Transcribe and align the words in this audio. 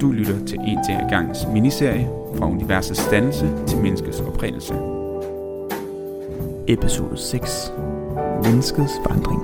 Du 0.00 0.12
lytter 0.12 0.46
til 0.46 0.58
en 0.58 0.78
til 0.88 0.96
gangens 1.10 1.38
miniserie 1.52 2.04
fra 2.38 2.46
universets 2.50 3.06
dannelse 3.10 3.50
til 3.66 3.78
menneskets 3.78 4.20
oprindelse. 4.20 4.74
Episode 6.68 7.16
6. 7.16 7.72
Menneskets 8.44 8.92
vandring. 9.08 9.40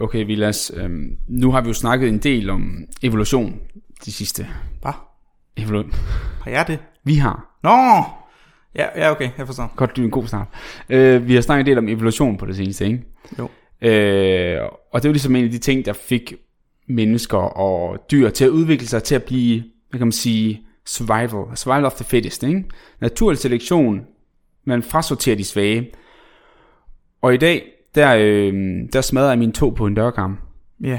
Okay, 0.00 0.26
Vilas, 0.26 0.72
øhm, 0.76 1.16
nu 1.28 1.50
har 1.50 1.60
vi 1.60 1.68
jo 1.68 1.74
snakket 1.74 2.08
en 2.08 2.18
del 2.18 2.50
om 2.50 2.84
evolution 3.02 3.54
de 4.04 4.12
sidste. 4.12 4.46
Hvad? 4.82 4.92
Evolu- 5.60 5.96
Har 6.44 6.50
jeg 6.50 6.64
det? 6.68 6.78
vi 7.04 7.14
har. 7.14 7.58
Nå! 7.62 8.02
Ja, 8.74 8.86
ja 8.96 9.10
okay, 9.10 9.30
jeg 9.38 9.46
forstår. 9.46 9.72
Godt, 9.76 9.96
du 9.96 10.00
er 10.00 10.04
en 10.04 10.10
god 10.10 10.26
start. 10.26 10.46
Øh, 10.88 11.28
vi 11.28 11.34
har 11.34 11.40
snakket 11.42 11.60
en 11.60 11.66
del 11.66 11.78
om 11.78 11.88
evolution 11.88 12.36
på 12.36 12.46
det 12.46 12.56
seneste, 12.56 12.86
ikke? 12.86 13.04
Jo. 13.38 13.48
Øh, 13.82 14.58
og 14.92 15.02
det 15.02 15.04
er 15.04 15.08
jo 15.08 15.12
ligesom 15.12 15.36
en 15.36 15.44
af 15.44 15.50
de 15.50 15.58
ting, 15.58 15.84
der 15.84 15.92
fik 15.92 16.34
mennesker 16.88 17.38
og 17.38 17.98
dyr 18.10 18.30
til 18.30 18.44
at 18.44 18.50
udvikle 18.50 18.86
sig 18.86 19.02
til 19.02 19.14
at 19.14 19.24
blive, 19.24 19.62
hvad 19.90 19.98
kan 19.98 20.06
man 20.06 20.12
sige, 20.12 20.62
survival, 20.86 21.56
survival 21.56 21.84
of 21.84 21.94
the 21.94 22.04
fittest, 22.04 22.42
ikke? 22.42 22.64
Naturlig 23.00 23.38
selektion, 23.38 24.00
man 24.64 24.82
frasorterer 24.82 25.36
de 25.36 25.44
svage. 25.44 25.90
Og 27.22 27.34
i 27.34 27.36
dag, 27.36 27.62
der, 27.94 28.16
øh, 28.20 28.52
der 28.92 29.00
smadrer 29.00 29.28
jeg 29.28 29.38
min 29.38 29.52
tog 29.52 29.74
på 29.74 29.86
en 29.86 29.94
dørkarm. 29.94 30.38
Ja, 30.84 30.98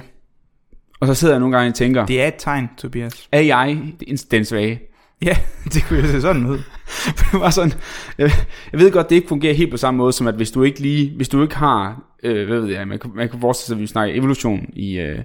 Og 1.00 1.08
så 1.08 1.14
sidder 1.14 1.34
jeg 1.34 1.40
nogle 1.40 1.58
gange 1.58 1.72
og 1.72 1.76
tænker, 1.76 2.06
det 2.06 2.22
er 2.22 2.28
et 2.28 2.36
tegn, 2.38 2.70
Tobias. 2.78 3.28
er 3.32 3.42
jeg 3.42 3.84
den 4.32 4.46
svage? 4.46 4.82
Ja, 5.22 5.38
det 5.74 5.84
kunne 5.88 6.00
jo 6.00 6.08
se 6.08 6.22
sådan 6.22 6.46
ud. 6.46 6.60
det 7.18 7.40
var 7.40 7.50
sådan, 7.50 7.74
jeg, 8.18 8.32
jeg 8.72 8.80
ved 8.80 8.92
godt, 8.92 9.10
det 9.10 9.16
ikke 9.16 9.28
fungerer 9.28 9.54
helt 9.54 9.72
på 9.72 9.78
samme 9.78 9.98
måde, 9.98 10.14
som 10.14 10.28
at 10.28 10.36
hvis 10.36 10.52
du 10.52 10.64
ikke 10.64 10.80
lige, 10.80 11.14
hvis 11.16 11.30
du 11.30 11.42
ikke 11.42 11.56
har, 11.56 12.04
øh, 12.24 12.48
hvad 12.48 12.60
ved 12.60 12.70
jeg, 12.70 12.88
man 12.88 13.00
kan, 13.00 13.12
man 13.16 13.30
kan 13.30 13.40
forestille 13.40 13.68
sig, 13.68 13.76
at 13.76 13.82
vi 13.82 13.88
snakker 13.88 14.16
evolution 14.16 14.70
i, 14.74 15.00
øh, 15.00 15.20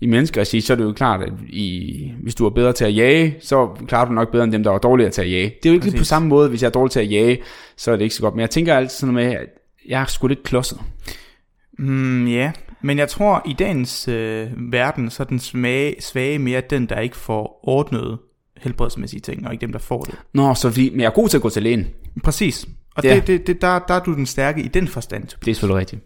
i 0.00 0.06
menneskeregi, 0.06 0.60
så 0.60 0.72
er 0.72 0.76
det 0.76 0.84
jo 0.84 0.92
klart, 0.92 1.22
at 1.22 1.32
i, 1.48 2.12
hvis 2.22 2.34
du 2.34 2.46
er 2.46 2.50
bedre 2.50 2.72
til 2.72 2.84
at 2.84 2.96
jage, 2.96 3.36
så 3.40 3.68
klarer 3.88 4.08
du 4.08 4.12
nok 4.12 4.30
bedre 4.32 4.44
end 4.44 4.52
dem, 4.52 4.62
der 4.62 4.72
er 4.72 4.78
dårligere 4.78 5.10
til 5.10 5.22
at 5.22 5.30
jage. 5.30 5.54
Det 5.62 5.68
er 5.68 5.74
jo 5.74 5.80
ikke 5.80 5.98
på 5.98 6.04
samme 6.04 6.28
måde, 6.28 6.48
hvis 6.48 6.62
jeg 6.62 6.68
er 6.68 6.72
dårlig 6.72 6.90
til 6.90 7.00
at 7.00 7.10
jage, 7.10 7.42
så 7.76 7.92
er 7.92 7.96
det 7.96 8.02
ikke 8.02 8.14
så 8.14 8.22
godt. 8.22 8.34
Men 8.34 8.40
jeg 8.40 8.50
tænker 8.50 8.74
altid 8.74 8.96
sådan 8.96 9.14
med, 9.14 9.24
at 9.24 9.46
jeg 9.88 10.00
er 10.00 10.06
sgu 10.06 10.26
lidt 10.26 10.42
klodset. 10.42 10.78
Mm, 11.78 12.26
ja, 12.26 12.52
men 12.82 12.98
jeg 12.98 13.08
tror, 13.08 13.42
i 13.46 13.52
dagens 13.52 14.08
øh, 14.08 14.46
verden, 14.72 15.10
så 15.10 15.22
er 15.22 15.26
den 15.26 15.38
svage, 15.38 15.94
svage 16.00 16.38
mere 16.38 16.62
den, 16.70 16.86
der 16.86 17.00
ikke 17.00 17.16
får 17.16 17.60
ordnet 17.62 18.18
helbredsmæssige 18.60 19.20
ting, 19.20 19.46
og 19.46 19.52
ikke 19.52 19.60
dem, 19.62 19.72
der 19.72 19.78
får 19.78 20.02
det. 20.02 20.14
Nå, 20.34 20.54
så 20.54 20.68
vi, 20.68 20.90
men 20.90 21.00
jeg 21.00 21.06
er 21.06 21.10
god 21.10 21.28
til 21.28 21.36
at 21.38 21.42
gå 21.42 21.50
til 21.50 21.62
lægen. 21.62 21.86
Præcis. 22.24 22.66
Og 22.96 23.04
Ja. 23.04 23.14
det, 23.14 23.26
det, 23.26 23.46
det, 23.46 23.60
der, 23.62 23.78
der 23.78 23.94
er 23.94 24.00
du 24.00 24.14
den 24.14 24.26
stærke 24.26 24.62
i 24.62 24.68
den 24.68 24.88
forstand, 24.88 25.22
Tobias. 25.26 25.40
Det 25.44 25.50
er 25.50 25.54
selvfølgelig 25.54 25.80
rigtigt. 25.80 26.02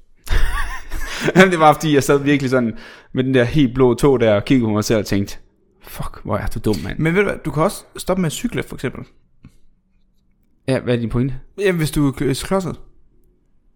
Det 1.52 1.58
var 1.60 1.72
fordi, 1.72 1.94
jeg 1.94 2.02
sad 2.02 2.18
virkelig 2.18 2.50
sådan 2.50 2.72
med 3.12 3.24
den 3.24 3.34
der 3.34 3.44
helt 3.44 3.74
blå 3.74 3.94
tog 3.94 4.20
der 4.20 4.34
og 4.34 4.44
kiggede 4.44 4.66
på 4.66 4.72
mig 4.72 4.84
selv 4.84 4.98
og 4.98 5.06
tænkte, 5.06 5.36
fuck, 5.82 6.20
hvor 6.24 6.36
er 6.36 6.46
du 6.46 6.58
dum, 6.58 6.76
mand. 6.84 6.98
Men 6.98 7.14
ved 7.14 7.20
du 7.22 7.28
hvad, 7.28 7.38
du 7.44 7.50
kan 7.50 7.62
også 7.62 7.84
stoppe 7.96 8.20
med 8.20 8.26
at 8.26 8.32
cykle, 8.32 8.62
for 8.62 8.74
eksempel. 8.74 9.04
Ja, 10.68 10.80
hvad 10.80 10.94
er 10.94 11.00
din 11.00 11.08
pointe? 11.08 11.34
Ja, 11.58 11.72
hvis 11.72 11.90
du 11.90 12.08
er 12.08 12.34
klodset. 12.44 12.76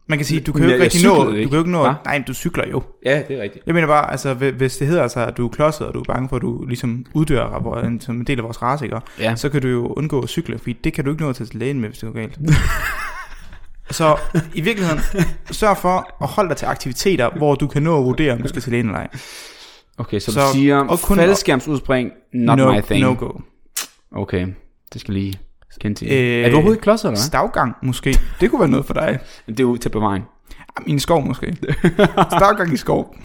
Man 0.08 0.18
kan 0.18 0.24
sige, 0.26 0.40
du 0.40 0.52
kan 0.52 0.62
jo 0.62 0.66
ikke 0.68 0.74
jeg 0.76 0.84
rigtig 0.84 1.02
nå, 1.04 1.14
cyklede 1.14 1.30
du 1.30 1.36
ikke. 1.36 1.48
kan 1.48 1.52
jo 1.56 1.58
ikke 1.60 1.70
nå, 1.70 1.82
Hva? 1.82 1.94
nej, 2.04 2.24
du 2.26 2.34
cykler 2.34 2.64
jo. 2.70 2.82
Ja, 3.04 3.22
det 3.28 3.38
er 3.38 3.42
rigtigt. 3.42 3.66
Jeg 3.66 3.74
mener 3.74 3.86
bare, 3.88 4.10
altså, 4.10 4.34
hvi- 4.34 4.50
hvis 4.50 4.76
det 4.76 4.86
hedder 4.86 5.02
altså, 5.02 5.20
at 5.26 5.36
du 5.36 5.44
er 5.44 5.48
klodset, 5.48 5.86
og 5.86 5.94
du 5.94 5.98
er 6.00 6.04
bange 6.04 6.28
for, 6.28 6.36
at 6.36 6.42
du 6.42 6.64
ligesom 6.66 7.06
uddør 7.14 7.80
en- 7.84 8.00
som 8.00 8.16
en 8.16 8.24
del 8.24 8.38
af 8.38 8.44
vores 8.44 8.62
race, 8.62 8.84
ikke? 8.84 8.96
Ja. 9.20 9.36
så 9.36 9.48
kan 9.48 9.62
du 9.62 9.68
jo 9.68 9.86
undgå 9.86 10.20
at 10.20 10.28
cykle, 10.28 10.58
fordi 10.58 10.72
det 10.72 10.92
kan 10.92 11.04
du 11.04 11.10
ikke 11.10 11.22
nå 11.22 11.28
at 11.30 11.36
tage 11.36 11.46
til 11.46 11.58
lægen 11.58 11.80
med, 11.80 11.88
hvis 11.88 11.98
det 11.98 12.12
går 12.12 12.20
galt. 12.20 12.38
så 13.90 14.16
i 14.54 14.60
virkeligheden, 14.60 15.00
sørg 15.50 15.76
for 15.76 16.22
at 16.22 16.28
holde 16.28 16.48
dig 16.48 16.56
til 16.56 16.66
aktiviteter, 16.66 17.30
hvor 17.36 17.54
du 17.54 17.66
kan 17.66 17.82
nå 17.82 17.98
at 17.98 18.04
vurdere, 18.04 18.32
om 18.32 18.42
du 18.42 18.48
skal 18.48 18.62
til 18.62 18.72
lægen 18.72 18.86
eller 18.86 18.98
ej. 18.98 19.08
Okay, 19.98 20.18
så, 20.18 20.32
Så- 20.32 20.40
du 20.40 20.46
siger, 20.58 20.76
og 20.78 20.98
kun- 21.00 21.16
faldskærmsudspring, 21.16 22.10
not 22.34 22.58
no, 22.58 22.72
my 22.72 22.80
thing. 22.80 23.00
No 23.02 23.14
go. 23.18 23.30
Okay, 24.12 24.46
det 24.92 25.00
skal 25.00 25.14
lige 25.14 25.34
til. 25.80 26.08
Øh, 26.12 26.44
er 26.44 26.48
du 26.48 26.54
overhovedet 26.54 26.82
klodset, 26.82 27.04
eller 27.04 27.10
hvad? 27.16 27.24
Stavgang 27.24 27.74
måske. 27.82 28.18
Det 28.40 28.50
kunne 28.50 28.60
være 28.60 28.68
noget 28.70 28.86
for 28.86 28.94
dig. 28.94 29.18
Det 29.48 29.60
er 29.60 29.64
jo 29.64 29.76
til 29.76 29.88
bevaring. 29.88 30.24
I 30.86 30.90
en 30.90 31.00
skov 31.00 31.26
måske. 31.26 31.56
Stavgang 32.36 32.72
i 32.72 32.76
skov. 32.76 33.14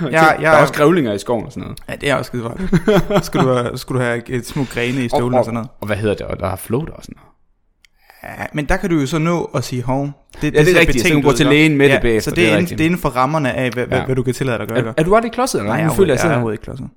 Ja, 0.00 0.06
der 0.10 0.18
er 0.20 0.40
ja, 0.40 0.60
også 0.60 0.74
grævlinger 0.74 1.12
i 1.12 1.18
skoven 1.18 1.44
og 1.46 1.52
sådan 1.52 1.62
noget. 1.62 1.78
ja, 1.88 1.94
det 1.96 2.10
er 2.10 2.14
også 2.14 2.28
skide 2.28 2.42
godt. 2.42 3.24
Skulle 3.24 3.48
du 3.48 3.54
have, 3.54 3.78
skulle 3.78 4.00
du 4.00 4.04
have 4.04 4.28
et 4.28 4.46
små 4.46 4.64
grene 4.74 5.04
i 5.04 5.08
støvlen 5.08 5.38
og 5.38 5.44
sådan 5.44 5.54
noget. 5.54 5.68
Og 5.80 5.86
hvad 5.86 5.96
hedder 5.96 6.14
det? 6.14 6.26
Og 6.26 6.38
der 6.40 6.46
er 6.46 6.56
float 6.56 6.88
og 6.88 7.02
sådan 7.02 7.14
noget. 7.16 8.38
Ja, 8.38 8.44
men 8.52 8.64
der 8.64 8.76
kan 8.76 8.90
du 8.90 8.96
jo 8.96 9.06
så 9.06 9.18
nå 9.18 9.44
at 9.54 9.64
sige, 9.64 9.82
hov, 9.82 10.04
det, 10.04 10.42
det, 10.42 10.52
det 10.52 10.60
er 10.60 10.64
ser 10.64 10.80
rigtigt, 10.80 11.06
så 11.06 11.14
du 11.14 11.20
gå 11.20 11.28
ud, 11.28 11.34
til 11.34 11.46
lægen 11.46 11.76
med 11.76 11.86
ja, 11.86 11.94
det 11.94 12.02
bagefter, 12.02 12.30
Så 12.30 12.34
det, 12.34 12.36
det 12.36 12.48
er 12.48 12.54
er, 12.54 12.58
inden, 12.58 12.78
det 12.78 12.80
er 12.80 12.86
inden 12.86 13.00
for 13.00 13.08
rammerne 13.08 13.52
af, 13.52 13.70
hvad, 13.70 13.86
Ja. 13.86 13.96
ja. 13.96 14.04
hvad 14.06 14.16
du 14.16 14.22
kan 14.22 14.34
tillade 14.34 14.58
dig 14.58 14.62
at 14.62 14.68
gøre. 14.68 14.78
Er, 14.86 14.92
er 14.96 15.02
du 15.02 15.14
aldrig 15.16 15.32
klodset, 15.32 15.58
eller 15.58 15.72
Nej, 15.72 15.82
jeg 15.82 15.92
føler 15.92 16.14
er, 16.14 16.16
jeg 16.18 16.24
jeg 16.24 16.30
er 16.30 16.34
overhovedet 16.34 16.54
ikke 16.54 16.64
klodset. 16.64 16.88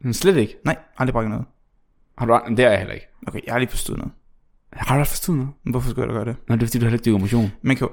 Men 0.00 0.14
Slet 0.14 0.36
ikke. 0.36 0.56
Nej, 0.64 0.76
aldrig 0.98 1.12
brækket 1.12 1.30
noget. 1.30 1.46
Har 2.18 2.26
du 2.26 2.34
aldrig? 2.34 2.56
Det 2.56 2.64
er 2.64 2.70
jeg 2.70 2.78
heller 2.78 2.94
ikke. 2.94 3.06
Okay, 3.26 3.40
jeg 3.46 3.54
har 3.54 3.58
lige 3.58 3.70
forstået 3.70 3.98
noget. 3.98 4.12
Har 4.72 4.86
du 4.86 4.92
aldrig 4.92 5.06
forstået 5.06 5.38
noget? 5.38 5.52
Men 5.64 5.70
hvorfor 5.70 5.90
skulle 5.90 6.06
jeg 6.06 6.14
da 6.14 6.18
gøre 6.18 6.24
det? 6.24 6.36
Nå, 6.48 6.54
det 6.54 6.62
er 6.62 6.66
fordi, 6.66 6.78
du 6.78 6.84
heller 6.84 6.98
ikke 6.98 7.04
dykker 7.04 7.18
motion. 7.18 7.52
Man 7.62 7.76
kan 7.76 7.86
jo... 7.86 7.92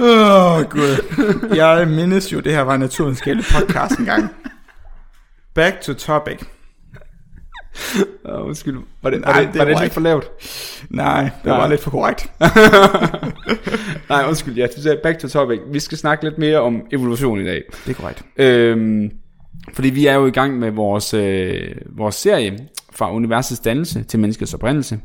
Åh, 0.00 0.56
oh, 0.56 0.64
gud. 0.64 1.54
Jeg 1.54 1.88
mindes 1.88 2.32
jo, 2.32 2.40
det 2.40 2.52
her 2.52 2.60
var 2.60 2.74
en 2.74 2.80
naturvidenskabelig 2.80 3.44
podcast 3.54 3.98
engang. 3.98 4.28
Back 5.54 5.80
to 5.80 5.94
topic. 5.94 6.40
Uh, 8.24 8.46
undskyld. 8.46 8.78
Var 9.02 9.10
det, 9.10 9.20
Nej, 9.20 9.32
var 9.32 9.40
det, 9.40 9.48
det 9.52 9.58
var 9.58 9.64
var 9.64 9.72
det 9.72 9.82
lidt 9.82 9.92
for 9.92 10.00
lavt? 10.00 10.24
Nej, 10.90 11.22
det 11.22 11.44
Nej. 11.44 11.56
var 11.56 11.68
lidt 11.68 11.80
for 11.80 11.90
korrekt. 11.90 12.20
Nej, 14.08 14.24
undskyld. 14.28 14.54
Ja, 14.56 14.66
back 15.02 15.18
to 15.18 15.28
topic. 15.28 15.60
Vi 15.72 15.80
skal 15.80 15.98
snakke 15.98 16.24
lidt 16.24 16.38
mere 16.38 16.60
om 16.60 16.82
evolution 16.92 17.40
i 17.40 17.44
dag. 17.44 17.62
Det 17.86 17.90
er 17.90 18.00
korrekt. 18.00 18.24
Øhm, 18.36 19.10
fordi 19.72 19.90
vi 19.90 20.06
er 20.06 20.14
jo 20.14 20.26
i 20.26 20.30
gang 20.30 20.58
med 20.58 20.70
vores, 20.70 21.14
øh, 21.14 21.76
vores 21.96 22.14
serie 22.14 22.58
fra 22.92 23.14
universets 23.14 23.60
dannelse 23.60 24.02
til 24.02 24.20
menneskets 24.20 24.54
oprindelse. 24.54 25.00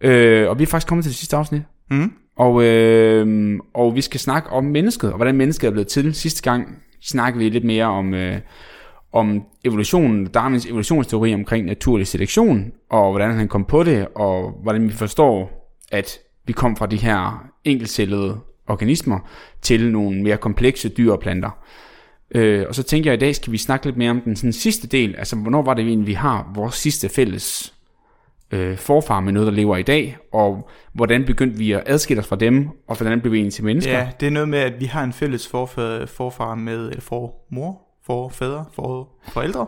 Øh, 0.00 0.48
og 0.48 0.58
vi 0.58 0.62
er 0.62 0.66
faktisk 0.66 0.88
kommet 0.88 1.04
til 1.04 1.10
det 1.10 1.18
sidste 1.18 1.36
afsnit. 1.36 1.62
Mm. 1.90 2.12
Og, 2.36 2.64
øh, 2.64 3.58
og 3.74 3.94
vi 3.94 4.00
skal 4.00 4.20
snakke 4.20 4.50
om 4.50 4.64
mennesket, 4.64 5.10
og 5.10 5.16
hvordan 5.16 5.36
mennesket 5.36 5.66
er 5.66 5.70
blevet 5.70 5.88
til. 5.88 6.14
Sidste 6.14 6.42
gang 6.42 6.78
snakkede 7.02 7.44
vi 7.44 7.50
lidt 7.50 7.64
mere 7.64 7.84
om, 7.84 8.14
øh, 8.14 8.38
om 9.12 9.42
evolutionen, 9.64 10.26
Darwins 10.26 10.66
evolutionsteori 10.66 11.34
omkring 11.34 11.66
naturlig 11.66 12.06
selektion, 12.06 12.72
og 12.90 13.10
hvordan 13.10 13.34
han 13.34 13.48
kom 13.48 13.64
på 13.64 13.82
det, 13.82 14.06
og 14.14 14.60
hvordan 14.62 14.88
vi 14.88 14.92
forstår, 14.92 15.50
at 15.92 16.18
vi 16.46 16.52
kom 16.52 16.76
fra 16.76 16.86
de 16.86 16.96
her 16.96 17.53
enkeltcellede 17.64 18.40
organismer 18.68 19.18
til 19.62 19.92
nogle 19.92 20.22
mere 20.22 20.36
komplekse 20.36 20.88
dyr 20.88 21.12
og 21.12 21.20
planter. 21.20 21.50
Øh, 22.34 22.64
og 22.68 22.74
så 22.74 22.82
tænker 22.82 23.10
jeg, 23.10 23.12
at 23.12 23.22
i 23.22 23.24
dag 23.26 23.34
skal 23.34 23.52
vi 23.52 23.58
snakke 23.58 23.86
lidt 23.86 23.96
mere 23.96 24.10
om 24.10 24.20
den 24.20 24.36
sådan, 24.36 24.52
sidste 24.52 24.86
del, 24.86 25.14
altså 25.18 25.36
hvornår 25.36 25.62
var 25.62 25.74
det 25.74 25.86
egentlig, 25.86 26.06
vi 26.06 26.12
har 26.12 26.52
vores 26.54 26.74
sidste 26.74 27.08
fælles 27.08 27.74
øh, 28.50 28.76
forfar 28.76 29.20
med 29.20 29.32
noget, 29.32 29.46
der 29.46 29.52
lever 29.52 29.76
i 29.76 29.82
dag, 29.82 30.16
og 30.32 30.68
hvordan 30.92 31.24
begyndte 31.24 31.58
vi 31.58 31.72
at 31.72 31.82
adskille 31.86 32.20
os 32.20 32.26
fra 32.26 32.36
dem, 32.36 32.68
og 32.88 32.96
hvordan 32.96 33.20
blev 33.20 33.32
vi 33.32 33.38
egentlig 33.38 33.54
til 33.54 33.64
mennesker? 33.64 33.92
Ja, 33.92 34.08
det 34.20 34.26
er 34.26 34.30
noget 34.30 34.48
med, 34.48 34.58
at 34.58 34.80
vi 34.80 34.84
har 34.84 35.04
en 35.04 35.12
fælles 35.12 35.48
forfædre, 35.48 36.06
forfar 36.06 36.54
med, 36.54 36.88
eller 36.88 37.00
formor, 37.00 37.80
forfædre, 38.06 38.64
for, 38.72 39.08
forældre. 39.28 39.66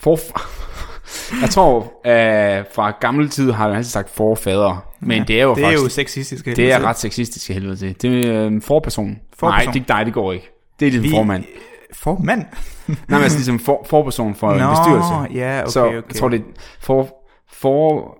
Forfar. 0.00 0.50
Jeg 1.42 1.50
tror, 1.50 1.78
øh, 2.06 2.64
fra 2.74 2.90
gammel 3.00 3.28
tid 3.28 3.50
har 3.52 3.68
man 3.68 3.76
altid 3.76 3.90
sagt 3.90 4.10
forfader, 4.10 4.86
men 5.00 5.18
Ja, 5.18 5.24
det 5.24 5.40
er 5.40 5.44
jo 5.44 5.54
det 5.54 5.62
er 5.64 5.66
faktisk, 5.66 5.84
jo 5.84 5.88
sexistisk. 5.88 6.44
det 6.44 6.72
er 6.72 6.80
ret 6.84 6.98
sexistisk 6.98 7.48
helvede 7.48 7.76
til. 7.76 8.02
Det 8.02 8.26
er 8.26 8.46
øh, 8.46 8.62
forperson. 8.62 9.18
Forperson. 9.38 9.64
Nej, 9.66 9.72
det 9.72 9.80
er 9.90 9.96
dig, 9.96 10.06
det 10.06 10.14
går 10.14 10.32
ikke. 10.32 10.50
Det 10.80 10.86
er 10.86 10.90
ligesom 10.90 11.10
Vi- 11.10 11.16
formand. 11.16 11.44
Formand? 11.94 12.44
Nej, 12.86 12.96
men 13.08 13.22
altså 13.22 13.38
ligesom 13.38 13.58
for, 13.58 13.86
forperson 13.90 14.34
for 14.34 14.50
en 14.50 14.58
bestyrelse. 14.70 15.38
ja, 15.40 15.60
okay, 15.62 15.70
så 15.70 15.84
okay. 15.86 15.94
jeg 15.94 16.02
tror, 16.16 16.28
det 16.28 16.40
er 16.40 16.44
for, 16.80 17.08
for, 17.52 18.16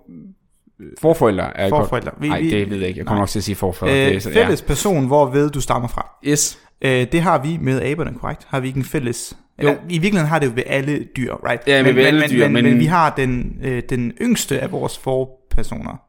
forforældre 1.01 1.57
er 1.57 1.69
Forforældre. 1.69 2.11
Vi- 2.19 2.29
Nej, 2.29 2.39
det 2.39 2.69
ved 2.69 2.77
jeg 2.77 2.87
ikke. 2.87 2.97
Jeg 2.97 3.05
kommer 3.05 3.17
nej. 3.17 3.21
nok 3.21 3.29
til 3.29 3.39
at 3.39 3.43
sige 3.43 3.55
det 3.55 4.07
er 4.09 4.13
Øh, 4.13 4.21
så- 4.21 4.31
fælles 4.33 4.61
person, 4.61 5.05
hvor 5.07 5.25
ved 5.25 5.49
du 5.49 5.61
stammer 5.61 5.87
fra. 5.87 6.09
Ja. 6.23 6.29
Yes. 6.29 6.59
Øh, 6.81 7.07
det 7.11 7.21
har 7.21 7.37
vi 7.37 7.57
med 7.61 7.81
aberne, 7.81 8.13
korrekt? 8.21 8.47
Har 8.49 8.59
vi 8.59 8.67
ikke 8.67 8.77
en 8.77 8.85
fælles... 8.85 9.37
Eller, 9.59 9.73
I 9.89 9.97
virkeligheden 9.99 10.27
har 10.29 10.39
det 10.39 10.45
jo 10.47 10.51
ved 10.55 10.63
alle 10.65 11.03
dyr, 11.17 11.33
right? 11.49 11.61
Ja, 11.67 11.83
men, 11.83 11.95
ved 11.95 12.05
alle 12.05 12.19
men, 12.19 12.29
dyr, 12.29 12.43
men, 12.43 12.53
men- 12.53 12.65
men 12.65 12.79
vi 12.79 12.85
har 12.85 13.13
den, 13.17 13.57
øh, 13.63 13.83
den 13.89 14.11
yngste 14.21 14.59
af 14.59 14.71
vores 14.71 14.97
forpersoner. 14.97 16.01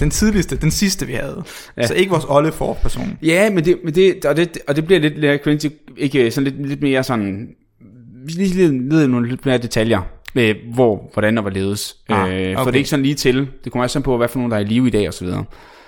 Den 0.00 0.10
tidligste, 0.10 0.56
den 0.56 0.70
sidste 0.70 1.06
vi 1.06 1.12
havde. 1.12 1.44
Ja. 1.76 1.86
Så 1.86 1.94
ikke 1.94 2.10
vores 2.10 2.24
olle 2.28 2.52
forperson. 2.52 3.18
Ja, 3.22 3.50
men 3.50 3.64
det, 3.64 3.78
men 3.84 3.94
det, 3.94 4.24
og 4.24 4.36
det, 4.36 4.58
og 4.68 4.76
det 4.76 4.86
bliver 4.86 5.00
lidt 5.00 5.18
mere 5.20 5.38
cringy, 5.38 5.72
ikke 5.96 6.30
sådan 6.30 6.52
lidt, 6.52 6.68
lidt 6.68 6.82
mere 6.82 7.04
sådan, 7.04 7.48
lige 8.28 8.72
ned 8.78 9.04
i 9.04 9.06
nogle 9.06 9.28
lidt 9.28 9.46
mere 9.46 9.58
detaljer, 9.58 10.00
med 10.34 10.54
hvor, 10.74 11.10
hvordan 11.12 11.38
og 11.38 11.42
hvorledes. 11.42 11.96
Ah, 12.08 12.28
øh, 12.28 12.34
For 12.34 12.40
det 12.44 12.56
okay. 12.58 12.72
er 12.72 12.76
ikke 12.76 12.88
sådan 12.88 13.02
lige 13.02 13.14
til, 13.14 13.48
det 13.64 13.72
kommer 13.72 13.84
også 13.84 13.92
sådan 13.92 14.04
på, 14.04 14.16
hvad 14.16 14.28
for 14.28 14.38
nogen, 14.38 14.50
der 14.50 14.56
er 14.56 14.60
i 14.60 14.64
live 14.64 14.86
i 14.86 14.90
dag 14.90 15.08
og 15.08 15.14
så 15.14 15.24
videre. 15.24 15.44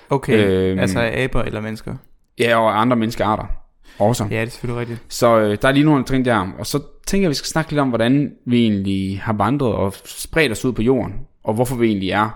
Okay, 0.09 0.45
øhm, 0.47 0.79
altså 0.79 0.99
aber 0.99 1.41
eller 1.43 1.61
mennesker. 1.61 1.95
Ja, 2.39 2.57
og 2.57 2.81
andre 2.81 2.95
menneskearter 2.97 3.60
også. 3.99 4.23
Ja, 4.23 4.35
det 4.35 4.47
er 4.47 4.49
selvfølgelig 4.49 4.79
rigtigt. 4.79 5.03
Så 5.09 5.39
øh, 5.39 5.57
der 5.61 5.67
er 5.67 5.71
lige 5.71 5.85
nogle 5.85 6.03
ting 6.03 6.25
der, 6.25 6.51
og 6.59 6.67
så 6.67 6.79
tænker 7.07 7.23
jeg, 7.23 7.27
at 7.27 7.29
vi 7.29 7.35
skal 7.35 7.47
snakke 7.47 7.71
lidt 7.71 7.79
om, 7.79 7.89
hvordan 7.89 8.31
vi 8.45 8.61
egentlig 8.61 9.21
har 9.21 9.33
vandret 9.33 9.73
og 9.73 9.93
spredt 10.05 10.51
os 10.51 10.65
ud 10.65 10.73
på 10.73 10.81
jorden, 10.81 11.13
og 11.43 11.53
hvorfor 11.53 11.75
vi 11.75 11.87
egentlig 11.87 12.09
er 12.09 12.29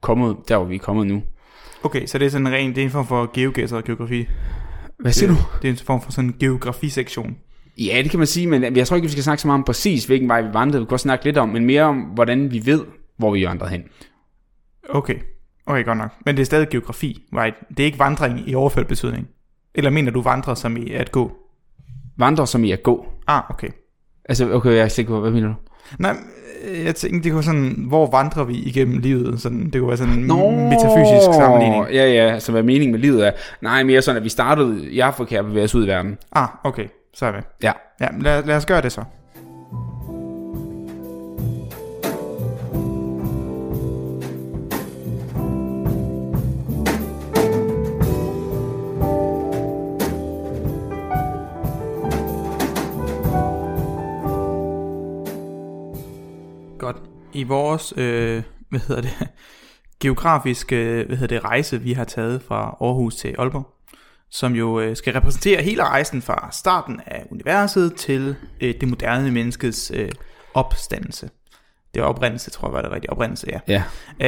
kommet 0.00 0.36
der, 0.48 0.56
hvor 0.56 0.66
vi 0.66 0.74
er 0.74 0.78
kommet 0.78 1.06
nu. 1.06 1.22
Okay, 1.82 2.06
så 2.06 2.18
det 2.18 2.26
er 2.26 2.30
sådan 2.30 2.46
en 2.46 2.52
ren, 2.52 2.74
det 2.74 2.78
er 2.78 2.84
en 2.84 2.90
form 2.90 3.06
for 3.06 3.30
geogæs 3.34 3.72
og 3.72 3.84
geografi. 3.84 4.26
Hvad 4.98 5.12
siger 5.12 5.30
det, 5.30 5.38
du? 5.38 5.44
Det 5.62 5.68
er 5.68 5.72
en 5.72 5.78
form 5.78 6.02
for 6.02 6.12
sådan 6.12 6.30
en 6.30 6.36
geografisektion. 6.40 7.36
Ja, 7.78 8.00
det 8.02 8.10
kan 8.10 8.18
man 8.18 8.26
sige, 8.26 8.46
men 8.46 8.76
jeg 8.76 8.86
tror 8.86 8.96
ikke, 8.96 9.06
vi 9.06 9.12
skal 9.12 9.24
snakke 9.24 9.40
så 9.40 9.48
meget 9.48 9.58
om 9.58 9.64
præcis, 9.64 10.04
hvilken 10.04 10.28
vej 10.28 10.42
vi 10.42 10.48
vandrede. 10.52 10.80
Vi 10.80 10.84
kan 10.84 10.88
godt 10.88 11.00
snakke 11.00 11.24
lidt 11.24 11.38
om, 11.38 11.48
men 11.48 11.64
mere 11.64 11.82
om, 11.82 11.96
hvordan 11.96 12.50
vi 12.50 12.62
ved, 12.64 12.84
hvor 13.16 13.30
vi 13.32 13.46
vandrede 13.46 13.70
hen. 13.70 13.84
Okay, 14.88 15.14
okay, 15.66 15.84
godt 15.84 15.98
nok. 15.98 16.10
Men 16.26 16.36
det 16.36 16.42
er 16.42 16.46
stadig 16.46 16.68
geografi, 16.68 17.22
right? 17.32 17.56
Det 17.68 17.80
er 17.80 17.84
ikke 17.84 17.98
vandring 17.98 18.48
i 18.48 18.54
overført 18.54 18.86
betydning. 18.86 19.28
Eller 19.74 19.90
mener 19.90 20.10
du 20.10 20.22
vandre 20.22 20.56
som 20.56 20.76
i 20.76 20.90
at 20.92 21.12
gå? 21.12 21.32
Vandre 22.16 22.46
som 22.46 22.64
i 22.64 22.72
at 22.72 22.82
gå. 22.82 23.06
Ah, 23.26 23.42
okay. 23.50 23.68
Altså, 24.28 24.52
okay, 24.52 24.70
jeg 24.70 24.78
er 24.78 24.88
sikker 24.88 25.12
på, 25.12 25.20
hvad 25.20 25.30
mener 25.30 25.48
du? 25.48 25.54
Nej, 25.98 26.16
øh, 26.64 26.84
jeg 26.84 26.94
tænkte, 26.94 27.24
det 27.24 27.32
kunne 27.32 27.44
sådan, 27.44 27.84
hvor 27.88 28.10
vandrer 28.10 28.44
vi 28.44 28.54
igennem 28.54 28.98
livet? 28.98 29.40
Sådan, 29.40 29.64
det 29.64 29.80
kunne 29.80 29.88
være 29.88 29.96
sådan 29.96 30.12
en 30.12 30.26
metafysisk 30.68 31.34
sammenligning. 31.34 31.86
Ja, 31.92 32.12
ja, 32.12 32.32
altså 32.32 32.52
hvad 32.52 32.62
meningen 32.62 32.92
med 32.92 33.00
livet 33.00 33.26
er. 33.26 33.32
Nej, 33.60 33.82
mere 33.82 34.02
sådan, 34.02 34.16
at 34.16 34.24
vi 34.24 34.28
startede 34.28 34.90
i 34.90 35.00
Afrika 35.00 35.38
og 35.38 35.44
bevægede 35.44 35.64
os 35.64 35.74
ud 35.74 35.84
i 35.84 35.88
verden. 35.88 36.18
Ah, 36.32 36.48
okay, 36.64 36.86
så 37.14 37.26
er 37.26 37.32
vi. 37.32 37.38
Ja. 37.62 37.72
Ja, 38.00 38.08
lad, 38.20 38.42
lad 38.42 38.56
os 38.56 38.66
gøre 38.66 38.82
det 38.82 38.92
så. 38.92 39.04
I 57.34 57.42
vores, 57.42 57.94
øh, 57.96 58.42
hvad 58.70 58.80
hedder 58.80 59.02
det, 59.02 59.10
geografiske 60.02 61.04
hvad 61.06 61.16
hedder 61.16 61.36
det, 61.36 61.44
rejse, 61.44 61.80
vi 61.80 61.92
har 61.92 62.04
taget 62.04 62.42
fra 62.42 62.76
Aarhus 62.80 63.14
til 63.16 63.34
Aalborg, 63.38 63.66
som 64.30 64.52
jo 64.54 64.80
øh, 64.80 64.96
skal 64.96 65.12
repræsentere 65.12 65.62
hele 65.62 65.84
rejsen 65.84 66.22
fra 66.22 66.48
starten 66.52 67.00
af 67.06 67.26
universet 67.30 67.94
til 67.94 68.36
øh, 68.60 68.74
det 68.80 68.88
moderne 68.88 69.30
menneskets 69.30 69.92
øh, 69.94 70.10
opstandelse. 70.54 71.30
Det 71.94 72.02
var 72.02 72.08
oprindelse, 72.08 72.50
tror 72.50 72.68
jeg 72.68 72.72
var 72.72 72.82
det 72.82 72.90
rigtige. 72.90 73.10
Oprindelse, 73.12 73.46
ja. 73.52 73.60
Ja, 73.68 73.82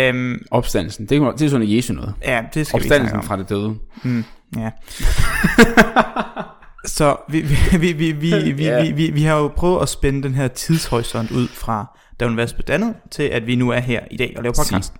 Øhm, 0.08 0.46
opstandelsen. 0.50 1.06
Det 1.06 1.16
er, 1.22 1.30
det 1.32 1.42
er 1.42 1.48
sådan 1.48 1.66
en 1.66 1.76
Jesu 1.76 1.92
noget. 1.94 2.14
ja, 2.24 2.44
det 2.54 2.66
skal 2.66 2.80
vi 2.80 2.84
Opstandelsen 2.84 3.18
om. 3.18 3.24
fra 3.24 3.36
det 3.36 3.48
døde. 3.48 3.76
Mm, 4.02 4.24
ja. 4.56 4.70
Så 6.86 7.16
vi, 7.28 7.40
vi, 7.40 7.56
vi, 7.78 7.92
vi, 7.92 8.12
vi, 8.12 8.32
vi, 8.52 8.70
vi, 8.82 8.92
vi, 8.92 9.10
vi 9.10 9.22
har 9.22 9.36
jo 9.36 9.48
prøvet 9.48 9.82
at 9.82 9.88
spænde 9.88 10.22
den 10.22 10.34
her 10.34 10.48
tidshorisont 10.48 11.30
ud 11.30 11.48
fra, 11.48 11.98
da 12.20 12.26
universet 12.26 12.56
blev 12.56 12.64
dannet, 12.66 12.94
til 13.10 13.22
at 13.22 13.46
vi 13.46 13.56
nu 13.56 13.70
er 13.70 13.80
her 13.80 14.00
i 14.10 14.16
dag 14.16 14.34
og 14.36 14.42
laver 14.42 14.54
podcast. 14.64 14.92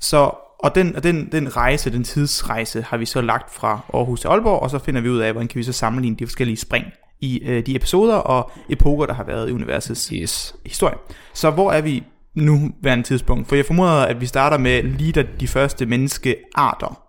Så, 0.00 0.30
og 0.58 0.74
den, 0.74 0.96
og 0.96 1.02
den, 1.02 1.28
den 1.32 1.56
rejse, 1.56 1.92
den 1.92 2.04
tidsrejse, 2.04 2.82
har 2.82 2.96
vi 2.96 3.06
så 3.06 3.20
lagt 3.20 3.54
fra 3.54 3.80
Aarhus 3.94 4.20
til 4.20 4.28
Aalborg, 4.28 4.62
og 4.62 4.70
så 4.70 4.78
finder 4.78 5.00
vi 5.00 5.08
ud 5.10 5.18
af, 5.18 5.32
hvordan 5.32 5.48
kan 5.48 5.58
vi 5.58 5.62
så 5.62 5.72
sammenligne 5.72 6.16
de 6.16 6.26
forskellige 6.26 6.56
spring 6.56 6.84
i 7.20 7.42
øh, 7.44 7.66
de 7.66 7.76
episoder 7.76 8.14
og 8.16 8.50
epoker, 8.70 9.06
der 9.06 9.14
har 9.14 9.24
været 9.24 9.48
i 9.48 9.52
universets 9.52 10.08
Yes. 10.08 10.54
historie. 10.66 10.94
Så 11.34 11.50
hvor 11.50 11.72
er 11.72 11.80
vi 11.80 12.02
nu 12.34 12.70
værende 12.82 13.04
tidspunkt? 13.04 13.48
For 13.48 13.56
jeg 13.56 13.66
formoder, 13.66 13.92
at 13.92 14.20
vi 14.20 14.26
starter 14.26 14.58
med 14.58 14.82
lige 14.82 15.12
da 15.12 15.24
de 15.40 15.48
første 15.48 15.86
menneskearter. 15.86 17.01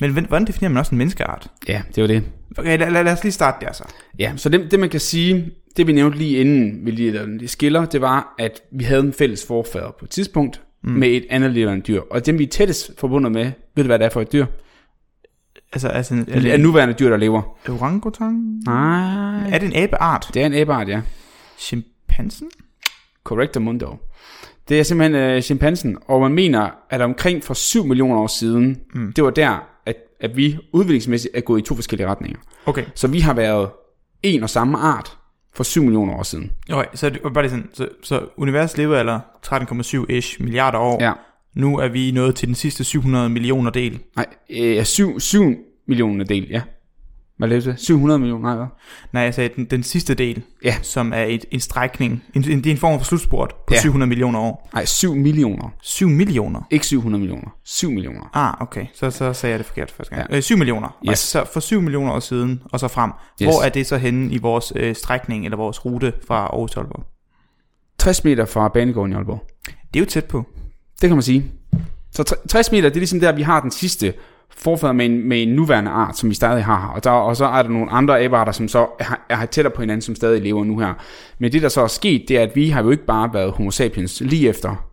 Men 0.00 0.10
hvordan- 0.10 0.46
definerer 0.46 0.72
man 0.72 0.78
også 0.78 0.92
en 0.94 0.98
menneskeart? 0.98 1.46
Ja, 1.68 1.82
det 1.94 2.00
var 2.00 2.06
det. 2.06 2.22
Okay, 2.58 2.78
lad, 2.78 2.90
lad, 2.90 3.04
lad 3.04 3.12
os 3.12 3.22
lige 3.22 3.32
starte 3.32 3.66
der 3.66 3.72
så. 3.72 3.84
Ja, 4.18 4.32
så 4.36 4.48
det, 4.48 4.70
det 4.70 4.80
man 4.80 4.88
kan 4.88 5.00
sige, 5.00 5.50
det 5.76 5.86
vi 5.86 5.92
nævnte 5.92 6.18
lige 6.18 6.40
inden 6.40 6.86
vi 6.86 6.90
lige 6.90 7.10
lavede 7.12 7.38
de 7.38 7.48
skiller, 7.48 7.84
det 7.84 8.00
var, 8.00 8.34
at 8.38 8.60
vi 8.72 8.84
havde 8.84 9.00
en 9.00 9.12
fælles 9.12 9.46
forfader 9.46 9.90
på 9.98 10.04
et 10.04 10.10
tidspunkt 10.10 10.60
mm. 10.84 10.90
med 10.92 11.08
et 11.08 11.26
andet 11.30 11.50
levende 11.50 11.82
dyr. 11.82 12.00
Og 12.10 12.26
dem 12.26 12.38
vi 12.38 12.44
er 12.44 12.48
tættest 12.48 12.90
forbundet 12.98 13.32
med, 13.32 13.44
ved 13.76 13.84
du 13.84 13.86
hvad 13.88 13.98
det 13.98 14.04
er 14.04 14.08
for 14.10 14.20
et 14.20 14.32
dyr? 14.32 14.46
Altså, 15.72 15.88
altså 15.88 16.14
er 16.14 16.18
Er 16.36 16.40
det 16.40 16.54
en 16.54 16.60
nuværende 16.60 16.94
dyr, 16.94 17.10
der 17.10 17.16
lever? 17.16 17.42
orangutang? 17.68 18.62
Nej. 18.66 19.50
Er 19.50 19.58
det 19.58 19.66
en 19.76 19.82
abeart? 19.84 20.30
Det 20.34 20.42
er 20.42 20.46
en 20.46 20.54
abeart, 20.54 20.88
ja. 20.88 21.00
Chimpansen? 21.58 22.50
Correcto 23.24 23.60
mundo. 23.60 23.96
Det 24.68 24.78
er 24.78 24.82
simpelthen 24.82 25.22
øh, 25.22 25.42
chimpansen, 25.42 25.96
og 26.06 26.20
man 26.20 26.32
mener, 26.32 26.70
at 26.90 27.00
omkring 27.00 27.44
for 27.44 27.54
7 27.54 27.84
millioner 27.84 28.20
år 28.20 28.26
siden, 28.26 28.80
mm. 28.94 29.12
det 29.12 29.24
var 29.24 29.30
der, 29.30 29.58
at, 29.86 29.96
at 30.20 30.36
vi 30.36 30.58
udviklingsmæssigt 30.72 31.36
er 31.36 31.40
gået 31.40 31.60
i 31.60 31.62
to 31.62 31.74
forskellige 31.74 32.08
retninger. 32.08 32.38
Okay. 32.66 32.84
Så 32.94 33.08
vi 33.08 33.20
har 33.20 33.34
været 33.34 33.68
en 34.22 34.42
og 34.42 34.50
samme 34.50 34.78
art 34.78 35.16
for 35.54 35.64
7 35.64 35.82
millioner 35.82 36.14
år 36.14 36.22
siden. 36.22 36.52
okay 36.72 36.86
så, 36.94 37.10
det 37.10 37.22
bare 37.32 37.44
lige 37.44 37.50
sådan, 37.50 37.68
så, 37.72 37.88
så 38.02 38.20
universet 38.36 38.78
lever 38.78 38.98
eller 38.98 39.20
13,7-ish 39.46 40.42
milliarder 40.42 40.78
år. 40.78 41.02
Ja. 41.02 41.12
Nu 41.54 41.78
er 41.78 41.88
vi 41.88 42.10
nået 42.10 42.34
til 42.34 42.48
den 42.48 42.54
sidste 42.54 42.84
700 42.84 43.28
millioner 43.28 43.70
del. 43.70 44.00
Nej, 44.16 44.26
øh, 44.50 44.84
7, 44.84 45.20
7 45.20 45.56
millioner 45.88 46.24
del, 46.24 46.46
ja. 46.50 46.62
Hvad 47.40 47.48
lavede 47.48 47.70
det? 47.70 47.80
700 47.80 48.18
millioner, 48.18 48.54
nej? 48.56 48.66
Nej, 49.12 49.22
jeg 49.22 49.34
sagde 49.34 49.50
den, 49.56 49.64
den 49.64 49.82
sidste 49.82 50.14
del, 50.14 50.42
Ja. 50.64 50.74
som 50.82 51.12
er 51.12 51.22
et, 51.22 51.44
en 51.50 51.60
strækning. 51.60 52.22
En, 52.34 52.44
en, 52.50 52.58
det 52.58 52.66
er 52.66 52.70
en 52.70 52.76
form 52.78 52.98
for 52.98 53.04
slutspurt 53.04 53.54
på 53.66 53.74
Ja. 53.74 53.80
700 53.80 54.08
millioner 54.08 54.38
år. 54.38 54.70
Nej, 54.74 54.84
7 54.84 55.14
millioner. 55.14 55.68
7 55.82 56.08
millioner? 56.08 56.60
Ikke 56.70 56.86
700 56.86 57.20
millioner. 57.20 57.48
7 57.64 57.90
millioner. 57.90 58.30
Ah, 58.36 58.54
okay. 58.62 58.86
Så, 58.94 59.10
så 59.10 59.32
sagde 59.32 59.50
jeg 59.50 59.58
det 59.58 59.66
forkert 59.66 59.90
første 59.90 60.14
gang. 60.14 60.30
Ja. 60.30 60.36
Øh, 60.36 60.42
7 60.42 60.56
millioner. 60.56 60.88
Yes. 60.88 61.08
Right. 61.08 61.18
Så 61.18 61.44
for 61.52 61.60
7 61.60 61.80
millioner 61.80 62.12
år 62.12 62.20
siden 62.20 62.62
og 62.64 62.80
så 62.80 62.88
frem. 62.88 63.10
Yes. 63.42 63.46
Hvor 63.48 63.62
er 63.62 63.68
det 63.68 63.86
så 63.86 63.96
henne 63.96 64.32
i 64.32 64.38
vores 64.38 64.72
øh, 64.76 64.94
strækning 64.96 65.44
eller 65.44 65.56
vores 65.56 65.84
rute 65.84 66.12
fra 66.26 66.36
Aarhus 66.36 66.70
til 66.70 66.78
Aalborg? 66.78 67.04
60 67.98 68.24
meter 68.24 68.44
fra 68.44 68.68
banegården 68.68 69.12
i 69.12 69.14
Aalborg. 69.14 69.46
Det 69.66 70.00
er 70.00 70.04
jo 70.04 70.06
tæt 70.06 70.24
på. 70.24 70.44
Det 71.00 71.08
kan 71.08 71.16
man 71.16 71.22
sige. 71.22 71.52
Så 72.12 72.22
tre- 72.22 72.36
60 72.48 72.72
meter, 72.72 72.88
det 72.88 72.96
er 72.96 73.00
ligesom 73.00 73.20
der, 73.20 73.32
vi 73.32 73.42
har 73.42 73.60
den 73.60 73.70
sidste 73.70 74.14
forfader 74.62 74.92
med 74.92 75.06
en, 75.06 75.28
med 75.28 75.42
en 75.42 75.48
nuværende 75.48 75.90
art, 75.90 76.18
som 76.18 76.28
vi 76.30 76.34
stadig 76.34 76.64
har. 76.64 76.92
Og, 76.94 77.04
der, 77.04 77.10
og 77.10 77.36
så 77.36 77.44
er 77.44 77.62
der 77.62 77.70
nogle 77.70 77.90
andre 77.90 78.20
abearter, 78.20 78.52
som 78.52 78.68
så 78.68 78.86
er, 78.98 79.24
er 79.28 79.46
tættere 79.46 79.74
på 79.74 79.82
hinanden, 79.82 80.02
som 80.02 80.14
stadig 80.14 80.42
lever 80.42 80.64
nu 80.64 80.78
her. 80.78 80.94
Men 81.38 81.52
det, 81.52 81.62
der 81.62 81.68
så 81.68 81.80
er 81.82 81.86
sket, 81.86 82.24
det 82.28 82.38
er, 82.38 82.42
at 82.42 82.56
vi 82.56 82.68
har 82.68 82.82
jo 82.82 82.90
ikke 82.90 83.06
bare 83.06 83.30
været 83.34 83.52
homo 83.52 83.70
sapiens 83.70 84.20
lige 84.20 84.48
efter, 84.48 84.86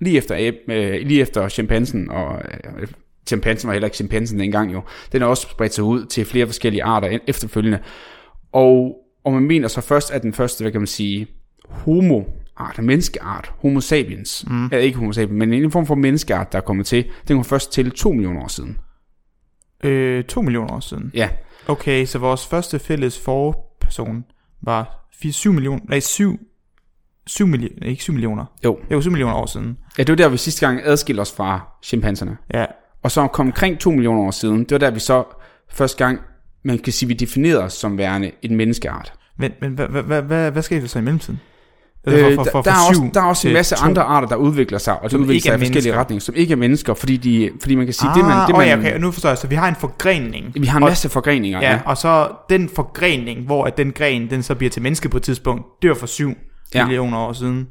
lige 0.00 0.18
efter, 0.18 0.34
abe, 0.38 0.56
øh, 0.74 1.06
lige 1.06 1.20
efter 1.20 1.48
chimpansen, 1.48 2.10
og 2.10 2.42
øh, 2.80 2.88
chimpansen 3.26 3.68
var 3.68 3.72
heller 3.72 3.86
ikke 3.86 3.96
chimpansen 3.96 4.38
dengang 4.40 4.72
jo. 4.72 4.82
Den 5.12 5.22
er 5.22 5.26
også 5.26 5.46
spredt 5.50 5.74
sig 5.74 5.84
ud 5.84 6.04
til 6.04 6.24
flere 6.24 6.46
forskellige 6.46 6.84
arter 6.84 7.08
en- 7.08 7.20
efterfølgende. 7.26 7.78
Og, 8.52 8.96
og 9.24 9.32
man 9.32 9.42
mener 9.42 9.68
så 9.68 9.80
først, 9.80 10.10
at 10.10 10.22
den 10.22 10.32
første, 10.32 10.64
hvad 10.64 10.72
kan 10.72 10.80
man 10.80 10.86
sige, 10.86 11.26
homo 11.68 12.22
art, 12.56 12.78
menneskeart, 12.82 13.52
homo 13.58 13.80
sapiens, 13.80 14.44
mm. 14.50 14.66
ja, 14.72 14.76
ikke 14.76 14.98
homo 14.98 15.12
sapiens, 15.12 15.38
men 15.38 15.52
en 15.52 15.70
form 15.70 15.86
for 15.86 15.94
menneskeart, 15.94 16.52
der 16.52 16.58
er 16.58 16.62
kommet 16.62 16.86
til, 16.86 17.04
den 17.28 17.36
kom 17.36 17.44
først 17.44 17.72
til 17.72 17.90
2 17.90 18.12
millioner 18.12 18.40
år 18.42 18.48
siden. 18.48 18.78
Øh, 19.84 20.24
2 20.24 20.42
millioner 20.42 20.74
år 20.74 20.80
siden. 20.80 21.10
Ja, 21.14 21.28
Okay, 21.68 22.04
så 22.06 22.18
vores 22.18 22.46
første 22.46 22.78
fælles 22.78 23.18
forperson 23.18 24.24
var 24.62 25.08
4, 25.22 25.32
7 25.32 25.52
millioner, 25.52 25.80
nej 25.88 26.00
7, 26.00 26.40
7 27.26 27.46
millioner, 27.46 27.86
ikke 27.86 28.02
7 28.02 28.12
millioner. 28.12 28.44
jo. 28.64 28.78
Jo, 28.90 29.00
7 29.00 29.10
millioner 29.10 29.34
år 29.34 29.46
siden. 29.46 29.78
Ja, 29.98 30.02
det 30.02 30.08
var 30.08 30.16
der, 30.16 30.28
vi 30.28 30.36
sidste 30.36 30.66
gang 30.66 30.80
adskilte 30.84 31.20
os 31.20 31.32
fra 31.32 31.60
chimpanserne. 31.82 32.36
Ja, 32.54 32.66
Og 33.02 33.10
så 33.10 33.26
kom 33.26 33.46
omkring 33.46 33.78
2 33.78 33.90
millioner 33.90 34.22
år 34.22 34.30
siden, 34.30 34.58
det 34.58 34.70
var 34.70 34.78
der, 34.78 34.90
vi 34.90 35.00
så 35.00 35.24
første 35.70 36.04
gang, 36.04 36.20
man 36.62 36.78
kan 36.78 36.92
sige, 36.92 37.08
vi 37.08 37.14
definerede 37.14 37.62
os 37.62 37.72
som 37.72 37.98
værende 37.98 38.30
en 38.42 38.56
menneskeart. 38.56 39.12
men, 39.36 39.52
men 39.60 39.70
hvad, 39.70 39.86
hvad, 39.88 40.22
hvad, 40.22 40.50
hvad, 40.50 40.62
sker 40.62 40.80
der 40.80 40.86
så 40.86 40.98
i 40.98 41.02
mellemtiden? 41.02 41.40
Øh, 42.06 42.14
Altså 42.14 42.42
der, 42.52 42.62
der, 42.62 42.70
er 42.70 42.88
også, 42.88 43.10
der 43.14 43.20
er 43.20 43.24
også 43.24 43.48
en 43.48 43.54
masse 43.54 43.74
to. 43.76 43.84
andre 43.84 44.02
arter, 44.02 44.28
der 44.28 44.36
udvikler 44.36 44.78
sig, 44.78 45.02
og 45.02 45.10
Som 45.10 45.20
udvikler 45.20 45.40
sig 45.40 45.48
i 45.48 45.52
forskellige 45.52 45.74
mennesker. 45.74 46.00
retninger, 46.00 46.20
som 46.20 46.34
ikke 46.34 46.52
er 46.52 46.56
mennesker, 46.56 46.94
fordi, 46.94 47.16
de, 47.16 47.50
fordi 47.60 47.74
man 47.74 47.84
kan 47.86 47.94
sige, 47.94 48.10
ah, 48.10 48.16
det 48.16 48.24
man... 48.24 48.36
Det 48.36 48.54
oh, 48.54 48.58
man 48.58 48.68
ja, 48.68 48.78
okay, 48.78 48.98
nu 49.00 49.10
forstår 49.10 49.28
jeg. 49.28 49.38
Så 49.38 49.46
vi 49.46 49.54
har 49.54 49.68
en 49.68 49.76
forgrening. 49.80 50.46
Vi 50.54 50.66
har 50.66 50.76
en 50.76 50.82
Og- 50.82 50.88
masse 50.88 51.08
forgreninger, 51.08 51.60
Ja, 51.60 51.78
og 51.86 51.96
så 51.96 52.28
den 52.50 52.68
forgrening, 52.76 53.46
hvor 53.46 53.64
at 53.64 53.76
den 53.76 53.92
gren, 53.92 54.30
den 54.30 54.42
så 54.42 54.54
bliver 54.54 54.70
til 54.70 54.82
menneske 54.82 55.08
på 55.08 55.16
et 55.16 55.22
tidspunkt, 55.22 55.64
dør 55.82 55.94
for 55.94 56.06
7 56.06 56.28
Ja. 56.74 56.78
ja. 56.78 56.84
millioner 56.86 57.18
år 57.18 57.32
siden. 57.32 57.66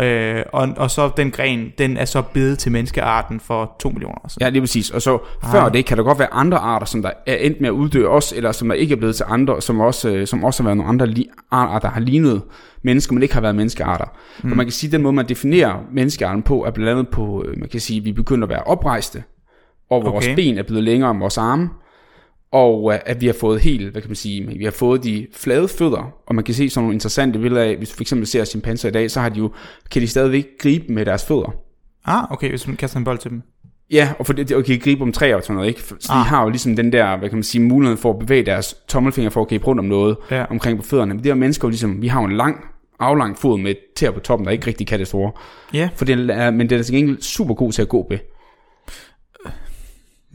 Øh, 0.00 0.42
og, 0.52 0.68
og 0.76 0.90
så 0.90 1.10
den 1.16 1.30
gren, 1.30 1.72
den 1.78 1.96
er 1.96 2.04
så 2.04 2.22
blevet 2.22 2.58
til 2.58 2.72
menneskearten 2.72 3.40
for 3.40 3.76
2 3.80 3.88
millioner 3.88 4.14
år 4.24 4.28
siden. 4.28 4.42
Ja, 4.42 4.48
lige 4.48 4.62
præcis. 4.62 4.90
Og 4.90 5.02
så 5.02 5.18
før 5.50 5.60
Ah. 5.60 5.72
det 5.72 5.86
kan 5.86 5.96
der 5.96 6.02
godt 6.02 6.18
være 6.18 6.32
andre 6.34 6.58
arter, 6.58 6.86
som 6.86 7.02
der 7.02 7.10
er 7.26 7.36
endt 7.36 7.60
med 7.60 7.68
at 7.68 7.72
uddø 7.72 8.06
også, 8.06 8.36
eller 8.36 8.52
som 8.52 8.68
der 8.68 8.74
ikke 8.74 8.92
er 8.94 8.96
blevet 8.98 9.16
til 9.16 9.24
andre, 9.28 9.62
som 9.62 9.80
også, 9.80 10.08
øh, 10.08 10.26
som 10.26 10.44
også 10.44 10.62
har 10.62 10.66
været 10.68 10.76
nogle 10.76 10.88
andre 10.90 11.06
li- 11.06 11.46
arter, 11.50 11.78
der 11.78 11.88
har 11.94 12.00
lignet 12.00 12.42
mennesker, 12.82 13.14
men 13.14 13.22
ikke 13.22 13.34
har 13.34 13.40
været 13.40 13.54
menneskearter. 13.54 14.04
Mm. 14.42 14.50
Og 14.50 14.56
man 14.56 14.66
kan 14.66 14.72
sige, 14.72 14.88
at 14.88 14.92
den 14.92 15.02
måde, 15.02 15.12
man 15.14 15.28
definerer 15.28 15.74
menneskearten 15.92 16.42
på, 16.42 16.64
er 16.64 16.70
blandt 16.70 16.90
andet 16.90 17.08
på, 17.08 17.44
øh, 17.48 17.58
man 17.58 17.68
kan 17.68 17.80
sige, 17.80 17.98
at 17.98 18.04
vi 18.04 18.12
begynder 18.12 18.46
at 18.46 18.50
være 18.50 18.62
oprejste, 18.62 19.22
og 19.90 20.04
vores 20.04 20.26
Okay. 20.26 20.34
ben 20.36 20.58
er 20.58 20.62
blevet 20.62 20.84
længere 20.84 21.10
end 21.10 21.18
vores 21.18 21.38
arme, 21.38 21.68
og 22.52 22.92
øh, 22.94 22.98
at 23.06 23.20
vi 23.20 23.26
har 23.26 23.32
fået 23.40 23.60
helt, 23.60 23.92
hvad 23.92 24.02
kan 24.02 24.08
man 24.10 24.16
sige, 24.16 24.46
vi 24.58 24.64
har 24.64 24.70
fået 24.70 25.04
de 25.04 25.26
flade 25.32 25.68
fødder, 25.68 26.12
og 26.26 26.34
man 26.34 26.44
kan 26.44 26.54
se 26.54 26.70
sådan 26.70 26.84
nogle 26.84 26.94
interessante 26.94 27.38
billeder 27.38 27.62
af, 27.62 27.76
hvis 27.76 27.88
du 27.90 27.94
for 27.96 28.02
eksempel 28.02 28.26
ser 28.26 28.44
chimpanser 28.44 28.88
i 28.88 28.92
dag, 28.92 29.10
så 29.10 29.20
har 29.20 29.28
de 29.28 29.38
jo, 29.38 29.50
kan 29.90 30.02
de 30.02 30.06
stadigvæk 30.08 30.46
gribe 30.58 30.92
med 30.92 31.04
deres 31.06 31.24
fødder. 31.26 31.54
Ah, 32.04 32.32
okay, 32.32 32.48
hvis 32.48 32.66
man 32.66 32.76
kaster 32.76 32.98
en 32.98 33.04
bold 33.04 33.18
til 33.18 33.30
dem. 33.30 33.42
Ja, 33.90 34.12
og 34.18 34.26
for 34.26 34.32
det, 34.32 34.52
og 34.52 34.64
kan 34.64 34.78
gribe 34.78 35.02
om 35.02 35.12
træer 35.12 35.36
og 35.36 35.42
sådan 35.42 35.54
noget, 35.54 35.68
ikke? 35.68 35.80
Så 35.82 35.94
de 36.08 36.12
Ah. 36.12 36.26
har 36.26 36.42
jo 36.42 36.48
ligesom 36.48 36.76
den 36.76 36.92
der, 36.92 37.16
hvad 37.18 37.28
kan 37.28 37.36
man 37.38 37.42
sige, 37.42 37.62
mulighed 37.62 37.96
for 37.96 38.10
at 38.12 38.18
bevæge 38.18 38.46
deres 38.46 38.74
tommelfinger 38.88 39.30
for 39.30 39.40
at 39.42 39.48
gribe 39.48 39.66
rundt 39.66 39.78
om 39.80 39.84
noget 39.86 40.16
Ja. 40.30 40.44
omkring 40.50 40.78
på 40.78 40.84
fødderne. 40.84 41.14
Men 41.14 41.24
det 41.24 41.30
er 41.30 41.34
mennesker 41.34 41.68
jo 41.68 41.70
ligesom, 41.70 42.02
vi 42.02 42.08
har 42.08 42.20
jo 42.20 42.26
en 42.26 42.36
lang, 42.36 42.64
aflang 43.00 43.38
fod 43.38 43.58
med 43.58 43.74
tæer 43.96 44.10
på 44.10 44.20
toppen, 44.20 44.46
der 44.46 44.52
ikke 44.52 44.66
rigtig 44.66 44.86
kan 44.86 44.98
det 44.98 45.06
store. 45.08 45.32
Ja, 45.74 45.88
For 45.96 46.04
det 46.04 46.30
er, 46.30 46.50
men 46.50 46.70
det 46.70 46.78
er 46.78 46.82
til 46.82 46.94
gengæld 46.94 47.20
super 47.22 47.54
god 47.54 47.72
til 47.72 47.82
at 47.82 47.88
gå 47.88 48.06
med. 48.10 48.18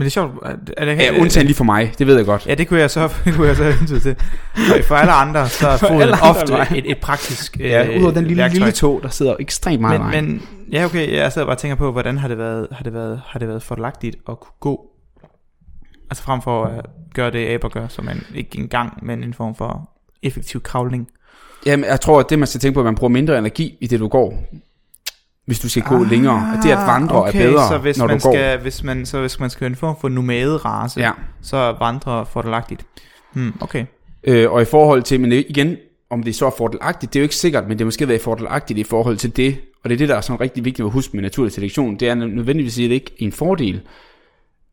Men 0.01 0.05
det 0.05 0.09
er 0.17 0.21
sjovt. 0.21 0.33
Er, 0.45 0.55
er 0.77 0.85
det, 0.85 0.97
Ja, 0.97 1.19
undtagen 1.21 1.47
lige 1.47 1.55
for 1.57 1.63
mig, 1.63 1.93
det 1.99 2.07
ved 2.07 2.15
jeg 2.17 2.25
godt. 2.25 2.47
Ja, 2.47 2.53
det 2.55 2.67
kunne 2.67 2.79
jeg 2.79 2.89
så, 2.91 3.07
det 3.25 3.33
kunne 3.33 3.47
jeg 3.47 3.55
så 3.55 3.63
hente 3.71 3.99
til. 3.99 4.15
For- 4.55 4.83
For 4.83 4.95
alle 4.95 5.11
andre, 5.11 5.49
så 5.49 5.67
er 5.67 5.77
foden 5.77 6.01
andre 6.01 6.19
ofte 6.21 6.77
et, 6.77 6.91
et 6.91 6.97
praktisk 6.97 7.57
øh, 7.59 7.65
Ja, 7.69 7.97
udover 7.97 8.13
den 8.13 8.23
lille, 8.27 8.41
værktøj. 8.41 8.57
lille 8.59 8.71
tog, 8.71 8.99
der 9.03 9.09
sidder 9.09 9.35
ekstremt 9.39 9.81
meget 9.81 10.01
men, 10.01 10.25
men, 10.27 10.41
ja, 10.71 10.85
okay, 10.85 11.13
jeg 11.13 11.31
sidder 11.31 11.45
bare 11.47 11.55
og 11.55 11.59
tænker 11.59 11.75
på, 11.75 11.91
hvordan 11.91 12.17
har 12.17 12.27
det 12.27 12.37
været, 12.37 12.67
har 12.71 12.83
det 12.83 12.93
været, 12.93 13.21
har 13.25 13.39
det 13.39 13.47
været 13.47 13.63
fordelagtigt 13.63 14.15
at 14.29 14.39
kunne 14.39 14.53
gå? 14.59 14.85
Altså 16.09 16.23
frem 16.23 16.41
for 16.41 16.65
at 16.65 16.85
gøre 17.13 17.31
det, 17.31 17.47
aber 17.47 17.69
gør, 17.69 17.87
som 17.87 18.05
man 18.05 18.23
ikke 18.35 18.57
engang, 18.57 19.05
men 19.05 19.23
en 19.23 19.33
form 19.33 19.55
for 19.55 19.89
effektiv 20.23 20.61
kravling. 20.61 21.07
Jamen, 21.65 21.85
jeg 21.85 22.01
tror, 22.01 22.19
at 22.19 22.25
det 22.29 22.39
man 22.39 22.47
skal 22.47 22.59
tænke 22.61 22.73
på, 22.73 22.79
at 22.79 22.85
man 22.85 22.95
bruger 22.95 23.09
mindre 23.11 23.37
energi 23.37 23.77
i 23.81 23.87
det, 23.87 23.99
du 23.99 24.07
går. 24.07 24.43
Hvis 25.51 25.59
du 25.59 25.69
skal 25.69 25.83
gå 25.83 26.03
længere. 26.03 26.59
Det 26.63 26.71
at 26.71 26.77
vandre 26.77 27.15
Ah, 27.15 27.21
okay, 27.21 27.41
er 27.41 27.49
bedre, 27.49 27.67
så 27.67 27.77
hvis 27.77 27.97
når 27.97 28.07
man 28.07 28.19
du 28.19 28.23
går. 28.23 28.33
skal, 28.33 28.59
hvis 28.59 28.83
man, 28.83 29.05
så 29.05 29.19
hvis 29.19 29.39
man 29.39 29.49
skal 29.49 29.67
en 29.67 29.75
form 29.75 29.95
for 30.01 30.09
nomade-race, 30.09 30.99
Ja. 30.99 31.11
så 31.41 31.75
vandre 31.79 32.25
fordelagtigt. 32.25 32.85
Hmm, 33.33 33.53
okay. 33.61 33.85
Øh, 34.23 34.51
og 34.51 34.61
i 34.61 34.65
forhold 34.65 35.03
til, 35.03 35.19
men 35.21 35.31
igen, 35.31 35.75
om 36.09 36.23
det 36.23 36.35
så 36.35 36.45
er 36.45 36.51
fordelagtigt, 36.57 37.13
det 37.13 37.19
er 37.19 37.21
jo 37.21 37.23
ikke 37.23 37.35
sikkert, 37.35 37.67
men 37.67 37.77
det 37.79 37.87
måske 37.87 38.07
været 38.07 38.21
fordelagtigt 38.21 38.79
i 38.79 38.83
forhold 38.83 39.17
til 39.17 39.37
det, 39.37 39.57
og 39.83 39.89
det 39.89 39.95
er 39.95 39.97
det, 39.97 40.09
der 40.09 40.15
er 40.15 40.21
sådan 40.21 40.41
rigtig 40.41 40.65
vigtigt 40.65 40.85
at 40.85 40.91
huske 40.91 41.15
med 41.17 41.21
naturlig 41.21 41.51
selektion, 41.53 41.95
det 41.95 42.09
er 42.09 42.15
nødvendigvis 42.15 42.77
at 42.77 42.81
det 42.83 42.91
ikke 42.91 43.11
er 43.19 43.25
en 43.25 43.31
fordel, 43.31 43.81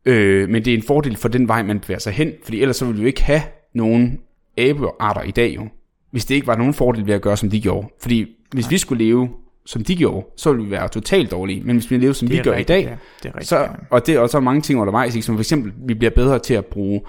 øh, 0.05 0.49
men 0.49 0.65
det 0.65 0.73
er 0.73 0.77
en 0.77 0.83
fordel 0.83 1.17
for 1.17 1.27
den 1.29 1.47
vej, 1.47 1.63
man 1.63 1.79
bevæger 1.79 1.99
sig 1.99 2.13
hen, 2.13 2.31
fordi 2.43 2.61
ellers 2.61 2.77
så 2.77 2.85
ville 2.85 2.97
vi 2.97 3.03
jo 3.03 3.07
ikke 3.07 3.23
have 3.23 3.41
nogen 3.75 4.19
abearter 4.57 5.21
i 5.21 5.31
dag 5.31 5.55
jo, 5.55 5.67
hvis 6.11 6.25
det 6.25 6.35
ikke 6.35 6.47
var 6.47 6.55
nogen 6.55 6.73
fordel 6.73 7.07
ved 7.07 7.13
at 7.13 7.21
gøre, 7.21 7.37
som 7.37 7.49
de 7.49 7.61
gjorde. 7.61 7.87
Fordi 8.01 8.25
hvis 8.53 8.69
vi 8.71 8.77
skulle 8.77 9.05
leve, 9.05 9.29
som 9.69 9.83
de 9.83 9.95
gjorde, 9.95 10.25
så 10.37 10.51
ville 10.51 10.65
vi 10.65 10.71
være 10.71 10.87
totalt 10.87 11.31
dårlige, 11.31 11.61
men 11.65 11.75
hvis 11.75 11.91
vi 11.91 11.97
lever, 11.97 12.13
som 12.13 12.29
vi 12.29 12.37
er 12.37 12.43
gør 12.43 12.51
rigtigt, 12.51 12.79
i 12.79 12.83
dag, 12.83 12.89
ja. 12.89 12.95
Det 13.23 13.29
er 13.29 13.33
rigtigt, 13.33 13.47
så, 13.47 13.57
ja. 13.57 13.67
og 13.89 14.05
det 14.07 14.15
er 14.15 14.19
også 14.19 14.39
mange 14.39 14.61
ting 14.61 14.79
undervejs, 14.79 15.15
ikke? 15.15 15.25
som 15.25 15.35
for 15.35 15.41
eksempel, 15.41 15.71
vi 15.87 15.93
bliver 15.93 16.11
bedre 16.11 16.39
til 16.39 16.53
at 16.53 16.65
bruge, 16.65 17.01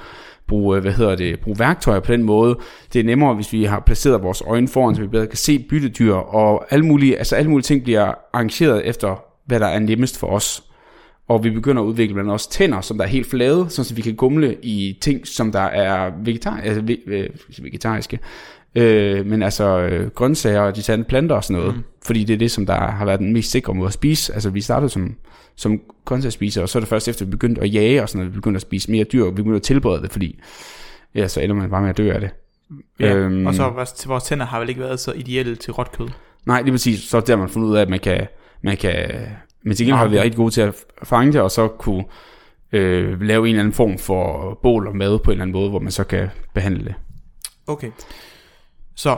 bruge, 0.49 0.81
hvad 0.81 0.93
hedder 0.93 1.17
det, 1.17 1.41
bruge 1.41 1.59
værktøjer 1.59 2.01
på 2.01 2.13
den 2.13 2.23
måde. 2.23 2.59
Det 2.93 3.01
er 3.01 3.05
nemmere, 3.05 3.35
hvis 3.35 3.53
vi 3.53 3.65
har 3.65 3.81
placeret 3.81 4.23
vores 4.23 4.43
øjne 4.47 4.69
foran, 4.69 4.95
så 4.95 5.01
vi 5.01 5.09
bedre 5.09 5.27
kan 5.27 5.37
se 5.37 5.67
byttedyr, 5.71 6.15
og 6.15 6.67
alle 6.71 6.87
mulige, 6.87 7.19
altså 7.19 7.37
alle 7.37 7.51
mulige 7.51 7.65
ting 7.65 7.83
bliver 7.83 8.15
arrangeret 8.33 8.87
efter, 8.87 9.25
hvad 9.47 9.61
der 9.61 9.67
er 9.67 9.79
nemmest 9.79 10.19
for 10.19 10.27
os. 10.27 10.63
Og 11.29 11.45
vi 11.45 11.51
begynder 11.51 11.83
at 11.83 11.87
udvikle 11.87 12.15
blandt 12.15 12.31
også 12.31 12.51
tænder, 12.51 12.81
som 12.81 12.99
der 12.99 13.05
er 13.05 13.09
helt 13.09 13.31
flade, 13.31 13.67
så 13.69 13.95
vi 13.95 14.03
kan 14.03 14.15
gumle 14.15 14.57
i 14.63 14.99
ting, 15.01 15.27
som 15.27 15.53
der 15.53 15.61
er 15.61 16.11
vegetar, 16.25 16.61
altså, 16.65 16.97
øh, 17.07 17.31
vegetariske. 17.63 18.19
Øh, 18.75 19.27
men 19.27 19.43
altså 19.43 19.79
øh, 19.79 20.11
grøntsager 20.11 20.61
og 20.61 20.77
de 20.77 20.83
sande 20.83 21.05
planter 21.05 21.37
og 21.37 21.45
sådan 21.45 21.63
noget. 21.63 21.77
Mm. 21.77 21.83
Fordi 22.05 22.25
det 22.25 22.35
er 22.35 22.39
det, 22.39 22.51
som 22.51 22.67
der 22.67 22.75
har 22.75 23.05
været 23.05 23.21
den 23.21 23.33
mest 23.33 23.51
sikre 23.51 23.75
måde 23.75 23.87
at 23.87 23.93
spise. 23.93 24.35
Altså 24.35 24.51
vi 24.51 24.61
startede 24.61 24.91
som, 24.91 25.17
som 25.57 25.81
grøntsagsspiser, 26.05 26.63
og 26.63 26.69
så 26.69 26.79
er 26.79 26.81
det 26.81 26.89
først 26.89 27.09
efter, 27.09 27.25
vi 27.25 27.31
begyndte 27.31 27.61
at 27.61 27.75
jage 27.75 28.03
og 28.03 28.09
sådan 28.09 28.19
noget, 28.19 28.33
vi 28.33 28.35
begyndte 28.35 28.59
at 28.59 28.63
spise 28.63 28.91
mere 28.91 29.05
dyr, 29.05 29.25
og 29.25 29.31
vi 29.31 29.35
begyndte 29.37 29.57
at 29.57 29.63
tilberede 29.63 30.03
det, 30.03 30.13
fordi 30.13 30.41
ja, 31.15 31.29
så 31.29 31.41
ender 31.41 31.57
man 31.57 31.71
bare 31.71 31.81
med 31.81 31.91
at 31.91 31.97
dø 31.97 32.13
af 32.13 32.21
det. 32.21 32.31
Ja, 33.01 33.15
Øhm. 33.15 33.47
og 33.47 33.55
så 33.55 33.69
vores, 33.71 34.09
vores 34.09 34.25
tænder 34.25 34.47
har 34.47 34.61
vel 34.61 34.69
ikke 34.69 34.81
været 34.81 35.01
så 35.01 35.13
ideelle 35.13 35.57
til 35.57 35.73
råt 35.73 35.93
kød. 35.93 36.09
Nej, 36.47 36.63
lige 36.63 36.73
præcis. 36.73 37.01
Så 37.03 37.17
er 37.17 37.21
der, 37.21 37.37
man 37.37 37.49
fundet 37.49 37.69
ud 37.69 37.77
af, 37.77 37.83
at 37.83 37.89
man 37.89 38.01
kan... 38.01 38.27
Man 38.63 38.77
kan 38.77 39.11
men 39.63 39.77
til 39.77 39.87
gengæld 39.87 39.99
har 39.99 40.07
vi 40.07 40.13
været 40.15 40.25
rigtig 40.25 40.37
gode 40.37 40.51
til 40.51 40.61
at 40.61 40.75
fange 41.03 41.33
det, 41.33 41.41
og 41.41 41.51
så 41.51 41.69
kunne 41.69 42.05
øh, 42.73 43.21
lave 43.23 43.49
en 43.49 43.49
eller 43.49 43.61
anden 43.61 43.73
form 43.73 43.99
for 43.99 44.55
bål 44.63 44.87
og 44.87 44.97
mad 44.97 45.19
på 45.19 45.31
en 45.31 45.33
eller 45.33 45.43
anden 45.43 45.53
måde, 45.53 45.71
hvor 45.71 45.79
man 45.79 45.93
så 45.93 46.05
kan 46.05 46.29
behandle 46.55 46.85
det. 46.85 46.95
Okay. 47.67 47.91
Så, 49.01 49.17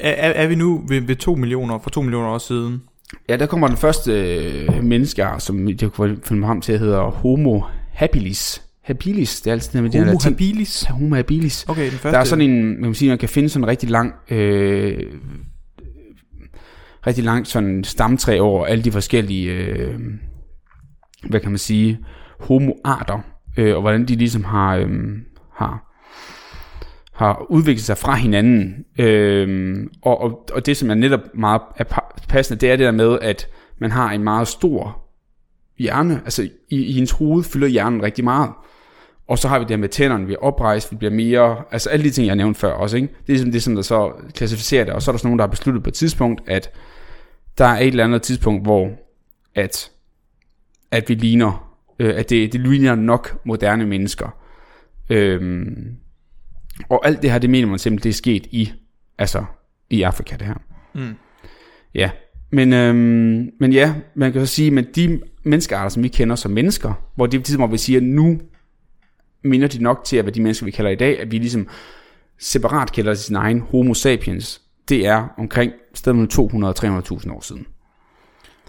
er, 0.00 0.12
er 0.30 0.46
vi 0.46 0.54
nu 0.54 0.84
ved, 0.88 1.00
ved 1.00 1.16
2 1.16 1.34
millioner, 1.34 1.78
for 1.78 1.90
2 1.90 2.02
millioner 2.02 2.28
år 2.28 2.38
siden? 2.38 2.82
Ja, 3.28 3.36
der 3.36 3.46
kommer 3.46 3.68
den 3.68 3.76
første 3.76 4.12
øh, 4.12 4.84
menneskeart, 4.84 5.42
som 5.42 5.68
jeg 5.68 5.90
kunne 5.92 6.18
finde 6.24 6.46
frem 6.46 6.60
til, 6.60 6.78
hedder 6.78 7.02
Homo 7.02 7.60
habilis. 7.92 8.62
Habilis, 8.82 9.40
det 9.40 9.50
er 9.50 9.52
altid 9.52 9.72
det 9.72 9.82
med 9.82 9.90
de 9.90 9.98
her 9.98 10.04
Homo 10.04 10.18
latin- 10.18 10.28
habilis? 10.30 10.84
Ja, 10.88 10.92
Homo 10.94 11.16
habilis. 11.16 11.64
Okay, 11.68 11.82
den 11.84 11.90
første. 11.90 12.10
Der 12.10 12.18
er 12.18 12.24
sådan 12.24 12.50
en, 12.50 12.64
man 12.64 12.82
kan 12.82 12.94
sige, 12.94 13.08
man 13.08 13.18
kan 13.18 13.28
finde 13.28 13.48
sådan 13.48 13.64
en 13.64 13.68
rigtig 13.68 13.90
lang, 13.90 14.14
øh, 14.30 15.12
rigtig 17.06 17.24
lang 17.24 17.46
sådan 17.46 17.84
stamtræ 17.84 18.38
over 18.40 18.66
alle 18.66 18.84
de 18.84 18.92
forskellige, 18.92 19.52
øh, 19.52 20.00
hvad 21.28 21.40
kan 21.40 21.50
man 21.50 21.58
sige, 21.58 21.98
homoarter, 22.40 23.20
øh, 23.56 23.74
og 23.74 23.80
hvordan 23.80 24.04
de 24.04 24.14
ligesom 24.16 24.44
har, 24.44 24.76
øh, 24.76 24.88
har, 25.54 25.93
har 27.14 27.46
udviklet 27.50 27.84
sig 27.84 27.98
fra 27.98 28.14
hinanden. 28.14 28.84
Øhm, 28.98 29.90
og, 30.02 30.20
og, 30.20 30.46
og 30.52 30.66
det, 30.66 30.76
som 30.76 30.90
er 30.90 30.94
netop 30.94 31.20
meget 31.34 31.60
er 31.76 31.84
passende, 32.28 32.60
det 32.60 32.70
er 32.70 32.76
det 32.76 32.84
der 32.84 32.92
med, 32.92 33.18
at 33.22 33.48
man 33.78 33.90
har 33.90 34.10
en 34.10 34.24
meget 34.24 34.48
stor 34.48 35.04
hjerne, 35.78 36.20
altså 36.24 36.42
i, 36.70 36.76
i 36.76 36.98
ens 36.98 37.10
hoved 37.10 37.44
fylder 37.44 37.68
hjernen 37.68 38.02
rigtig 38.02 38.24
meget. 38.24 38.50
Og 39.28 39.38
så 39.38 39.48
har 39.48 39.58
vi 39.58 39.62
det 39.62 39.70
her 39.70 39.76
med 39.76 39.88
tænderne, 39.88 40.26
vi 40.26 40.32
er 40.32 40.38
oprejst, 40.38 40.92
vi 40.92 40.96
bliver 40.96 41.12
mere, 41.12 41.62
altså 41.70 41.90
alle 41.90 42.04
de 42.04 42.10
ting, 42.10 42.26
jeg 42.26 42.36
nævnte 42.36 42.60
før 42.60 42.72
også, 42.72 42.96
ikke? 42.96 43.08
Det 43.08 43.18
er 43.28 43.32
ligesom 43.32 43.52
det, 43.52 43.62
som 43.62 43.74
der 43.74 43.82
så 43.82 44.12
klassificerer 44.34 44.84
det, 44.84 44.94
og 44.94 45.02
så 45.02 45.10
er 45.10 45.12
der 45.12 45.18
sådan 45.18 45.28
nogen, 45.28 45.38
der 45.38 45.44
har 45.44 45.50
besluttet 45.50 45.82
på 45.82 45.90
et 45.90 45.94
tidspunkt, 45.94 46.42
at 46.46 46.70
der 47.58 47.64
er 47.64 47.78
et 47.78 47.86
eller 47.86 48.04
andet 48.04 48.22
tidspunkt, 48.22 48.62
hvor 48.62 48.90
at, 49.54 49.90
at 50.90 51.08
vi 51.08 51.14
ligner, 51.14 51.76
øh, 51.98 52.16
at 52.16 52.30
det, 52.30 52.52
det 52.52 52.60
ligner 52.60 52.94
nok 52.94 53.38
moderne 53.44 53.86
mennesker. 53.86 54.36
Øhm, 55.10 55.96
og 56.88 57.06
alt 57.06 57.22
det 57.22 57.30
her, 57.30 57.38
det 57.38 57.50
mener 57.50 57.66
man 57.66 57.78
simpelthen, 57.78 58.10
det 58.10 58.14
er 58.14 58.18
sket 58.18 58.46
i, 58.50 58.72
altså 59.18 59.44
i 59.90 60.02
Afrika, 60.02 60.36
det 60.36 60.46
her. 60.46 60.54
Mm. 60.94 61.14
Ja, 61.94 62.10
men, 62.52 62.72
øhm, 62.72 63.50
men 63.60 63.72
ja, 63.72 63.94
man 64.14 64.32
kan 64.32 64.46
så 64.46 64.54
sige, 64.54 64.78
at 64.78 64.96
de 64.96 65.20
menneskearter, 65.44 65.88
som 65.88 66.02
vi 66.02 66.08
kender 66.08 66.36
som 66.36 66.50
mennesker, 66.50 66.92
hvor 67.14 67.26
det 67.26 67.38
er 67.38 67.42
tidspunkt, 67.42 67.68
hvor 67.68 67.74
vi 67.74 67.78
siger, 67.78 68.00
nu 68.00 68.40
minder 69.44 69.68
de 69.68 69.82
nok 69.82 70.04
til, 70.04 70.16
at 70.16 70.24
hvad 70.24 70.32
de 70.32 70.42
mennesker, 70.42 70.64
vi 70.64 70.70
kalder 70.70 70.90
i 70.90 70.96
dag, 70.96 71.20
at 71.20 71.30
vi 71.30 71.38
ligesom 71.38 71.68
separat 72.38 72.92
kalder 72.92 73.14
sin 73.14 73.36
egen 73.36 73.60
homo 73.60 73.94
sapiens, 73.94 74.62
det 74.88 75.06
er 75.06 75.28
omkring 75.38 75.72
stedet 75.94 76.16
mellem 76.16 76.28
200 76.28 76.74
og 76.74 76.98
300.000 76.98 77.32
år 77.32 77.40
siden. 77.40 77.66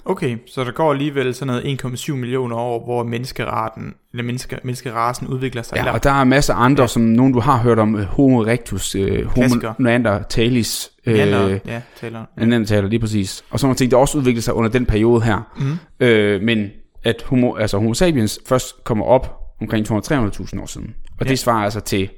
Okay, 0.07 0.37
så 0.47 0.63
der 0.63 0.71
går 0.71 0.91
alligevel 0.91 1.33
sådan 1.35 1.47
noget 1.47 1.81
1,7 1.85 2.13
millioner 2.13 2.55
år, 2.55 2.83
hvor 2.83 3.03
menneskeraten, 3.03 3.93
eller 4.11 4.23
menneske, 4.23 4.59
menneskerasen 4.63 5.27
udvikler 5.27 5.61
sig. 5.61 5.75
Ja, 5.75 5.81
eller, 5.81 5.91
og 5.91 6.03
der 6.03 6.11
er 6.11 6.23
masser 6.23 6.53
af 6.53 6.63
andre, 6.65 6.83
ja. 6.83 6.87
som 6.87 7.01
nogen 7.01 7.33
du 7.33 7.39
har 7.39 7.57
hørt 7.57 7.79
om, 7.79 7.95
øh, 7.95 8.05
Homo 8.05 8.41
erectus, 8.41 8.95
øh, 8.95 9.25
Homo 9.25 9.47
neanderthalis, 9.79 10.91
øh, 11.05 11.13
Neander, 11.13 11.59
ja, 11.65 11.81
taler. 11.99 12.25
neandertaler 12.37 12.87
lige 12.89 12.99
præcis, 12.99 13.43
og 13.49 13.59
sådan 13.59 13.67
nogle 13.67 13.75
ting, 13.77 13.91
der 13.91 13.97
også 13.97 14.17
udvikler 14.17 14.41
sig 14.41 14.53
under 14.53 14.69
den 14.69 14.85
periode 14.85 15.21
her. 15.21 15.53
Mm. 15.57 16.05
Øh, 16.05 16.41
men 16.41 16.69
at 17.03 17.23
homo, 17.25 17.55
altså 17.55 17.77
homo 17.77 17.93
sapiens 17.93 18.39
først 18.47 18.83
kommer 18.83 19.05
op 19.05 19.39
omkring 19.61 19.85
200-300.000 19.91 20.61
år 20.61 20.65
siden. 20.65 20.95
Og 21.19 21.25
Ja. 21.25 21.29
det 21.29 21.39
svarer 21.39 21.63
altså 21.63 21.79
til 21.79 22.09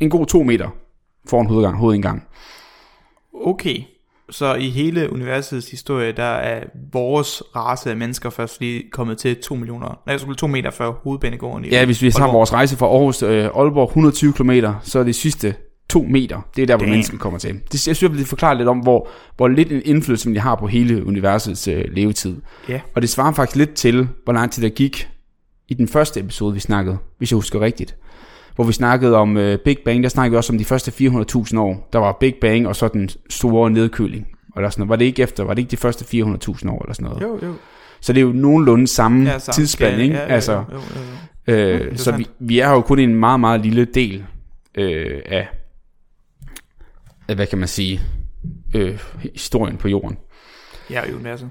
en 0.00 0.10
god 0.10 0.26
to 0.26 0.42
meter 0.42 0.68
foran 1.28 1.46
hovedgang, 1.46 1.76
hovedindgang. 1.76 2.22
Okay, 3.44 3.82
så 4.30 4.54
i 4.54 4.70
hele 4.70 5.12
universets 5.12 5.70
historie, 5.70 6.12
der 6.12 6.22
er 6.22 6.64
vores 6.92 7.42
race 7.56 7.90
af 7.90 7.96
mennesker 7.96 8.30
først 8.30 8.60
lige 8.60 8.82
kommet 8.92 9.18
til 9.18 9.36
2 9.36 9.54
millioner, 9.54 10.00
nej, 10.06 10.18
så 10.18 10.34
to 10.34 10.46
meter 10.46 10.70
før 10.70 10.90
hovedbanegården 10.90 11.64
i 11.64 11.68
Ja, 11.68 11.84
hvis 11.84 12.02
vi 12.02 12.10
tager 12.10 12.32
vores 12.32 12.52
rejse 12.52 12.76
fra 12.76 12.86
Aarhus 12.86 13.22
øh, 13.22 13.44
Aalborg 13.44 13.88
120 13.88 14.32
km, 14.32 14.50
så 14.82 14.98
er 14.98 15.04
det 15.04 15.14
sidste 15.14 15.54
to 15.90 16.02
meter. 16.02 16.48
Det 16.56 16.62
er 16.62 16.66
der, 16.66 16.76
hvor 16.76 16.84
Damn. 16.84 16.90
mennesket 16.90 17.20
kommer 17.20 17.38
til. 17.38 17.54
Det, 17.54 17.72
jeg 17.72 17.96
synes, 17.96 18.02
jeg 18.02 18.12
vil 18.12 18.26
forklare 18.26 18.56
lidt 18.56 18.68
om, 18.68 18.78
hvor, 18.78 19.08
hvor 19.36 19.48
lidt 19.48 19.72
en 19.72 19.82
indflydelse 19.84 20.34
de 20.34 20.38
har 20.38 20.54
på 20.54 20.66
hele 20.66 21.06
universets 21.06 21.68
øh, 21.68 21.84
levetid. 21.92 22.36
Ja. 22.68 22.80
Og 22.94 23.02
det 23.02 23.10
svarer 23.10 23.32
faktisk 23.32 23.56
lidt 23.56 23.74
til, 23.74 24.08
hvor 24.24 24.32
lang 24.32 24.52
tid 24.52 24.62
der 24.62 24.68
gik 24.68 25.08
i 25.68 25.74
den 25.74 25.88
første 25.88 26.20
episode, 26.20 26.54
vi 26.54 26.60
snakkede, 26.60 26.98
hvis 27.18 27.30
jeg 27.30 27.36
husker 27.36 27.60
rigtigt. 27.60 27.96
Hvor 28.58 28.64
vi 28.64 28.72
snakkede 28.72 29.16
om 29.16 29.36
øh, 29.36 29.58
Big 29.58 29.78
Bang, 29.84 30.02
der 30.02 30.08
snakkede 30.08 30.30
vi 30.30 30.36
også 30.36 30.52
om 30.52 30.58
de 30.58 30.64
første 30.64 30.90
400.000 30.90 31.58
år. 31.58 31.88
Der 31.92 31.98
var 31.98 32.16
Big 32.20 32.34
Bang 32.40 32.68
og 32.68 32.76
så 32.76 32.88
den 32.88 33.08
store 33.30 33.70
nedkøling. 33.70 34.26
Og 34.52 34.62
der 34.62 34.70
sådan 34.70 34.80
noget. 34.80 34.88
Var 34.88 34.96
det 34.96 35.04
ikke 35.04 35.22
efter, 35.22 35.44
var 35.44 35.54
det 35.54 35.62
ikke 35.62 35.70
de 35.70 35.76
første 35.76 36.04
400.000 36.04 36.70
år 36.70 36.82
eller 36.82 36.94
sådan 36.94 37.04
noget? 37.04 37.22
Jo, 37.22 37.38
jo. 37.46 37.54
Så 38.00 38.12
det 38.12 38.20
er 38.20 38.22
jo 38.22 38.32
nogenlunde 38.32 38.86
samme 38.86 39.30
Ja, 39.30 39.38
samme 39.38 39.54
tidsspand, 39.54 40.02
ikke? 40.02 40.14
Ja, 40.14 40.20
altså, 40.20 40.52
jo, 40.52 40.60
jo, 40.72 40.80
jo. 41.48 41.52
Øh, 41.54 41.78
så 41.78 41.82
interessant. 41.84 42.18
vi, 42.18 42.26
vi 42.38 42.58
er 42.58 42.70
jo 42.70 42.80
kun 42.80 42.98
en 42.98 43.14
meget, 43.14 43.40
meget 43.40 43.60
lille 43.60 43.84
del 43.84 44.24
øh, 44.74 45.20
af, 45.26 45.48
af, 47.28 47.34
hvad 47.34 47.46
kan 47.46 47.58
man 47.58 47.68
sige, 47.68 48.00
øh, 48.74 48.98
historien 49.34 49.76
på 49.76 49.88
jorden. 49.88 50.16
Ja, 50.90 51.04
i 51.04 51.12
universet. 51.12 51.50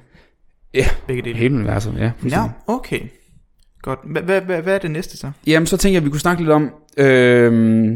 Ja, 0.74 0.86
Begge 1.08 1.22
dele. 1.22 1.38
hele 1.38 1.56
universet, 1.56 1.94
ja. 2.00 2.12
Ja, 2.30 2.50
okay. 2.68 3.00
Godt. 3.88 4.00
Hvad, 4.04 4.42
hvad, 4.42 4.76
er 4.76 4.78
det 4.78 4.92
næste 4.92 5.18
så? 5.18 5.32
Jamen, 5.48 5.68
så 5.68 5.78
tænker 5.78 5.94
jeg, 5.94 6.02
at 6.02 6.06
vi 6.06 6.10
kunne 6.10 6.20
snakke 6.20 6.44
lidt 6.44 6.52
om, 6.52 6.72
øh, 6.98 7.94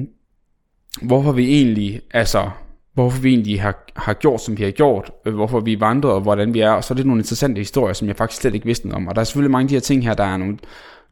hvorfor 1.02 1.32
vi 1.32 1.54
egentlig, 1.56 2.02
altså, 2.12 2.50
hvorfor 2.94 3.22
vi 3.22 3.30
egentlig 3.30 3.62
har, 3.62 3.92
har 3.96 4.14
gjort, 4.14 4.42
som 4.42 4.58
vi 4.58 4.64
har 4.64 4.72
gjort, 4.72 5.12
øh, 5.26 5.34
hvorfor 5.34 5.60
vi 5.60 5.80
vandrer, 5.80 6.12
og 6.12 6.22
hvordan 6.22 6.54
vi 6.54 6.60
er, 6.60 6.70
og 6.70 6.84
så 6.84 6.94
er 6.94 6.96
det 6.96 7.06
nogle 7.06 7.20
interessante 7.20 7.60
historier, 7.60 7.94
som 7.94 8.08
jeg 8.08 8.16
faktisk 8.16 8.42
slet 8.42 8.54
ikke 8.54 8.66
vidste 8.66 8.88
noget 8.88 8.96
om. 8.96 9.08
Og 9.08 9.16
der 9.16 9.22
er 9.22 9.26
selvfølgelig 9.26 9.52
mange 9.52 9.66
af 9.66 9.70
de 9.70 9.76
her 9.76 9.80
ting 9.80 10.04
her, 10.04 10.14
der 10.14 10.24
er 10.24 10.38
nogle, 10.38 10.58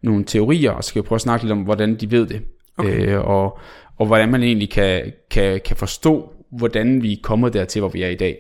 nogle 0.02 0.24
teorier, 0.24 0.72
og 0.72 0.84
så 0.84 0.88
skal 0.88 1.02
vi 1.02 1.08
prøve 1.08 1.18
at 1.18 1.22
snakke 1.22 1.46
lidt 1.46 1.52
om, 1.52 1.62
hvordan 1.62 1.96
de 1.96 2.12
ved 2.12 2.28
det. 2.28 2.42
Okay. 2.78 3.08
Øh, 3.08 3.22
og, 3.22 3.60
og 3.98 4.06
hvordan 4.06 4.30
man 4.30 4.44
egentlig 4.44 4.70
kan, 4.70 5.12
kan, 5.32 5.62
kan 5.66 5.76
forstå, 5.76 6.32
hvordan 6.52 7.04
vi 7.04 7.14
er 7.14 7.18
kommet 7.24 7.54
dertil, 7.54 7.80
hvor 7.80 7.90
vi 7.90 8.04
er 8.04 8.10
i 8.10 8.16
dag. 8.16 8.38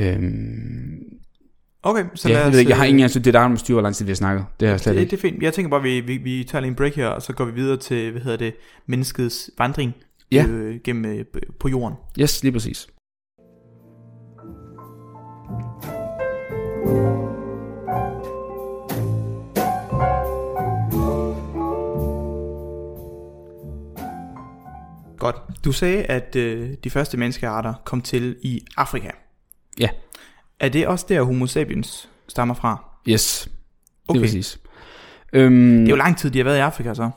Øhm, 0.00 0.98
Okay, 1.88 2.04
så 2.14 2.28
Ja, 2.28 2.34
lad 2.34 2.40
jeg, 2.40 2.48
os, 2.48 2.52
ved 2.52 2.58
ikke, 2.60 2.70
jeg 2.70 2.76
har 2.76 2.84
øh, 2.84 2.88
ingen 2.88 3.00
anelse, 3.00 3.18
det 3.20 3.26
er 3.34 3.40
der 3.40 3.48
må 3.48 3.56
styre, 3.56 3.74
hvor 3.74 3.82
lang 3.82 3.94
tid 3.94 4.04
vi 4.04 4.10
har 4.10 4.16
snakket. 4.16 4.46
Det 4.60 4.68
har 4.68 4.72
jeg 4.72 4.80
slet 4.80 4.94
det, 4.94 5.00
ikke. 5.00 5.10
det 5.10 5.16
er 5.16 5.20
fint. 5.30 5.42
Jeg 5.42 5.52
tænker 5.54 5.70
bare, 5.70 5.82
vi, 5.82 6.00
vi, 6.00 6.16
vi 6.16 6.44
tager 6.44 6.60
lige 6.60 6.68
en 6.70 6.74
break 6.74 6.94
her, 6.94 7.06
og 7.08 7.22
så 7.22 7.32
går 7.32 7.44
vi 7.44 7.52
videre 7.52 7.76
til, 7.76 8.10
hvad 8.10 8.22
hedder 8.22 8.36
det, 8.38 8.54
menneskets 8.86 9.50
vandring 9.58 9.94
Ja. 10.32 10.46
øh, 10.48 10.80
gennem, 10.84 11.04
øh, 11.04 11.24
på 11.60 11.68
jorden. 11.68 11.96
Yes, 12.20 12.42
lige 12.42 12.52
præcis. 12.52 12.86
Godt. 25.18 25.36
Du 25.64 25.72
sagde, 25.72 26.02
at 26.04 26.36
øh, 26.36 26.70
de 26.84 26.90
første 26.90 27.16
menneskearter 27.16 27.74
kom 27.84 28.00
til 28.02 28.36
i 28.42 28.60
Afrika. 28.76 29.10
Ja. 29.78 29.88
Er 30.60 30.68
det 30.68 30.86
også 30.86 31.06
der, 31.08 31.22
Homo 31.22 31.46
sapiens 31.46 32.08
stammer 32.28 32.54
fra? 32.54 32.84
Yes, 33.08 33.48
Okay. 34.08 34.20
lige 34.20 34.26
præcis. 34.28 34.58
Øhm, 35.32 35.78
Det 35.78 35.86
er 35.86 35.90
jo 35.90 35.96
lang 35.96 36.18
tid, 36.18 36.30
de 36.30 36.38
har 36.38 36.44
været 36.44 36.56
i 36.56 36.60
Afrika 36.60 36.94
så. 36.94 37.10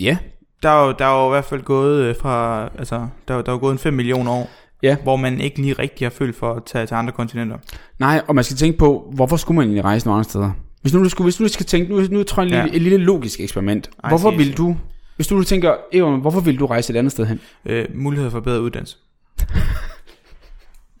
Ja, 0.00 0.16
Der 0.62 0.68
er 0.70 0.86
jo, 0.86 0.94
der 0.98 1.04
er 1.06 1.22
jo 1.24 1.28
i 1.28 1.30
hvert 1.30 1.44
fald 1.44 1.62
gået 1.62 2.02
øh, 2.02 2.16
fra, 2.20 2.64
altså, 2.78 3.06
der, 3.28 3.34
er 3.34 3.42
der 3.42 3.52
er 3.52 3.56
jo 3.56 3.60
gået 3.60 3.72
en 3.72 3.78
5 3.78 3.94
millioner 3.94 4.32
år, 4.32 4.50
Ja. 4.82 4.96
hvor 5.02 5.16
man 5.16 5.40
ikke 5.40 5.56
lige 5.62 5.72
rigtig 5.72 6.04
har 6.04 6.10
følt 6.10 6.36
for 6.36 6.52
at 6.54 6.62
tage 6.66 6.86
til 6.86 6.94
andre 6.94 7.12
kontinenter. 7.12 7.56
nej, 7.98 8.22
og 8.28 8.34
man 8.34 8.44
skal 8.44 8.56
tænke 8.56 8.78
på, 8.78 9.12
hvorfor 9.14 9.36
skulle 9.36 9.56
man 9.56 9.66
egentlig 9.66 9.84
rejse 9.84 10.06
nogle 10.06 10.16
andre 10.18 10.30
steder? 10.30 10.50
Hvis 10.82 10.94
nu 10.94 11.04
du, 11.04 11.08
skulle, 11.08 11.24
hvis 11.26 11.36
du 11.36 11.48
skal 11.48 11.66
tænke, 11.66 11.90
nu, 11.92 12.00
nu 12.10 12.22
tror 12.22 12.42
jeg 12.42 12.48
en 12.48 12.54
Ja. 12.54 12.62
lille, 12.62 12.76
et 12.76 12.82
lille 12.82 12.96
logisk 12.98 13.40
eksperiment. 13.40 13.90
Ej, 14.04 14.10
Hvorfor 14.10 14.30
vil 14.30 14.56
du, 14.56 14.76
hvis 15.16 15.26
du 15.26 15.42
tænker, 15.44 15.74
Evan, 15.92 16.20
hvorfor 16.20 16.40
vil 16.40 16.58
du 16.58 16.66
rejse 16.66 16.92
et 16.92 16.96
andet 16.96 17.12
sted 17.12 17.26
hen? 17.26 17.40
Øh, 17.66 17.86
muligheder 17.94 18.30
for 18.30 18.40
bedre 18.40 18.62
uddannelse. 18.62 18.96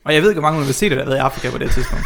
Og 0.04 0.14
jeg 0.14 0.22
ved 0.22 0.30
ikke, 0.30 0.40
hvor 0.40 0.48
mange 0.48 0.58
universiteter, 0.58 0.96
der 0.96 1.02
har 1.02 1.10
været 1.10 1.18
i 1.18 1.24
Afrika 1.24 1.50
på 1.50 1.58
det 1.58 1.70
tidspunkt. 1.70 2.04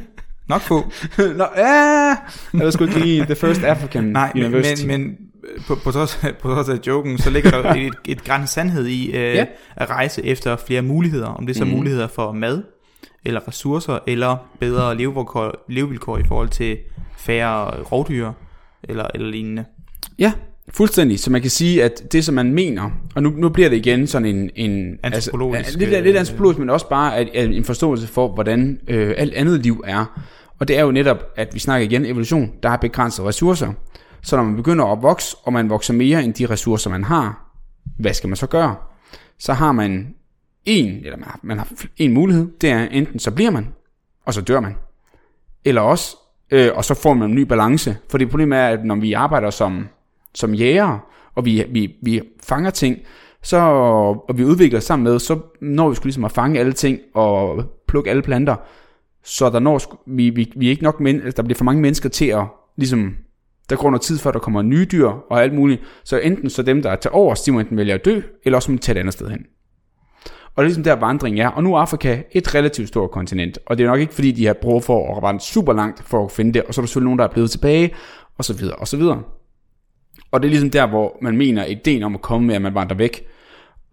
Nok 0.48 0.60
få. 0.60 0.92
Nå, 1.18 1.46
ja, 1.56 1.64
jeg 1.64 2.16
ved 2.52 2.72
sgu 2.72 2.84
ikke 2.84 2.98
lige 2.98 3.24
The 3.24 3.34
First 3.34 3.62
African 3.62 4.04
Nej, 4.04 4.32
men, 4.34 4.44
University. 4.44 4.86
men, 4.86 5.00
men 5.00 5.16
på, 5.66 5.74
på, 5.84 5.90
trods, 5.92 6.20
på 6.42 6.54
trods 6.54 6.68
af 6.68 6.78
joken, 6.86 7.18
så 7.18 7.30
ligger 7.30 7.50
der 7.50 7.74
et, 7.74 7.94
et 8.04 8.24
græn 8.24 8.46
sandhed 8.46 8.86
i 8.86 9.06
øh, 9.06 9.34
Ja. 9.34 9.46
at 9.76 9.90
rejse 9.90 10.24
efter 10.24 10.56
flere 10.56 10.82
muligheder. 10.82 11.26
Om 11.26 11.46
det 11.46 11.54
er 11.54 11.58
så 11.58 11.64
mm. 11.64 11.70
muligheder 11.70 12.06
for 12.06 12.32
mad, 12.32 12.62
eller 13.24 13.48
ressourcer, 13.48 13.98
eller 14.06 14.36
bedre 14.60 14.94
levevilkår, 14.96 15.64
levevilkår 15.68 16.18
i 16.18 16.24
forhold 16.28 16.48
til 16.48 16.78
færre 17.18 17.82
rovdyr, 17.82 18.32
eller, 18.82 19.06
eller 19.14 19.30
lignende. 19.30 19.64
Ja, 20.18 20.32
fuldstændig. 20.70 21.20
Så 21.20 21.30
man 21.30 21.40
kan 21.40 21.50
sige, 21.50 21.84
at 21.84 22.12
det, 22.12 22.24
som 22.24 22.34
man 22.34 22.52
mener, 22.52 22.90
og 23.14 23.22
nu, 23.22 23.30
nu 23.30 23.48
bliver 23.48 23.68
det 23.68 23.76
igen 23.76 24.06
sådan 24.06 24.36
en... 24.36 24.50
en 24.54 24.98
Antropologisk, 25.02 25.58
Altså, 25.58 25.78
lidt, 25.78 26.04
lidt 26.04 26.16
antropologisk, 26.16 26.58
men 26.58 26.70
også 26.70 26.88
bare 26.88 27.16
at, 27.16 27.28
at 27.34 27.50
en 27.50 27.64
forståelse 27.64 28.06
for, 28.06 28.28
hvordan 28.28 28.80
øh, 28.88 29.14
alt 29.16 29.34
andet 29.34 29.60
liv 29.60 29.84
er. 29.86 30.20
Og 30.58 30.68
det 30.68 30.78
er 30.78 30.82
jo 30.82 30.90
netop, 30.90 31.24
at 31.36 31.54
vi 31.54 31.58
snakker 31.58 31.86
igen 31.86 32.06
evolution, 32.06 32.52
der 32.62 32.70
er 32.70 32.76
begrænsede 32.76 33.26
ressourcer. 33.26 33.72
Så 34.22 34.36
når 34.36 34.42
man 34.42 34.56
begynder 34.56 34.84
at 34.84 35.02
vokse, 35.02 35.36
og 35.42 35.52
man 35.52 35.70
vokser 35.70 35.94
mere 35.94 36.24
end 36.24 36.34
de 36.34 36.46
ressourcer, 36.46 36.90
man 36.90 37.04
har, 37.04 37.52
hvad 37.98 38.14
skal 38.14 38.28
man 38.28 38.36
så 38.36 38.46
gøre? 38.46 38.76
Så 39.38 39.52
har 39.52 39.72
man 39.72 40.14
en, 40.64 41.04
eller 41.04 41.16
man 41.16 41.24
har, 41.24 41.40
man 41.42 41.58
har 41.58 41.68
en 41.96 42.12
mulighed, 42.12 42.48
det 42.60 42.70
er 42.70 42.82
enten 42.82 43.18
så 43.18 43.30
bliver 43.30 43.50
man, 43.50 43.68
og 44.26 44.34
så 44.34 44.40
dør 44.40 44.60
man. 44.60 44.74
Eller 45.64 45.80
også, 45.80 46.16
øh, 46.50 46.70
og 46.74 46.84
så 46.84 46.94
får 46.94 47.14
man 47.14 47.30
en 47.30 47.34
ny 47.34 47.42
balance. 47.42 47.96
For 48.10 48.18
det 48.18 48.30
problem 48.30 48.52
er, 48.52 48.66
at 48.66 48.84
når 48.84 48.94
vi 48.94 49.12
arbejder 49.12 49.50
som, 49.50 49.88
som 50.38 50.54
jæger, 50.54 50.98
og 51.34 51.44
vi, 51.44 51.64
vi, 51.70 51.94
vi 52.02 52.20
fanger 52.44 52.70
ting, 52.70 52.98
så, 53.42 53.56
og 54.28 54.38
vi 54.38 54.44
udvikler 54.44 54.80
sammen 54.80 55.04
med, 55.04 55.18
så 55.18 55.38
når 55.60 55.88
vi 55.88 55.94
skulle 55.94 56.06
ligesom 56.06 56.24
at 56.24 56.32
fange 56.32 56.60
alle 56.60 56.72
ting 56.72 56.98
og 57.14 57.64
plukke 57.88 58.10
alle 58.10 58.22
planter, 58.22 58.56
så 59.24 59.50
der 59.50 59.58
når 59.58 60.02
vi, 60.06 60.30
vi, 60.30 60.52
vi 60.56 60.66
er 60.66 60.70
ikke 60.70 60.82
nok 60.82 61.00
men, 61.00 61.16
altså, 61.16 61.36
der 61.36 61.42
bliver 61.42 61.56
for 61.56 61.64
mange 61.64 61.82
mennesker 61.82 62.08
til 62.08 62.26
at 62.26 62.44
ligesom 62.76 63.14
der 63.70 63.76
går 63.76 63.90
noget 63.90 64.02
tid 64.02 64.18
før 64.18 64.30
der 64.30 64.38
kommer 64.38 64.62
nye 64.62 64.86
dyr 64.92 65.08
og 65.08 65.42
alt 65.42 65.54
muligt. 65.54 65.82
Så 66.04 66.18
enten 66.18 66.50
så 66.50 66.62
dem 66.62 66.82
der 66.82 66.90
er 66.90 66.96
til 66.96 67.10
overs, 67.14 67.42
de 67.42 67.52
må 67.52 67.60
enten 67.60 67.76
vælge 67.76 67.92
at 67.92 68.04
dø, 68.04 68.20
eller 68.44 68.56
også 68.56 68.70
må 68.70 68.76
de 68.76 68.82
tage 68.82 68.96
et 68.96 69.00
andet 69.00 69.14
sted 69.14 69.28
hen. 69.28 69.40
Og 70.24 70.62
det 70.62 70.66
er 70.66 70.68
ligesom 70.68 70.82
der 70.82 70.96
vandring 70.96 71.40
er. 71.40 71.48
Og 71.48 71.62
nu 71.62 71.74
er 71.74 71.78
Afrika 71.78 72.22
et 72.32 72.54
relativt 72.54 72.88
stort 72.88 73.10
kontinent. 73.10 73.58
Og 73.66 73.78
det 73.78 73.84
er 73.84 73.88
nok 73.88 74.00
ikke 74.00 74.14
fordi, 74.14 74.32
de 74.32 74.46
har 74.46 74.56
brug 74.62 74.84
for 74.84 75.16
at 75.16 75.22
vandre 75.22 75.40
super 75.40 75.72
langt 75.72 76.02
for 76.02 76.24
at 76.24 76.30
finde 76.30 76.54
det. 76.54 76.62
Og 76.62 76.74
så 76.74 76.80
er 76.80 76.82
der 76.82 76.86
selvfølgelig 76.86 77.04
nogen, 77.04 77.18
der 77.18 77.24
er 77.24 77.32
blevet 77.32 77.50
tilbage, 77.50 77.94
og 78.38 78.44
så 78.44 78.54
videre, 78.54 78.76
og 78.76 78.88
så 78.88 78.96
videre. 78.96 79.22
Og 80.30 80.40
det 80.42 80.48
er 80.48 80.50
ligesom 80.50 80.70
der, 80.70 80.86
hvor 80.86 81.18
man 81.22 81.36
mener 81.36 81.64
ideen 81.64 82.02
om 82.02 82.14
at 82.14 82.20
komme 82.20 82.46
med, 82.46 82.54
at 82.54 82.62
man 82.62 82.74
vandrer 82.74 82.96
væk. 82.96 83.26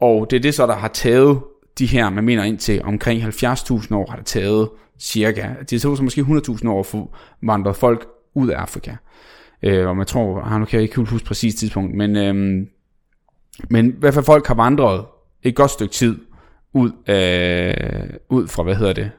Og 0.02 0.28
det 0.30 0.38
er 0.38 0.42
det 0.42 0.54
så, 0.54 0.68
der 0.68 0.76
har 0.76 0.88
taget 0.88 1.40
de 1.80 1.86
her, 1.86 2.10
man 2.10 2.24
mener 2.24 2.44
indtil 2.44 2.82
omkring 2.84 3.24
70.000 3.24 3.96
år 3.96 4.10
har 4.10 4.18
det 4.18 4.26
taget 4.26 4.70
cirka. 5.00 5.50
Det 5.70 5.74
er 5.74 5.80
så 5.80 6.04
måske 6.04 6.22
100.000 6.22 6.70
år 6.70 6.80
at 6.80 6.86
få 6.86 7.16
vandret 7.42 7.76
folk 7.76 8.08
ud 8.34 8.50
af 8.50 8.58
Afrika. 8.58 8.96
Øh, 9.64 9.88
og 9.88 9.98
man 9.98 10.06
tror, 10.06 10.42
ah, 10.42 10.60
nu 10.60 10.66
kan 10.66 10.78
jeg 10.78 10.84
ikke 10.84 10.96
helt 10.96 11.10
huske 11.10 11.28
præcis 11.28 11.56
tidspunkt, 11.56 11.96
men, 11.96 12.16
øhm, 12.16 12.68
men 13.70 13.90
i 13.90 13.94
hvert 14.00 14.14
fald 14.14 14.26
folk 14.26 14.48
har 14.48 14.56
vandret 14.56 15.06
et 15.44 15.56
godt 15.56 15.72
stykke 15.72 15.94
tid 15.94 16.18
ud, 16.74 16.90
øh, 16.90 18.10
ud 18.30 18.48
fra, 18.48 18.64
hvad 18.64 18.76
hedder 18.76 18.94
det? 18.94 19.12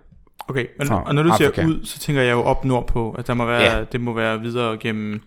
Okay, 0.48 0.66
og, 0.80 0.86
Fra 0.86 1.02
og 1.02 1.14
når 1.14 1.22
du 1.22 1.30
Afrika. 1.30 1.54
siger 1.54 1.66
ud, 1.68 1.84
så 1.84 1.98
tænker 1.98 2.22
jeg 2.22 2.32
jo 2.32 2.42
op 2.42 2.64
nordpå. 2.64 3.12
At 3.18 3.26
der 3.26 3.34
må 3.34 3.46
være, 3.46 3.76
ja. 3.76 3.84
det 3.92 4.00
må 4.00 4.12
være 4.12 4.40
videre 4.40 4.78
gennem, 4.78 5.20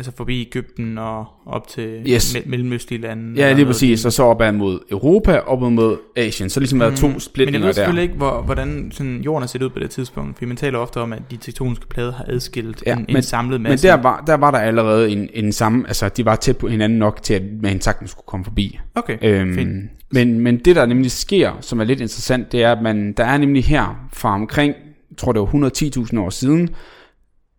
altså 0.00 0.12
forbi 0.16 0.40
Ægypten 0.40 0.98
og 0.98 1.26
op 1.46 1.68
til 1.68 2.02
Yes. 2.08 2.36
me- 2.36 2.42
mellemøstlige 2.50 3.00
lande. 3.00 3.40
Ja, 3.40 3.52
lige 3.52 3.66
præcis, 3.66 4.04
og 4.04 4.12
så 4.12 4.22
opad 4.22 4.52
mod 4.52 4.78
Europa, 4.90 5.38
op 5.38 5.72
mod 5.72 5.96
Asien. 6.16 6.50
Så 6.50 6.60
ligesom 6.60 6.80
været 6.80 6.96
to 6.96 7.06
Mm, 7.06 7.10
Men 7.10 7.14
jeg 7.14 7.22
splitninger 7.22 7.60
ved 7.60 7.66
der. 7.66 7.72
selvfølgelig 7.72 8.02
ikke, 8.02 8.14
hvor, 8.14 8.42
hvordan 8.42 8.90
sådan, 8.94 9.20
jorden 9.22 9.42
er 9.42 9.46
set 9.46 9.62
ud 9.62 9.68
på 9.70 9.78
det 9.78 9.90
tidspunkt. 9.90 10.38
For 10.38 10.46
man 10.46 10.56
taler 10.56 10.78
ofte 10.78 11.00
om, 11.00 11.12
at 11.12 11.22
de 11.30 11.36
tektoniske 11.36 11.86
plader 11.86 12.12
har 12.12 12.24
adskilt 12.28 12.82
Ja, 12.86 12.92
en, 12.96 13.04
men- 13.08 13.16
en 13.16 13.22
samlet 13.22 13.60
Men 13.60 13.70
masse. 13.70 13.88
der 13.88 13.94
var, 13.94 14.24
der 14.26 14.34
var 14.34 14.50
der 14.50 14.58
allerede 14.58 15.10
en, 15.10 15.28
en 15.34 15.52
samme, 15.52 15.84
altså 15.88 16.08
de 16.08 16.24
var 16.24 16.36
tæt 16.36 16.56
på 16.56 16.68
hinanden 16.68 16.98
nok 16.98 17.22
til, 17.22 17.34
at 17.34 17.42
man 17.62 17.80
sagtens 17.80 18.10
skulle 18.10 18.26
komme 18.26 18.44
forbi. 18.44 18.78
Okay, 18.94 19.18
Øhm, 19.22 19.54
fint. 19.54 19.90
men, 20.12 20.40
men 20.40 20.58
det 20.58 20.76
der 20.76 20.86
nemlig 20.86 21.10
sker, 21.10 21.52
som 21.60 21.80
er 21.80 21.84
lidt 21.84 22.00
interessant, 22.00 22.52
det 22.52 22.62
er, 22.62 22.72
at 22.72 22.82
man, 22.82 23.12
der 23.12 23.24
er 23.24 23.38
nemlig 23.38 23.64
her 23.64 24.08
fra 24.12 24.34
omkring, 24.34 24.74
jeg 25.10 25.16
tror 25.18 25.32
det 25.32 25.40
var 25.40 25.46
110.000 25.46 26.20
år 26.20 26.30
siden, 26.30 26.68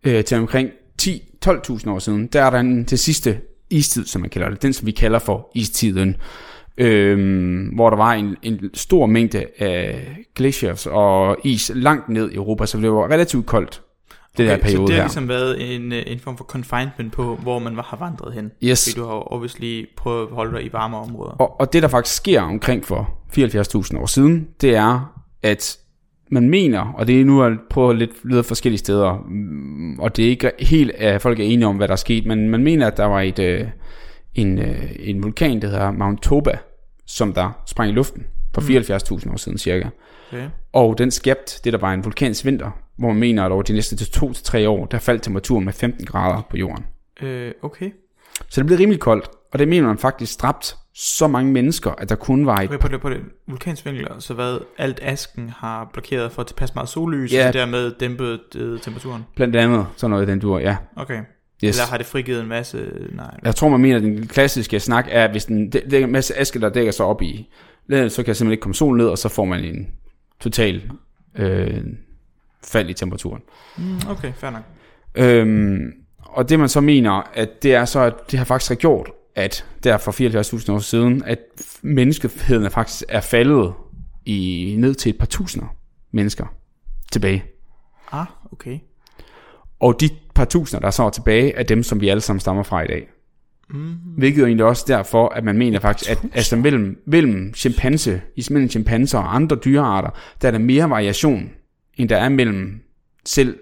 øh, 0.06 0.24
til 0.24 0.36
omkring 0.38 0.68
10-12.000 1.46 1.90
år 1.90 1.98
siden, 1.98 2.26
der 2.26 2.42
er 2.42 2.50
der 2.50 2.58
en, 2.58 2.84
det 2.84 2.98
sidste 2.98 3.40
istid, 3.70 4.06
som 4.06 4.20
man 4.20 4.30
kalder 4.30 4.48
det, 4.48 4.62
den 4.62 4.72
som 4.72 4.86
vi 4.86 4.92
kalder 4.92 5.18
for 5.18 5.50
istiden, 5.54 6.16
øhm, 6.78 7.70
hvor 7.74 7.90
der 7.90 7.96
var 7.96 8.12
en, 8.12 8.36
en 8.42 8.70
stor 8.74 9.06
mængde 9.06 9.46
af 9.58 10.06
glaciers 10.34 10.86
og 10.86 11.36
is 11.44 11.70
langt 11.74 12.08
ned 12.08 12.30
i 12.30 12.34
Europa, 12.34 12.66
så 12.66 12.78
det 12.78 12.92
var 12.92 13.10
relativt 13.10 13.46
koldt, 13.46 13.82
det 14.36 14.46
der 14.48 14.54
okay, 14.54 14.62
periode 14.62 14.86
så 14.86 14.86
det 14.86 14.94
har 14.94 15.02
her. 15.02 15.04
ligesom 15.04 15.28
været 15.28 15.74
en, 15.74 15.92
øh, 15.92 16.02
en 16.06 16.18
form 16.18 16.36
for 16.36 16.44
confinement 16.44 17.12
på, 17.12 17.36
hvor 17.36 17.58
man 17.58 17.74
har 17.74 17.96
vandret 18.00 18.34
hen. 18.34 18.50
Yes. 18.64 18.88
Fordi 18.88 19.00
du 19.00 19.06
har 19.06 19.32
obviously 19.32 19.86
prøvet 19.96 20.26
at 20.26 20.34
holde 20.34 20.56
dig 20.56 20.66
i 20.66 20.72
varme 20.72 20.96
områder. 20.96 21.30
Og, 21.30 21.60
og 21.60 21.72
det, 21.72 21.82
der 21.82 21.88
faktisk 21.88 22.16
sker 22.16 22.40
omkring 22.40 22.84
for 22.84 23.10
74.000 23.38 23.98
år 23.98 24.06
siden, 24.06 24.48
det 24.60 24.76
er, 24.76 25.12
at 25.42 25.78
man 26.32 26.50
mener, 26.50 26.80
og 26.80 27.06
det 27.06 27.20
er 27.20 27.24
nu 27.24 27.42
at 27.42 27.52
prøve 27.70 27.96
lidt 27.96 28.10
lyde 28.24 28.44
forskellige 28.44 28.78
steder, 28.78 29.24
mm, 29.28 29.98
og 29.98 30.16
det 30.16 30.24
er 30.24 30.28
ikke 30.28 30.50
helt, 30.58 30.90
at 30.90 31.22
folk 31.22 31.40
er 31.40 31.44
enige 31.44 31.66
om, 31.66 31.76
hvad 31.76 31.88
der 31.88 31.92
er 31.92 31.96
sket, 31.96 32.26
men 32.26 32.48
man 32.48 32.62
mener, 32.62 32.86
at 32.86 32.96
der 32.96 33.04
var 33.04 33.20
et, 33.20 33.38
øh, 33.38 33.66
en, 34.34 34.58
øh, 34.58 34.90
en 34.98 35.22
vulkan, 35.22 35.62
der 35.62 35.68
hedder 35.68 35.90
Mount 35.90 36.22
Toba, 36.22 36.58
som 37.06 37.32
der 37.32 37.62
sprang 37.66 37.90
i 37.90 37.94
luften 37.94 38.26
for 38.54 38.60
74.000 38.60 39.32
år 39.32 39.36
siden 39.36 39.58
cirka. 39.58 39.88
Okay. 40.32 40.48
Og 40.72 40.98
den 40.98 41.10
skabte 41.10 41.60
det, 41.64 41.72
der 41.72 41.78
var 41.78 41.92
en 41.92 42.04
vulkansk 42.04 42.44
vinter, 42.44 42.70
hvor 42.96 43.08
man 43.08 43.20
mener, 43.20 43.44
at 43.44 43.52
over 43.52 43.62
de 43.62 43.72
næste 43.72 43.96
2-3 43.96 44.68
år, 44.68 44.86
der 44.86 44.98
faldt 44.98 45.22
temperaturen 45.22 45.64
med 45.64 45.72
15 45.72 46.06
grader 46.06 46.42
på 46.50 46.56
jorden. 46.56 46.84
Øh, 47.22 47.52
okay. 47.62 47.90
Så 48.48 48.60
det 48.60 48.66
blev 48.66 48.78
rimelig 48.78 49.00
koldt, 49.00 49.30
og 49.52 49.58
det 49.58 49.68
mener 49.68 49.86
man 49.86 49.98
faktisk 49.98 50.42
dræbt 50.42 50.76
så 50.94 51.26
mange 51.26 51.52
mennesker, 51.52 51.90
at 51.90 52.08
der 52.08 52.14
kun 52.14 52.46
var 52.46 52.56
et 52.60 52.68
Okay, 52.68 52.78
på 52.78 52.88
det, 52.88 53.00
på 53.00 53.10
det 53.10 53.20
vulkansvinkler, 53.48 54.18
så 54.18 54.34
hvad 54.34 54.58
alt 54.78 54.98
asken 55.02 55.48
har 55.56 55.90
blokeret 55.92 56.32
for 56.32 56.42
tilpas 56.42 56.74
meget 56.74 56.88
sollys, 56.88 57.32
Ja. 57.32 57.48
og 57.48 57.52
dermed 57.54 57.92
dæmpet 58.00 58.40
øh, 58.56 58.80
temperaturen. 58.80 59.24
Blandt 59.36 59.56
andet 59.56 59.86
sådan 59.96 60.10
noget 60.10 60.28
den 60.28 60.38
dur, 60.40 60.58
ja. 60.58 60.76
Okay. 60.96 61.18
Yes. 61.64 61.76
Eller 61.78 61.90
har 61.90 61.96
det 61.96 62.06
frigivet 62.06 62.40
en 62.40 62.48
masse... 62.48 62.90
Nej. 63.12 63.38
Jeg 63.44 63.54
tror, 63.54 63.68
man 63.68 63.80
mener, 63.80 63.96
at 63.96 64.02
den 64.02 64.26
klassiske 64.26 64.80
snak 64.80 65.06
er, 65.10 65.24
at 65.24 65.30
hvis 65.30 65.44
den, 65.44 65.72
det, 65.72 65.82
det 65.90 66.00
er 66.00 66.04
en 66.04 66.12
masse 66.12 66.38
aske, 66.40 66.60
der 66.60 66.68
dækker 66.68 66.92
sig 66.92 67.06
op 67.06 67.22
i 67.22 67.48
landet, 67.86 68.12
så 68.12 68.22
kan 68.22 68.34
simpelthen 68.34 68.52
ikke 68.52 68.60
komme 68.62 68.74
sol 68.74 68.96
ned, 68.96 69.06
og 69.06 69.18
så 69.18 69.28
får 69.28 69.44
man 69.44 69.64
en 69.64 69.86
total 70.40 70.90
øh, 71.38 71.80
fald 72.64 72.90
i 72.90 72.94
temperaturen. 72.94 73.42
Mm, 73.78 73.98
okay, 74.10 74.32
fair 74.36 74.50
nok. 74.50 74.62
Øhm, 75.14 75.92
og 76.18 76.48
det 76.48 76.58
man 76.58 76.68
så 76.68 76.80
mener, 76.80 77.30
at 77.34 77.62
det 77.62 77.74
er 77.74 77.84
så, 77.84 78.00
at 78.00 78.14
det 78.30 78.38
har 78.38 78.44
faktisk 78.46 78.78
gjort, 78.78 79.10
at 79.34 79.64
der 79.84 79.98
for 79.98 80.12
74.000 80.12 80.72
år 80.72 80.78
siden, 80.78 81.22
at 81.26 81.38
menneskeheden 81.82 82.70
faktisk 82.70 83.04
er 83.08 83.20
faldet 83.20 83.72
i, 84.26 84.74
ned 84.78 84.94
til 84.94 85.10
et 85.10 85.18
par 85.18 85.26
tusinder 85.26 85.66
mennesker 86.12 86.46
tilbage. 87.12 87.44
Ah, 88.12 88.26
okay. 88.52 88.78
Og 89.80 90.00
de 90.00 90.08
par 90.34 90.44
tusinder, 90.44 90.80
der 90.80 90.90
så 90.90 91.02
er 91.02 91.10
tilbage, 91.10 91.54
er 91.54 91.62
dem, 91.62 91.82
som 91.82 92.00
vi 92.00 92.08
alle 92.08 92.20
sammen 92.20 92.40
stammer 92.40 92.62
fra 92.62 92.82
i 92.82 92.86
dag. 92.86 93.08
Mm. 93.70 93.94
Hvilket 94.18 94.42
er 94.42 94.46
egentlig 94.46 94.66
også 94.66 94.84
derfor, 94.88 95.28
at 95.28 95.44
man 95.44 95.58
mener 95.58 95.80
faktisk, 95.80 96.10
at 96.10 96.18
altså 96.34 96.56
mellem, 96.56 97.02
mellem 97.06 97.54
chimpanse, 97.54 98.22
mellem 98.50 98.70
chimpanser 98.70 99.18
og 99.18 99.34
andre 99.34 99.56
dyrearter, 99.56 100.10
der 100.42 100.48
er 100.48 100.52
der 100.52 100.58
mere 100.58 100.90
variation, 100.90 101.50
end 101.96 102.08
der 102.08 102.16
er 102.16 102.28
mellem 102.28 102.80
selv 103.24 103.58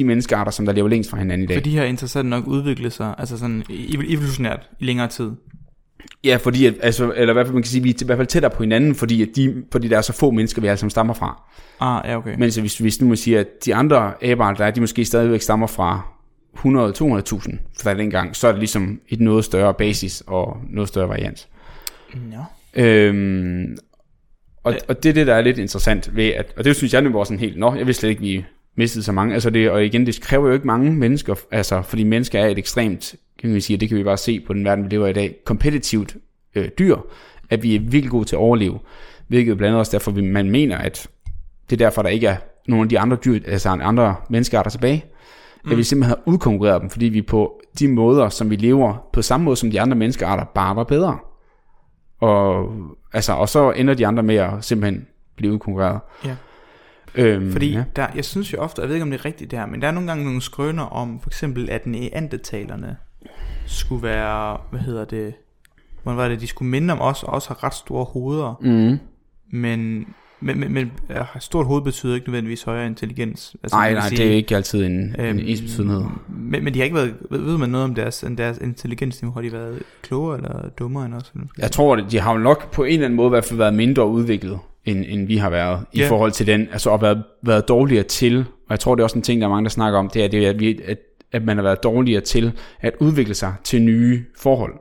de 0.00 0.04
menneskearter, 0.04 0.52
som 0.52 0.66
der 0.66 0.72
lever 0.72 0.88
længst 0.88 1.10
fra 1.10 1.16
hinanden 1.16 1.44
i 1.44 1.46
dag. 1.46 1.56
For 1.56 1.62
de 1.62 1.76
har 1.76 1.84
interessant 1.84 2.28
nok 2.28 2.46
udviklet 2.46 2.92
sig, 2.92 3.14
altså 3.18 3.38
sådan 3.38 3.64
ev- 3.70 4.04
evolutionært 4.08 4.68
i 4.80 4.84
længere 4.84 5.08
tid. 5.08 5.30
Ja, 6.24 6.36
fordi 6.36 6.66
at, 6.66 6.74
altså, 6.82 7.12
eller 7.16 7.32
i 7.32 7.34
hvert 7.34 7.46
fald 7.46 7.54
man 7.54 7.62
kan 7.62 7.70
sige, 7.70 7.82
vi 7.82 7.90
er 7.90 7.94
i 8.02 8.06
hvert 8.06 8.18
fald 8.18 8.26
tættere 8.26 8.50
på 8.50 8.62
hinanden, 8.62 8.94
fordi, 8.94 9.22
at 9.22 9.28
de, 9.36 9.62
fordi 9.72 9.88
der 9.88 9.96
er 9.96 10.02
så 10.02 10.12
få 10.12 10.30
mennesker, 10.30 10.62
vi 10.62 10.68
alle 10.68 10.76
sammen 10.78 10.90
stammer 10.90 11.14
fra. 11.14 11.42
Ah, 11.80 12.10
ja, 12.10 12.16
okay. 12.16 12.34
Mens 12.38 12.56
hvis, 12.56 12.78
hvis 12.78 13.00
nu 13.00 13.08
man 13.08 13.16
siger, 13.16 13.40
at 13.40 13.46
de 13.64 13.74
andre 13.74 14.24
aber, 14.24 14.52
der 14.52 14.64
er, 14.64 14.70
de 14.70 14.80
måske 14.80 15.04
stadigvæk 15.04 15.40
stammer 15.40 15.66
fra 15.66 16.02
100-200.000 16.56 17.58
for 17.82 17.94
dengang, 17.94 18.36
så 18.36 18.48
er 18.48 18.52
det 18.52 18.58
ligesom 18.58 19.00
et 19.08 19.20
noget 19.20 19.44
større 19.44 19.74
basis 19.74 20.22
og 20.26 20.56
noget 20.70 20.88
større 20.88 21.08
variant. 21.08 21.48
Ja. 22.32 22.84
Øhm, 22.84 23.76
og, 24.64 24.74
og 24.88 25.02
det 25.02 25.08
er 25.08 25.12
det, 25.12 25.26
der 25.26 25.34
er 25.34 25.40
lidt 25.40 25.58
interessant 25.58 26.16
ved, 26.16 26.28
at, 26.28 26.52
og 26.56 26.64
det 26.64 26.76
synes 26.76 26.94
jeg 26.94 27.02
nu 27.02 27.12
var 27.12 27.24
sådan 27.24 27.38
helt, 27.38 27.58
nå, 27.58 27.74
jeg 27.74 27.86
vidste 27.86 28.00
slet 28.00 28.10
ikke, 28.10 28.22
vi 28.22 28.44
mistede 28.80 29.04
så 29.04 29.12
mange. 29.12 29.34
Altså 29.34 29.50
det, 29.50 29.70
og 29.70 29.84
igen, 29.84 30.06
det 30.06 30.20
kræver 30.20 30.46
jo 30.46 30.54
ikke 30.54 30.66
mange 30.66 30.92
mennesker, 30.92 31.34
altså, 31.50 31.82
fordi 31.82 32.04
mennesker 32.04 32.40
er 32.40 32.48
et 32.48 32.58
ekstremt, 32.58 33.14
kan 33.38 33.54
vi 33.54 33.60
sige, 33.60 33.76
det 33.76 33.88
kan 33.88 33.98
vi 33.98 34.04
bare 34.04 34.16
se 34.16 34.40
på 34.40 34.52
den 34.52 34.64
verden, 34.64 34.84
vi 34.84 34.88
lever 34.88 35.06
i 35.06 35.12
dag, 35.12 35.36
kompetitivt 35.44 36.16
øh, 36.54 36.68
dyr, 36.78 36.96
at 37.50 37.62
vi 37.62 37.74
er 37.74 37.80
virkelig 37.80 38.10
gode 38.10 38.24
til 38.24 38.36
at 38.36 38.40
overleve. 38.40 38.78
Hvilket 39.28 39.56
blandt 39.56 39.68
andet 39.68 39.78
også 39.78 39.92
derfor, 39.92 40.10
vi, 40.10 40.20
man 40.20 40.50
mener, 40.50 40.78
at 40.78 41.08
det 41.70 41.80
er 41.80 41.86
derfor, 41.86 42.02
der 42.02 42.08
ikke 42.08 42.26
er 42.26 42.36
nogen 42.68 42.84
af 42.84 42.88
de 42.88 42.98
andre 42.98 43.16
dyr, 43.24 43.40
altså 43.46 43.68
andre 43.68 44.14
menneskearter 44.30 44.70
tilbage. 44.70 45.04
Mm. 45.64 45.70
At 45.70 45.76
vi 45.76 45.82
simpelthen 45.82 46.16
har 46.16 46.32
udkonkurreret 46.32 46.80
dem, 46.80 46.90
fordi 46.90 47.06
vi 47.06 47.22
på 47.22 47.60
de 47.78 47.88
måder, 47.88 48.28
som 48.28 48.50
vi 48.50 48.56
lever, 48.56 49.08
på 49.12 49.22
samme 49.22 49.44
måde 49.44 49.56
som 49.56 49.70
de 49.70 49.80
andre 49.80 49.96
menneskearter, 49.96 50.44
bare 50.44 50.76
var 50.76 50.84
bedre. 50.84 51.18
Og, 52.20 52.72
altså, 53.12 53.32
og 53.32 53.48
så 53.48 53.70
ender 53.70 53.94
de 53.94 54.06
andre 54.06 54.22
med 54.22 54.36
at 54.36 54.50
simpelthen 54.60 55.06
blive 55.36 55.52
udkonkurreret. 55.52 56.00
Ja. 56.24 56.36
Øhm, 57.14 57.52
Fordi 57.52 57.72
ja. 57.72 57.84
der, 57.96 58.06
jeg 58.14 58.24
synes 58.24 58.52
jo 58.52 58.58
ofte, 58.58 58.80
jeg 58.80 58.88
ved 58.88 58.96
ikke 58.96 59.02
om 59.02 59.10
det 59.10 59.20
er 59.20 59.24
rigtigt 59.24 59.50
det 59.50 59.58
her, 59.58 59.66
men 59.66 59.82
der 59.82 59.88
er 59.88 59.92
nogle 59.92 60.08
gange 60.08 60.24
nogle 60.24 60.40
skrøner 60.42 60.82
om, 60.82 61.20
for 61.20 61.28
eksempel 61.30 61.70
at 61.70 61.86
neandertalerne 61.86 62.96
skulle 63.66 64.02
være, 64.02 64.58
hvad 64.70 64.80
hedder 64.80 65.04
det, 65.04 65.34
hvordan 66.02 66.16
var 66.18 66.28
det, 66.28 66.40
de 66.40 66.46
skulle 66.46 66.70
minde 66.70 66.92
om 66.92 67.00
os, 67.00 67.22
og 67.22 67.28
også 67.32 67.48
have 67.48 67.56
ret 67.62 67.74
store 67.74 68.04
hoveder, 68.04 68.58
Mm. 68.60 68.98
men, 69.58 70.06
men, 70.40 70.60
men, 70.60 70.72
men 70.72 70.90
stort 71.40 71.66
hoved 71.66 71.82
betyder 71.82 72.14
ikke 72.14 72.26
nødvendigvis 72.28 72.62
højere 72.62 72.86
intelligens. 72.86 73.56
Altså, 73.62 73.76
Nej, 73.76 73.92
nej, 73.94 74.08
sige, 74.08 74.22
det 74.22 74.26
er 74.32 74.36
ikke 74.36 74.56
altid 74.56 74.84
en, 74.86 75.16
øhm, 75.18 75.38
en 75.38 75.40
ensbetydenhed. 75.46 76.02
Men, 76.28 76.64
men 76.64 76.74
de 76.74 76.78
har 76.78 76.84
ikke 76.84 76.96
været, 76.96 77.14
ved, 77.30 77.40
ved 77.40 77.58
man 77.58 77.68
noget 77.70 77.84
om 77.84 77.94
deres, 77.94 78.24
deres 78.38 78.58
intelligensniveau? 78.58 79.34
Har 79.34 79.40
de 79.42 79.52
været 79.52 79.82
klogere 80.02 80.36
eller 80.36 80.68
dummere 80.68 81.06
end 81.06 81.14
os? 81.14 81.32
Jeg 81.58 81.70
tror, 81.70 81.96
de 81.96 82.18
har 82.20 82.32
jo 82.32 82.38
nok 82.38 82.72
på 82.72 82.84
en 82.84 82.92
eller 82.92 83.04
anden 83.04 83.16
måde 83.16 83.26
i 83.28 83.30
hvert 83.30 83.44
fald 83.44 83.58
været 83.58 83.74
mindre 83.74 84.06
udviklet, 84.08 84.58
end, 84.84 85.04
end 85.08 85.26
vi 85.26 85.36
har 85.36 85.50
været, 85.50 85.84
i 85.92 85.98
Ja. 86.00 86.08
forhold 86.08 86.32
til 86.32 86.46
den, 86.46 86.68
altså 86.72 86.90
og 86.90 87.02
været, 87.02 87.22
været 87.42 87.68
dårligere 87.68 88.04
til, 88.04 88.38
og 88.38 88.70
jeg 88.70 88.80
tror, 88.80 88.94
det 88.94 89.00
er 89.00 89.04
også 89.04 89.16
en 89.18 89.22
ting, 89.22 89.40
der 89.40 89.46
er 89.46 89.50
mange, 89.50 89.64
der 89.64 89.70
snakker 89.70 89.98
om, 89.98 90.08
det 90.08 90.24
er, 90.24 90.28
det 90.28 90.46
at, 90.46 90.60
vi, 90.60 90.80
at, 90.84 90.98
at 91.32 91.44
man 91.44 91.56
har 91.56 91.62
været 91.62 91.82
dårligere 91.82 92.20
til 92.20 92.52
at 92.80 92.92
udvikle 93.00 93.34
sig 93.34 93.54
til 93.64 93.82
nye 93.82 94.24
forhold. 94.38 94.72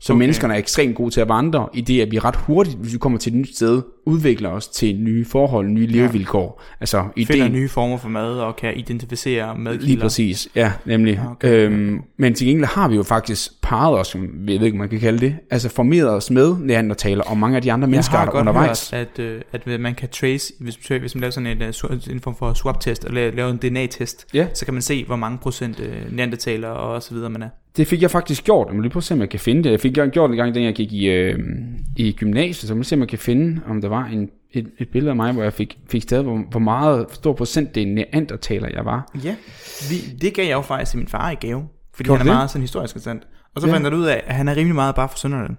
Så 0.00 0.12
okay. 0.12 0.18
Menneskerne 0.18 0.54
er 0.54 0.58
ekstremt 0.58 0.96
gode 0.96 1.10
til 1.10 1.20
at 1.20 1.28
vandre, 1.28 1.68
i 1.74 1.80
det, 1.80 2.00
at 2.00 2.10
vi 2.10 2.18
ret 2.18 2.36
hurtigt, 2.36 2.76
hvis 2.76 2.92
vi 2.92 2.98
kommer 2.98 3.18
til 3.18 3.32
et 3.32 3.38
nyt 3.38 3.56
sted, 3.56 3.82
udvikler 4.06 4.48
os 4.48 4.68
til 4.68 4.96
nye 4.96 5.24
forhold, 5.24 5.68
nye 5.68 5.86
levevilkår. 5.86 6.62
Altså 6.80 7.04
Finder 7.16 7.34
ideen, 7.34 7.52
nye 7.52 7.68
former 7.68 7.96
for 7.96 8.08
mad 8.08 8.38
og 8.38 8.56
kan 8.56 8.76
identificere 8.76 9.58
madkilder. 9.58 9.86
Lige 9.86 10.00
præcis, 10.00 10.48
ja, 10.56 10.72
nemlig. 10.84 11.20
Okay, 11.30 11.48
okay. 11.48 11.66
øhm, 11.70 12.00
men 12.16 12.34
til 12.34 12.46
gengæld 12.46 12.66
har 12.66 12.88
vi 12.88 12.96
jo 12.96 13.02
faktisk 13.02 13.61
parret 13.62 13.98
os, 14.00 14.14
jeg 14.14 14.20
ved 14.60 14.66
ikke, 14.66 14.78
man 14.78 14.88
kan 14.88 15.00
kalde 15.00 15.18
det, 15.18 15.36
altså 15.50 15.68
formeret 15.68 16.10
os 16.10 16.30
med 16.30 16.56
neandertaler 16.60 17.24
og 17.24 17.38
mange 17.38 17.56
af 17.56 17.62
de 17.62 17.72
andre 17.72 17.88
Jeg 17.88 18.04
har 18.10 18.24
godt 18.26 18.34
undervejs. 18.40 18.90
hørt, 18.90 19.00
at, 19.18 19.18
øh, 19.18 19.40
at 19.52 19.80
man 19.80 19.94
kan 19.94 20.08
trace, 20.08 20.52
hvis, 20.60 20.74
hvis 20.74 21.14
man 21.14 21.20
laver 21.20 21.30
sådan 21.30 21.46
en, 21.46 21.62
øh, 21.62 21.72
en 22.10 22.20
form 22.20 22.36
for 22.36 22.52
swap-test, 22.54 23.04
eller 23.04 23.30
laver 23.30 23.50
en 23.50 23.56
DNA-test, 23.56 24.26
Ja. 24.34 24.46
så 24.54 24.64
kan 24.64 24.74
man 24.74 24.82
se, 24.82 25.04
hvor 25.04 25.16
mange 25.16 25.38
procent 25.38 25.80
øh, 25.80 26.16
neandertaler 26.16 26.68
og 26.68 27.02
så 27.02 27.14
videre 27.14 27.30
man 27.30 27.42
er. 27.42 27.48
Det 27.76 27.86
fik 27.86 28.02
jeg 28.02 28.10
faktisk 28.10 28.44
gjort, 28.44 28.74
må 28.74 28.80
lige 28.80 28.90
prøve 28.90 29.00
at 29.00 29.04
se, 29.04 29.14
om 29.14 29.20
jeg 29.20 29.28
kan 29.28 29.40
finde 29.40 29.64
det. 29.64 29.70
Jeg 29.70 29.80
fik 29.80 29.92
gjort 30.12 30.30
en 30.30 30.36
gang, 30.36 30.54
da 30.54 30.60
jeg 30.60 30.74
gik 30.74 30.92
i, 30.92 31.06
øh, 31.08 31.38
i 31.96 32.12
gymnasiet, 32.12 32.68
så 32.68 32.74
må 32.74 32.78
jeg 32.80 32.86
se, 32.86 32.94
om 32.96 33.00
jeg 33.00 33.08
kan 33.08 33.18
finde, 33.18 33.60
om 33.68 33.80
der 33.80 33.88
var 33.88 34.04
en, 34.04 34.28
et, 34.52 34.66
et 34.78 34.88
billede 34.88 35.10
af 35.10 35.16
mig, 35.16 35.32
hvor 35.32 35.42
jeg 35.42 35.52
fik, 35.52 35.78
fik 35.90 36.06
taget, 36.08 36.24
hvor, 36.24 36.40
hvor 36.50 36.60
meget 36.60 37.06
stor 37.12 37.32
procent 37.32 37.74
det 37.74 37.88
neandertaler 37.88 38.68
jeg 38.74 38.84
var. 38.84 39.10
Ja. 39.24 39.34
Vi, 39.90 39.96
det 40.20 40.34
gav 40.34 40.44
jeg 40.46 40.52
jo 40.52 40.60
faktisk 40.60 40.90
til 40.90 40.98
min 40.98 41.08
far 41.08 41.30
i 41.30 41.34
gave, 41.34 41.64
fordi 41.94 42.06
Gjorde 42.06 42.18
han 42.18 42.26
er 42.28 42.32
det? 42.32 42.36
meget 42.38 42.50
sådan 42.50 42.62
historisk 42.62 42.94
interessant. 42.96 43.22
Og 43.54 43.60
så 43.62 43.66
Ja. 43.68 43.74
fandt 43.74 43.86
jeg 43.86 43.94
ud 43.94 44.04
af, 44.04 44.22
at 44.26 44.34
han 44.34 44.48
er 44.48 44.56
rimelig 44.56 44.74
meget 44.74 44.94
bare 44.94 45.08
for 45.08 45.18
Sønderland. 45.18 45.56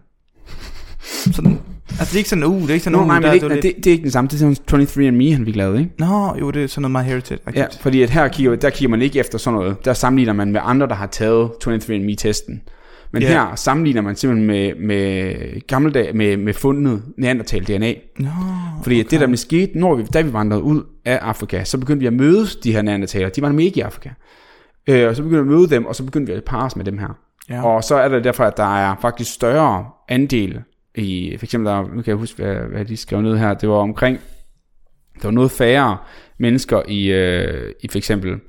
Sådan, 1.32 1.60
altså 1.89 2.06
det 2.06 2.13
er 2.13 2.17
ikke 2.17 2.29
sådan, 2.29 2.43
uh, 2.43 2.62
det 2.62 2.69
er 2.69 2.73
ikke 2.73 2.84
sådan, 2.84 2.99
uh, 2.99 3.08
nej, 3.08 3.19
men 3.19 3.23
der, 3.23 3.32
det, 3.32 3.43
er 3.43 3.49
ikke, 3.51 3.67
det, 3.67 3.75
det, 3.77 3.88
er 3.88 3.91
ikke 3.91 4.03
den 4.03 4.12
samme, 4.12 4.27
det 4.27 4.41
er 4.41 4.53
sådan 4.56 5.13
23andMe, 5.13 5.34
han 5.36 5.45
fik 5.45 5.56
lavet, 5.56 5.79
ikke? 5.79 5.91
Nå, 5.99 6.36
jo, 6.39 6.51
det 6.51 6.63
er 6.63 6.67
sådan 6.67 6.82
noget 6.82 6.91
meget 6.91 7.06
heritage 7.06 7.39
Ja, 7.56 7.65
fordi 7.82 8.01
at 8.01 8.10
her 8.10 8.27
kigger, 8.27 8.56
der 8.56 8.69
kigger 8.69 8.89
man 8.89 9.01
ikke 9.01 9.19
efter 9.19 9.38
sådan 9.38 9.60
noget. 9.60 9.86
Der 9.86 9.93
sammenligner 9.93 10.34
man 10.34 10.51
med 10.51 10.62
andre, 10.63 10.88
der 10.88 10.95
har 10.95 11.08
taget 11.08 11.49
23andMe-testen. 11.63 12.62
Men 13.12 13.21
Ja. 13.21 13.27
her 13.27 13.56
sammenligner 13.56 14.01
man 14.01 14.15
simpelthen 14.15 14.47
med, 14.47 14.75
med 14.75 15.36
gammeldag, 15.67 16.15
med, 16.15 16.38
med 16.38 16.53
fundet 16.53 17.01
neandertal 17.17 17.63
DNA. 17.63 17.93
Nå, 18.19 18.29
Fordi 18.84 18.99
okay. 18.99 19.10
det 19.10 19.19
der 19.19 19.27
med 19.27 19.38
skete, 19.38 19.79
når 19.79 19.95
vi, 19.95 20.03
da 20.03 20.21
vi 20.21 20.34
vandrede 20.34 20.62
ud 20.63 20.84
af 21.06 21.19
Afrika, 21.21 21.63
så 21.63 21.77
begyndte 21.77 21.99
vi 21.99 22.06
at 22.08 22.13
møde 22.13 22.45
de 22.63 22.71
her 22.71 22.82
neandertaler. 22.82 23.29
De 23.29 23.41
var 23.41 23.47
nemlig 23.49 23.65
ikke 23.65 23.77
i 23.77 23.82
Afrika. 23.82 24.10
Øh, 24.88 25.10
og 25.10 25.15
så 25.15 25.23
begyndte 25.23 25.43
vi 25.43 25.51
at 25.53 25.58
møde 25.58 25.69
dem, 25.69 25.86
og 25.86 25.95
så 25.95 26.03
begyndte 26.03 26.32
vi 26.32 26.38
at 26.38 26.43
parre 26.43 26.65
os 26.65 26.75
med 26.75 26.86
dem 26.86 26.97
her. 26.97 27.17
Ja. 27.49 27.65
Og 27.65 27.84
så 27.84 27.95
er 27.95 28.08
det 28.08 28.23
derfor, 28.23 28.43
at 28.43 28.58
der 28.58 28.77
er 28.77 28.95
faktisk 29.01 29.34
større 29.34 29.89
andel 30.10 30.62
i, 30.95 31.36
for 31.39 31.45
eksempel, 31.45 31.71
der, 31.71 31.82
nu 31.82 32.01
kan 32.01 32.08
jeg 32.08 32.15
huske, 32.15 32.43
hvad, 32.43 32.56
hvad 32.56 32.86
de 32.86 32.97
skrev 32.97 33.21
ned 33.21 33.38
her, 33.38 33.53
det 33.53 33.69
var 33.69 33.75
omkring, 33.75 34.19
der 35.21 35.27
var 35.27 35.32
noget 35.32 35.51
færre 35.51 35.97
mennesker 36.38 36.82
i, 36.88 37.12
øh, 37.12 37.71
i 37.84 37.88
for 37.88 37.97
eksempel 37.97 38.39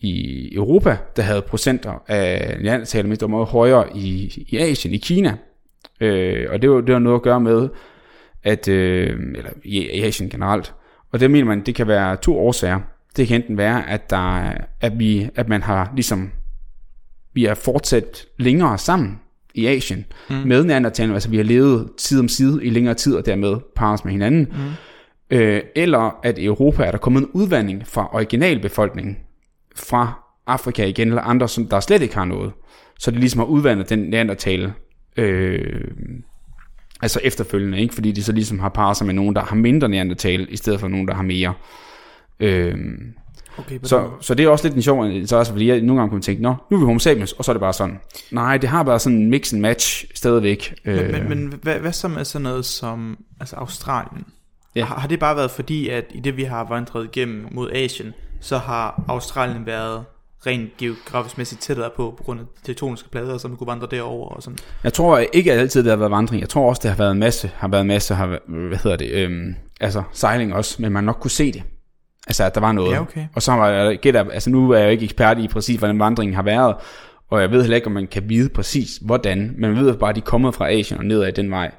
i 0.00 0.54
Europa, 0.54 0.96
der 1.16 1.22
havde 1.22 1.42
procenter 1.42 2.02
af 2.08 2.56
neandertaler, 2.60 3.02
men 3.02 3.12
det 3.12 3.22
var 3.22 3.28
meget 3.28 3.48
højere 3.48 3.96
i, 3.96 4.32
i 4.48 4.58
Asien, 4.58 4.94
i 4.94 4.96
Kina. 4.96 5.36
Øh, 6.00 6.46
og 6.50 6.62
det 6.62 6.70
var, 6.70 6.80
det 6.80 6.92
var 6.92 6.98
noget 6.98 7.16
at 7.16 7.22
gøre 7.22 7.40
med, 7.40 7.68
at, 8.42 8.68
øh, 8.68 9.18
eller 9.36 9.50
i, 9.64 9.78
i 9.78 10.02
Asien 10.02 10.30
generelt. 10.30 10.74
Og 11.12 11.20
det 11.20 11.30
mener 11.30 11.46
man, 11.46 11.60
det 11.60 11.74
kan 11.74 11.86
være 11.86 12.16
to 12.16 12.38
årsager. 12.38 12.80
Det 13.16 13.28
kan 13.28 13.36
enten 13.36 13.58
være, 13.58 13.90
at, 13.90 14.10
der, 14.10 14.52
at, 14.80 14.98
vi, 14.98 15.28
at 15.34 15.48
man 15.48 15.62
har 15.62 15.92
ligesom, 15.94 16.32
vi 17.34 17.44
er 17.44 17.54
fortsat 17.54 18.26
længere 18.38 18.78
sammen 18.78 19.20
i 19.54 19.66
Asien 19.66 20.04
mm. 20.30 20.36
med 20.36 20.64
neandertalerne, 20.64 21.14
altså 21.14 21.28
vi 21.28 21.36
har 21.36 21.44
levet 21.44 21.88
side 21.98 22.20
om 22.20 22.28
side 22.28 22.64
i 22.64 22.70
længere 22.70 22.94
tid, 22.94 23.14
og 23.14 23.26
dermed 23.26 23.56
parres 23.76 24.04
med 24.04 24.12
hinanden. 24.12 24.40
Mm. 24.50 25.36
Øh, 25.36 25.62
eller 25.76 26.20
at 26.22 26.38
i 26.38 26.44
Europa 26.44 26.84
er 26.84 26.90
der 26.90 26.98
kommet 26.98 27.20
en 27.20 27.28
udvandring 27.32 27.86
fra 27.86 28.14
originalbefolkningen 28.14 29.16
fra 29.76 30.22
Afrika 30.46 30.84
igen, 30.84 31.08
eller 31.08 31.22
andre, 31.22 31.48
som 31.48 31.66
der 31.66 31.80
slet 31.80 32.02
ikke 32.02 32.14
har 32.14 32.24
noget. 32.24 32.52
Så 32.98 33.10
det 33.10 33.20
ligesom 33.20 33.38
har 33.38 33.46
udvandet 33.46 33.90
den 33.90 33.98
neandertale 33.98 34.74
øh, 35.16 35.90
altså 37.02 37.20
efterfølgende, 37.24 37.80
ikke? 37.80 37.94
fordi 37.94 38.12
de 38.12 38.22
så 38.22 38.32
ligesom 38.32 38.58
har 38.58 38.68
parret 38.68 38.96
sig 38.96 39.06
med 39.06 39.14
nogen, 39.14 39.34
der 39.34 39.42
har 39.42 39.56
mindre 39.56 39.88
neandertal, 39.88 40.46
i 40.50 40.56
stedet 40.56 40.80
for 40.80 40.88
nogen, 40.88 41.08
der 41.08 41.14
har 41.14 41.22
mere. 41.22 41.54
Øh, 42.40 42.76
okay, 43.58 43.78
så, 43.82 44.08
så 44.20 44.34
det 44.34 44.44
er 44.44 44.48
også 44.48 44.64
lidt 44.64 44.74
en 44.74 44.82
sjov 44.82 45.06
interesse, 45.06 45.52
fordi 45.52 45.68
jeg 45.68 45.80
nogle 45.80 46.00
gange 46.00 46.10
kunne 46.10 46.22
tænke, 46.22 46.42
nå, 46.42 46.54
nu 46.70 46.76
er 46.76 46.80
vi 46.80 46.84
homo 46.86 46.98
sapiens, 46.98 47.32
og 47.32 47.44
så 47.44 47.50
er 47.50 47.54
det 47.54 47.60
bare 47.60 47.72
sådan. 47.72 48.00
Nej, 48.30 48.56
det 48.56 48.68
har 48.68 48.84
været 48.84 49.00
sådan 49.00 49.18
en 49.18 49.30
mix 49.30 49.52
and 49.52 49.60
match 49.60 50.04
stadigvæk. 50.14 50.74
Øh, 50.84 50.96
Men, 50.96 51.12
men, 51.12 51.28
men 51.28 51.54
hvad, 51.62 51.74
hvad 51.74 51.92
så 51.92 52.08
med 52.08 52.24
sådan 52.24 52.42
noget 52.42 52.64
som 52.64 53.18
altså 53.40 53.56
Australien? 53.56 54.24
Ja. 54.74 54.84
Har, 54.84 54.94
har 54.94 55.08
det 55.08 55.20
bare 55.20 55.36
været 55.36 55.50
fordi, 55.50 55.88
at 55.88 56.04
i 56.10 56.20
det 56.20 56.36
vi 56.36 56.42
har 56.44 56.66
vandret 56.68 57.04
igennem 57.04 57.46
mod 57.50 57.70
Asien, 57.72 58.14
så 58.40 58.58
har 58.58 59.04
Australien 59.08 59.66
været 59.66 60.04
rent 60.46 60.76
geografisk 60.76 61.38
mæssigt 61.38 61.60
tættere 61.60 61.90
på, 61.96 62.14
på 62.16 62.22
grund 62.22 62.40
af 62.40 62.46
tektoniske 62.64 63.08
plader, 63.08 63.38
så 63.38 63.48
man 63.48 63.56
kunne 63.56 63.66
vandre 63.66 63.86
derover 63.90 64.28
og 64.28 64.42
sådan. 64.42 64.58
Jeg 64.84 64.92
tror 64.92 65.18
ikke 65.18 65.52
at 65.52 65.58
altid, 65.58 65.82
det 65.82 65.90
har 65.90 65.96
været 65.96 66.10
vandring. 66.10 66.40
Jeg 66.40 66.48
tror 66.48 66.68
også, 66.68 66.80
det 66.82 66.90
har 66.90 66.98
været 66.98 67.12
en 67.12 67.18
masse, 67.18 67.50
har 67.56 67.68
været 67.68 67.80
en 67.80 67.88
masse, 67.88 68.14
har, 68.14 68.26
hvad 68.68 68.78
hedder 68.78 68.96
det, 68.96 69.10
øhm, 69.10 69.54
altså 69.80 70.02
sejling 70.12 70.54
også, 70.54 70.82
men 70.82 70.92
man 70.92 71.04
nok 71.04 71.16
kunne 71.20 71.30
se 71.30 71.52
det. 71.52 71.62
Altså, 72.30 72.44
at 72.44 72.54
der 72.54 72.60
var 72.60 72.72
noget. 72.72 72.92
Ja, 72.92 73.00
okay. 73.00 73.26
Og 73.34 73.42
så 73.42 73.52
var 73.52 73.68
jeg, 73.68 73.98
gætter, 73.98 74.30
altså 74.30 74.50
nu 74.50 74.70
er 74.70 74.78
jeg 74.78 74.84
jo 74.86 74.90
ikke 74.90 75.04
ekspert 75.04 75.38
i 75.38 75.48
præcis, 75.48 75.78
hvordan 75.78 75.98
vandringen 75.98 76.34
har 76.34 76.42
været, 76.42 76.74
og 77.30 77.40
jeg 77.40 77.50
ved 77.50 77.60
heller 77.60 77.76
ikke, 77.76 77.86
om 77.86 77.92
man 77.92 78.06
kan 78.06 78.28
vide 78.28 78.48
præcis, 78.48 78.96
hvordan, 78.96 79.54
men 79.58 79.72
man 79.74 79.84
ved 79.84 79.96
bare, 79.96 80.10
at 80.10 80.16
de 80.16 80.20
er 80.20 80.24
kommet 80.24 80.54
fra 80.54 80.70
Asien 80.72 80.98
og 80.98 81.06
nedad 81.06 81.32
den 81.32 81.50
vej. 81.50 81.70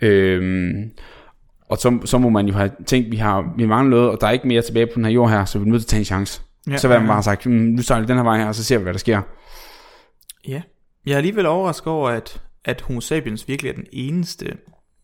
Øhm, 0.00 0.90
og 1.68 1.78
så, 1.78 1.98
så 2.04 2.18
må 2.18 2.28
man 2.28 2.46
jo 2.46 2.54
have 2.54 2.70
tænkt, 2.86 3.10
vi 3.10 3.16
har 3.16 3.54
vi 3.56 3.66
mangler 3.66 3.90
noget, 3.96 4.10
og 4.10 4.20
der 4.20 4.26
er 4.26 4.30
ikke 4.30 4.48
mere 4.48 4.62
tilbage 4.62 4.86
på 4.86 4.92
den 4.94 5.04
her 5.04 5.12
jord 5.12 5.30
her, 5.30 5.44
så 5.44 5.58
vi 5.58 5.62
er 5.64 5.68
nødt 5.68 5.82
til 5.82 5.86
at 5.86 5.88
tage 5.88 5.98
en 6.00 6.04
chance. 6.04 6.42
Ja, 6.70 6.76
så 6.76 6.88
vil 6.88 6.98
man 6.98 7.06
bare 7.06 7.16
have 7.16 7.22
sagt, 7.22 7.46
"Mm, 7.46 7.52
nu 7.52 7.82
sejler 7.82 8.06
vi 8.06 8.08
den 8.08 8.16
her 8.16 8.24
vej 8.24 8.38
her, 8.38 8.46
og 8.46 8.54
så 8.54 8.64
ser 8.64 8.78
vi, 8.78 8.82
hvad 8.82 8.92
der 8.92 8.98
sker. 8.98 9.20
Ja. 10.48 10.62
Jeg 11.06 11.12
er 11.12 11.16
alligevel 11.16 11.46
overrasket 11.46 11.86
over, 11.92 12.08
at, 12.10 12.42
at 12.64 12.80
Homo 12.80 13.00
sapiens 13.00 13.48
virkelig 13.48 13.70
er 13.70 13.74
den 13.74 13.86
eneste 13.92 14.46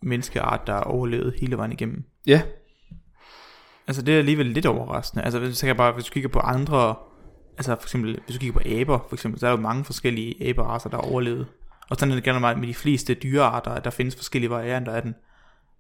menneskeart, 0.03 0.61
der 0.67 0.73
har 0.73 0.81
overlevet 0.81 1.35
hele 1.41 1.57
vejen 1.57 1.73
igennem. 1.73 2.05
Ja, 2.27 2.41
Altså 3.89 4.03
det 4.03 4.15
er 4.15 4.19
alligevel 4.19 4.47
lidt 4.47 4.67
overraskende. 4.67 5.25
Altså 5.25 5.39
hvis, 5.39 5.65
jeg 5.65 5.77
bare, 5.77 5.93
hvis 5.93 6.05
du 6.05 6.11
kigger 6.13 6.29
på 6.29 6.39
andre, 6.39 6.95
altså 7.59 7.77
for 7.81 7.87
eksempel, 7.87 8.19
hvis 8.27 8.37
du 8.37 8.41
kigger 8.41 8.53
på 8.53 8.61
aber, 8.81 8.99
for 9.09 9.17
eksempel, 9.17 9.41
så 9.41 9.47
er 9.47 9.51
der 9.51 9.57
jo 9.57 9.63
mange 9.63 9.85
forskellige 9.85 10.49
aberracer, 10.49 10.91
der 10.91 10.97
har 10.97 11.05
overlevet. 11.13 11.47
Og 11.91 11.97
sådan 11.97 12.11
er 12.11 12.15
det 12.17 12.25
generelt 12.25 12.59
med 12.59 12.69
de 12.69 12.75
fleste 12.75 13.15
dyrearter, 13.15 13.71
at 13.71 13.85
der 13.85 13.91
findes 13.91 14.17
forskellige 14.17 14.51
varianter 14.51 14.93
af 14.93 15.03
den. 15.03 15.15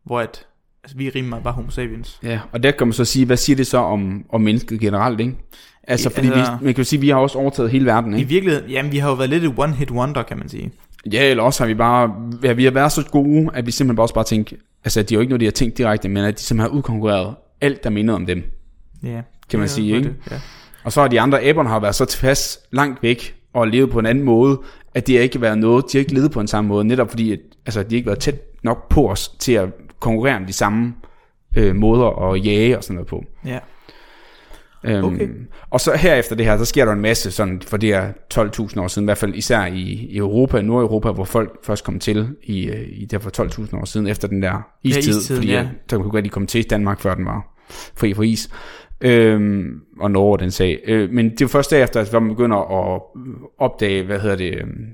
Hvor 0.05 0.21
at 0.21 0.47
Altså, 0.85 0.97
vi 0.97 1.07
er 1.07 1.11
rimelig 1.15 1.29
meget 1.31 1.45
bare 1.45 1.55
homo 1.55 1.71
sapiens. 1.71 2.19
Ja, 2.23 2.41
og 2.53 2.63
der 2.63 2.71
kan 2.71 2.87
man 2.87 2.93
så 2.93 3.05
sige, 3.05 3.27
hvad 3.27 3.37
siger 3.37 3.57
det 3.57 3.67
så 3.67 3.79
om, 3.79 4.25
om 4.33 4.41
mennesket 4.41 4.81
generelt, 4.81 5.21
ikke? 5.21 5.37
Altså, 5.83 6.09
I- 6.09 6.13
fordi 6.13 6.27
altså- 6.29 6.53
vi, 6.61 6.65
man 6.65 6.75
kan 6.75 6.83
jo 6.83 6.85
sige, 6.85 6.99
at 6.99 7.03
vi 7.03 7.09
har 7.09 7.17
også 7.17 7.39
overtaget 7.39 7.71
hele 7.71 7.87
verden, 7.87 8.15
I 8.15 8.17
ikke? 8.17 8.29
virkeligheden, 8.29 8.71
jamen, 8.71 8.93
vi 8.93 8.99
har 8.99 9.09
jo 9.09 9.15
været 9.15 9.31
lidt 9.31 9.45
et 9.45 9.55
one-hit 9.59 9.91
wonder, 9.91 10.23
kan 10.23 10.39
man 10.39 10.49
sige. 10.49 10.71
Ja, 11.13 11.31
eller 11.31 11.43
også 11.43 11.63
har 11.63 11.69
vi 11.69 11.75
bare, 11.75 12.15
ja, 12.43 12.53
vi 12.53 12.65
har 12.65 12.71
været 12.71 12.93
så 12.93 13.07
gode, 13.11 13.51
at 13.55 13.67
vi 13.67 13.71
simpelthen 13.71 13.97
bare 13.97 14.05
også 14.05 14.15
bare 14.15 14.25
tænkt, 14.25 14.53
altså, 14.85 15.03
det 15.03 15.13
er 15.13 15.17
jo 15.17 15.21
ikke 15.21 15.31
noget, 15.31 15.41
de 15.41 15.47
har 15.47 15.53
tænkt 15.53 15.79
direkte, 15.79 16.09
men 16.09 16.25
at 16.25 16.39
de 16.39 16.43
simpelthen 16.43 16.71
har 16.71 16.77
udkonkurreret 16.79 17.35
alt, 17.61 17.85
der 17.85 17.91
minder 17.91 18.15
om 18.15 18.27
dem. 18.27 18.43
Ja, 19.03 19.23
Kan 19.51 19.59
man 19.59 19.69
sige, 19.69 19.97
ikke? 19.97 20.09
Det, 20.09 20.17
ja. 20.31 20.41
Og 20.85 20.93
så 20.93 21.01
har 21.01 21.09
de 21.09 21.21
andre 21.21 21.45
æberne 21.45 21.69
har 21.69 21.81
været 21.81 21.95
så 21.95 22.05
tilpas 22.05 22.59
langt 22.71 23.03
væk 23.03 23.37
og 23.53 23.69
levet 23.69 23.91
på 23.91 23.99
en 23.99 24.07
anden 24.07 24.25
måde, 24.25 24.61
at 24.95 25.07
det 25.07 25.15
har 25.17 25.23
ikke 25.23 25.41
været 25.41 25.59
noget, 25.59 25.85
de 25.93 25.99
har 25.99 26.01
ikke 26.01 26.15
levet 26.15 26.31
på 26.31 26.41
en 26.41 26.47
samme 26.47 26.69
måde, 26.69 26.85
netop 26.85 27.11
fordi, 27.11 27.33
at, 27.33 27.39
altså, 27.67 27.83
de 27.83 27.87
har 27.89 27.97
ikke 27.97 28.07
været 28.07 28.19
tæt 28.19 28.63
nok 28.63 28.89
på 28.89 29.11
os 29.11 29.29
til 29.29 29.53
at 29.53 29.69
konkurrere 30.01 30.37
om 30.37 30.47
de 30.47 30.53
samme 30.53 30.95
øh, 31.57 31.77
måder 31.77 32.33
at 32.33 32.47
jage 32.47 32.77
og 32.77 32.85
sådan 32.85 32.95
noget 32.95 33.07
på. 33.07 33.25
ja. 33.47 33.59
Øhm, 34.85 35.05
Okay. 35.05 35.29
Og 35.71 35.81
så 35.81 35.97
herefter 35.97 36.37
det 36.37 36.47
her, 36.47 36.59
så 36.59 36.65
sker 36.65 36.85
der 36.85 36.93
en 36.93 37.01
masse 37.01 37.31
sådan, 37.31 37.63
for 37.67 37.77
det 37.77 37.93
er 37.93 38.13
12.000 38.35 38.81
år 38.81 38.89
siden, 38.89 39.05
i 39.05 39.09
hvert 39.09 39.19
fald 39.19 39.35
især 39.35 39.67
i, 39.67 39.81
i 39.81 40.17
Europa, 40.17 40.63
Nordeuropa, 40.63 41.11
hvor 41.11 41.25
folk 41.25 41.65
først 41.65 41.85
kom 41.85 41.99
til 41.99 42.29
i, 42.43 42.67
øh, 42.69 42.87
i 42.91 43.05
derfor 43.05 43.31
12.000 43.43 43.77
år 43.77 43.85
siden, 43.85 44.07
efter 44.07 44.29
den 44.29 44.43
der 44.43 44.69
istid, 44.83 45.09
istiden, 45.09 45.37
fordi 45.37 45.53
ja. 45.53 45.61
ja. 45.61 45.69
så 45.91 45.99
kunne 45.99 46.11
godt 46.11 46.25
de 46.25 46.31
komme 46.31 46.47
til 46.47 46.71
Danmark, 46.71 47.01
før 47.01 47.15
den 47.15 47.25
var 47.25 47.55
fri 47.97 48.15
for 48.15 48.23
is. 48.23 48.51
Øhm, 49.01 49.81
og 50.01 50.11
Norge 50.11 50.39
den 50.39 50.51
sag. 50.51 50.81
Øh, 50.87 51.11
men 51.11 51.25
det 51.25 51.41
er 51.41 51.45
jo 51.45 51.49
først 51.49 51.71
derefter, 51.71 52.01
at 52.01 52.13
man 52.13 52.29
begynder 52.29 52.57
at 52.57 53.03
opdage, 53.59 54.03
hvad 54.03 54.21
hedder 54.21 54.37
det, 54.37 54.55
øhm, 54.55 54.87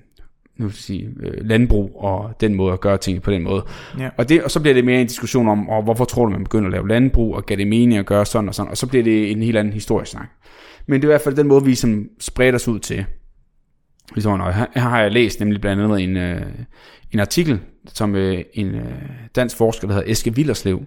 nu 0.57 0.67
jeg 0.67 0.73
sige, 0.73 1.09
øh, 1.21 1.49
landbrug 1.49 1.97
og 1.97 2.37
den 2.41 2.55
måde 2.55 2.73
at 2.73 2.81
gøre 2.81 2.99
ting 2.99 3.23
på 3.23 3.31
den 3.31 3.43
måde. 3.43 3.65
Ja. 3.99 4.11
Og, 4.17 4.29
det, 4.29 4.43
og 4.43 4.51
så 4.51 4.61
bliver 4.61 4.75
det 4.75 4.85
mere 4.85 5.01
en 5.01 5.07
diskussion 5.07 5.49
om, 5.49 5.69
og 5.69 5.83
hvorfor 5.83 6.05
tror 6.05 6.25
du, 6.25 6.31
man 6.31 6.45
begynder 6.45 6.67
at 6.67 6.73
lave 6.73 6.89
landbrug, 6.89 7.37
og 7.37 7.47
gav 7.47 7.57
det 7.57 7.67
mening 7.67 7.99
at 7.99 8.07
gøre 8.07 8.27
sådan 8.27 8.49
og 8.49 8.55
sådan, 8.55 8.71
og 8.71 8.77
så 8.77 8.87
bliver 8.87 9.05
det 9.05 9.31
en 9.31 9.43
helt 9.43 9.57
anden 9.57 9.73
historiesnak. 9.73 10.29
Men 10.87 11.01
det 11.01 11.05
er 11.05 11.09
i 11.09 11.13
hvert 11.13 11.21
fald 11.21 11.37
den 11.37 11.47
måde, 11.47 11.65
vi 11.65 11.75
som 11.75 12.09
spreder 12.21 12.55
os 12.55 12.69
ud 12.69 12.79
til. 12.79 13.05
Ligesom, 14.15 14.41
og 14.41 14.55
her, 14.55 14.67
har 14.81 15.01
jeg 15.01 15.13
læst 15.13 15.41
nemlig 15.41 15.61
blandt 15.61 15.83
andet 15.83 16.01
en, 16.01 16.17
øh, 16.17 16.43
en 17.13 17.21
artikel, 17.21 17.61
som 17.87 18.15
øh, 18.15 18.45
en 18.55 18.75
øh, 18.75 18.85
dansk 19.37 19.57
forsker, 19.57 19.87
der 19.89 19.95
hedder 19.95 20.11
Eske 20.11 20.35
Villerslev. 20.35 20.83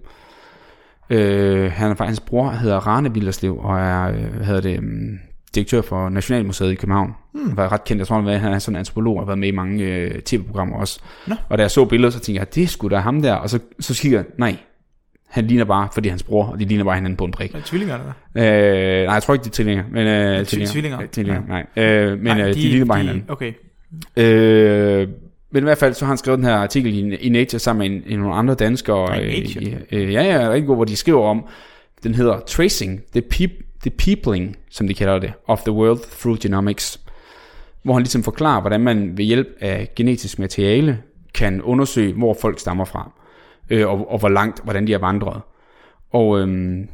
Øh, 1.10 1.72
han 1.72 1.92
er 1.92 1.96
faktisk, 1.96 2.10
hans 2.10 2.20
bror 2.20 2.50
hedder 2.50 2.78
Rane 2.78 3.14
Villerslev, 3.14 3.58
og 3.58 3.80
er, 3.80 4.12
øh, 4.12 4.42
hedder 4.42 4.62
det, 4.62 4.80
um, 4.80 5.20
direktør 5.56 5.82
for 5.82 6.10
Nationalmuseet 6.10 6.72
i 6.72 6.76
København. 6.76 7.14
Hmm. 7.34 7.48
Han 7.48 7.58
var 7.58 7.72
ret 7.72 7.84
kendt, 7.84 8.00
jeg 8.00 8.08
tror, 8.08 8.22
han 8.22 8.54
er 8.54 8.60
sådan 8.60 8.76
en 8.76 8.80
antropolog, 8.80 9.16
og 9.16 9.22
har 9.22 9.26
været 9.26 9.40
med 9.40 9.48
i 9.48 9.52
mange 9.52 9.84
øh, 9.84 10.22
tv-programmer 10.22 10.78
også. 10.78 11.00
Nå. 11.28 11.36
Og 11.50 11.58
da 11.58 11.64
jeg 11.64 11.72
så 11.72 11.86
billedet, 11.86 12.14
så 12.14 12.20
tænkte 12.20 12.40
jeg, 12.40 12.56
det 12.56 12.70
skulle 12.70 12.96
da 12.96 13.02
ham 13.02 13.22
der, 13.22 13.34
og 13.34 13.50
så, 13.50 13.60
så 13.80 14.02
kigger 14.02 14.18
jeg, 14.20 14.26
nej, 14.38 14.56
han 15.28 15.48
ligner 15.48 15.66
bare, 15.66 15.88
fordi 15.94 16.10
hans 16.10 16.24
bror, 16.24 16.46
og 16.46 16.60
de 16.60 16.66
ligner 16.66 16.84
bare 16.84 16.96
hinanden 16.96 17.18
på 17.18 17.26
en 17.26 17.32
prik. 17.32 17.52
Er 17.54 17.58
det 17.58 17.66
tvillingerne 17.66 18.04
der? 18.04 19.02
Øh, 19.02 19.06
nej, 19.06 19.14
jeg 19.14 19.24
tror 19.24 19.34
ikke, 19.34 19.44
de 19.44 19.50
er 19.50 19.54
tvillinger. 19.54 19.84
Men, 19.92 20.08
øh, 20.08 20.46
tvillinger? 20.46 21.02
Øh, 21.02 21.08
tvillinger, 21.08 21.42
nej. 21.48 21.66
Øh, 21.76 22.12
men 22.12 22.24
Nej, 22.24 22.42
øh, 22.42 22.48
de, 22.48 22.54
de 22.54 22.60
ligner 22.60 22.86
bare 22.86 22.98
hinanden. 22.98 23.24
Okay. 23.28 23.54
Øh, 24.18 25.08
men 25.52 25.64
i 25.64 25.66
hvert 25.66 25.78
fald, 25.78 25.94
så 25.94 26.06
har 26.06 26.12
han 26.12 26.18
skrevet 26.18 26.38
den 26.38 26.46
her 26.46 26.56
artikel 26.56 26.94
i, 26.94 27.16
i 27.16 27.30
Nature 27.30 27.60
sammen 27.60 27.92
med 27.92 27.98
en, 27.98 28.14
en 28.14 28.20
nogle 28.20 28.36
andre 28.36 28.56
danskere. 28.56 29.10
Nej, 29.10 29.24
øh, 29.24 29.44
Nature. 29.44 29.64
i, 29.64 29.96
øh, 29.96 30.14
ja, 30.14 30.24
ja, 30.24 30.50
rigtig 30.50 30.68
god, 30.68 30.76
hvor 30.76 30.86
de 30.86 30.96
skriver 30.96 31.24
om, 31.24 31.46
den 32.04 32.16
hedder 32.16 32.40
Tracing 32.40 33.02
the, 33.12 33.22
peop, 33.22 33.50
the 33.82 33.90
Peopling, 33.90 34.56
som 34.70 34.88
de 34.88 34.94
kalder 34.94 35.20
det, 35.20 35.34
of 35.48 35.62
the 35.62 35.72
World 35.72 36.00
Through 36.20 36.40
Genomics. 36.40 37.00
Hvor 37.84 37.94
han 37.94 38.02
ligesom 38.04 38.24
forklarer, 38.24 38.62
hvordan 38.62 38.82
man 38.82 39.18
ved 39.18 39.26
hjælp 39.26 39.48
af 39.60 39.90
genetisk 39.96 40.40
materiale 40.40 41.02
kan 41.34 41.62
undersøge, 41.62 42.13
hvor 42.13 42.38
folk 42.42 42.60
stammer 42.60 42.86
fra. 42.86 43.12
Øh, 43.70 43.88
og, 43.90 44.12
og 44.12 44.20
hvor 44.20 44.30
langt, 44.30 44.63
hvordan 44.63 44.88
de 44.88 44.92
har 44.92 45.00
vandret. 45.00 45.42
Og 46.12 46.40
øhm, 46.40 46.88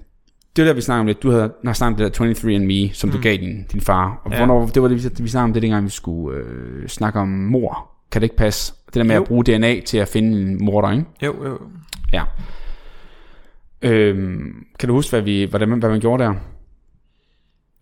det 0.56 0.62
er 0.62 0.66
der, 0.66 0.74
vi 0.74 0.82
snakker 0.82 1.00
om 1.00 1.08
lidt. 1.08 1.24
Du 1.24 1.30
havde 1.32 1.52
har 1.66 1.74
snakket 1.74 2.06
om 2.06 2.12
det 2.12 2.20
der 2.20 2.26
23andMe, 2.90 2.94
som 2.94 3.10
mm. 3.10 3.16
du 3.16 3.22
gav 3.22 3.38
din, 3.38 3.66
din 3.72 3.82
far. 3.82 4.22
Og 4.24 4.32
Ja. 4.32 4.38
hvornår, 4.38 4.66
det 4.66 4.82
var 4.82 4.88
det, 4.88 5.24
vi, 5.24 5.28
snakkede 5.30 5.44
om 5.50 5.54
det, 5.54 5.62
dengang 5.62 5.86
vi 5.86 5.90
skulle 5.90 6.38
øh, 6.38 6.88
snakke 6.88 7.20
om 7.20 7.28
mor. 7.28 7.90
Kan 8.12 8.22
det 8.22 8.26
ikke 8.26 8.36
passe? 8.36 8.74
Det 8.86 8.94
der 8.96 9.04
med 9.04 9.16
Jo. 9.16 9.22
at 9.22 9.28
bruge 9.28 9.44
DNA 9.44 9.80
til 9.82 9.98
at 9.98 10.08
finde 10.08 10.42
en 10.42 10.66
morder, 10.66 10.92
ikke? 10.92 11.06
Jo, 11.22 11.46
jo. 11.48 11.60
Ja. 12.14 12.24
Øhm, 13.82 14.66
kan 14.80 14.90
du 14.90 14.96
huske, 14.96 15.10
hvad, 15.12 15.22
vi, 15.22 15.44
hvordan, 15.44 15.70
man- 15.70 15.80
hvad 15.80 15.90
man 15.90 16.00
gjorde 16.00 16.24
der? 16.24 16.34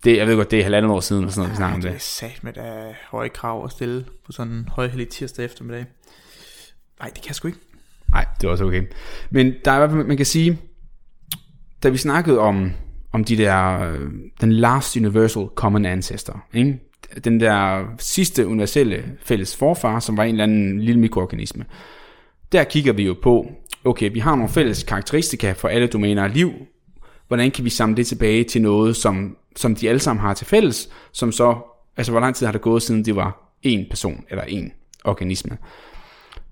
Det, 0.04 0.16
jeg 0.16 0.26
ved 0.26 0.36
godt, 0.36 0.50
det 0.50 0.58
er 0.58 0.62
halvandet 0.62 0.90
år 0.90 1.00
siden, 1.00 1.22
eller 1.22 1.32
sådan 1.32 1.40
noget, 1.40 1.52
vi 1.52 1.56
snakker 1.56 1.74
om 1.74 1.80
det 1.80 1.88
er 1.88 1.92
det. 1.92 2.02
sat 2.02 2.38
med 2.42 2.52
der 2.52 2.92
høje 3.10 3.28
krav 3.28 3.64
at 3.64 3.70
stille 3.70 4.04
på 4.26 4.32
sådan 4.32 4.52
en 4.52 4.68
højhellig 4.68 5.08
tirsdag 5.08 5.44
eftermiddag. 5.44 5.84
Nej, 7.00 7.08
det 7.08 7.22
kan 7.22 7.28
jeg 7.28 7.34
sgu 7.34 7.48
ikke. 7.48 7.60
Nej, 8.10 8.26
det 8.40 8.46
er 8.46 8.50
også 8.50 8.64
okay. 8.64 8.82
Men 9.30 9.54
der 9.64 9.70
er 9.70 9.74
i 9.74 9.78
hvert 9.78 9.90
fald, 9.90 10.04
man 10.04 10.16
kan 10.16 10.26
sige, 10.26 10.58
da 11.82 11.88
vi 11.88 11.96
snakkede 11.96 12.38
om, 12.38 12.72
om 13.12 13.24
de 13.24 13.36
der, 13.36 13.90
øh, 13.92 14.10
den 14.40 14.52
last 14.52 14.96
universal 14.96 15.46
common 15.54 15.86
ancestor, 15.86 16.44
ikke? 16.54 16.80
den 17.24 17.40
der 17.40 17.84
sidste 17.98 18.46
universelle 18.46 19.04
fælles 19.22 19.56
forfar, 19.56 20.00
som 20.00 20.16
var 20.16 20.24
en 20.24 20.30
eller 20.30 20.44
anden 20.44 20.80
lille 20.80 21.00
mikroorganisme, 21.00 21.64
der 22.52 22.64
kigger 22.64 22.92
vi 22.92 23.06
jo 23.06 23.16
på, 23.22 23.52
okay, 23.84 24.12
vi 24.12 24.18
har 24.18 24.34
nogle 24.34 24.52
fælles 24.52 24.82
karakteristika 24.82 25.52
for 25.52 25.68
alle 25.68 25.86
domæner 25.86 26.24
af 26.24 26.34
liv, 26.34 26.52
hvordan 27.28 27.50
kan 27.50 27.64
vi 27.64 27.70
samle 27.70 27.96
det 27.96 28.06
tilbage 28.06 28.44
til 28.44 28.62
noget, 28.62 28.96
som, 28.96 29.36
som 29.56 29.74
de 29.74 29.88
alle 29.88 29.98
sammen 29.98 30.20
har 30.20 30.34
til 30.34 30.46
fælles, 30.46 30.88
som 31.12 31.32
så, 31.32 31.56
altså 31.96 32.12
hvor 32.12 32.20
lang 32.20 32.34
tid 32.34 32.46
har 32.46 32.52
det 32.52 32.60
gået, 32.60 32.82
siden 32.82 33.04
det 33.04 33.16
var 33.16 33.56
en 33.62 33.86
person 33.90 34.24
eller 34.30 34.44
en 34.44 34.72
organisme. 35.04 35.58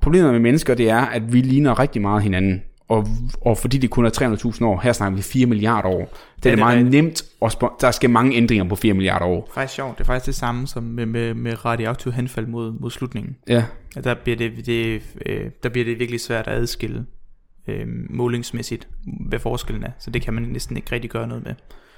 Problemet 0.01 0.33
med 0.33 0.41
mennesker, 0.41 0.75
det 0.75 0.91
er, 0.91 1.01
at 1.01 1.33
vi 1.33 1.41
ligner 1.41 1.79
rigtig 1.79 2.03
meget 2.03 2.23
hinanden. 2.23 2.63
Og, 2.89 3.07
og 3.41 3.59
fordi 3.59 3.79
det 3.79 3.91
kun 3.91 4.07
er 4.07 4.11
300.000 4.55 4.65
år, 4.65 4.81
her 4.81 4.93
snakker 4.93 5.17
vi 5.17 5.23
4 5.23 5.47
milliarder 5.47 5.89
år. 5.89 5.99
Det 5.99 6.07
er, 6.07 6.11
det 6.43 6.51
det 6.51 6.59
meget 6.59 6.77
rigtigt. 6.77 7.05
nemt, 7.05 7.23
at 7.43 7.55
spo- 7.55 7.77
der 7.81 7.91
skal 7.91 8.11
mange 8.11 8.37
ændringer 8.37 8.65
på 8.69 8.77
4 8.77 8.95
milliarder 8.95 9.27
år. 9.27 9.51
Faktisk 9.55 9.75
sjovt. 9.75 9.99
Det 9.99 10.05
er 10.05 10.07
faktisk 10.07 10.27
det 10.27 10.35
samme 10.35 10.67
som 10.67 10.83
med, 10.83 11.07
med, 11.07 11.35
med 11.35 11.65
radioaktiv 11.65 12.13
henfald 12.13 12.47
mod, 12.47 12.73
mod 12.81 12.91
slutningen. 12.91 13.37
Ja, 13.49 13.65
At 13.97 14.05
der 14.05 14.15
bliver 14.15 14.37
det, 14.37 14.67
det, 14.67 15.03
øh, 15.27 15.51
der 15.63 15.69
bliver 15.69 15.85
det 15.85 15.99
virkelig 15.99 16.21
svært 16.21 16.49
at 16.49 16.55
adskille 16.55 17.07
øh, 17.69 17.87
målingsmæssigt, 18.11 18.89
hvad 19.29 19.39
forskellen 19.39 19.85
er. 19.85 19.91
Så 19.99 20.11
det 20.11 20.23
kan 20.23 20.35
man 20.35 20.43
næsten 20.43 20.77
ikke 20.77 20.93
rigtig 20.93 21.11
gøre 21.11 21.27
noget 21.29 21.45
med. 21.45 21.55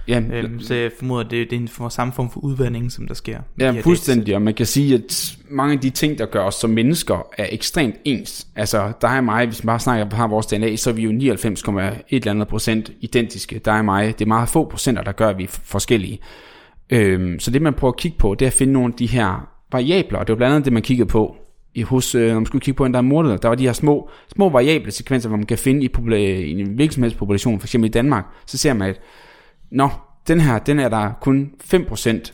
Ja, 0.09 0.21
Øhm, 0.33 0.61
så 0.61 0.75
jeg 0.75 0.91
formoder, 0.99 1.23
det, 1.23 1.51
det 1.51 1.57
er 1.57 1.61
en 1.61 1.69
for, 1.69 1.89
samme 1.89 2.13
form 2.13 2.31
for 2.31 2.41
udvandring, 2.41 2.93
som 2.93 3.07
der 3.07 3.15
sker. 3.15 3.39
de 3.59 3.65
ja 3.65 3.73
her 3.73 3.83
fuldstændig. 3.83 4.35
Og 4.35 4.43
man 4.43 4.55
kan 4.55 4.67
sige, 4.67 4.95
at 4.95 5.37
mange 5.51 5.75
af 5.75 5.81
de 5.81 5.91
ting, 5.91 6.19
der 6.19 6.27
gør 6.27 6.45
os 6.45 6.55
som 6.55 6.71
mennesker, 6.71 7.27
er 7.39 7.47
ekstremt 7.51 7.95
ens. 8.05 8.47
Altså, 8.57 8.93
der 9.01 9.09
er 9.09 9.21
mig, 9.21 9.47
hvis 9.47 9.65
man 9.65 9.73
bare 9.73 9.81
snakker 9.81 10.17
har 10.17 10.27
vores 10.27 10.47
DNA, 10.47 10.77
så 10.77 10.91
er 10.91 10.95
vi 10.95 11.03
jo 11.03 11.35
99,1 11.35 12.05
eller 12.11 12.31
andet 12.31 12.49
procent 12.49 12.93
identiske. 13.01 13.59
Der 13.59 13.73
er 13.73 13.83
mig. 13.83 14.19
Det 14.19 14.25
er 14.25 14.29
meget 14.29 14.49
få 14.49 14.69
procenter, 14.69 15.03
der 15.03 15.13
gør, 15.13 15.29
at 15.29 15.39
vi 15.39 15.45
er 15.45 15.61
forskellige. 15.65 16.19
Øhm, 16.91 17.39
så 17.39 17.51
det 17.51 17.63
man 17.63 17.75
prøver 17.75 17.93
at 17.93 17.99
kigge 17.99 18.19
på, 18.19 18.35
det 18.35 18.45
er 18.45 18.51
at 18.51 18.53
finde 18.53 18.73
nogle 18.73 18.93
af 18.93 18.99
de 18.99 19.07
her 19.07 19.49
variabler, 19.73 20.19
og 20.19 20.27
det 20.27 20.33
var 20.33 20.37
blandt 20.37 20.55
andet 20.55 20.65
det, 20.65 20.73
man 20.73 20.83
kiggede 20.83 21.09
på 21.09 21.37
i, 21.75 21.83
hos, 21.83 22.15
øh, 22.15 22.29
når 22.29 22.35
man 22.35 22.47
skulle 22.47 22.63
kigge 22.63 22.77
på 22.77 22.85
en, 22.85 22.93
der 22.93 22.99
er 22.99 23.03
mordet. 23.03 23.43
Der 23.43 23.49
var 23.49 23.55
de 23.55 23.65
her 23.65 23.73
små, 23.73 24.11
små 24.35 24.49
variable 24.49 24.91
sekvenser, 24.91 25.29
hvor 25.29 25.37
man 25.37 25.47
kan 25.47 25.59
finde 25.59 25.85
i, 25.85 25.89
popula- 25.99 26.15
i 26.15 26.61
en 26.61 26.67
hvilken 26.67 26.95
som 26.95 27.03
helst 27.03 27.19
population, 27.19 27.55
eksempel 27.55 27.89
i 27.89 27.93
Danmark, 27.93 28.25
så 28.47 28.59
ser 28.59 28.73
man, 28.75 28.89
at 28.89 29.01
nå, 29.73 29.91
den 30.29 30.41
her, 30.41 30.59
den 30.59 30.79
er 30.79 30.89
der 30.89 31.13
kun 31.21 31.51
5% 31.75 32.33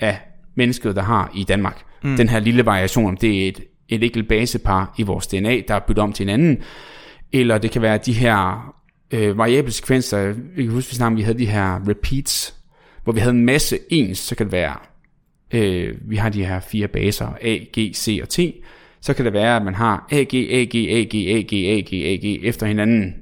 af 0.00 0.20
mennesket, 0.54 0.96
der 0.96 1.02
har 1.02 1.32
i 1.34 1.44
Danmark. 1.44 1.82
Mm. 2.02 2.16
Den 2.16 2.28
her 2.28 2.40
lille 2.40 2.66
variation, 2.66 3.06
om 3.06 3.16
det 3.16 3.44
er 3.44 3.48
et, 3.48 3.60
et 3.88 4.02
enkelt 4.02 4.28
basepar 4.28 4.94
i 4.98 5.02
vores 5.02 5.26
DNA, 5.26 5.60
der 5.68 5.74
er 5.74 5.78
byttet 5.78 6.02
om 6.02 6.12
til 6.12 6.26
hinanden, 6.26 6.62
eller 7.32 7.58
det 7.58 7.70
kan 7.70 7.82
være 7.82 7.98
de 7.98 8.12
her 8.12 8.74
øh, 9.10 9.38
variable 9.38 9.72
sekvenser, 9.72 10.32
vi 10.56 10.62
kan 10.62 10.72
huske, 10.72 10.90
vi 10.90 10.96
snakkede 10.96 11.16
vi 11.16 11.22
havde 11.22 11.38
de 11.38 11.46
her 11.46 11.88
repeats, 11.88 12.54
hvor 13.04 13.12
vi 13.12 13.20
havde 13.20 13.34
en 13.34 13.44
masse 13.44 13.78
ens, 13.90 14.18
så 14.18 14.34
kan 14.34 14.46
det 14.46 14.52
være, 14.52 14.76
øh, 15.54 15.94
vi 16.02 16.16
har 16.16 16.28
de 16.28 16.44
her 16.44 16.60
fire 16.60 16.88
baser, 16.88 17.26
A, 17.42 17.56
G, 17.78 17.94
C 17.94 18.18
og 18.22 18.28
T, 18.28 18.38
så 19.00 19.14
kan 19.14 19.24
det 19.24 19.32
være, 19.32 19.56
at 19.56 19.64
man 19.64 19.74
har 19.74 20.06
A, 20.10 20.22
G, 20.22 20.34
A, 20.34 20.64
G, 20.64 20.74
A, 20.74 21.04
G, 21.04 21.14
A, 21.14 21.40
G, 21.40 21.54
A, 21.54 21.80
G, 21.80 21.92
A, 21.92 22.16
G 22.16 22.44
efter 22.44 22.66
hinanden 22.66 23.14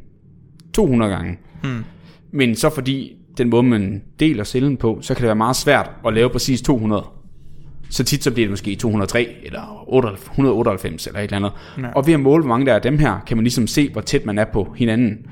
200 0.74 1.12
gange. 1.12 1.38
Hmm. 1.62 1.84
Men 2.36 2.56
så 2.56 2.70
fordi 2.70 3.16
den 3.38 3.50
måde, 3.50 3.62
man 3.62 4.02
deler 4.20 4.44
cellen 4.44 4.76
på, 4.76 4.98
så 5.00 5.14
kan 5.14 5.20
det 5.20 5.26
være 5.26 5.36
meget 5.36 5.56
svært 5.56 5.90
at 6.06 6.14
lave 6.14 6.30
præcis 6.30 6.62
200. 6.62 7.04
Så 7.90 8.04
tit 8.04 8.24
så 8.24 8.30
bliver 8.30 8.46
det 8.46 8.50
måske 8.50 8.74
203 8.74 9.36
eller 9.42 9.84
98 9.88 10.22
198 10.22 11.06
eller 11.06 11.20
et 11.20 11.24
eller 11.24 11.36
andet. 11.36 11.52
Ja. 11.78 11.92
Og 11.92 12.06
ved 12.06 12.14
at 12.14 12.20
måle, 12.20 12.42
hvor 12.42 12.48
mange 12.48 12.66
der 12.66 12.72
er 12.72 12.76
af 12.76 12.82
dem 12.82 12.98
her, 12.98 13.20
kan 13.26 13.36
man 13.36 13.44
ligesom 13.44 13.66
se, 13.66 13.90
hvor 13.92 14.00
tæt 14.00 14.26
man 14.26 14.38
er 14.38 14.44
på 14.44 14.74
hinanden. 14.76 15.26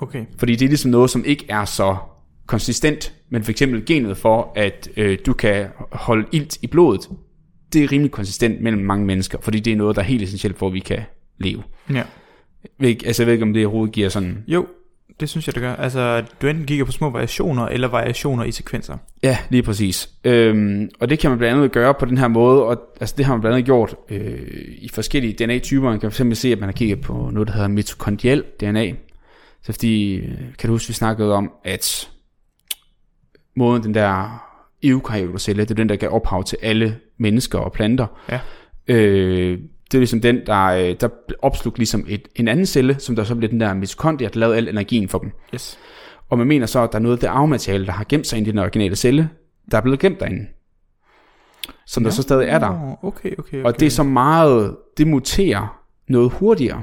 Okay. 0.00 0.24
Fordi 0.38 0.52
det 0.52 0.64
er 0.64 0.68
ligesom 0.68 0.90
noget, 0.90 1.10
som 1.10 1.24
ikke 1.24 1.46
er 1.48 1.64
så 1.64 1.96
konsistent, 2.46 3.14
men 3.30 3.44
for 3.44 3.50
eksempel 3.50 3.86
genet 3.86 4.16
for, 4.16 4.52
at 4.56 4.88
øh, 4.96 5.18
du 5.26 5.32
kan 5.32 5.66
holde 5.92 6.26
ilt 6.32 6.58
i 6.62 6.66
blodet, 6.66 7.08
det 7.72 7.84
er 7.84 7.92
rimelig 7.92 8.10
konsistent 8.10 8.60
mellem 8.60 8.82
mange 8.82 9.06
mennesker, 9.06 9.38
fordi 9.40 9.60
det 9.60 9.72
er 9.72 9.76
noget, 9.76 9.96
der 9.96 10.02
er 10.02 10.06
helt 10.06 10.22
essentielt 10.22 10.58
for, 10.58 10.66
at 10.66 10.72
vi 10.72 10.80
kan 10.80 11.00
leve. 11.38 11.62
Ja. 11.90 12.02
Jeg 12.80 13.06
Altså 13.06 13.22
jeg 13.22 13.26
ved 13.26 13.32
ikke, 13.32 13.44
om 13.44 13.52
det 13.52 13.66
overhovedet 13.66 13.94
giver 13.94 14.08
sådan... 14.08 14.44
Jo, 14.48 14.66
det 15.20 15.28
synes 15.28 15.46
jeg, 15.46 15.54
det 15.54 15.62
gør. 15.62 15.74
Altså, 15.74 16.24
du 16.42 16.46
enten 16.46 16.66
kigger 16.66 16.84
på 16.84 16.92
små 16.92 17.10
variationer, 17.10 17.66
eller 17.66 17.88
variationer 17.88 18.44
i 18.44 18.52
sekvenser. 18.52 18.96
Ja, 19.22 19.38
lige 19.50 19.62
præcis. 19.62 20.10
Øhm, 20.24 20.90
og 21.00 21.10
det 21.10 21.18
kan 21.18 21.30
man 21.30 21.38
blandt 21.38 21.56
andet 21.56 21.72
gøre 21.72 21.94
på 21.94 22.04
den 22.04 22.18
her 22.18 22.28
måde, 22.28 22.64
og 22.64 22.80
altså, 23.00 23.14
det 23.18 23.24
har 23.24 23.34
man 23.34 23.40
blandt 23.40 23.54
andet 23.54 23.64
gjort 23.64 23.94
øh, 24.10 24.38
i 24.78 24.88
forskellige 24.88 25.46
DNA-typer. 25.46 25.90
Man 25.90 26.00
kan 26.00 26.12
fx 26.12 26.38
se, 26.38 26.52
at 26.52 26.58
man 26.58 26.68
har 26.68 26.72
kigget 26.72 27.00
på 27.00 27.30
noget, 27.32 27.48
der 27.48 27.54
hedder 27.54 27.68
mitokondriel 27.68 28.44
DNA, 28.60 28.92
Så 29.62 29.72
fordi, 29.72 30.14
øh, 30.14 30.38
kan 30.58 30.68
du 30.68 30.74
huske, 30.74 30.88
vi 30.88 30.94
snakkede 30.94 31.34
om, 31.34 31.52
at 31.64 32.10
måden 33.56 33.82
den 33.82 33.94
der 33.94 34.42
eukaryotcelle, 34.82 35.62
det 35.62 35.70
er 35.70 35.74
den, 35.74 35.88
der 35.88 35.96
gav 35.96 36.10
ophav 36.10 36.44
til 36.44 36.58
alle 36.62 36.96
mennesker 37.18 37.58
og 37.58 37.72
planter. 37.72 38.06
Ja. 38.30 38.40
Øh, 38.88 39.58
det 39.92 39.98
er 39.98 40.00
ligesom 40.00 40.20
den, 40.20 40.46
der, 40.46 40.64
øh, 40.64 40.96
der 41.00 41.08
opslugte 41.42 41.78
ligesom 41.78 42.04
et, 42.08 42.28
en 42.36 42.48
anden 42.48 42.66
celle, 42.66 42.98
som 42.98 43.16
der 43.16 43.24
så 43.24 43.34
blev 43.34 43.50
den 43.50 43.60
der 43.60 43.74
mitokondria, 43.74 44.28
der 44.28 44.40
lavede 44.40 44.56
al 44.56 44.68
energien 44.68 45.08
for 45.08 45.18
dem. 45.18 45.30
Yes. 45.54 45.78
Og 46.28 46.38
man 46.38 46.46
mener 46.46 46.66
så, 46.66 46.82
at 46.82 46.92
der 46.92 46.98
er 46.98 47.02
noget 47.02 47.16
af 47.16 47.20
det 47.20 47.26
arvemateriale, 47.26 47.86
der 47.86 47.92
har 47.92 48.06
gemt 48.08 48.26
sig 48.26 48.36
ind 48.36 48.46
i 48.46 48.50
den 48.50 48.58
originale 48.58 48.96
celle, 48.96 49.30
der 49.70 49.76
er 49.76 49.82
blevet 49.82 50.00
gemt 50.00 50.20
derinde. 50.20 50.46
Som 51.86 52.04
der 52.04 52.10
så 52.10 52.22
stadig 52.22 52.48
er 52.48 52.58
der. 52.58 52.96
Okay, 53.02 53.32
okay, 53.38 53.38
okay. 53.38 53.62
Og 53.62 53.80
det 53.80 53.86
er 53.86 53.90
så 53.90 54.02
meget, 54.02 54.76
det 54.98 55.06
muterer 55.06 55.82
noget 56.08 56.30
hurtigere, 56.30 56.82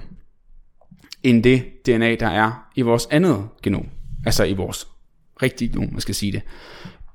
end 1.24 1.44
det 1.44 1.64
DNA, 1.86 2.16
der 2.16 2.28
er 2.28 2.68
i 2.76 2.82
vores 2.82 3.08
andet 3.12 3.50
genom. 3.64 3.86
Altså 4.26 4.44
i 4.44 4.54
vores 4.54 4.88
rigtige 5.42 5.72
genom, 5.72 5.90
man 5.92 6.02
skal 6.02 6.16
sige 6.16 6.32
det. 6.32 6.42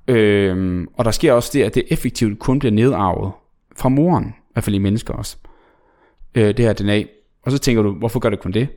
Øhm, 0.09 0.89
og 0.95 1.05
der 1.05 1.11
sker 1.11 1.33
også 1.33 1.51
det, 1.53 1.63
at 1.63 1.75
det 1.75 1.85
effektivt 1.91 2.39
kun 2.39 2.59
bliver 2.59 2.73
nedarvet 2.73 3.33
fra 3.77 3.89
moren, 3.89 4.25
i 4.25 4.53
hvert 4.53 4.65
fald 4.65 4.77
i 4.77 4.79
mennesker 4.79 5.15
også, 5.15 5.37
øh, 6.35 6.47
det 6.57 6.59
her 6.59 6.73
DNA. 6.73 7.03
Og 7.43 7.53
så 7.53 7.59
tænker 7.59 7.83
du, 7.83 7.95
hvorfor 7.95 8.21
gør 8.21 8.31
det 8.31 8.41
kun 8.41 8.53
det? 8.53 8.69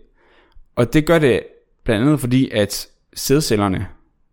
Og 0.76 0.94
det 0.94 1.06
gør 1.06 1.20
det 1.20 1.40
blandt 1.84 2.06
andet 2.06 2.20
fordi, 2.20 2.50
at 2.50 2.88
sædcellerne, 3.16 3.88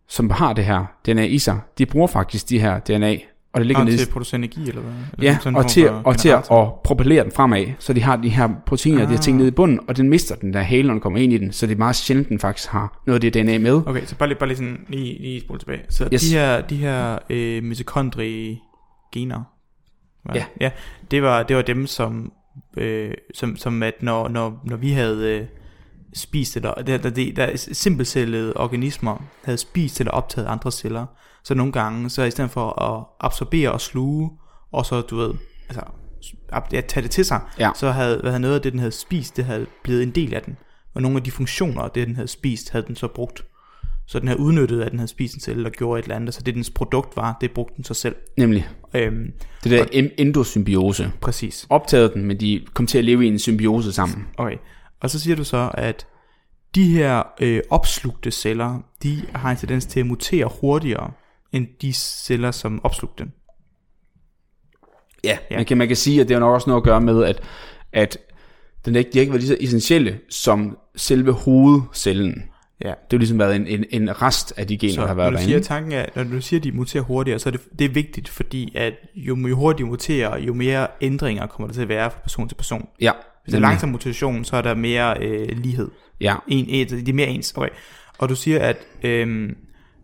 som 0.07 0.29
har 0.29 0.53
det 0.53 0.65
her 0.65 0.85
DNA 1.05 1.23
i 1.25 1.37
sig, 1.37 1.59
de 1.77 1.85
bruger 1.85 2.07
faktisk 2.07 2.49
de 2.49 2.59
her 2.59 2.79
DNA, 2.79 3.17
og 3.53 3.59
det 3.59 3.67
ligger 3.67 3.79
Og 3.81 3.85
nede 3.85 3.97
til 3.97 4.05
at 4.05 4.11
producere 4.11 4.37
energi, 4.37 4.67
eller 4.69 4.81
hvad? 4.81 4.93
Eller 5.13 5.31
Ja, 5.31 5.37
sådan 5.41 5.55
og 5.55 5.69
til, 5.69 5.89
og 5.89 6.17
til 6.17 6.29
at 6.29 6.51
og 6.51 6.81
propellere 6.83 7.23
den 7.23 7.31
fremad, 7.31 7.65
så 7.79 7.93
de 7.93 8.01
har 8.01 8.15
de 8.15 8.29
her 8.29 8.49
proteiner, 8.65 9.01
ah. 9.01 9.07
de 9.07 9.13
her 9.13 9.21
ting 9.21 9.35
Ah. 9.35 9.37
nede 9.39 9.47
i 9.47 9.51
bunden, 9.51 9.79
og 9.87 9.97
den 9.97 10.09
mister 10.09 10.35
den 10.35 10.53
der 10.53 10.61
hale, 10.61 10.83
når 10.83 10.93
den 10.93 11.01
kommer 11.01 11.19
ind 11.19 11.33
i 11.33 11.37
den, 11.37 11.51
så 11.51 11.67
det 11.67 11.73
er 11.73 11.77
meget 11.77 11.95
sjældent, 11.95 12.29
den 12.29 12.39
faktisk 12.39 12.69
har 12.69 13.01
noget 13.07 13.23
af 13.23 13.31
det 13.31 13.43
DNA 13.43 13.57
med. 13.57 13.81
Okay, 13.87 14.05
så 14.05 14.15
bare 14.15 14.29
lige, 14.29 14.39
bare 14.39 14.47
lige 14.49 14.57
sådan, 14.57 14.85
lige, 14.89 15.21
lige 15.21 15.41
spole 15.41 15.59
tilbage. 15.59 15.81
Så 15.89 16.09
Yes. 16.13 16.21
de 16.21 16.35
her, 16.37 16.61
de 16.61 16.75
her 16.75 17.19
øh, 17.29 17.63
mitokondrie 17.63 18.57
gener, 19.13 19.43
hvad? 20.23 20.35
Ja. 20.35 20.45
ja 20.61 20.71
det, 21.11 21.21
var, 21.23 21.43
det 21.43 21.55
var 21.55 21.61
dem, 21.61 21.87
som, 21.87 22.31
øh, 22.77 23.13
som, 23.33 23.57
som 23.57 23.83
at 23.83 23.93
når, 24.01 24.27
når, 24.27 24.61
når 24.63 24.77
vi 24.77 24.91
havde 24.91 25.29
øh, 25.39 25.45
spist 26.13 26.55
eller 26.55 26.73
der, 26.73 26.97
der, 26.97 27.09
der, 27.09 27.31
der 27.35 27.55
simpelcellede 27.55 28.57
organismer 28.57 29.23
havde 29.43 29.57
spist 29.57 29.99
eller 29.99 30.11
optaget 30.11 30.47
andre 30.47 30.71
celler, 30.71 31.05
så 31.43 31.53
nogle 31.53 31.71
gange, 31.71 32.09
så 32.09 32.23
i 32.23 32.31
stedet 32.31 32.51
for 32.51 32.81
at 32.81 33.05
absorbere 33.19 33.71
og 33.71 33.81
sluge, 33.81 34.31
og 34.71 34.85
så, 34.85 35.01
du 35.01 35.15
ved, 35.17 35.33
altså, 35.69 35.81
ja, 36.71 36.81
tage 36.81 37.03
det 37.03 37.11
til 37.11 37.25
sig, 37.25 37.41
Ja. 37.59 37.71
så 37.75 37.91
havde, 37.91 38.17
hvad 38.21 38.31
havde 38.31 38.41
noget 38.41 38.55
af 38.55 38.61
det, 38.61 38.71
den 38.71 38.79
havde 38.79 38.91
spist, 38.91 39.37
det 39.37 39.45
havde 39.45 39.65
blevet 39.83 40.03
en 40.03 40.11
del 40.11 40.33
af 40.33 40.41
den. 40.41 40.57
Og 40.93 41.01
nogle 41.01 41.17
af 41.17 41.23
de 41.23 41.31
funktioner, 41.31 41.87
det 41.87 42.07
den 42.07 42.15
havde 42.15 42.27
spist, 42.27 42.69
havde 42.69 42.85
den 42.87 42.95
så 42.95 43.07
brugt. 43.07 43.45
Så 44.07 44.19
den 44.19 44.27
havde 44.27 44.39
udnyttet, 44.39 44.81
at 44.81 44.91
den 44.91 44.99
havde 44.99 45.07
spist 45.09 45.33
en 45.35 45.39
celle 45.41 45.65
og 45.65 45.71
gjorde 45.71 45.99
et 45.99 46.03
eller 46.03 46.15
andet, 46.15 46.33
så 46.33 46.41
det 46.41 46.55
dens 46.55 46.69
produkt 46.69 47.17
var, 47.17 47.37
det 47.41 47.51
brugte 47.51 47.75
den 47.75 47.83
sig 47.83 47.95
selv. 47.95 48.15
Nemlig 48.37 48.67
Øhm, 48.95 49.31
det 49.63 49.71
der 49.71 49.85
em- 49.85 50.13
endosymbiose. 50.17 51.11
præcis. 51.21 51.67
Optaget 51.69 52.13
den, 52.13 52.25
men 52.25 52.39
de 52.39 52.65
kom 52.73 52.87
til 52.87 52.97
at 52.97 53.03
leve 53.05 53.25
i 53.25 53.27
en 53.27 53.39
symbiose 53.39 53.91
sammen. 53.93 54.27
Okay. 54.37 54.57
Og 54.99 55.09
så 55.09 55.19
siger 55.19 55.35
du 55.35 55.43
så, 55.43 55.71
at 55.73 56.07
de 56.75 56.83
her 56.89 57.23
øh, 57.41 57.61
opslugte 57.69 58.31
celler, 58.31 58.79
de 59.03 59.21
har 59.35 59.51
en 59.51 59.57
tendens 59.57 59.85
til 59.85 59.99
at 59.99 60.05
mutere 60.05 60.49
hurtigere, 60.61 61.11
end 61.51 61.67
de 61.81 61.93
celler, 61.93 62.51
som 62.51 62.83
opslugte. 62.85 63.23
Ja, 65.23 65.29
Ja. 65.29 65.37
ja. 65.51 65.55
Man, 65.57 65.65
kan, 65.65 65.77
man 65.77 65.87
kan 65.87 65.97
sige, 65.97 66.21
at 66.21 66.27
det 66.27 66.35
har 66.35 66.39
nok 66.39 66.53
også 66.53 66.69
noget 66.69 66.81
at 66.81 66.85
gøre 66.85 67.01
med, 67.01 67.23
at, 67.23 67.41
at 67.93 68.17
den 68.85 68.95
ikke, 68.95 69.11
de 69.13 69.17
har 69.17 69.21
ikke 69.21 69.31
været 69.33 69.41
lige 69.43 69.47
så 69.49 69.57
essentielle 69.59 70.19
som 70.29 70.77
selve 70.95 71.31
hovedcellen. 71.31 72.43
Ja. 72.81 72.87
Det 72.89 72.95
har 73.11 73.17
ligesom 73.17 73.39
været 73.39 73.55
en, 73.55 73.67
en, 73.67 73.85
en 73.89 74.21
rest 74.21 74.53
af 74.57 74.67
de 74.67 74.77
gener, 74.77 74.93
Så 74.93 75.01
der 75.01 75.07
har 75.07 75.13
når 75.13 75.21
været 75.21 75.31
du 75.31 75.35
derinde. 75.35 75.51
siger, 75.51 75.59
tanken 75.59 75.91
er, 75.91 76.05
når 76.15 76.23
du 76.23 76.41
siger, 76.41 76.59
at 76.59 76.63
de 76.63 76.71
muterer 76.71 77.03
hurtigere, 77.03 77.39
så 77.39 77.49
er 77.49 77.51
det, 77.51 77.61
det 77.79 77.85
er 77.85 77.89
vigtigt, 77.89 78.29
fordi 78.29 78.71
at 78.75 78.93
jo, 79.15 79.35
jo 79.47 79.55
hurtigere 79.55 79.87
de 79.87 79.91
muterer, 79.91 80.37
jo 80.37 80.53
mere 80.53 80.87
ændringer 81.01 81.47
kommer 81.47 81.67
der 81.67 81.73
til 81.73 81.81
at 81.81 81.89
være 81.89 82.11
fra 82.11 82.19
person 82.19 82.47
til 82.49 82.55
person. 82.55 82.87
Ja, 83.01 83.11
Hvis 83.43 83.51
det 83.51 83.57
er 83.57 83.61
langsom 83.61 83.89
mutation, 83.89 84.43
så 84.45 84.55
er 84.55 84.61
der 84.61 84.75
mere 84.75 85.17
øh, 85.23 85.57
lighed. 85.57 85.89
Ja, 86.21 86.35
En, 86.47 86.65
et, 86.69 86.89
det 86.89 87.09
er 87.09 87.13
mere 87.13 87.27
ens. 87.27 87.53
Okay. 87.57 87.69
Og 88.17 88.29
du 88.29 88.35
siger, 88.35 88.59
at 88.59 88.77
øhm, 89.03 89.55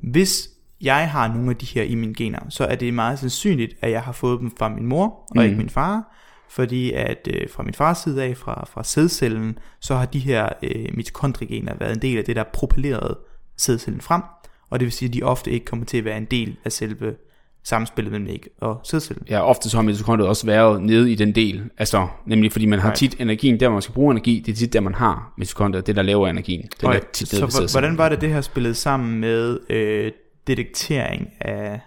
hvis 0.03 0.49
jeg 0.82 1.12
har 1.12 1.27
nogle 1.27 1.49
af 1.49 1.55
de 1.55 1.65
her 1.65 1.84
i 1.84 1.95
mine 1.95 2.13
gener, 2.13 2.39
så 2.49 2.63
er 2.65 2.75
det 2.75 2.93
meget 2.93 3.19
sandsynligt, 3.19 3.73
at 3.82 3.91
jeg 3.91 4.01
har 4.01 4.12
fået 4.12 4.39
dem 4.39 4.51
fra 4.60 4.69
min 4.69 4.86
mor, 4.86 5.05
og 5.05 5.25
mm. 5.36 5.41
ikke 5.41 5.58
min 5.58 5.69
far. 5.69 6.15
Fordi 6.49 6.91
at 6.91 7.27
øh, 7.33 7.49
fra 7.49 7.63
min 7.63 7.73
fars 7.73 7.97
side 7.97 8.23
af, 8.23 8.38
fra, 8.38 8.67
fra 8.73 8.83
sædcellen, 8.83 9.57
så 9.79 9.95
har 9.95 10.05
de 10.05 10.19
her 10.19 10.49
øh, 10.63 10.85
mitokondriegener 10.93 11.75
været 11.79 11.95
en 11.95 12.01
del 12.01 12.17
af 12.17 12.23
det, 12.23 12.35
der 12.35 12.43
propellerede 12.53 13.17
sædcellen 13.57 14.01
frem. 14.01 14.21
Og 14.69 14.79
det 14.79 14.85
vil 14.85 14.91
sige, 14.91 15.07
at 15.07 15.13
de 15.13 15.23
ofte 15.23 15.51
ikke 15.51 15.65
kommer 15.65 15.85
til 15.85 15.97
at 15.97 16.05
være 16.05 16.17
en 16.17 16.25
del 16.25 16.55
af 16.65 16.71
selve 16.71 17.15
samspillet 17.63 18.12
mellem 18.12 18.29
æg 18.29 18.47
og 18.62 18.79
sædcellen. 18.83 19.27
Ja, 19.29 19.41
ofte 19.41 19.69
så 19.69 19.77
har 19.77 19.81
mitokondriet 19.81 20.29
også 20.29 20.45
været 20.45 20.81
nede 20.81 21.12
i 21.12 21.15
den 21.15 21.35
del, 21.35 21.63
altså 21.77 22.07
nemlig 22.25 22.51
fordi 22.51 22.65
man 22.65 22.79
har 22.79 22.93
tit 22.93 23.15
energien, 23.19 23.59
der 23.59 23.69
man 23.69 23.81
skal 23.81 23.93
bruge 23.93 24.12
energi, 24.12 24.43
det 24.45 24.51
er 24.51 24.55
tit 24.55 24.73
der 24.73 24.79
man 24.79 24.95
har 24.95 25.33
mitokondriet, 25.38 25.88
det 25.88 25.95
der 25.95 26.01
laver 26.01 26.27
energien. 26.27 26.62
Det 26.62 26.83
er 26.83 26.88
Okay, 26.88 26.99
tit 27.13 27.27
så 27.27 27.45
der 27.45 27.49
sidder 27.49 27.67
sammen. 27.67 27.83
hvordan 27.83 27.97
var 27.97 28.09
det, 28.09 28.21
det 28.21 28.29
her 28.29 28.41
spillet 28.41 28.77
sammen 28.77 29.19
med 29.19 29.59
øh, 29.69 30.12
detektering 30.47 31.29
af 31.41 31.79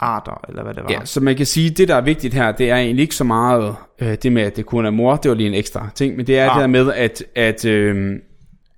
arter, 0.00 0.40
eller 0.48 0.62
hvad 0.62 0.74
det 0.74 0.82
var? 0.82 0.90
Ja, 0.90 1.04
så 1.04 1.20
man 1.20 1.36
kan 1.36 1.46
sige, 1.46 1.70
det 1.70 1.88
der 1.88 1.94
er 1.94 2.00
vigtigt 2.00 2.34
her, 2.34 2.52
det 2.52 2.70
er 2.70 2.76
egentlig 2.76 3.02
ikke 3.02 3.14
så 3.14 3.24
meget 3.24 3.74
øh, 4.00 4.16
det 4.22 4.32
med, 4.32 4.42
at 4.42 4.56
det 4.56 4.66
kun 4.66 4.86
er 4.86 4.90
mor, 4.90 5.16
det 5.16 5.28
var 5.28 5.34
lige 5.34 5.46
en 5.48 5.54
ekstra 5.54 5.88
ting, 5.94 6.16
men 6.16 6.26
det 6.26 6.38
er 6.38 6.50
Ah. 6.50 6.54
det 6.56 6.60
der 6.60 6.66
med, 6.66 6.92
at, 6.92 7.24
at, 7.34 7.64
øh, 7.64 8.12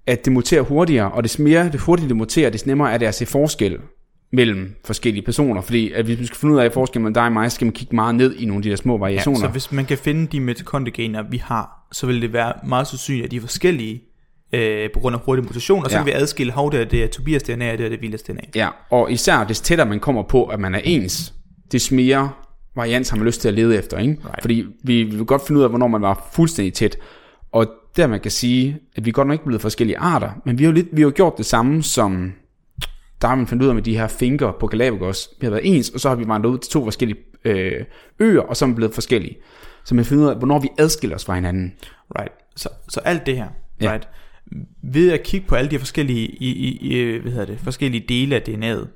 at 0.07 0.25
det 0.25 0.33
muterer 0.33 0.63
hurtigere, 0.63 1.11
og 1.13 1.23
des 1.25 1.39
mere 1.39 1.69
det 1.73 1.81
hurtigt 1.81 2.09
det 2.09 2.17
muterer, 2.17 2.51
des 2.51 2.67
nemmere 2.67 2.93
er 2.93 2.99
det 2.99 3.07
at 3.07 3.15
se 3.15 3.27
forskel 3.27 3.79
mellem 4.33 4.75
forskellige 4.85 5.23
personer, 5.25 5.61
fordi 5.61 5.93
at 5.93 6.05
hvis 6.05 6.19
man 6.19 6.27
skal 6.27 6.37
finde 6.37 6.55
ud 6.55 6.61
af 6.61 6.73
forskellen 6.73 7.03
mellem 7.03 7.15
dig 7.15 7.25
og 7.25 7.33
mig, 7.33 7.53
skal 7.53 7.65
man 7.65 7.73
kigge 7.73 7.95
meget 7.97 8.15
ned 8.15 8.35
i 8.35 8.45
nogle 8.47 8.59
af 8.59 8.63
de 8.63 8.71
der 8.71 8.77
små 8.77 8.95
Ja, 8.95 8.99
variationer. 9.01 9.41
så 9.41 9.49
hvis 9.49 9.73
man 9.73 9.85
kan 9.85 9.99
finde 9.99 10.27
de 10.27 10.41
mitokondriegener, 10.41 11.23
vi 11.31 11.37
har, 11.37 11.87
så 11.93 12.07
vil 12.07 12.23
det 12.23 12.33
være 12.33 12.53
meget 12.67 12.87
sandsynligt, 12.87 13.25
at 13.25 13.31
de 13.31 13.37
er 13.37 13.41
forskellige 13.41 14.03
øh, 14.53 14.91
på 14.95 15.01
grund 15.01 15.17
af 15.17 15.21
hurtig 15.25 15.45
mutation, 15.45 15.85
og 15.85 15.91
så 15.91 15.97
Ja. 15.97 16.03
kan 16.03 16.07
vi 16.07 16.13
adskille, 16.13 16.53
hov, 16.53 16.73
det 16.73 16.81
er, 16.81 16.85
det 16.85 17.05
er 17.05 17.09
Tobias 17.09 17.43
DNA, 17.43 17.73
og 17.73 17.79
det 17.79 17.87
er 17.87 17.91
det 17.91 18.03
Vilas 18.03 18.23
DNA. 18.23 18.41
Ja, 18.55 18.69
og 18.91 19.13
især 19.13 19.45
des 19.45 19.61
tættere 19.61 19.89
man 19.89 20.01
kommer 20.01 20.23
på, 20.23 20.45
at 20.45 20.61
man 20.61 20.75
er 20.75 20.81
ens, 20.85 21.35
des 21.73 21.91
mere 21.93 22.31
varians 22.77 23.09
har 23.09 23.17
man 23.17 23.27
lyst 23.27 23.41
til 23.41 23.49
at 23.49 23.55
lede 23.55 23.77
efter, 23.79 23.99
ikke? 23.99 24.13
Right. 24.25 24.41
Fordi 24.41 24.65
vi 24.85 25.03
vil 25.03 25.25
godt 25.25 25.47
finde 25.47 25.59
ud 25.59 25.65
af, 25.65 25.71
hvornår 25.71 25.87
man 25.89 26.03
var 26.03 26.29
fuldstændig 26.33 26.75
tæt. 26.75 26.97
Og 27.53 27.67
der 27.97 28.07
man 28.07 28.21
kan 28.21 28.31
sige, 28.31 28.79
at 28.97 29.05
vi 29.05 29.11
er 29.11 29.13
godt 29.13 29.29
nok 29.29 29.33
ikke 29.35 29.45
blevet 29.45 29.63
forskellige 29.63 29.99
arter, 29.99 30.31
men 30.45 30.59
vi 30.59 30.65
har 30.65 30.71
jo, 30.71 30.75
lidt, 30.75 30.87
vi 30.93 31.01
har 31.01 31.07
jo 31.09 31.13
gjort 31.17 31.35
det 31.39 31.47
samme 31.47 31.83
som 31.83 32.33
Darwin 33.23 33.47
fandt 33.47 33.63
ud 33.63 33.69
af 33.69 33.75
med 33.75 33.83
de 33.83 33.97
her 33.99 34.09
finker 34.09 34.53
på 34.61 34.67
Galapagos. 34.67 35.29
Vi 35.41 35.47
har 35.47 35.51
været 35.51 35.77
ens, 35.77 35.89
og 35.91 36.01
så 36.01 36.09
har 36.09 36.17
vi 36.17 36.29
vandret 36.29 36.51
ud 36.51 36.59
til 36.59 36.71
to 36.73 36.85
forskellige 36.85 37.19
øh, 37.45 37.85
øer, 38.21 38.41
og 38.41 38.57
så 38.57 38.65
er 38.65 38.69
vi 38.69 38.75
blevet 38.75 38.95
forskellige. 38.95 39.37
Så 39.85 39.95
man 39.95 40.05
finder 40.05 40.25
ud 40.25 40.29
af, 40.31 40.37
hvornår 40.37 40.59
vi 40.59 40.69
adskiller 40.79 41.17
os 41.17 41.25
fra 41.25 41.35
hinanden. 41.35 41.73
Right. 42.19 42.33
Så, 42.57 42.69
så 42.89 43.01
alt 43.01 43.27
det 43.27 43.37
her, 43.37 43.47
Ja. 43.81 43.99
Ved 44.83 45.13
at 45.13 45.23
kigge 45.23 45.47
på 45.47 45.55
alle 45.55 45.71
de 45.71 45.79
forskellige, 45.79 46.27
i, 46.27 46.53
i, 46.53 46.79
i, 46.81 47.19
hvad 47.19 47.33
hedder 47.33 47.47
det, 47.47 47.61
forskellige 47.61 48.05
dele 48.09 48.37
af 48.37 48.43
DNA'et, 48.49 48.89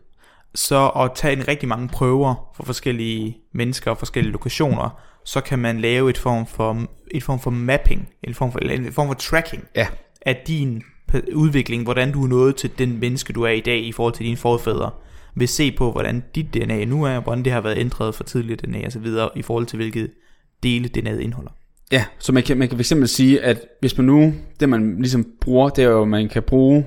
så 0.54 0.88
at 0.88 1.10
tage 1.14 1.32
en 1.32 1.48
rigtig 1.48 1.68
mange 1.68 1.88
prøver 1.88 2.52
for 2.56 2.64
forskellige 2.64 3.38
mennesker 3.52 3.90
og 3.90 3.98
forskellige 3.98 4.32
lokationer, 4.32 5.00
så 5.24 5.40
kan 5.40 5.58
man 5.58 5.80
lave 5.80 6.10
et 6.10 6.18
form 6.18 6.46
for, 6.46 6.86
et 7.10 7.22
form 7.22 7.40
for 7.40 7.50
mapping, 7.50 8.08
en 8.24 8.34
form 8.34 8.52
for, 8.52 8.58
en 8.58 8.92
form 8.92 9.06
for 9.06 9.14
tracking 9.14 9.64
Ja, 9.74 9.86
af 10.26 10.42
din 10.46 10.82
udvikling, 11.34 11.82
hvordan 11.82 12.12
du 12.12 12.24
er 12.24 12.28
nået 12.28 12.56
til 12.56 12.78
den 12.78 13.00
menneske, 13.00 13.32
du 13.32 13.42
er 13.42 13.50
i 13.50 13.60
dag 13.60 13.78
i 13.78 13.92
forhold 13.92 14.14
til 14.14 14.26
dine 14.26 14.36
forfædre, 14.36 14.90
vil 15.34 15.48
se 15.48 15.72
på, 15.72 15.92
hvordan 15.92 16.24
dit 16.34 16.54
DNA 16.54 16.84
nu 16.84 17.04
er, 17.04 17.20
hvordan 17.20 17.44
det 17.44 17.52
har 17.52 17.60
været 17.60 17.78
ændret 17.78 18.14
fra 18.14 18.24
tidligere 18.24 18.56
DNA 18.56 18.88
videre, 19.00 19.30
i 19.36 19.42
forhold 19.42 19.66
til 19.66 19.76
hvilket 19.76 20.10
dele 20.62 20.90
DNA'et 20.96 21.18
indeholder. 21.18 21.50
Ja, 21.92 22.04
så 22.18 22.32
man 22.32 22.42
kan, 22.42 22.58
man 22.58 22.68
kan 22.68 22.78
fx 22.78 22.92
sige, 23.04 23.42
at 23.42 23.66
hvis 23.80 23.96
man 23.96 24.06
nu, 24.06 24.34
det 24.60 24.68
man 24.68 24.96
ligesom 24.98 25.26
bruger, 25.40 25.68
det 25.68 25.84
er 25.84 25.88
jo, 25.88 26.04
man 26.04 26.28
kan 26.28 26.42
bruge, 26.42 26.86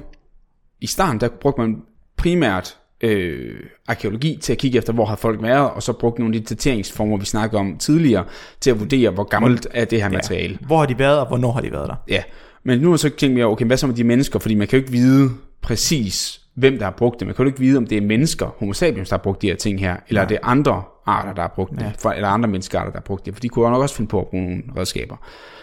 i 0.82 0.88
starten, 0.88 1.22
der 1.22 1.30
brugte 1.42 1.62
man 1.62 1.82
primært 2.18 2.78
øh, 3.02 3.56
arkeologi 3.88 4.40
til 4.42 4.54
at 4.54 4.60
kigge 4.60 4.78
efter, 4.78 4.94
hvor 4.94 5.06
har 5.06 5.16
folk 5.16 5.42
været, 5.42 5.72
og 5.72 5.84
så 5.84 5.94
brugte 5.94 6.22
nogle 6.22 6.36
af 6.36 6.42
de 6.42 6.56
dateringsformer, 6.56 7.18
vi 7.18 7.26
snakkede 7.26 7.60
om 7.60 7.78
tidligere, 7.78 8.26
til 8.62 8.72
at 8.72 8.80
vurdere, 8.80 9.10
hvor 9.10 9.24
gammelt 9.24 9.68
er 9.72 9.86
det 9.86 10.02
her 10.02 10.10
materiale. 10.10 10.58
Hvor 10.62 10.78
har 10.78 10.86
de 10.86 11.00
været, 11.00 11.20
og 11.20 11.28
hvornår 11.28 11.52
har 11.52 11.62
de 11.62 11.72
været 11.72 11.90
der? 11.90 11.96
Ja, 12.08 12.24
men 12.64 12.80
nu 12.80 12.94
er 12.94 12.98
så 12.98 13.10
tænkt 13.10 13.36
mere, 13.36 13.46
okay, 13.46 13.66
hvad 13.66 13.78
så 13.78 13.88
med 13.88 13.96
de 13.96 14.04
mennesker, 14.04 14.40
fordi 14.40 14.56
man 14.56 14.68
kan 14.68 14.80
jo 14.80 14.82
ikke 14.84 14.92
vide 14.92 15.30
præcis, 15.62 16.42
hvem 16.56 16.78
der 16.78 16.84
har 16.84 16.92
brugt 16.92 17.20
det. 17.20 17.28
Man 17.28 17.36
kan 17.36 17.46
jo 17.46 17.48
ikke 17.48 17.60
vide, 17.60 17.78
om 17.78 17.88
det 17.88 17.98
er 17.98 18.02
mennesker, 18.02 18.56
homo 18.60 18.74
sapiens, 18.74 19.10
der 19.10 19.16
har 19.18 19.22
brugt 19.24 19.42
de 19.42 19.48
her 19.48 19.56
ting 19.56 19.80
her, 19.80 19.96
eller 20.08 20.22
Nej. 20.22 20.28
det 20.28 20.36
er 20.44 20.48
andre 20.48 20.84
arter, 21.06 21.34
der 21.34 21.42
har 21.42 21.52
brugt 21.56 21.72
det, 21.72 21.82
Ja. 21.82 21.92
for, 22.00 22.10
eller 22.12 22.28
andre 22.30 22.50
menneskearter, 22.50 22.92
der 22.92 22.98
har 22.98 23.04
brugt 23.04 23.26
det, 23.26 23.34
for 23.34 23.42
de 23.42 23.50
kunne 23.50 23.66
jo 23.66 23.72
nok 23.72 23.82
også 23.82 23.96
finde 23.96 24.10
på 24.10 24.20
at 24.22 24.28
bruge 24.28 24.44
nogle 24.44 24.64
redskaber. 24.78 25.16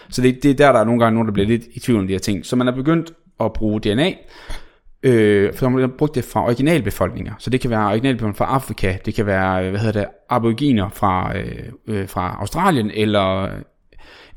Så 0.09 0.21
det, 0.21 0.43
det 0.43 0.51
er 0.51 0.55
der, 0.55 0.71
der 0.71 0.79
er 0.79 0.83
nogle 0.83 0.99
gange 0.99 1.13
nogen, 1.13 1.27
der 1.27 1.33
bliver 1.33 1.47
lidt 1.47 1.63
i 1.73 1.79
tvivl 1.79 1.99
om 1.99 2.07
de 2.07 2.13
her 2.13 2.19
ting. 2.19 2.45
Så 2.45 2.55
man 2.55 2.67
er 2.67 2.71
begyndt 2.75 3.13
at 3.39 3.53
bruge 3.53 3.79
DNA, 3.79 4.11
øh, 5.03 5.53
for 5.53 5.69
man 5.69 5.81
har 5.81 5.87
brugt 5.97 6.15
det 6.15 6.23
fra 6.23 6.45
originalbefolkninger. 6.45 7.33
Så 7.39 7.49
det 7.49 7.61
kan 7.61 7.69
være 7.69 7.87
originalbefolkninger 7.87 8.37
fra 8.45 8.55
Afrika, 8.55 8.97
det 9.05 9.13
kan 9.15 9.25
være, 9.25 9.69
hvad 9.69 9.79
hedder 9.79 9.99
det, 9.99 10.09
aboriginer 10.29 10.89
fra, 10.89 11.37
øh, 11.37 11.59
øh, 11.87 12.07
fra 12.07 12.35
Australien, 12.39 12.91
eller 12.93 13.49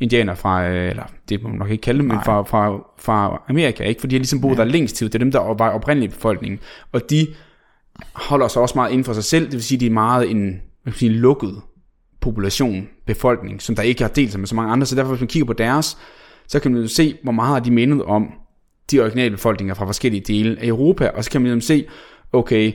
indianer 0.04 0.34
fra, 0.34 0.68
øh, 0.68 0.90
eller 0.90 1.02
det 1.28 1.42
må 1.42 1.48
man 1.48 1.58
nok 1.58 1.70
ikke 1.70 1.82
kalde 1.82 1.98
dem, 1.98 2.08
men 2.08 2.18
fra, 2.24 2.42
fra, 2.42 2.78
fra 2.98 3.42
Amerika, 3.48 3.84
ikke? 3.84 4.00
fordi 4.00 4.10
de 4.10 4.16
har 4.16 4.20
ligesom 4.20 4.40
boet 4.40 4.58
ja. 4.58 4.62
der 4.62 4.64
længst 4.64 4.96
tid. 4.96 5.06
Det 5.06 5.14
er 5.14 5.18
dem, 5.18 5.32
der 5.32 5.40
var 5.40 5.70
oprindelige 5.70 6.10
befolkning. 6.10 6.60
Og 6.92 7.10
de 7.10 7.26
holder 8.12 8.48
sig 8.48 8.62
også 8.62 8.74
meget 8.74 8.90
inden 8.90 9.04
for 9.04 9.12
sig 9.12 9.24
selv, 9.24 9.44
det 9.44 9.52
vil 9.52 9.62
sige, 9.62 9.80
de 9.80 9.86
er 9.86 9.90
meget 9.90 10.30
en, 10.30 10.60
man 10.84 10.94
sige, 10.94 11.12
lukket 11.12 11.62
population, 12.20 12.88
befolkning, 13.06 13.62
som 13.62 13.74
der 13.74 13.82
ikke 13.82 14.02
har 14.02 14.08
delt 14.08 14.30
sig 14.30 14.40
med 14.40 14.48
så 14.48 14.54
mange 14.54 14.72
andre. 14.72 14.86
Så 14.86 14.96
derfor, 14.96 15.10
hvis 15.10 15.20
man 15.20 15.28
kigger 15.28 15.46
på 15.46 15.52
deres, 15.52 15.98
så 16.48 16.60
kan 16.60 16.72
man 16.72 16.82
jo 16.82 16.88
se, 16.88 17.16
hvor 17.22 17.32
meget 17.32 17.52
har 17.52 17.60
de 17.60 17.70
mindet 17.70 18.02
om 18.02 18.32
de 18.90 19.00
originale 19.00 19.30
befolkninger 19.30 19.74
fra 19.74 19.86
forskellige 19.86 20.20
dele 20.20 20.60
af 20.60 20.66
Europa, 20.66 21.08
og 21.08 21.24
så 21.24 21.30
kan 21.30 21.42
man 21.42 21.52
ligesom 21.52 21.76
se, 21.76 21.86
okay, 22.32 22.72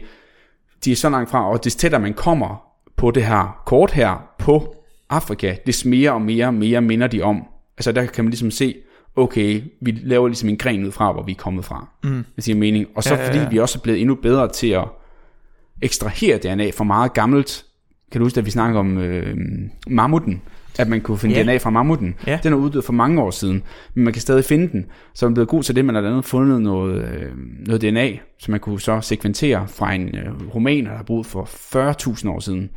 de 0.85 0.91
er 0.91 0.95
så 0.95 1.09
langt 1.09 1.29
fra, 1.29 1.49
og 1.51 1.63
des 1.63 1.75
tættere 1.75 2.01
man 2.01 2.13
kommer 2.13 2.63
på 2.97 3.11
det 3.11 3.25
her 3.25 3.61
kort 3.65 3.91
her, 3.91 4.29
på 4.39 4.78
Afrika, 5.09 5.55
des 5.67 5.85
mere 5.85 6.11
og 6.13 6.21
mere 6.21 6.45
og 6.45 6.53
mere 6.53 6.81
minder 6.81 7.07
de 7.07 7.21
om. 7.21 7.43
Altså 7.77 7.91
der 7.91 8.05
kan 8.05 8.23
man 8.23 8.29
ligesom 8.29 8.51
se, 8.51 8.75
okay, 9.15 9.61
vi 9.81 9.91
laver 10.03 10.27
ligesom 10.27 10.49
en 10.49 10.57
gren 10.57 10.85
ud 10.85 10.91
fra, 10.91 11.11
hvor 11.11 11.23
vi 11.23 11.31
er 11.31 11.35
kommet 11.35 11.65
fra. 11.65 11.87
Mm. 12.03 12.25
Det 12.35 12.43
siger 12.43 12.55
mening. 12.55 12.85
Og 12.95 13.03
så 13.03 13.13
Ja, 13.15 13.21
ja, 13.21 13.27
fordi 13.27 13.39
ja. 13.39 13.49
vi 13.49 13.57
også 13.59 13.79
er 13.79 13.81
blevet 13.83 13.99
endnu 14.01 14.15
bedre 14.15 14.47
til 14.47 14.67
at 14.67 14.83
ekstrahere 15.81 16.37
DNA 16.37 16.69
fra 16.69 16.83
meget 16.83 17.13
gammelt, 17.13 17.65
kan 18.11 18.19
du 18.21 18.25
huske, 18.25 18.39
at 18.39 18.45
vi 18.45 18.51
snakkede 18.51 18.79
om 18.79 18.97
øh, 18.97 19.37
mammuten, 19.87 20.41
at 20.79 20.87
man 20.87 21.01
kunne 21.01 21.17
finde 21.17 21.35
Ja. 21.35 21.43
DNA 21.43 21.57
fra 21.57 21.69
mammuten. 21.69 22.15
Ja. 22.27 22.39
Den 22.43 22.53
er 22.53 22.57
uddød 22.57 22.81
for 22.81 22.93
mange 22.93 23.21
år 23.21 23.31
siden, 23.31 23.63
men 23.93 24.03
man 24.03 24.13
kan 24.13 24.21
stadig 24.21 24.45
finde 24.45 24.67
den. 24.71 24.85
Så 25.13 25.25
man 25.25 25.31
er 25.31 25.35
blevet 25.35 25.47
god 25.49 25.63
til 25.63 25.75
det, 25.75 25.85
man 25.85 25.95
har 25.95 26.01
andet 26.01 26.25
fundet 26.25 26.61
noget, 26.61 27.03
øh, 27.03 27.31
noget 27.67 27.81
DNA, 27.81 28.09
som 28.39 28.51
man 28.51 28.59
kunne 28.59 28.79
så 28.79 29.01
sekventere 29.01 29.67
fra 29.67 29.93
en 29.93 30.15
øh, 30.17 30.55
romaner, 30.55 30.89
der 30.89 30.97
har 30.97 31.03
boet 31.03 31.25
for 31.25 31.43
40.000 32.23 32.29
år 32.29 32.39
siden 32.39 32.69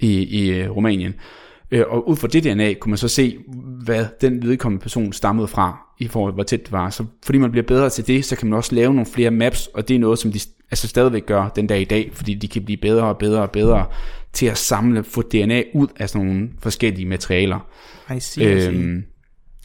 i, 0.00 0.22
i 0.22 0.50
øh, 0.50 0.70
Rumænien. 0.70 1.14
Øh, 1.70 1.84
og 1.88 2.08
ud 2.08 2.16
fra 2.16 2.28
det 2.28 2.44
DNA 2.44 2.74
kunne 2.74 2.90
man 2.90 2.98
så 2.98 3.08
se, 3.08 3.38
hvad 3.84 4.06
den 4.20 4.42
vedkommende 4.42 4.82
person 4.82 5.12
stammede 5.12 5.48
fra, 5.48 5.78
i 5.98 6.08
forhold 6.08 6.32
til 6.32 6.34
hvor 6.34 6.42
tæt 6.42 6.64
det 6.64 6.72
var. 6.72 6.90
Så 6.90 7.04
fordi 7.24 7.38
man 7.38 7.50
bliver 7.50 7.66
bedre 7.66 7.90
til 7.90 8.06
det, 8.06 8.24
så 8.24 8.36
kan 8.36 8.48
man 8.48 8.56
også 8.56 8.74
lave 8.74 8.94
nogle 8.94 9.06
flere 9.06 9.30
maps, 9.30 9.66
og 9.66 9.88
det 9.88 9.94
er 9.94 9.98
noget, 9.98 10.18
som 10.18 10.32
de 10.32 10.40
altså 10.70 10.88
stadigvæk 10.88 11.26
gør 11.26 11.48
den 11.48 11.66
dag 11.66 11.80
i 11.80 11.84
dag, 11.84 12.10
fordi 12.12 12.34
de 12.34 12.48
kan 12.48 12.64
blive 12.64 12.76
bedre 12.76 13.04
og 13.04 13.18
bedre 13.18 13.42
og 13.42 13.50
bedre 13.50 13.86
til 14.32 14.46
at 14.46 14.58
samle, 14.58 15.04
få 15.04 15.22
DNA 15.22 15.62
ud 15.74 15.86
af 15.96 16.08
sådan 16.08 16.26
nogle 16.26 16.48
forskellige 16.58 17.06
materialer. 17.06 17.58
I 18.16 18.20
see, 18.20 18.56
I 18.56 18.60
see. 18.60 18.72
Øhm, 18.72 19.04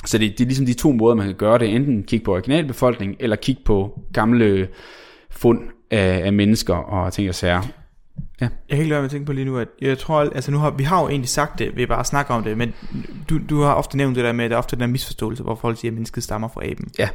så 0.06 0.18
det, 0.18 0.32
det 0.32 0.42
er 0.44 0.46
ligesom 0.46 0.66
de 0.66 0.74
to 0.74 0.92
måder, 0.92 1.16
man 1.16 1.26
kan 1.26 1.36
gøre 1.36 1.60
det. 1.60 1.76
Enten 1.76 2.04
kigge 2.04 2.26
på 2.26 2.34
originalbefolkningen, 2.34 3.18
eller 3.20 3.36
kigge 3.36 3.62
på 3.66 4.02
gamle 4.14 4.68
fund 5.30 5.60
af, 5.92 6.26
af 6.26 6.34
mennesker 6.34 6.74
og 6.74 7.14
ting 7.14 7.30
og 7.30 7.36
sager. 7.36 7.62
Jeg 8.40 8.50
kan 8.70 8.80
ikke 8.80 8.84
lade 8.84 8.90
være 8.90 9.02
med 9.02 9.06
at 9.06 9.12
tænke 9.12 9.26
på 9.26 9.34
lige 9.34 9.46
nu, 9.46 9.58
at 9.58 9.68
jeg 9.82 9.98
tror, 9.98 10.20
altså 10.22 10.52
nu 10.52 10.58
har, 10.58 10.72
vi 10.72 10.84
har 10.84 11.02
jo 11.02 11.10
egentlig 11.10 11.30
sagt 11.30 11.60
det, 11.60 11.76
vi 11.76 11.86
bare 11.86 12.06
snakker 12.06 12.34
om 12.34 12.44
det, 12.44 12.58
men 12.58 12.74
du, 13.30 13.40
du 13.50 13.62
har 13.62 13.74
ofte 13.74 13.98
nævnt 13.98 14.16
det 14.16 14.24
der 14.24 14.32
med, 14.32 14.46
at 14.46 14.52
der 14.52 14.56
er 14.56 14.60
ofte 14.60 14.76
den 14.76 14.82
der 14.82 14.88
misforståelse, 14.88 15.44
hvor 15.44 15.56
folk 15.56 15.80
siger, 15.80 15.92
at 15.92 15.94
mennesket 15.94 16.24
stammer 16.24 16.48
fra 16.48 16.66
aben. 16.66 16.92
Ja. 17.00 17.10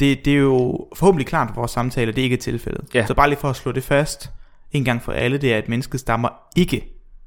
Det, 0.00 0.24
det 0.24 0.32
er 0.32 0.38
jo 0.38 0.88
forhåbentlig 0.96 1.26
klart 1.26 1.48
for 1.48 1.54
vores 1.54 1.70
samtale, 1.70 2.08
at 2.08 2.16
det 2.16 2.22
ikke 2.22 2.34
er 2.34 2.40
tilfældet. 2.40 2.84
Ja. 2.94 3.06
Så 3.06 3.14
bare 3.14 3.28
lige 3.28 3.38
for 3.38 3.50
at 3.50 3.56
slå 3.56 3.72
det 3.72 3.82
fast, 3.82 4.30
en 4.72 4.84
gang 4.84 5.02
for 5.02 5.12
alle, 5.12 5.38
det 5.38 5.54
er, 5.54 5.58
at 5.58 5.68
mennesket 5.68 6.00
stammer 6.00 6.28
ikke 6.56 6.84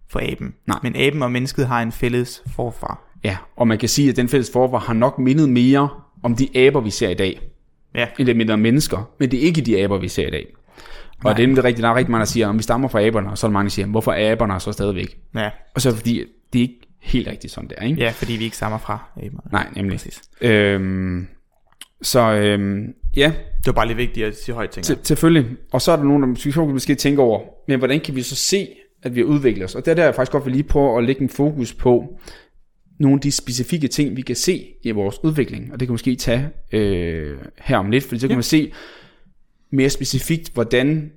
fra 0.10 0.32
aben. 0.32 0.54
Nej. 0.68 0.80
Men 0.84 0.96
aben 0.96 1.24
og 1.24 1.32
mennesket 1.32 1.68
har 1.68 1.82
en 1.82 1.92
fælles 1.92 2.44
forfar. 2.56 3.04
Ja, 3.24 3.38
og 3.56 3.68
man 3.68 3.78
kan 3.78 3.90
sige, 3.90 4.10
at 4.10 4.16
den 4.16 4.30
fælles 4.30 4.52
forvar 4.54 4.80
har 4.80 4.94
nok 4.94 5.20
mindet 5.20 5.50
mere 5.50 5.90
om 6.24 6.36
de 6.36 6.50
aber, 6.56 6.80
vi 6.80 6.90
ser 6.90 7.10
i 7.10 7.14
dag, 7.14 7.42
Ja, 7.96 8.08
end 8.20 8.28
det 8.28 8.36
minder 8.38 8.54
om 8.54 8.60
mennesker. 8.60 9.12
Men 9.20 9.32
det 9.32 9.40
er 9.40 9.44
ikke 9.44 9.62
de 9.62 9.84
aber, 9.84 9.98
vi 9.98 10.08
ser 10.08 10.28
i 10.28 10.32
dag. 10.32 10.48
Og 11.18 11.24
Nej. 11.24 11.34
det 11.34 11.44
er 11.44 11.48
nemlig 11.48 11.64
rigtigt, 11.64 11.84
der 11.84 11.90
er 11.90 11.96
rigtig 11.96 12.12
mange, 12.12 12.20
der 12.20 12.26
siger, 12.26 12.48
om 12.48 12.58
vi 12.58 12.64
stammer 12.64 12.88
fra 12.88 13.02
aberne, 13.02 13.30
og 13.30 13.38
så 13.38 13.48
er 13.48 13.50
der 13.50 13.54
mange, 13.54 13.66
der 13.66 13.72
siger, 13.72 13.86
hvorfor 13.86 14.12
er 14.12 14.32
aberne 14.32 14.60
så 14.60 14.72
stadigvæk? 14.72 15.18
ja, 15.36 15.50
Og 15.76 15.82
så 15.82 15.90
det 15.90 15.98
fordi, 15.98 16.24
det 16.54 16.60
er 16.60 16.64
ikke 16.64 16.80
helt 17.02 17.28
rigtigt 17.28 17.54
sådan 17.54 17.70
der, 17.70 17.86
ikke? 17.86 18.02
ja, 18.02 18.10
fordi 18.10 18.34
vi 18.34 18.44
ikke 18.44 18.56
stammer 18.56 18.78
fra 18.78 19.10
aberne. 19.18 19.52
Nej, 19.52 19.68
nemlig. 19.76 19.92
Præcis. 19.98 20.22
Øhm, 20.42 21.28
så 22.02 22.20
øhm, 22.32 22.94
ja, 23.16 23.34
Det 23.58 23.66
var 23.66 23.72
bare 23.72 23.88
lige 23.88 23.98
vigtigt 23.98 24.26
at 24.26 24.38
sige 24.38 24.56
højt, 24.56 24.70
tænker 24.70 24.94
jeg. 24.94 24.98
Selvfølgelig. 25.04 25.46
Og 25.72 25.82
så 25.82 25.92
er 25.92 25.96
der 25.96 26.04
nogen, 26.04 26.22
der 26.24 26.28
måske, 26.28 26.60
måske 26.60 26.96
tænker 26.96 27.24
over, 27.24 27.42
men 27.68 27.80
hvordan 27.80 28.00
kan 28.00 28.16
vi 28.16 28.22
så 28.22 28.36
se, 28.36 28.68
at 29.04 29.16
vi 29.16 29.20
har 29.20 29.26
udviklet 29.26 29.64
os? 29.66 29.76
Og 29.76 29.86
der 29.86 29.92
er 29.92 29.96
der 29.96 30.04
jeg 30.04 30.16
faktisk 30.16 30.32
godt 30.32 30.46
vil 30.46 30.52
lige 30.54 30.64
prøve 30.64 30.98
at 30.98 31.04
lægge 31.04 31.22
en 31.22 31.30
fokus 31.30 31.74
på 31.74 32.20
nogle 33.00 33.16
af 33.18 33.22
de 33.22 33.32
specifikke 33.32 33.88
ting, 33.88 34.18
vi 34.18 34.22
kan 34.22 34.36
se 34.36 34.66
i 34.84 34.92
vores 34.92 35.24
udvikling. 35.24 35.74
Og 35.74 35.80
det 35.80 35.88
kan 35.88 35.94
måske 35.94 36.16
tage 36.16 36.50
øh, 36.72 37.38
her 37.62 37.78
om 37.78 37.92
lidt, 37.92 38.04
fordi 38.04 38.20
så 38.20 38.28
kan 38.28 38.32
Ja. 38.32 38.38
man 38.38 38.44
se 38.44 38.72
mere 39.70 39.90
specifikt, 39.90 40.54
hvordan 40.54 41.12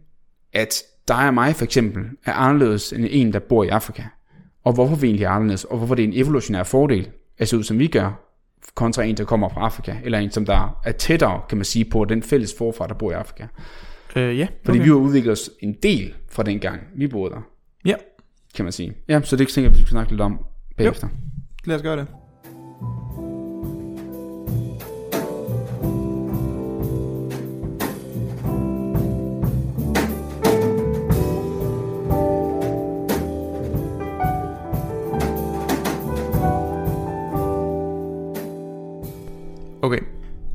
at 0.52 0.82
dig 1.08 1.26
og 1.26 1.34
mig 1.34 1.56
for 1.56 1.64
eksempel 1.64 2.02
er 2.24 2.32
anderledes 2.32 2.92
end 2.92 3.06
en, 3.10 3.32
der 3.32 3.38
bor 3.38 3.64
i 3.64 3.68
Afrika. 3.68 4.02
Og 4.64 4.72
hvorfor 4.72 4.96
vi 4.96 5.06
egentlig 5.06 5.24
er 5.24 5.30
anderledes, 5.30 5.64
og 5.64 5.78
hvorfor 5.78 5.94
det 5.94 6.04
er 6.04 6.08
en 6.08 6.14
evolutionær 6.16 6.62
fordel, 6.62 7.08
altså 7.38 7.56
ud 7.56 7.62
som 7.62 7.78
vi 7.78 7.86
gør, 7.86 8.26
kontra 8.74 9.02
en, 9.02 9.16
der 9.16 9.24
kommer 9.24 9.48
fra 9.48 9.60
Afrika, 9.60 9.96
eller 10.04 10.18
en, 10.18 10.30
som 10.30 10.46
der 10.46 10.80
er 10.84 10.92
tættere, 10.92 11.40
kan 11.48 11.58
man 11.58 11.64
sige, 11.64 11.84
på 11.84 12.04
den 12.04 12.22
fælles 12.22 12.54
forfar, 12.58 12.86
der 12.86 12.94
bor 12.94 13.10
i 13.10 13.14
Afrika. 13.14 13.46
Øh, 14.16 14.38
ja, 14.38 14.46
Fordi 14.64 14.78
okay. 14.78 14.84
vi 14.84 14.88
har 14.90 14.96
udviklet 14.96 15.32
os 15.32 15.50
en 15.60 15.76
del 15.82 16.14
fra 16.30 16.42
den 16.42 16.58
gang, 16.58 16.80
vi 16.96 17.06
boede 17.06 17.30
der, 17.30 17.40
Ja, 17.84 17.94
kan 18.54 18.64
man 18.64 18.72
sige. 18.72 18.92
Ja, 19.08 19.20
så 19.22 19.36
det 19.36 19.48
tænker 19.48 19.70
jeg, 19.70 19.76
vi 19.78 19.82
skal 19.82 19.90
snakke 19.90 20.12
lidt 20.12 20.20
om 20.20 20.38
bagefter. 20.76 21.08
lad 21.64 21.76
os 21.76 21.82
gøre 21.82 21.96
det. 21.96 22.06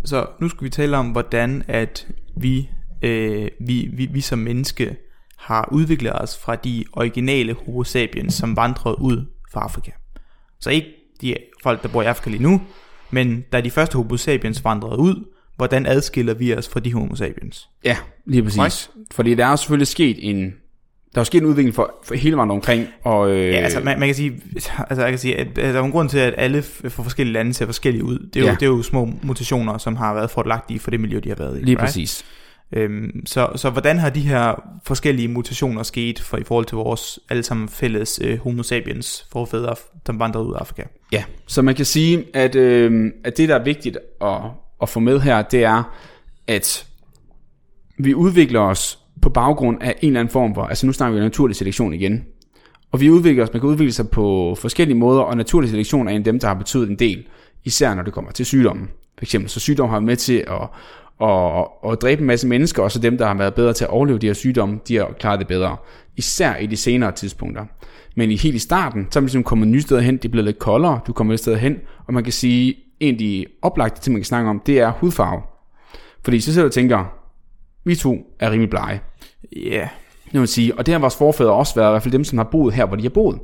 Så 0.05 0.27
nu 0.39 0.49
skal 0.49 0.65
vi 0.65 0.69
tale 0.69 0.97
om, 0.97 1.07
hvordan 1.07 1.63
at 1.67 2.07
vi, 2.37 2.69
øh, 3.01 3.47
vi, 3.59 3.89
vi, 3.93 4.05
vi 4.05 4.21
som 4.21 4.39
menneske 4.39 4.95
har 5.37 5.69
udviklet 5.71 6.21
os 6.21 6.37
fra 6.37 6.55
de 6.55 6.85
originale 6.93 7.53
Homo 7.53 7.83
sapiens, 7.83 8.33
som 8.33 8.57
vandrede 8.57 9.01
ud 9.01 9.25
fra 9.51 9.61
Afrika. 9.61 9.91
Så 10.59 10.69
ikke 10.69 10.87
de 11.21 11.35
folk, 11.63 11.83
der 11.83 11.89
bor 11.89 12.01
i 12.01 12.05
Afrika 12.05 12.29
lige 12.29 12.43
nu, 12.43 12.61
men 13.11 13.43
da 13.51 13.61
de 13.61 13.71
første 13.71 13.97
Homo 13.97 14.17
sapiens 14.17 14.63
vandrede 14.63 14.99
ud, 14.99 15.25
hvordan 15.55 15.85
adskiller 15.85 16.33
vi 16.33 16.55
os 16.55 16.69
fra 16.69 16.79
de 16.79 16.93
Homo 16.93 17.15
sapiens? 17.15 17.69
Ja, 17.83 17.97
lige 18.25 18.43
præcis. 18.43 18.59
Right. 18.59 18.89
Fordi 19.11 19.35
der 19.35 19.45
er 19.45 19.55
selvfølgelig 19.55 19.87
sket 19.87 20.29
en, 20.29 20.53
der 21.15 21.21
er 21.21 21.25
sket 21.25 21.41
en 21.41 21.47
udvikling 21.47 21.75
for, 21.75 21.95
for 22.03 22.15
hele 22.15 22.35
vejen 22.35 22.51
omkring, 22.51 22.87
og 23.03 23.31
øh, 23.31 23.49
Ja, 23.53 23.57
altså 23.57 23.79
man, 23.79 23.99
man 23.99 24.07
kan 24.07 24.15
sige, 24.15 24.41
altså 24.89 25.01
jeg 25.01 25.09
kan 25.11 25.19
sige, 25.19 25.37
at, 25.37 25.47
at 25.47 25.73
der 25.73 25.79
er 25.79 25.83
en 25.83 25.91
grund 25.91 26.09
til, 26.09 26.17
at 26.19 26.33
alle 26.37 26.61
fra 26.61 27.03
forskellige 27.03 27.33
lande 27.33 27.53
ser 27.53 27.65
forskellige 27.65 28.03
ud. 28.03 28.19
Det 28.19 28.35
er, 28.35 28.39
jo, 28.39 28.45
Ja. 28.45 28.51
det 28.53 28.61
er 28.61 28.67
jo 28.67 28.83
små 28.83 29.09
mutationer, 29.23 29.77
som 29.77 29.95
har 29.95 30.13
været 30.13 30.31
fordelagtige 30.31 30.79
for 30.79 30.91
det 30.91 30.99
miljø, 30.99 31.19
de 31.23 31.29
har 31.29 31.35
været 31.35 31.59
i. 31.61 31.63
lige 31.63 31.77
præcis. 31.77 32.25
Øhm, 32.71 33.25
så, 33.25 33.49
så 33.55 33.69
hvordan 33.69 33.97
har 33.99 34.09
de 34.09 34.19
her 34.19 34.63
forskellige 34.85 35.27
mutationer 35.27 35.83
sket 35.83 36.19
for 36.19 36.37
i 36.37 36.43
forhold 36.43 36.65
til 36.65 36.75
vores 36.75 37.19
allesammen 37.29 37.69
fælles 37.69 38.19
øh, 38.23 38.39
homo 38.39 38.63
sapiens 38.63 39.27
forfædre, 39.31 39.75
der 40.07 40.13
vandrede 40.13 40.45
ud 40.45 40.53
af 40.53 40.57
Afrika? 40.59 40.83
Ja, 41.11 41.23
så 41.47 41.61
man 41.61 41.75
kan 41.75 41.85
sige, 41.85 42.23
at, 42.33 42.55
øh, 42.55 43.11
at 43.23 43.37
det, 43.37 43.49
der 43.49 43.55
er 43.55 43.63
vigtigt 43.63 43.97
at, 44.21 44.37
at 44.81 44.89
få 44.89 44.99
med 44.99 45.19
her, 45.19 45.41
det 45.41 45.63
er, 45.63 45.95
at 46.47 46.85
vi 47.97 48.13
udvikler 48.13 48.59
os 48.59 48.99
på 49.21 49.29
baggrund 49.29 49.77
af 49.81 49.95
en 50.01 50.07
eller 50.07 50.19
anden 50.19 50.31
form 50.31 50.55
for, 50.55 50.63
altså 50.63 50.85
nu 50.85 50.93
snakker 50.93 51.13
vi 51.13 51.19
om 51.19 51.25
naturlig 51.25 51.55
selektion 51.55 51.93
igen, 51.93 52.25
og 52.91 53.01
vi 53.01 53.09
udvikler 53.09 53.43
os, 53.43 53.53
man 53.53 53.59
kan 53.59 53.69
udvikle 53.69 53.91
sig 53.93 54.09
på 54.09 54.55
forskellige 54.59 54.97
måder, 54.97 55.21
og 55.21 55.37
naturlig 55.37 55.69
selektion 55.69 56.07
er 56.07 56.11
en 56.11 56.17
af 56.17 56.23
dem, 56.23 56.39
der 56.39 56.47
har 56.47 56.55
betydet 56.55 56.89
en 56.89 56.99
del, 56.99 57.25
især 57.63 57.93
når 57.93 58.03
det 58.03 58.13
kommer 58.13 58.31
til 58.31 58.45
sygdommen. 58.45 58.89
For 59.17 59.25
eksempel, 59.25 59.49
så 59.49 59.59
sygdom 59.59 59.89
har 59.89 59.95
været 59.95 60.03
med 60.03 60.15
til 60.15 60.45
at, 60.47 60.69
at, 61.29 61.91
at 61.91 62.01
dræbe 62.01 62.21
en 62.21 62.27
masse 62.27 62.47
mennesker, 62.47 62.83
og 62.83 62.91
så 62.91 62.99
dem, 62.99 63.17
der 63.17 63.27
har 63.27 63.33
været 63.33 63.53
bedre 63.53 63.73
til 63.73 63.83
at 63.83 63.89
overleve 63.89 64.19
de 64.19 64.25
her 64.25 64.33
sygdomme, 64.33 64.79
de 64.87 64.95
har 64.95 65.11
klaret 65.19 65.39
det 65.39 65.47
bedre. 65.47 65.77
Især 66.15 66.55
i 66.55 66.65
de 66.65 66.77
senere 66.77 67.11
tidspunkter. 67.11 67.65
Men 68.15 68.31
i 68.31 68.35
helt 68.35 68.55
i 68.55 68.59
starten, 68.59 69.07
så 69.11 69.19
er 69.19 69.21
man 69.21 69.25
ligesom 69.25 69.43
kommet 69.43 69.67
nye 69.67 69.81
steder 69.81 70.01
hen, 70.01 70.17
det 70.17 70.25
er 70.25 70.29
blevet 70.29 70.45
lidt 70.45 70.59
koldere, 70.59 70.99
du 71.07 71.13
kommer 71.13 71.33
et 71.33 71.39
sted 71.39 71.55
hen, 71.57 71.77
og 72.07 72.13
man 72.13 72.23
kan 72.23 72.33
sige, 72.33 72.75
en 72.99 73.13
af 73.13 73.19
de 73.19 73.45
oplagte 73.61 74.01
ting, 74.01 74.13
man 74.13 74.21
kan 74.21 74.25
snakke 74.25 74.49
om, 74.49 74.61
det 74.65 74.79
er 74.79 74.91
hudfarve. 74.91 75.41
Fordi 76.23 76.39
så 76.39 76.53
sidder 76.53 76.65
du 76.65 76.69
og 76.69 76.73
tænker, 76.73 77.05
vi 77.85 77.95
to 77.95 78.17
er 78.39 78.51
rimelig 78.51 78.69
blege. 78.69 79.01
Ja, 79.55 79.59
yeah. 79.77 79.87
Det 80.31 80.39
vil 80.39 80.47
sige, 80.47 80.75
og 80.77 80.85
det 80.85 80.91
har 80.91 80.99
vores 80.99 81.15
forfædre 81.15 81.53
også 81.53 81.75
været, 81.75 81.89
i 81.89 81.91
hvert 81.91 82.03
fald 82.03 82.11
dem, 82.11 82.23
som 82.23 82.37
har 82.37 82.45
boet 82.51 82.73
her, 82.73 82.85
hvor 82.85 82.95
de 82.95 83.03
har 83.03 83.09
boet. 83.09 83.39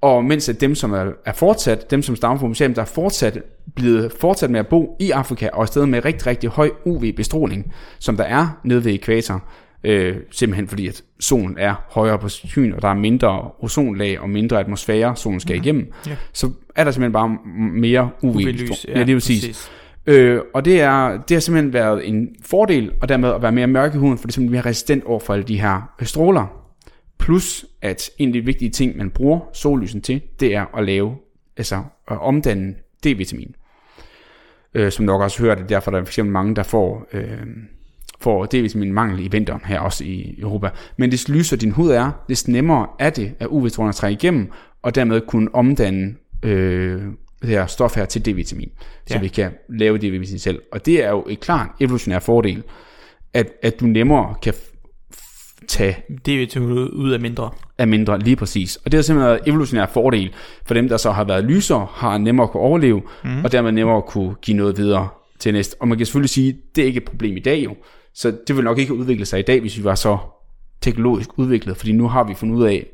Og 0.00 0.24
mens 0.24 0.48
at 0.48 0.60
dem, 0.60 0.74
som 0.74 0.92
er, 0.92 1.06
er 1.26 1.32
fortsat, 1.32 1.90
dem 1.90 2.02
som 2.02 2.16
stammer 2.16 2.38
fra 2.38 2.46
museum, 2.46 2.74
der 2.74 2.82
er 2.82 2.86
fortsat 2.86 3.42
blevet 3.76 4.12
fortsat 4.20 4.50
med 4.50 4.60
at 4.60 4.66
bo 4.66 4.96
i 5.00 5.10
Afrika, 5.10 5.48
og 5.52 5.64
i 5.64 5.66
stedet 5.66 5.88
med 5.88 6.04
rigtig, 6.04 6.26
rigtig 6.26 6.50
høj 6.50 6.70
UV-bestråling, 6.84 7.72
som 7.98 8.16
der 8.16 8.24
er 8.24 8.58
nede 8.64 8.84
ved 8.84 8.92
ekvator, 8.94 9.42
øh, 9.84 10.16
simpelthen 10.30 10.68
fordi, 10.68 10.88
at 10.88 11.02
solen 11.20 11.56
er 11.58 11.74
højere 11.90 12.18
på 12.18 12.28
skyen, 12.28 12.72
og 12.72 12.82
der 12.82 12.88
er 12.88 12.94
mindre 12.94 13.50
ozonlag 13.60 14.20
og 14.20 14.30
mindre 14.30 14.60
atmosfære, 14.60 15.16
solen 15.16 15.40
skal 15.40 15.56
igennem, 15.56 15.92
Ja. 16.06 16.16
så 16.32 16.50
er 16.76 16.84
der 16.84 16.90
simpelthen 16.90 17.12
bare 17.12 17.38
mere 17.74 18.10
UV. 18.22 18.34
UV-lys. 18.34 18.86
ja, 18.88 19.00
det 19.04 19.10
er 19.10 19.16
præcis. 19.16 19.70
Øh, 20.08 20.40
og 20.54 20.64
det, 20.64 20.80
er, 20.80 21.08
det 21.08 21.34
har 21.34 21.40
simpelthen 21.40 21.72
været 21.72 22.08
en 22.08 22.28
fordel, 22.42 22.92
og 23.00 23.08
dermed 23.08 23.32
at 23.32 23.42
være 23.42 23.52
mere 23.52 23.66
mørk 23.66 23.94
i 23.94 23.98
huden, 23.98 24.18
for 24.18 24.26
det 24.26 24.32
er 24.32 24.34
simpelthen 24.34 24.52
mere 24.52 24.70
resistent 24.70 25.04
over 25.04 25.20
for 25.20 25.32
alle 25.34 25.44
de 25.44 25.60
her 25.60 25.94
øh, 26.00 26.06
stråler. 26.06 26.46
Plus, 27.18 27.66
at 27.82 28.10
en 28.18 28.28
af 28.28 28.32
de 28.32 28.40
vigtige 28.40 28.70
ting, 28.70 28.96
man 28.96 29.10
bruger 29.10 29.40
sollysen 29.52 30.00
til, 30.00 30.20
det 30.40 30.54
er 30.54 30.76
at 30.76 30.84
lave 30.84 31.16
altså 31.56 31.82
at 32.10 32.20
omdanne 32.20 32.74
D-vitamin. 33.06 33.54
Øh, 34.74 34.92
som 34.92 35.04
nok 35.04 35.20
også 35.20 35.42
hørt, 35.42 35.58
det 35.58 35.64
er 35.64 35.68
derfor 35.68 35.90
der 35.90 35.98
er 35.98 36.04
for 36.04 36.08
eksempel 36.08 36.32
mange, 36.32 36.56
der 36.56 36.62
får, 36.62 37.06
øh, 37.12 37.46
får 38.20 38.46
D-vitamin 38.46 38.92
mangel 38.92 39.24
i 39.24 39.28
vinteren 39.28 39.62
her 39.64 39.80
også 39.80 40.04
i 40.04 40.38
Europa. 40.38 40.70
Men 40.96 41.10
des 41.10 41.28
lysere 41.28 41.60
din 41.60 41.70
hud 41.70 41.90
er, 41.90 42.10
des 42.28 42.48
nemmere 42.48 42.86
er 42.98 43.10
det, 43.10 43.34
at 43.40 43.46
UV-strålerne 43.46 43.92
trækker 43.92 44.18
igennem, 44.18 44.50
og 44.82 44.94
dermed 44.94 45.20
kunne 45.20 45.54
omdanne 45.54 46.14
øh, 46.42 47.02
det 47.42 47.50
her 47.50 47.66
stof 47.66 47.96
her 47.96 48.04
til 48.04 48.20
D-vitamin, 48.20 48.70
så 49.06 49.14
Ja. 49.14 49.20
vi 49.20 49.28
kan 49.28 49.50
lave 49.68 49.98
D-vitamin 49.98 50.38
selv. 50.38 50.62
Og 50.72 50.86
det 50.86 51.04
er 51.04 51.10
jo 51.10 51.24
et 51.28 51.40
klart 51.40 51.68
evolutionær 51.80 52.18
fordel, 52.18 52.62
at, 53.34 53.46
at 53.62 53.80
du 53.80 53.86
nemmere 53.86 54.34
kan 54.42 54.54
tage 55.68 55.96
jo 56.28 56.60
ud 56.92 57.10
af 57.10 57.20
mindre. 57.20 57.50
er 57.78 57.84
mindre 57.84 58.18
lige 58.18 58.36
præcis. 58.36 58.76
Og 58.76 58.92
det 58.92 58.98
har 58.98 59.02
simpelthen 59.02 59.28
været 59.28 59.40
evolutionær 59.46 59.86
fordel 59.86 60.32
for 60.66 60.74
dem, 60.74 60.88
der 60.88 60.96
så 60.96 61.10
har 61.10 61.24
været 61.24 61.44
lysere, 61.44 61.86
har 61.92 62.18
nemmere 62.18 62.48
kunne 62.48 62.62
overleve, 62.62 63.02
mm. 63.24 63.44
og 63.44 63.52
dermed 63.52 63.72
nemmere 63.72 64.02
kunne 64.02 64.34
give 64.34 64.56
noget 64.56 64.76
videre 64.78 65.08
til 65.38 65.52
næste. 65.52 65.76
Og 65.80 65.88
man 65.88 65.98
kan 65.98 66.06
selvfølgelig 66.06 66.30
sige, 66.30 66.56
det 66.76 66.82
er 66.82 66.86
ikke 66.86 66.98
et 66.98 67.04
problem 67.04 67.36
i 67.36 67.40
dag 67.40 67.64
jo. 67.64 67.76
Så 68.14 68.36
det 68.48 68.56
vil 68.56 68.64
nok 68.64 68.78
ikke 68.78 68.94
udvikle 68.94 69.24
sig 69.26 69.38
i 69.38 69.42
dag, 69.42 69.60
hvis 69.60 69.78
vi 69.78 69.84
var 69.84 69.94
så 69.94 70.18
teknologisk 70.80 71.38
udviklet, 71.38 71.76
fordi 71.76 71.92
nu 71.92 72.08
har 72.08 72.24
vi 72.24 72.34
fundet 72.34 72.56
ud 72.56 72.64
af, 72.64 72.86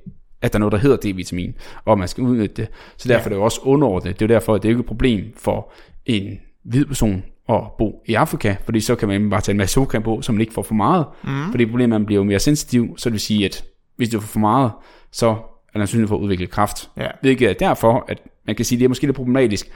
at 0.45 0.53
der 0.53 0.57
er 0.57 0.61
noget, 0.61 0.72
der 0.72 0.78
hedder 0.78 0.97
D-vitamin, 0.97 1.55
og 1.84 1.99
man 1.99 2.09
skal 2.09 2.24
udnytte 2.24 2.55
det. 2.62 2.68
Så 2.97 3.09
derfor 3.09 3.20
ja. 3.20 3.24
er 3.24 3.28
det 3.28 3.36
jo 3.36 3.45
også 3.45 3.61
underordnet. 3.62 4.20
Det 4.20 4.24
er 4.24 4.26
jo 4.28 4.34
derfor, 4.34 4.55
at 4.55 4.62
det 4.62 4.68
er 4.68 4.70
ikke 4.70 4.80
et 4.80 4.86
problem 4.86 5.32
for 5.36 5.72
en 6.07 6.40
hvid 6.62 6.84
person 6.84 7.24
at 7.49 7.61
bo 7.78 8.03
i 8.07 8.14
Afrika, 8.14 8.57
fordi 8.64 8.80
så 8.80 8.95
kan 8.95 9.09
man 9.09 9.30
bare 9.30 9.40
tage 9.40 9.53
en 9.53 9.57
masse 9.57 9.74
solcreme 9.74 10.05
på, 10.05 10.22
så 10.22 10.32
man 10.32 10.40
ikke 10.40 10.53
får 10.53 10.62
for 10.62 10.74
meget. 10.74 11.07
Mm. 11.24 11.51
Fordi 11.51 11.66
problemet 11.66 11.92
er, 11.92 11.97
at 11.97 12.01
man 12.01 12.07
bliver 12.07 12.18
jo 12.18 12.24
mere 12.24 12.38
sensitiv, 12.38 12.99
så 12.99 13.09
det 13.09 13.12
vil 13.12 13.20
sige, 13.20 13.45
at 13.45 13.64
hvis 13.97 14.09
du 14.09 14.20
får 14.20 14.26
for 14.26 14.38
meget, 14.38 14.72
så 15.12 15.28
er 15.28 15.34
der 15.74 15.80
sandsynlighed 15.80 16.09
for 16.09 16.16
at 16.16 16.20
udvikle 16.20 16.47
kræft. 16.47 16.90
Ja. 16.97 17.07
Hvilket 17.20 17.51
er 17.51 17.53
derfor, 17.53 18.05
at 18.09 18.22
man 18.47 18.57
kan 18.57 18.64
sige, 18.64 18.76
at 18.76 18.80
det 18.80 18.84
er 18.84 18.88
måske 18.88 19.07
lidt 19.07 19.16
problematisk, 19.16 19.68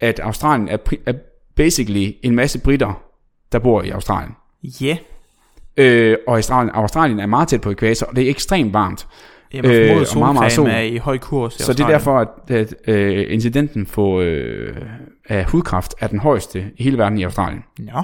at 0.00 0.20
Australien 0.20 0.68
er, 0.68 0.76
er 1.06 1.12
basically 1.56 2.12
en 2.22 2.34
masse 2.34 2.60
britter, 2.60 3.02
der 3.52 3.58
bor 3.58 3.82
i 3.82 3.90
Australien. 3.90 4.32
Ja. 4.80 4.96
Øh, 5.76 6.16
og 6.26 6.36
Australien, 6.36 6.74
Australien 6.74 7.20
er 7.20 7.26
meget 7.26 7.48
tæt 7.48 7.60
på 7.60 7.70
ekvator, 7.70 8.06
og 8.06 8.16
det 8.16 8.24
er 8.24 8.30
ekstremt 8.30 8.72
varmt. 8.72 9.06
Jamen, 9.54 9.70
Øh, 9.70 9.90
og 10.12 10.18
meget, 10.18 10.34
meget 10.34 10.52
sol. 10.52 10.68
er 10.68 10.80
i 10.80 10.96
høj 10.96 11.18
kurs 11.18 11.56
i 11.56 11.62
Så 11.62 11.72
det 11.72 11.80
er 11.80 11.88
derfor, 11.88 12.18
at, 12.18 12.50
at 12.50 12.74
øh, 12.86 13.26
incidenten 13.34 13.86
for, 13.86 14.20
øh, 14.20 14.76
af 15.28 15.44
hudkræft 15.44 15.94
er 16.00 16.06
den 16.06 16.18
højeste 16.18 16.64
i 16.76 16.82
hele 16.82 16.98
verden 16.98 17.18
i 17.18 17.22
Australien. 17.22 17.64
Nå. 17.78 18.02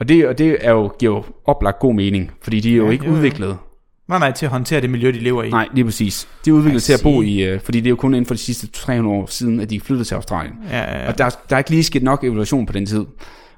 Og 0.00 0.08
det, 0.08 0.26
og 0.28 0.38
det 0.38 0.56
er 0.60 0.70
jo, 0.70 0.92
giver 0.98 1.14
jo 1.16 1.24
oplagt 1.44 1.78
god 1.78 1.94
mening, 1.94 2.32
fordi 2.42 2.60
de 2.60 2.72
er 2.72 2.76
jo 2.76 2.86
Ja, 2.86 2.90
ikke 2.90 3.06
jo, 3.06 3.12
udviklet. 3.12 3.56
Nej, 4.08 4.18
nej, 4.18 4.32
til 4.32 4.46
at 4.46 4.52
håndtere 4.52 4.80
det 4.80 4.90
miljø, 4.90 5.08
de 5.08 5.18
lever 5.18 5.42
i. 5.42 5.50
Nej, 5.50 5.68
lige 5.74 5.84
præcis. 5.84 6.28
De 6.44 6.50
er 6.50 6.54
udviklet 6.54 6.82
til 6.82 6.92
at 6.92 7.00
bo 7.02 7.22
i, 7.22 7.42
øh, 7.42 7.60
fordi 7.60 7.80
det 7.80 7.86
er 7.86 7.90
jo 7.90 7.96
kun 7.96 8.14
inden 8.14 8.26
for 8.26 8.34
de 8.34 8.40
sidste 8.40 8.66
300 8.66 9.16
år 9.16 9.26
siden, 9.26 9.60
at 9.60 9.70
de 9.70 9.80
flyttede 9.80 10.08
til 10.08 10.14
Australien. 10.14 10.54
Ja, 10.70 10.78
ja, 10.78 11.02
ja. 11.02 11.08
Og 11.08 11.18
der, 11.18 11.30
der 11.50 11.56
er 11.56 11.58
ikke 11.58 11.70
lige 11.70 11.84
sket 11.84 12.02
nok 12.02 12.24
evolution 12.24 12.66
på 12.66 12.72
den 12.72 12.86
tid. 12.86 13.06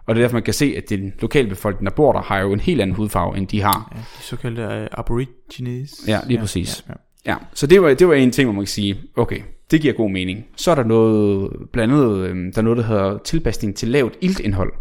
Og 0.06 0.14
det 0.14 0.20
er 0.20 0.24
derfor, 0.24 0.34
man 0.36 0.42
kan 0.42 0.54
se, 0.54 0.74
at 0.76 0.84
den 0.88 1.12
lokale 1.20 1.48
befolkning, 1.48 1.86
der 1.86 1.94
bor 1.96 2.12
der, 2.12 2.20
har 2.22 2.38
jo 2.38 2.52
en 2.52 2.60
helt 2.60 2.80
anden 2.80 2.96
hudfarve, 2.96 3.36
end 3.36 3.46
de 3.46 3.62
har. 3.62 3.92
ja 3.96 4.00
de 4.18 4.22
såkaldte 4.22 4.62
uh, 4.66 4.98
aborigines. 4.98 5.94
Ja, 6.06 6.18
lige 6.26 6.38
præcis. 6.40 6.84
Ja, 6.88 6.92
ja. 6.92 6.96
Ja, 7.28 7.36
så 7.54 7.66
det 7.66 7.82
var, 7.82 7.94
det 7.94 8.08
var 8.08 8.14
en 8.14 8.30
ting, 8.30 8.46
hvor 8.46 8.54
man 8.54 8.62
kan 8.64 8.68
sige, 8.68 9.00
okay, 9.16 9.40
det 9.70 9.80
giver 9.80 9.94
god 9.94 10.10
mening. 10.10 10.46
Så 10.56 10.70
er 10.70 10.74
der 10.74 10.84
noget, 10.84 11.50
blandt 11.72 11.94
andet, 11.94 12.16
øh, 12.16 12.36
der 12.36 12.58
er 12.58 12.62
noget, 12.62 12.78
der 12.78 12.84
hedder 12.84 13.18
tilpasning 13.18 13.76
til 13.76 13.88
lavt 13.88 14.14
iltindhold. 14.20 14.72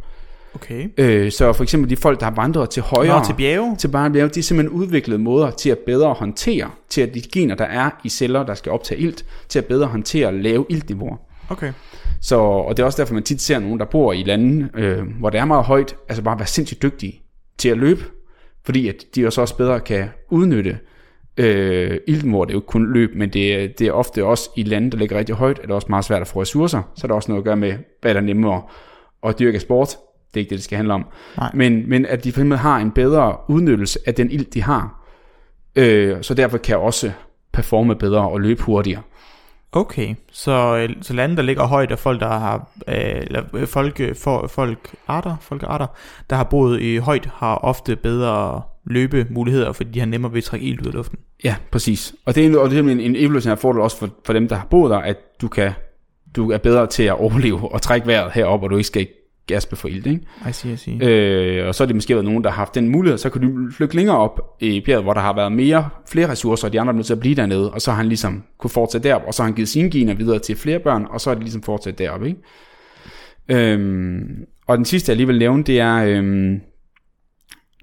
Okay. 0.56 0.88
Øh, 0.98 1.32
så 1.32 1.54
for 1.54 1.64
eksempel 1.64 1.90
de 1.90 1.98
folk, 1.98 2.20
der 2.20 2.26
har 2.26 2.34
vandret 2.36 2.70
til 2.70 2.84
højere, 2.84 3.20
Nå, 3.20 3.26
til 3.26 3.34
bjerge. 3.34 3.76
til 3.76 3.88
bare 3.88 4.12
bjerge, 4.12 4.30
de 4.30 4.40
er 4.40 4.44
simpelthen 4.44 4.80
udviklet 4.80 5.20
måder 5.20 5.52
til 5.52 5.70
at 5.70 5.78
bedre 5.78 6.14
håndtere, 6.14 6.70
til 6.90 7.02
at 7.02 7.14
de 7.14 7.22
gener, 7.22 7.56
der 7.56 7.66
er 7.66 7.90
i 8.04 8.10
celler, 8.10 8.44
der 8.44 8.54
skal 8.54 8.72
optage 8.72 9.02
ilt, 9.02 9.26
til 9.50 9.60
at 9.60 9.66
bedre 9.66 9.88
håndtere 9.88 10.42
lave 10.42 10.66
iltniveauer. 10.70 11.18
Okay. 11.50 11.74
Så, 12.22 12.36
og 12.40 12.78
det 12.78 12.84
er 12.84 12.86
også 12.86 13.02
derfor, 13.02 13.14
man 13.14 13.24
tit 13.24 13.42
ser 13.42 13.60
nogen, 13.60 13.80
der 13.80 13.86
bor 13.86 14.14
i 14.14 14.24
lande, 14.24 14.70
øh, 14.74 15.04
hvor 15.20 15.30
det 15.30 15.40
er 15.40 15.46
meget 15.46 15.66
højt, 15.66 15.96
altså 16.10 16.24
bare 16.24 16.40
være 16.40 16.48
sindssygt 16.48 16.82
dygtige 16.82 17.22
til 17.58 17.70
at 17.70 17.78
løbe, 17.78 18.04
fordi 18.66 18.88
at 18.88 18.96
de 19.16 19.26
også 19.26 19.42
også 19.42 19.58
bedre 19.58 19.80
kan 19.80 20.10
udnytte 20.30 20.78
øh, 21.38 21.98
ilten, 22.08 22.30
hvor 22.30 22.46
det 22.46 22.52
er 22.52 22.54
jo 22.56 22.58
ikke 22.60 22.68
kun 22.68 22.94
løb, 22.94 23.12
men 23.16 23.30
det, 23.30 23.56
er- 23.64 23.68
det 23.68 23.88
er 23.88 23.92
ofte 23.92 24.26
også 24.26 24.50
i 24.56 24.64
lande, 24.64 24.92
der 24.92 24.98
ligger 24.98 25.18
rigtig 25.18 25.36
højt, 25.36 25.58
er 25.60 25.62
det 25.62 25.72
også 25.72 25.88
meget 25.90 26.06
svært 26.06 26.22
at 26.22 26.28
få 26.28 26.42
ressourcer, 26.42 26.82
så 26.96 27.02
er 27.04 27.08
der 27.08 27.16
også 27.16 27.32
noget 27.32 27.42
at 27.42 27.46
gøre 27.46 27.56
med, 27.58 27.74
hvad 28.02 28.14
der 28.14 28.20
er 28.20 28.24
nemmere 28.26 28.62
at 29.24 29.40
dyrke 29.40 29.60
sport. 29.60 29.88
Det 30.34 30.40
er 30.40 30.40
ikke 30.40 30.50
det, 30.50 30.56
det 30.58 30.64
skal 30.64 30.76
handle 30.76 30.94
om. 30.94 31.06
Nej. 31.38 31.52
Men, 31.54 31.90
men 31.90 32.06
at 32.06 32.24
de 32.24 32.32
for 32.32 32.40
eksempel 32.40 32.58
har 32.58 32.78
en 32.78 32.92
bedre 32.92 33.36
udnyttelse 33.50 34.00
af 34.08 34.14
den 34.14 34.32
ilt, 34.32 34.54
de 34.54 34.64
har. 34.64 35.06
Øh, 35.76 36.18
så 36.22 36.34
derfor 36.34 36.58
kan 36.58 36.78
også 36.78 37.12
performe 37.54 37.96
bedre 37.96 38.30
og 38.30 38.42
løbe 38.42 38.62
hurtigere. 38.64 39.02
Okay, 39.72 40.16
så, 40.32 40.78
øh, 40.78 40.96
så 41.02 41.14
lande, 41.14 41.36
der 41.36 41.42
ligger 41.42 41.64
højt, 41.68 41.92
er 41.92 41.96
folk, 41.96 42.20
der 42.20 42.28
har, 42.28 42.70
øh, 42.88 42.96
eller 42.98 43.44
øh, 43.54 43.68
folk, 43.68 44.00
øh, 44.00 44.16
for, 44.16 44.48
folk, 44.48 44.96
arter, 45.08 45.36
folkarter, 45.42 45.88
der 46.30 46.36
har 46.36 46.44
boet 46.44 46.82
i 46.82 46.98
højt, 46.98 47.26
har 47.34 47.56
ofte 47.56 47.96
bedre 47.96 48.62
løbemuligheder, 48.90 49.72
fordi 49.72 49.90
de 49.92 50.00
har 50.00 50.06
nemmere 50.06 50.32
ved 50.32 50.38
at 50.38 50.44
trække 50.44 50.66
ild 50.66 50.82
ud 50.82 50.88
af 50.88 50.94
luften. 50.94 51.20
Ja, 51.44 51.56
præcis. 51.72 52.16
Og 52.26 52.36
det 52.36 52.46
er, 52.46 52.58
og 52.58 52.70
det 52.70 52.80
er 52.80 52.84
en, 52.84 53.00
en 53.00 53.16
evolutionær 53.16 53.56
fordel 53.56 53.82
også 53.82 53.98
for, 53.98 54.10
for 54.26 54.34
dem, 54.34 54.48
der 54.48 54.56
har 54.56 54.68
boet 54.70 54.92
der, 54.92 54.98
at 54.98 55.18
du, 55.42 55.48
kan, 55.48 55.72
du 56.36 56.52
er 56.52 56.58
bedre 56.58 56.88
til 56.88 57.04
at 57.04 57.14
overleve 57.14 57.72
og 57.72 57.82
trække 57.82 58.08
vejret 58.08 58.32
herop, 58.32 58.64
og 58.64 58.70
du 58.70 58.78
ikke 58.78 58.88
skal 58.88 59.08
gaspe 59.48 59.76
for 59.76 59.88
ild. 59.88 60.08
Ikke? 60.08 60.22
I 60.50 60.52
see, 60.52 60.74
I 60.74 60.76
see. 60.76 61.10
Øh, 61.10 61.68
og 61.68 61.76
så 61.76 61.84
er 61.84 61.86
det 61.86 61.96
måske 61.96 62.14
været 62.14 62.26
nogen, 62.26 62.44
der 62.44 62.50
har 62.50 62.58
haft 62.58 62.76
den 62.76 62.90
mulighed, 62.90 63.18
så 63.18 63.30
kan 63.30 63.42
du 63.42 63.72
flygte 63.72 63.96
længere 63.96 64.18
op 64.18 64.56
i 64.60 64.82
bjerget, 64.86 65.04
hvor 65.04 65.14
der 65.14 65.22
har 65.22 65.36
været 65.36 65.52
mere, 65.52 65.90
flere 66.10 66.30
ressourcer, 66.30 66.68
og 66.68 66.74
de 66.74 66.82
andre 66.82 66.92
er 66.92 66.96
nødt 66.96 67.06
til 67.06 67.14
at 67.14 67.20
blive 67.20 67.36
dernede, 67.36 67.72
og 67.72 67.82
så 67.82 67.92
har 67.92 67.98
han 67.98 68.08
ligesom 68.08 68.44
kunne 68.58 68.70
fortsætte 68.70 69.10
derop, 69.10 69.22
og 69.28 69.34
så 69.34 69.42
har 69.44 69.48
han 69.48 69.56
givet 69.56 69.70
sine 69.70 69.90
gener 69.90 70.14
videre 70.14 70.40
til 70.40 70.56
flere 70.56 70.80
børn, 70.80 71.06
og 71.10 71.22
så 71.22 71.30
er 71.30 71.34
det 71.34 71.44
ligesom 71.44 71.62
fortsat 71.62 71.98
deroppe. 71.98 72.28
Ikke? 72.28 72.40
Øhm, 73.50 74.46
og 74.68 74.78
den 74.78 74.86
sidste, 74.86 75.10
jeg 75.10 75.18
lige 75.18 75.28
vil 75.28 75.40
nævne, 75.40 75.64
det 75.64 75.80
er, 75.80 75.96
øhm, 75.96 76.62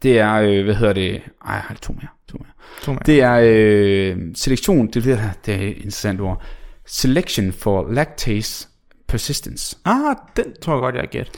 det 0.05 0.18
er, 0.18 0.34
øh, 0.34 0.64
hvad 0.64 0.74
hedder 0.74 0.92
det, 0.92 1.22
ej, 1.46 1.52
jeg 1.55 1.61
har 1.62 1.74
to 1.74 1.92
mere, 1.92 2.09
to 2.28 2.38
mere. 2.38 2.52
To 2.82 2.92
mand. 2.92 3.05
Det 3.05 3.22
er 3.22 3.40
øh, 3.44 4.16
selektion, 4.34 4.86
det, 4.86 5.05
det, 5.05 5.30
det 5.46 5.55
er 5.55 5.59
et 5.68 5.76
interessant 5.76 6.20
ord. 6.20 6.42
Selection 6.86 7.52
for 7.52 7.92
lactase 7.92 8.68
persistence. 9.09 9.76
Ah, 9.84 10.16
den 10.36 10.44
tror 10.62 10.72
jeg 10.74 10.80
godt, 10.80 10.94
jeg 10.94 11.02
har 11.02 11.07
gæt. 11.07 11.30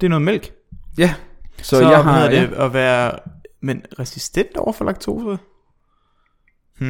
Det 0.00 0.06
er 0.06 0.08
noget 0.10 0.22
mælk. 0.22 0.52
Ja, 0.98 1.14
så, 1.58 1.64
Så, 1.64 1.76
så 1.76 1.90
jeg 1.90 2.04
har... 2.04 2.28
det 2.28 2.36
Ja, 2.36 2.64
at 2.64 2.72
være 2.72 3.18
men 3.62 3.82
resistent 3.98 4.56
over 4.56 4.72
for 4.72 4.84
laktose? 4.84 5.38
Hmm, 6.78 6.88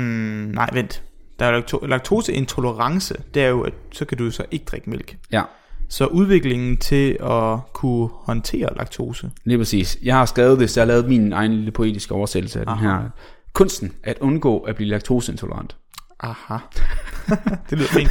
nej, 0.55 0.71
vent. 0.73 1.03
Der 1.39 1.47
er 1.47 1.61
lakto- 1.61 1.87
laktoseintolerance. 1.87 3.15
Det 3.35 3.45
er 3.45 3.49
jo, 3.49 3.63
at 3.63 3.73
så 3.93 4.05
kan 4.05 4.19
du 4.19 4.31
så 4.31 4.45
ikke 4.51 4.65
drikke 4.65 4.91
mælk. 4.91 5.17
ja, 5.33 5.43
Så 5.91 6.07
udviklingen 6.07 6.77
til 6.77 7.17
at 7.23 7.59
kunne 7.73 8.09
håndtere 8.13 8.69
laktose. 8.77 9.31
lige 9.45 9.59
præcis. 9.59 9.99
Jeg 10.03 10.15
har 10.17 10.27
skrevet 10.27 10.61
det, 10.61 10.71
så 10.71 10.81
jeg 10.81 10.87
har 10.87 10.93
lavet 10.93 11.09
min 11.09 11.33
egen 11.33 11.53
lille 11.53 11.71
poetiske 11.71 12.15
oversættelse 12.15 12.61
af 12.61 12.67
den 12.67 12.73
Aha. 12.75 12.89
her. 12.89 13.09
Kunsten 13.53 13.93
at 14.03 14.19
undgå 14.21 14.59
at 14.59 14.77
blive 14.77 14.89
laktoseintolerant. 14.91 15.77
Aha. 16.21 16.57
det 17.71 17.79
lyder 17.79 17.89
fint. 17.89 18.11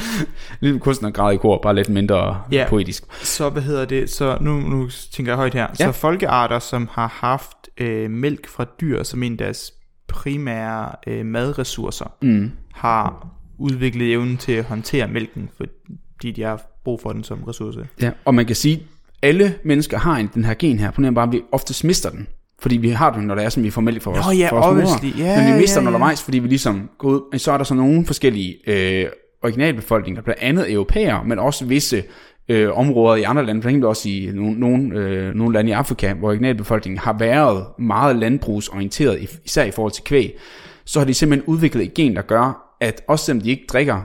Lidt 0.60 0.82
kunsten 0.82 1.06
at 1.06 1.14
græde 1.14 1.34
i 1.34 1.38
kor, 1.38 1.58
bare 1.62 1.74
lidt 1.74 1.88
mindre 1.88 2.42
Ja. 2.52 2.66
poetisk. 2.68 3.04
Så 3.24 3.48
hvad 3.48 3.62
hedder 3.62 3.84
det? 3.84 4.10
Så 4.10 4.38
nu, 4.40 4.60
nu 4.60 4.88
tænker 5.12 5.32
jeg 5.32 5.36
højt 5.36 5.54
her. 5.54 5.66
Ja. 5.80 5.86
Så 5.86 5.92
folkearter, 5.92 6.58
som 6.58 6.88
har 6.92 7.06
haft 7.06 7.56
øh, 7.78 8.10
mælk 8.10 8.48
fra 8.48 8.64
dyr 8.80 9.02
som 9.02 9.22
en 9.22 9.32
af 9.32 9.38
deres 9.38 9.72
primære 10.08 10.92
øh, 11.06 11.26
madressourcer, 11.26 12.12
Mm. 12.22 12.50
har 12.74 13.26
udviklet 13.58 14.12
evnen 14.12 14.36
til 14.36 14.52
at 14.52 14.64
håndtere 14.64 15.08
mælken, 15.08 15.50
fordi 15.56 16.30
de 16.32 16.42
har 16.42 16.62
brug 16.84 17.00
for 17.00 17.12
den 17.12 17.24
som 17.24 17.44
ressource. 17.44 17.80
Ja, 18.02 18.10
og 18.24 18.34
man 18.34 18.46
kan 18.46 18.56
sige, 18.56 18.82
alle 19.22 19.54
mennesker 19.64 19.98
har 19.98 20.16
en, 20.16 20.30
den 20.34 20.44
her 20.44 20.54
gen 20.54 20.78
her, 20.78 20.90
på 20.90 21.02
bare, 21.14 21.26
at 21.26 21.32
vi 21.32 21.42
ofte 21.52 21.86
mister 21.86 22.10
den. 22.10 22.26
Fordi 22.58 22.76
vi 22.76 22.90
har 22.90 23.12
den, 23.12 23.24
når 23.24 23.34
det 23.34 23.44
er, 23.44 23.48
som 23.48 23.62
vi 23.62 23.70
får 23.70 23.80
mælk 23.80 24.02
fra 24.02 24.10
vores, 24.10 24.26
Nå 24.26 24.32
ja, 24.32 24.48
fra 24.50 24.72
vores 24.72 25.02
mor. 25.02 25.18
Ja, 25.18 25.42
Men 25.42 25.54
vi 25.54 25.60
mister 25.60 25.76
ja, 25.76 25.80
den 25.80 25.88
undervejs, 25.88 26.22
fordi 26.22 26.38
vi 26.38 26.48
ligesom 26.48 26.90
går 26.98 27.08
ud. 27.08 27.38
Så 27.38 27.52
er 27.52 27.56
der 27.56 27.64
så 27.64 27.74
nogle 27.74 28.06
forskellige 28.06 28.56
øh, 28.66 29.06
originalbefolkninger, 29.42 30.22
blandt 30.22 30.42
andet 30.42 30.72
europæere, 30.72 31.24
men 31.24 31.38
også 31.38 31.64
visse 31.64 32.02
øh, 32.48 32.78
områder 32.78 33.16
i 33.16 33.22
andre 33.22 33.46
lande, 33.46 33.62
for 33.62 33.68
eksempel 33.68 33.88
også 33.88 34.08
i 34.08 34.30
nogle, 34.34 34.60
nogle, 34.60 34.98
øh, 34.98 35.34
nogle 35.34 35.54
lande 35.54 35.70
i 35.70 35.72
Afrika, 35.72 36.12
hvor 36.12 36.28
originalbefolkningen 36.28 36.98
har 36.98 37.16
været 37.18 37.64
meget 37.78 38.16
landbrugsorienteret, 38.16 39.40
især 39.44 39.64
i 39.64 39.70
forhold 39.70 39.92
til 39.92 40.04
kvæg, 40.04 40.38
så 40.84 40.98
har 40.98 41.06
de 41.06 41.14
simpelthen 41.14 41.54
udviklet 41.54 41.84
et 41.84 41.94
gen, 41.94 42.16
der 42.16 42.22
gør, 42.22 42.76
at 42.80 43.02
også 43.08 43.24
selvom 43.24 43.40
de 43.40 43.50
ikke 43.50 43.64
drikker, 43.68 44.02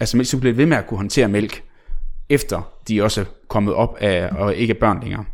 altså 0.00 0.16
mælk, 0.16 0.28
så 0.28 0.38
bliver 0.38 0.54
ved 0.54 0.66
med 0.66 0.76
at 0.76 0.86
kunne 0.86 0.98
håndtere 0.98 1.28
mælk, 1.28 1.62
efter 2.30 2.72
de 2.88 3.02
også 3.02 3.20
er 3.20 3.24
kommet 3.48 3.74
op 3.74 3.96
af, 4.00 4.28
og 4.32 4.54
ikke 4.54 4.74
er 4.74 4.78
børn 4.80 4.98
længere. 5.02 5.24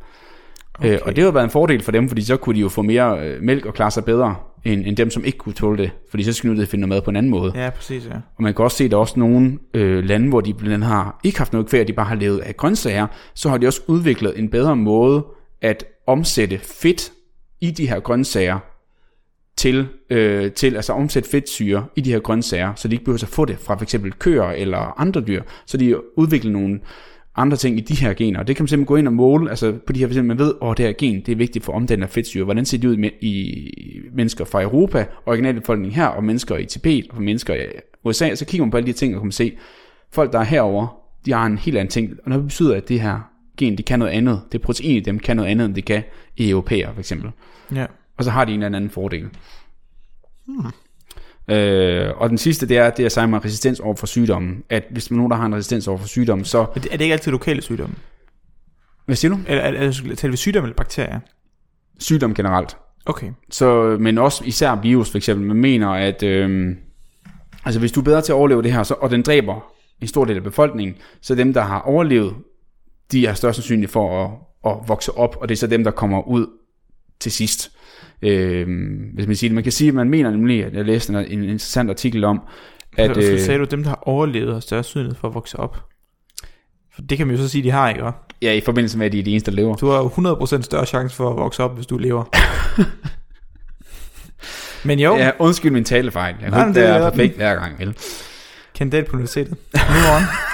Okay. 0.79 0.95
Øh, 0.95 0.99
og 1.03 1.17
det 1.17 1.25
har 1.25 1.31
været 1.31 1.45
en 1.45 1.51
fordel 1.51 1.83
for 1.83 1.93
dem, 1.93 2.09
fordi 2.09 2.23
så 2.23 2.37
kunne 2.37 2.55
de 2.55 2.61
jo 2.61 2.69
få 2.69 2.83
mere 2.83 3.21
øh, 3.21 3.43
mælk 3.43 3.67
og 3.67 3.75
klare 3.75 3.91
sig 3.91 4.05
bedre, 4.05 4.37
end, 4.65 4.87
end 4.87 4.97
dem, 4.97 5.11
som 5.11 5.25
ikke 5.25 5.39
kunne 5.39 5.53
tåle 5.53 5.79
det. 5.79 5.91
Fordi 6.11 6.23
så 6.23 6.33
skulle 6.33 6.63
de 6.63 6.67
finde 6.67 6.81
noget 6.81 6.97
mad 6.97 7.03
på 7.03 7.11
en 7.11 7.17
anden 7.17 7.31
måde. 7.31 7.53
Ja. 7.55 7.65
Ja, 7.65 7.71
præcis, 7.71 8.07
ja. 8.07 8.15
Og 8.37 8.43
man 8.43 8.55
kan 8.55 8.65
også 8.65 8.77
se, 8.77 8.85
at 8.85 8.91
der 8.91 8.97
er 8.97 9.01
også 9.01 9.19
nogle 9.21 9.59
øh, 9.75 10.05
lande, 10.05 10.29
hvor 10.29 10.41
de 10.41 10.55
blandt 10.55 10.75
andet 10.75 10.89
har 10.89 11.21
ikke 11.25 11.39
haft 11.39 11.53
noget 11.53 11.69
kvæg, 11.69 11.89
de 11.89 11.93
bare 11.93 12.07
har 12.07 12.15
levet 12.15 12.39
af 12.39 12.57
grøntsager, 12.57 13.07
så 13.35 13.49
har 13.49 13.59
de 13.59 13.67
også 13.67 13.81
udviklet 13.87 14.39
en 14.39 14.49
bedre 14.49 14.77
måde 14.77 15.27
at 15.63 15.85
omsætte 16.07 16.59
fedt 16.59 17.13
i 17.61 17.71
de 17.71 17.89
her 17.89 18.01
grøntsager, 18.01 18.59
til, 19.57 19.89
øh, 20.11 20.53
til 20.53 20.77
altså 20.77 20.93
omsætte 20.93 21.31
fedtsyre 21.31 21.87
i 21.97 22.01
de 22.01 22.13
her 22.13 22.19
grøntsager, 22.19 22.75
så 22.75 22.89
de 22.89 22.95
ikke 22.95 23.05
behøver 23.05 23.23
at 23.23 23.29
få 23.29 23.45
det 23.45 23.59
fra 23.59 23.77
f.eks. 23.77 23.97
køer 24.19 24.45
eller 24.45 25.01
andre 25.01 25.21
dyr, 25.21 25.43
så 25.67 25.77
de 25.77 26.19
udvikler 26.19 26.53
nogle 26.53 26.81
andre 27.37 27.57
ting 27.57 27.79
i 27.79 27.81
de 27.81 27.95
her 27.95 28.15
gener. 28.15 28.41
Og 28.41 28.47
det 28.47 28.57
kan 28.57 28.63
man 28.63 28.69
simpelthen 28.69 28.87
gå 28.87 28.97
ind 28.97 29.07
og 29.07 29.13
måle, 29.13 29.51
altså 29.51 29.73
på 29.87 29.93
de 29.93 29.99
her, 29.99 30.07
for 30.07 30.13
eksempel, 30.13 30.37
man 30.37 30.47
ved, 30.47 30.55
at 30.63 30.77
det 30.77 30.87
her 30.87 30.93
gen, 30.93 31.21
det 31.21 31.33
er 31.33 31.37
vigtigt 31.37 31.65
for 31.65 31.73
omdannelse 31.73 32.11
af 32.11 32.11
fedtsyre. 32.11 32.45
Hvordan 32.45 32.65
ser 32.65 32.79
det 32.79 32.89
ud 32.89 32.97
i, 32.99 33.27
i 33.27 34.01
mennesker 34.13 34.45
fra 34.45 34.63
Europa, 34.63 35.07
originalbefolkningen 35.27 35.97
her, 35.97 36.07
og 36.07 36.25
mennesker 36.25 36.57
i 36.57 36.65
Tibet, 36.65 37.07
og 37.11 37.23
mennesker 37.23 37.55
i 37.55 37.59
USA, 38.05 38.35
så 38.35 38.45
kigger 38.45 38.65
man 38.65 38.71
på 38.71 38.77
alle 38.77 38.87
de 38.87 38.93
ting, 38.93 39.15
og 39.15 39.21
kan 39.21 39.27
man 39.27 39.33
se, 39.33 39.53
folk 40.13 40.33
der 40.33 40.39
er 40.39 40.45
herover, 40.45 40.97
de 41.27 41.33
har 41.33 41.47
en 41.47 41.59
helt 41.59 41.77
anden 41.77 41.91
ting, 41.91 42.13
og 42.25 42.31
det 42.31 42.43
betyder, 42.43 42.77
at 42.77 42.89
det 42.89 43.01
her 43.01 43.21
gen, 43.59 43.77
det 43.77 43.85
kan 43.85 43.99
noget 43.99 44.13
andet. 44.13 44.41
Det 44.53 44.61
protein 44.63 44.97
i 44.97 45.01
dem 45.01 45.19
kan 45.19 45.37
noget 45.37 45.49
andet, 45.49 45.65
end 45.65 45.75
det 45.75 45.85
kan 45.85 46.03
i 46.37 46.51
europæer, 46.51 46.93
for 46.93 47.01
eksempel. 47.01 47.31
Ja. 47.75 47.87
Og 48.17 48.25
så 48.25 48.31
har 48.31 48.45
de 48.45 48.53
en 48.53 48.63
eller 48.63 48.77
anden 48.77 48.91
fordel. 48.91 49.29
Hmm. 50.47 50.67
Øh, 51.55 52.11
og 52.17 52.29
den 52.31 52.39
sidste, 52.39 52.69
det 52.69 52.79
er, 52.79 52.91
det 52.91 53.05
er 53.05 53.09
sig 53.09 53.29
med 53.29 53.45
resistens 53.45 53.81
over 53.81 53.97
for 53.97 54.07
sygdommen. 54.07 54.65
At 54.71 54.85
hvis 54.91 55.11
man 55.11 55.17
nogen, 55.17 55.31
der 55.31 55.37
har 55.37 55.47
en 55.47 55.55
resistens 55.55 55.89
over 55.89 55.99
for 55.99 56.09
sygdommen, 56.09 56.45
så... 56.45 56.59
Er 56.59 56.65
det, 56.65 56.93
er 56.93 56.97
det 56.97 57.05
ikke 57.05 57.13
altid 57.13 57.33
lokale 57.33 57.63
sygdomme? 57.63 57.95
Hvad 59.07 59.17
siger 59.17 59.35
du? 59.35 59.41
Eller 59.47 59.63
er, 59.63 59.73
er, 59.73 59.87
er, 59.87 60.15
taler 60.15 60.31
vi 60.31 60.37
sygdomme 60.37 60.67
eller 60.67 60.77
bakterier? 60.77 61.21
Sygdom 61.99 62.35
generelt. 62.35 62.77
Okay. 63.07 63.33
Så, 63.51 63.97
men 64.01 64.19
også 64.19 64.45
især 64.45 64.75
virus 64.75 65.11
for 65.11 65.17
eksempel. 65.19 65.47
Man 65.47 65.57
mener, 65.57 65.89
at 65.89 66.23
øh, 66.23 66.77
altså 67.65 67.81
hvis 67.81 67.93
du 67.93 68.01
er 68.01 68.05
bedre 68.05 68.23
til 68.23 68.33
at 68.33 68.37
overleve 68.37 68.63
det 68.63 68.73
her, 68.73 68.83
så, 68.83 68.95
og 68.95 69.11
den 69.11 69.23
dræber 69.23 69.73
en 70.01 70.09
stor 70.09 70.25
del 70.25 70.37
af 70.37 70.43
befolkningen, 70.43 70.97
så 71.21 71.35
dem, 71.35 71.53
der 71.53 71.61
har 71.61 71.81
overlevet, 71.81 72.35
de 73.13 73.27
er 73.27 73.35
størst 73.35 73.57
sandsynligt 73.57 73.93
for 73.93 74.25
at, 74.25 74.31
at 74.73 74.89
vokse 74.89 75.13
op, 75.13 75.37
og 75.41 75.49
det 75.49 75.55
er 75.55 75.59
så 75.59 75.67
dem, 75.67 75.85
der 75.85 75.91
kommer 75.91 76.29
ud 76.29 76.47
til 77.21 77.33
sidst. 77.33 77.74
Øh, 78.23 78.67
hvis 79.15 79.27
man 79.27 79.37
siger 79.37 79.49
det. 79.49 79.55
Man 79.55 79.63
kan 79.63 79.73
sige, 79.73 79.89
at 79.89 79.95
man 79.95 80.11
mener 80.11 80.31
nemlig, 80.31 80.65
at 80.65 80.75
jeg 80.75 80.85
læste 80.85 81.13
en, 81.13 81.19
en 81.19 81.43
interessant 81.43 81.91
artikel 81.91 82.25
om, 82.25 82.41
at... 82.97 83.15
Så, 83.15 83.33
øh, 83.33 83.41
sagde 83.41 83.61
du, 83.61 83.65
dem, 83.65 83.83
der 83.83 83.89
har 83.89 84.03
overlevet, 84.03 84.53
har 84.53 84.61
størst 84.61 84.89
sandsynlighed 84.89 85.17
for 85.21 85.29
at 85.29 85.35
vokse 85.35 85.61
op? 85.61 85.77
For 86.95 87.03
det 87.03 87.19
kan 87.19 87.27
man 87.27 87.37
jo 87.37 87.43
så 87.43 87.49
sige, 87.49 87.63
de 87.63 87.71
har, 87.71 87.89
ikke? 87.89 88.05
Ja, 88.43 88.53
i 88.53 88.61
forbindelse 88.61 88.99
med, 88.99 89.07
at 89.07 89.13
de 89.13 89.19
er 89.19 89.23
de 89.23 89.31
eneste, 89.31 89.51
der 89.51 89.57
lever. 89.57 89.75
Du 89.75 89.89
har 89.89 89.99
jo 89.99 90.09
100% 90.59 90.63
større 90.63 90.87
chance 90.87 91.17
for 91.17 91.31
at 91.31 91.37
vokse 91.37 91.63
op, 91.63 91.75
hvis 91.75 91.87
du 91.87 91.99
lever. 91.99 92.25
Men 94.87 94.99
jo. 94.99 95.17
Ja, 95.17 95.31
undskyld 95.39 95.73
min 95.73 95.85
talefejl. 95.85 96.35
Jeg 96.41 96.51
Nej, 96.51 96.69
det 96.69 96.89
er 96.89 97.11
perfekt 97.11 97.37
hver 97.37 97.55
gang, 97.55 97.79
vel? 97.79 97.97
Kandidat 98.75 99.07
på 99.07 99.13
universitetet. 99.13 99.59
Nu 99.75 99.81
on. 100.17 100.23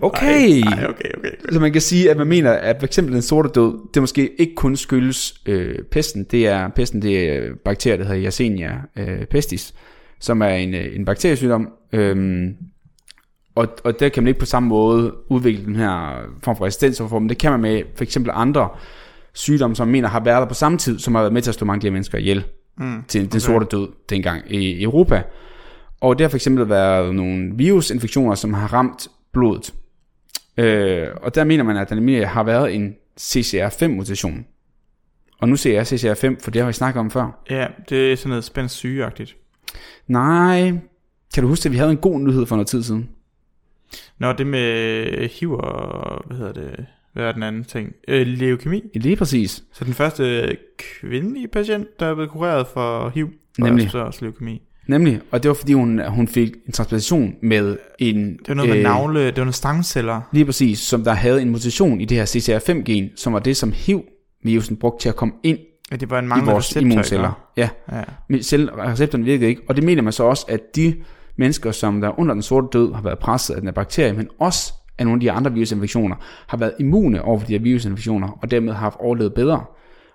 Okay. 0.00 0.26
Ej, 0.26 0.78
ej, 0.78 0.86
okay, 0.88 1.10
okay. 1.18 1.30
Så 1.52 1.60
man 1.60 1.72
kan 1.72 1.80
sige, 1.80 2.10
at 2.10 2.16
man 2.16 2.26
mener, 2.26 2.52
at 2.52 2.76
for 2.78 2.86
eksempel 2.86 3.14
den 3.14 3.22
sorte 3.22 3.48
død, 3.54 3.78
det 3.94 4.02
måske 4.02 4.40
ikke 4.40 4.54
kun 4.54 4.76
skyldes 4.76 5.34
øh, 5.46 5.74
pesten. 5.90 6.24
Det 6.24 6.46
er 6.46 6.68
pesten, 6.68 7.02
det 7.02 7.28
er 7.28 7.42
bakterier, 7.64 7.96
der 7.96 8.04
hedder 8.04 8.24
Yersinia 8.24 8.72
øh, 8.96 9.24
pestis, 9.24 9.74
som 10.20 10.42
er 10.42 10.48
en, 10.48 10.74
øh, 10.74 10.96
en 10.96 11.04
bakteriesygdom. 11.04 11.68
Øhm, 11.92 12.54
og, 13.54 13.68
og 13.84 14.00
der 14.00 14.08
kan 14.08 14.22
man 14.22 14.28
ikke 14.28 14.40
på 14.40 14.46
samme 14.46 14.68
måde 14.68 15.14
udvikle 15.28 15.64
den 15.64 15.76
her 15.76 16.20
form 16.44 16.56
for 16.56 16.64
resistens 16.64 17.00
overfor, 17.00 17.18
men 17.18 17.28
det 17.28 17.38
kan 17.38 17.50
man 17.50 17.60
med 17.60 17.82
for 17.96 18.04
eksempel 18.04 18.32
andre 18.34 18.68
sygdomme, 19.32 19.76
som 19.76 19.86
man 19.86 19.92
mener 19.92 20.08
har 20.08 20.24
været 20.24 20.40
der 20.40 20.48
på 20.48 20.54
samme 20.54 20.78
tid, 20.78 20.98
som 20.98 21.14
har 21.14 21.22
været 21.22 21.32
med 21.32 21.42
til 21.42 21.50
at 21.50 21.54
slå 21.54 21.64
mange 21.64 21.76
af 21.76 21.80
de 21.80 21.86
her 21.86 21.92
mennesker 21.92 22.18
ihjel 22.18 22.44
mm, 22.78 23.02
til 23.08 23.20
okay. 23.20 23.32
den 23.32 23.40
sorte 23.40 23.66
død 23.70 23.88
dengang 24.10 24.54
i 24.54 24.82
Europa. 24.82 25.22
Og 26.00 26.18
der 26.18 26.24
har 26.24 26.28
for 26.28 26.36
eksempel 26.36 26.68
været 26.68 27.14
nogle 27.14 27.52
virusinfektioner, 27.54 28.34
som 28.34 28.54
har 28.54 28.72
ramt 28.72 29.08
blodet. 29.38 29.74
Øh, 30.56 31.08
og 31.22 31.34
der 31.34 31.44
mener 31.44 31.64
man, 31.64 31.76
at 31.76 31.90
der 31.90 32.26
har 32.26 32.42
været 32.42 32.74
en 32.74 32.94
CCR5-mutation. 33.20 34.46
Og 35.38 35.48
nu 35.48 35.56
ser 35.56 35.72
jeg 35.72 35.82
CCR5, 35.82 36.40
for 36.44 36.50
det 36.50 36.60
har 36.60 36.66
vi 36.66 36.72
snakket 36.72 37.00
om 37.00 37.10
før. 37.10 37.42
Ja, 37.50 37.66
det 37.88 38.12
er 38.12 38.16
sådan 38.16 38.28
noget 38.28 38.44
spændt 38.44 38.70
sygeagtigt. 38.70 39.36
Nej, 40.06 40.72
kan 41.34 41.42
du 41.42 41.48
huske, 41.48 41.66
at 41.66 41.72
vi 41.72 41.76
havde 41.76 41.90
en 41.90 41.96
god 41.96 42.20
nyhed 42.20 42.46
for 42.46 42.56
noget 42.56 42.66
tid 42.66 42.82
siden? 42.82 43.10
Nå, 44.18 44.32
det 44.32 44.46
med 44.46 45.28
HIV 45.28 45.52
og, 45.52 46.22
hvad 46.26 46.36
hedder 46.36 46.52
det, 46.52 46.86
hvad 47.12 47.24
er 47.24 47.32
den 47.32 47.42
anden 47.42 47.64
ting? 47.64 47.94
Øh, 48.08 48.26
leukemi. 48.26 48.82
Lige 48.94 49.16
præcis. 49.16 49.64
Så 49.72 49.84
den 49.84 49.94
første 49.94 50.56
kvindelige 50.78 51.48
patient, 51.48 52.00
der 52.00 52.06
er 52.06 52.14
blevet 52.14 52.30
kureret 52.30 52.66
for 52.66 53.08
HIV, 53.08 53.30
Nemlig. 53.58 53.94
og 53.94 54.02
også 54.02 54.24
leukemi. 54.24 54.62
Nemlig, 54.88 55.20
og 55.30 55.42
det 55.42 55.48
var 55.48 55.54
fordi 55.54 55.72
hun, 55.72 56.00
hun 56.08 56.28
fik 56.28 56.52
en 56.66 56.72
transplantation 56.72 57.34
med 57.42 57.76
en... 57.98 58.16
Det 58.16 58.48
var 58.48 58.54
noget 58.54 58.70
øh, 58.70 58.76
med 58.76 58.82
navle, 58.82 59.20
det 59.20 59.36
var 59.36 59.42
nogle 59.42 59.52
stangceller. 59.52 60.20
Lige 60.32 60.44
præcis, 60.44 60.78
som 60.78 61.04
der 61.04 61.12
havde 61.12 61.42
en 61.42 61.50
mutation 61.50 62.00
i 62.00 62.04
det 62.04 62.16
her 62.16 62.24
CCR5-gen, 62.24 63.10
som 63.16 63.32
var 63.32 63.38
det, 63.38 63.56
som 63.56 63.72
HIV-virusen 63.72 64.76
brugte 64.76 65.02
til 65.02 65.08
at 65.08 65.16
komme 65.16 65.34
ind 65.42 65.58
ja, 65.90 65.96
det 65.96 66.10
var 66.10 66.18
en 66.18 66.26
i 66.26 66.44
vores 66.44 66.76
immunceller. 66.76 67.50
Ja, 67.56 67.68
ja. 67.92 68.02
Men 68.28 68.42
selv 68.42 68.70
receptoren 68.70 69.24
virkede 69.24 69.50
ikke, 69.50 69.62
og 69.68 69.76
det 69.76 69.84
mener 69.84 70.02
man 70.02 70.12
så 70.12 70.24
også, 70.24 70.44
at 70.48 70.76
de 70.76 70.94
mennesker, 71.36 71.72
som 71.72 72.00
der 72.00 72.20
under 72.20 72.34
den 72.34 72.42
sorte 72.42 72.68
død 72.72 72.94
har 72.94 73.02
været 73.02 73.18
presset 73.18 73.54
af 73.54 73.60
den 73.60 73.66
her 73.66 73.74
bakterie, 73.74 74.12
men 74.12 74.28
også 74.38 74.72
af 74.98 75.04
nogle 75.04 75.16
af 75.16 75.20
de 75.20 75.32
andre 75.32 75.52
virusinfektioner, 75.52 76.16
har 76.46 76.56
været 76.56 76.72
immune 76.80 77.22
over 77.22 77.38
for 77.38 77.46
de 77.46 77.52
her 77.52 77.60
virusinfektioner, 77.60 78.38
og 78.42 78.50
dermed 78.50 78.72
har 78.72 78.80
haft 78.80 78.96
overlevet 79.00 79.34
bedre. 79.34 79.64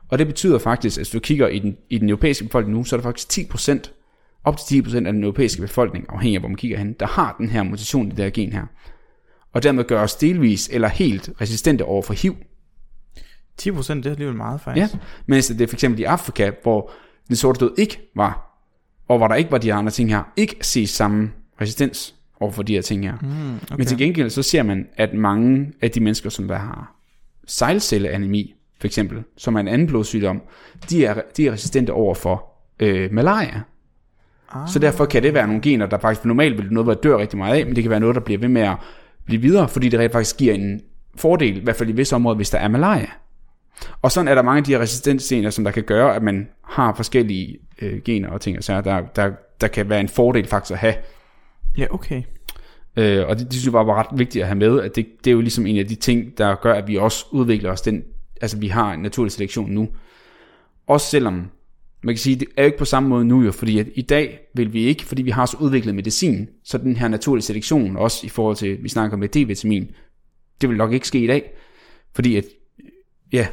Og 0.10 0.20
det 0.20 0.28
betyder 0.28 0.58
faktisk, 0.58 0.98
at 0.98 1.00
hvis 1.00 1.10
du 1.10 1.20
kigger 1.20 1.48
i 1.48 1.60
den, 1.60 1.78
i 1.90 1.98
den 1.98 2.10
europæiske 2.10 2.46
befolkning 2.46 2.78
nu, 2.78 2.84
så 2.84 2.96
er 2.96 3.00
der 3.00 3.04
faktisk 3.04 3.56
10% 3.56 4.03
op 4.44 4.58
til 4.58 4.82
10% 4.82 4.96
af 4.96 5.14
den 5.14 5.24
europæiske 5.24 5.62
befolkning, 5.62 6.06
afhængig 6.10 6.36
af 6.36 6.42
hvor 6.42 6.50
man 6.50 6.58
kigger 6.58 6.78
hen, 6.78 6.94
der 7.00 7.08
har 7.08 7.36
den 7.38 7.50
her 7.50 7.64
mutation 7.64 8.08
i 8.08 8.10
det 8.10 8.24
her 8.24 8.30
gen 8.30 8.54
her. 8.54 8.66
Og 9.54 9.64
dermed 9.64 9.84
gør 9.84 10.04
os 10.04 10.16
delvis 10.16 10.70
eller 10.74 10.88
helt 10.88 11.30
resistente 11.42 11.86
over 11.86 12.02
for 12.02 12.14
HIV. 12.14 12.36
10% 13.62 13.94
det 13.94 14.06
er 14.06 14.10
alligevel 14.10 14.36
meget 14.36 14.62
faktisk. 14.62 14.94
Ja, 14.94 15.00
mens 15.26 15.48
det 15.48 15.62
er 15.62 15.68
for 15.68 15.76
eksempel 15.76 16.00
i 16.00 16.04
Afrika, 16.04 16.52
hvor 16.64 16.92
den 17.28 17.36
sorte 17.36 17.60
død 17.60 17.74
ikke 17.78 18.00
var, 18.16 18.60
og 19.08 19.18
hvor 19.18 19.28
der 19.28 19.36
ikke 19.36 19.52
var 19.52 19.58
de 19.58 19.74
andre 19.74 19.92
ting 19.92 20.10
her, 20.10 20.24
ikke 20.38 20.56
ses 20.62 20.90
samme 20.90 21.32
resistens 21.62 22.16
over 22.40 22.52
for 22.52 22.64
de 22.64 22.74
her 22.74 22.82
ting 22.82 23.04
her. 23.04 23.18
Mm, 23.22 23.56
okay. 23.56 23.76
Men 23.78 23.86
til 23.86 23.98
gengæld 23.98 24.30
så 24.30 24.44
ser 24.44 24.64
man, 24.64 24.88
at 24.98 25.14
mange 25.14 25.74
af 25.82 25.92
de 25.92 26.00
mennesker, 26.00 26.30
som 26.30 26.48
der 26.48 26.56
har 26.56 26.96
sejlcelleanemi, 27.48 28.54
for 28.80 28.88
eksempel, 28.88 29.24
som 29.38 29.56
er 29.56 29.60
en 29.60 29.68
anden 29.68 29.88
blodsygdom, 29.88 30.42
de 30.90 31.06
er, 31.06 31.22
de 31.38 31.48
er 31.48 31.52
resistente 31.52 31.94
over 31.94 32.16
for 32.16 32.50
øh, 32.80 33.14
malaria. 33.14 33.62
Ah. 34.54 34.70
Så 34.70 34.80
derfor 34.80 35.06
kan 35.06 35.24
det 35.24 35.34
være 35.34 35.48
nogle 35.48 35.62
gener, 35.62 35.86
der 35.86 35.98
faktisk 35.98 36.26
normalt 36.26 36.58
vil 36.58 36.74
noget, 36.74 36.88
der 36.88 36.94
dør 36.94 37.18
rigtig 37.18 37.38
meget 37.38 37.60
af, 37.60 37.66
men 37.66 37.76
det 37.76 37.84
kan 37.84 37.90
være 37.90 38.00
noget, 38.00 38.16
der 38.16 38.22
bliver 38.22 38.40
ved 38.40 38.48
med 38.48 38.62
at 38.62 38.76
blive 39.26 39.42
videre, 39.42 39.68
fordi 39.68 39.90
det 39.90 40.00
rent 40.00 40.12
faktisk 40.12 40.38
giver 40.38 40.54
en 40.54 40.82
fordel, 41.16 41.58
i 41.58 41.64
hvert 41.64 41.76
fald 41.76 41.90
i 41.90 41.92
visse 41.92 42.16
områder, 42.16 42.36
hvis 42.36 42.50
der 42.50 42.58
er 42.58 42.68
malaria. 42.68 43.08
Og 44.02 44.12
sådan 44.12 44.28
er 44.28 44.36
der 44.36 44.42
mange 44.42 44.58
af 44.58 44.64
de 44.64 44.72
her 44.72 44.80
resistensgener, 44.80 45.50
som 45.50 45.64
der 45.64 45.72
kan 45.72 45.84
gøre, 45.84 46.16
at 46.16 46.24
man 46.24 46.50
har 46.64 46.94
forskellige 46.96 47.58
øh, 47.82 48.02
gener 48.02 48.30
og 48.30 48.42
ting, 48.42 48.64
så 48.64 48.82
der, 48.82 49.02
der, 49.16 49.32
der 49.62 49.68
kan 49.68 49.90
være 49.90 50.00
en 50.00 50.10
fordel 50.10 50.48
faktisk 50.48 50.72
at 50.72 50.78
have. 50.78 50.94
Ja, 51.78 51.86
okay. 51.90 52.22
Øh, 52.98 53.28
og 53.28 53.40
det, 53.40 53.46
det 53.46 53.54
synes 53.54 53.66
jeg 53.66 53.74
bare 53.74 53.88
var 53.88 54.00
ret 54.00 54.20
vigtigt 54.20 54.42
at 54.42 54.48
have 54.48 54.58
med, 54.58 54.82
at 54.82 54.96
det, 54.96 55.06
det 55.26 55.32
er 55.32 55.34
jo 55.34 55.42
ligesom 55.42 55.66
en 55.66 55.78
af 55.78 55.88
de 55.88 55.96
ting, 55.96 56.38
der 56.38 56.56
gør, 56.56 56.74
at 56.74 56.88
vi 56.88 56.98
også 56.98 57.26
udvikler 57.32 57.72
os 57.72 57.82
den, 57.82 58.04
altså 58.42 58.58
vi 58.58 58.68
har 58.68 58.94
en 58.94 59.00
naturlig 59.00 59.32
selektion 59.32 59.72
nu. 59.72 59.88
Også 60.88 61.08
selvom 61.08 61.50
man 62.04 62.16
kan 62.16 62.20
sige, 62.20 62.36
det 62.36 62.48
er 62.58 62.64
jo 62.64 62.66
ikke 62.66 62.78
på 62.78 62.86
samme 62.86 63.10
måde 63.10 63.26
nu 63.26 63.42
jo, 63.42 63.52
fordi 63.52 63.80
at 63.80 63.88
i 63.96 64.02
dag 64.02 64.40
vil 64.56 64.74
vi 64.74 64.84
ikke, 64.84 65.06
fordi 65.06 65.22
vi 65.22 65.32
har 65.32 65.46
så 65.46 65.58
udviklet 65.60 65.96
medicin, 65.96 66.48
så 66.64 66.78
den 66.78 66.96
her 66.96 67.08
naturlige 67.08 67.44
selektion, 67.44 67.98
også 67.98 68.26
i 68.26 68.30
forhold 68.30 68.56
til, 68.56 68.84
vi 68.84 68.90
snakker 68.90 69.18
om 69.18 69.24
D-vitamin, 69.24 69.92
det 70.62 70.70
vil 70.70 70.78
nok 70.78 70.94
ikke 70.94 71.08
ske 71.08 71.20
i 71.20 71.28
dag. 71.28 71.52
Fordi 72.16 72.36
at, 72.36 72.44
ja, 73.34 73.48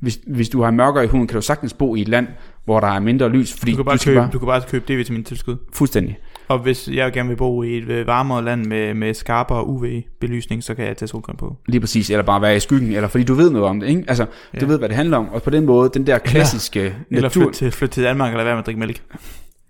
hvis, 0.00 0.20
hvis 0.26 0.48
du 0.48 0.62
har 0.62 0.70
mørkere 0.70 1.04
i 1.04 1.06
huden, 1.06 1.26
kan 1.26 1.34
du 1.34 1.42
sagtens 1.42 1.72
bo 1.72 1.94
i 1.94 2.00
et 2.00 2.08
land, 2.08 2.26
hvor 2.64 2.80
der 2.80 2.88
er 2.88 3.00
mindre 3.00 3.28
lys. 3.28 3.52
Fordi 3.52 3.72
du, 3.72 3.76
kan 3.76 3.84
bare 3.84 3.96
du, 3.96 4.04
købe, 4.04 4.16
bare, 4.16 4.30
du 4.32 4.38
kan 4.38 4.46
bare 4.46 4.62
købe 4.68 4.92
D-vitamin 4.92 5.22
tilskud. 5.22 5.56
Fuldstændig. 5.72 6.18
Og 6.48 6.58
hvis 6.58 6.88
jeg 6.88 7.12
gerne 7.12 7.28
vil 7.28 7.36
bo 7.36 7.62
i 7.62 7.78
et 7.78 7.88
øh, 7.88 8.06
varmere 8.06 8.44
land 8.44 8.64
med, 8.64 8.94
med 8.94 9.14
skarpere 9.14 9.66
UV-belysning, 9.66 10.64
så 10.64 10.74
kan 10.74 10.86
jeg 10.86 10.96
tage 10.96 11.08
solcreme 11.08 11.36
på. 11.36 11.56
Lige 11.66 11.80
præcis, 11.80 12.10
eller 12.10 12.22
bare 12.22 12.42
være 12.42 12.56
i 12.56 12.60
skyggen, 12.60 12.92
eller 12.92 13.08
fordi 13.08 13.24
du 13.24 13.34
ved 13.34 13.50
noget 13.50 13.68
om 13.68 13.80
det, 13.80 13.88
ikke? 13.88 14.04
Altså, 14.08 14.26
ja. 14.54 14.58
du 14.58 14.66
ved, 14.66 14.78
hvad 14.78 14.88
det 14.88 14.96
handler 14.96 15.16
om, 15.16 15.28
og 15.28 15.42
på 15.42 15.50
den 15.50 15.66
måde, 15.66 15.90
den 15.94 16.06
der 16.06 16.18
klassiske 16.18 16.80
eller, 16.80 16.94
natur... 17.10 17.16
Eller 17.16 17.28
flytte 17.28 17.52
til, 17.52 17.70
flyt 17.70 17.90
til 17.90 18.02
Danmark, 18.02 18.32
eller 18.32 18.44
være 18.44 18.54
med 18.54 18.58
at 18.58 18.66
drikke 18.66 18.80
mælk. 18.80 19.02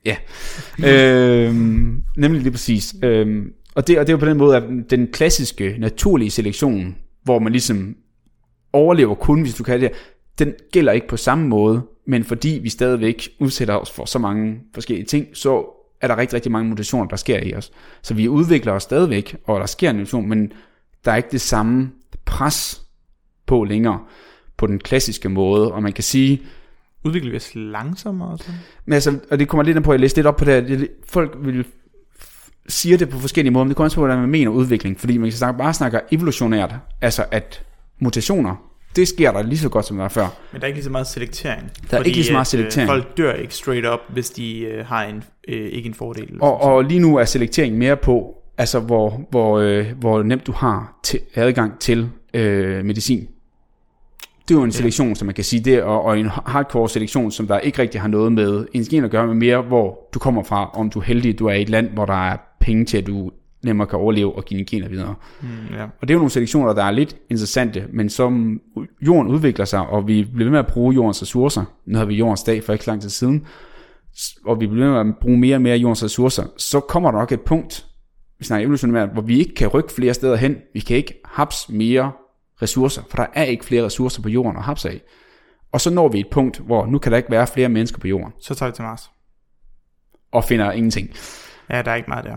Ja, 0.04 0.16
øhm, 0.84 2.02
nemlig 2.16 2.42
lige 2.42 2.52
præcis. 2.52 2.94
Øhm, 3.02 3.52
og, 3.74 3.86
det, 3.86 3.98
og 3.98 4.06
det 4.06 4.12
er 4.12 4.14
jo 4.14 4.18
på 4.18 4.26
den 4.26 4.36
måde, 4.36 4.56
at 4.56 4.62
den 4.90 5.08
klassiske, 5.12 5.76
naturlige 5.78 6.30
selektion, 6.30 6.96
hvor 7.24 7.38
man 7.38 7.52
ligesom 7.52 7.96
overlever 8.72 9.14
kun, 9.14 9.42
hvis 9.42 9.54
du 9.54 9.64
kan 9.64 9.80
det, 9.80 9.90
den 10.38 10.52
gælder 10.72 10.92
ikke 10.92 11.08
på 11.08 11.16
samme 11.16 11.48
måde, 11.48 11.82
men 12.06 12.24
fordi 12.24 12.60
vi 12.62 12.68
stadigvæk 12.68 13.28
udsætter 13.40 13.74
os 13.74 13.90
for 13.90 14.04
så 14.04 14.18
mange 14.18 14.60
forskellige 14.74 15.06
ting, 15.06 15.26
så 15.34 15.77
er 16.00 16.08
der 16.08 16.16
rigtig, 16.16 16.34
rigtig 16.34 16.52
mange 16.52 16.68
mutationer, 16.68 17.08
der 17.08 17.16
sker 17.16 17.38
i 17.42 17.54
os. 17.54 17.72
Så 18.02 18.14
vi 18.14 18.28
udvikler 18.28 18.72
os 18.72 18.82
stadigvæk, 18.82 19.36
og 19.44 19.60
der 19.60 19.66
sker 19.66 19.90
en 19.90 19.96
mutation, 19.96 20.28
men 20.28 20.52
der 21.04 21.12
er 21.12 21.16
ikke 21.16 21.28
det 21.32 21.40
samme 21.40 21.90
pres 22.24 22.82
på 23.46 23.64
længere, 23.64 24.00
på 24.56 24.66
den 24.66 24.78
klassiske 24.78 25.28
måde, 25.28 25.72
og 25.72 25.82
man 25.82 25.92
kan 25.92 26.04
sige... 26.04 26.42
Udvikler 27.04 27.30
vi 27.30 27.36
os 27.36 27.50
langsommere? 27.54 28.38
Så? 28.38 28.50
Men 28.84 28.92
altså, 28.92 29.18
og 29.30 29.38
det 29.38 29.48
kommer 29.48 29.64
lidt 29.64 29.76
ind 29.76 29.84
på, 29.84 29.90
at 29.90 29.94
jeg 29.94 30.00
læste 30.00 30.18
lidt 30.18 30.26
op 30.26 30.36
på 30.36 30.44
det, 30.44 30.88
folk 31.08 31.36
vil 31.40 31.64
siger 32.68 32.96
det 32.96 33.08
på 33.08 33.18
forskellige 33.18 33.52
måder, 33.52 33.64
men 33.64 33.68
det 33.68 33.76
kommer 33.76 33.86
også 33.86 33.94
på, 33.94 34.00
hvordan 34.00 34.18
man 34.18 34.28
mener 34.28 34.50
udvikling, 34.50 35.00
fordi 35.00 35.18
man 35.18 35.30
kan 35.30 35.36
snakke, 35.36 35.58
bare 35.58 35.74
snakke 35.74 36.00
evolutionært, 36.12 36.74
altså 37.00 37.24
at 37.30 37.62
mutationer 38.00 38.67
Det 38.96 39.08
sker 39.08 39.32
der 39.32 39.42
lige 39.42 39.58
så 39.58 39.68
godt, 39.68 39.86
som 39.86 39.96
der 39.96 40.04
var 40.04 40.08
før. 40.08 40.26
Men 40.52 40.60
der 40.60 40.64
er 40.64 40.66
ikke 40.66 40.76
lige 40.76 40.84
så 40.84 40.90
meget 40.90 41.06
selektering. 41.06 41.70
Der 41.90 41.98
er 41.98 42.02
ikke 42.02 42.16
lige 42.16 42.26
så 42.26 42.32
meget 42.32 42.54
at, 42.54 42.54
øh, 42.54 42.60
selektering. 42.60 42.88
Folk 42.88 43.16
dør 43.16 43.32
ikke 43.32 43.54
straight 43.54 43.86
up, 43.86 44.00
hvis 44.08 44.30
de 44.30 44.60
øh, 44.60 44.86
har 44.86 45.04
en, 45.04 45.24
øh, 45.48 45.66
ikke 45.66 45.86
en 45.86 45.94
fordel. 45.94 46.38
Og, 46.40 46.60
og 46.60 46.84
lige 46.84 47.00
nu 47.00 47.16
er 47.16 47.24
selektering 47.24 47.78
mere 47.78 47.96
på, 47.96 48.34
altså 48.58 48.80
hvor, 48.80 49.20
hvor, 49.30 49.58
øh, 49.58 49.86
hvor 50.00 50.22
nemt 50.22 50.46
du 50.46 50.52
har 50.52 51.00
til, 51.04 51.20
adgang 51.34 51.78
til 51.78 52.08
øh, 52.34 52.84
medicin. 52.84 53.28
Det 54.48 54.54
er 54.54 54.58
jo 54.58 54.64
en 54.64 54.72
selektion, 54.72 55.14
som 55.14 55.26
man 55.26 55.34
kan 55.34 55.44
sige, 55.44 55.64
det 55.64 55.82
og, 55.82 56.02
og 56.02 56.20
en 56.20 56.26
hardcore 56.26 56.88
selektion, 56.88 57.30
som 57.30 57.46
der 57.46 57.58
ikke 57.58 57.82
rigtig 57.82 58.00
har 58.00 58.08
noget 58.08 58.32
med 58.32 58.66
insulin 58.72 59.04
at 59.04 59.10
gøre, 59.10 59.26
men 59.26 59.38
mere 59.38 59.62
hvor 59.62 60.08
du 60.14 60.18
kommer 60.18 60.42
fra, 60.42 60.70
om 60.70 60.90
du 60.90 60.98
er 60.98 61.04
heldig, 61.04 61.32
at 61.32 61.38
du 61.38 61.46
er 61.46 61.52
i 61.52 61.62
et 61.62 61.68
land, 61.68 61.90
hvor 61.90 62.06
der 62.06 62.30
er 62.30 62.36
penge 62.60 62.84
til, 62.84 62.98
at 62.98 63.06
du 63.06 63.30
nemmere 63.64 63.86
kan 63.88 63.98
overleve 63.98 64.36
og 64.36 64.44
give 64.44 64.64
gener 64.64 64.88
videre. 64.88 65.14
Mm, 65.40 65.48
ja. 65.74 65.82
Og 65.84 66.02
det 66.02 66.10
er 66.10 66.14
jo 66.14 66.18
nogle 66.18 66.30
selektioner, 66.30 66.72
der 66.72 66.84
er 66.84 66.90
lidt 66.90 67.16
interessante, 67.30 67.84
men 67.92 68.08
som 68.10 68.60
jorden 69.06 69.28
udvikler 69.28 69.64
sig, 69.64 69.80
og 69.80 70.08
vi 70.08 70.24
bliver 70.24 70.44
ved 70.44 70.50
med 70.50 70.58
at 70.58 70.66
bruge 70.66 70.94
jordens 70.94 71.22
ressourcer, 71.22 71.64
nu 71.86 71.96
havde 71.96 72.08
vi 72.08 72.14
jordens 72.14 72.42
dag 72.42 72.64
for 72.64 72.72
ikke 72.72 72.84
så 72.84 72.90
lang 72.90 73.02
tid 73.02 73.10
siden, 73.10 73.46
og 74.44 74.60
vi 74.60 74.66
bliver 74.66 74.84
ved 74.84 74.92
med 75.04 75.12
at 75.12 75.18
bruge 75.20 75.38
mere 75.38 75.56
og 75.56 75.62
mere 75.62 75.76
jordens 75.76 76.04
ressourcer, 76.04 76.44
så 76.56 76.80
kommer 76.80 77.10
der 77.10 77.18
nok 77.18 77.32
et 77.32 77.40
punkt, 77.40 77.86
vi 78.38 78.44
snakker 78.44 78.64
evolutionært, 78.64 79.08
hvor 79.12 79.22
vi 79.22 79.38
ikke 79.38 79.54
kan 79.54 79.68
rykke 79.68 79.92
flere 79.92 80.14
steder 80.14 80.36
hen. 80.36 80.56
Vi 80.74 80.80
kan 80.80 80.96
ikke 80.96 81.14
haps 81.24 81.68
mere 81.68 82.12
ressourcer, 82.62 83.02
for 83.10 83.16
der 83.16 83.26
er 83.34 83.44
ikke 83.44 83.64
flere 83.64 83.84
ressourcer 83.84 84.22
på 84.22 84.28
jorden 84.28 84.56
at 84.56 84.62
hapse 84.62 84.88
af. 84.90 85.00
Og 85.72 85.80
så 85.80 85.90
når 85.90 86.08
vi 86.08 86.20
et 86.20 86.26
punkt, 86.30 86.58
hvor 86.58 86.86
nu 86.86 86.98
kan 86.98 87.12
der 87.12 87.18
ikke 87.18 87.30
være 87.30 87.46
flere 87.46 87.68
mennesker 87.68 87.98
på 87.98 88.08
jorden, 88.08 88.32
Så 88.40 88.54
tager 88.54 88.70
vi 88.70 88.74
til 88.74 88.84
Mars. 88.84 89.10
og 90.32 90.44
finder 90.44 90.72
ingenting. 90.72 91.10
Ja, 91.70 91.82
der 91.82 91.90
er 91.90 91.94
ikke 91.94 92.08
meget 92.10 92.24
der. 92.24 92.36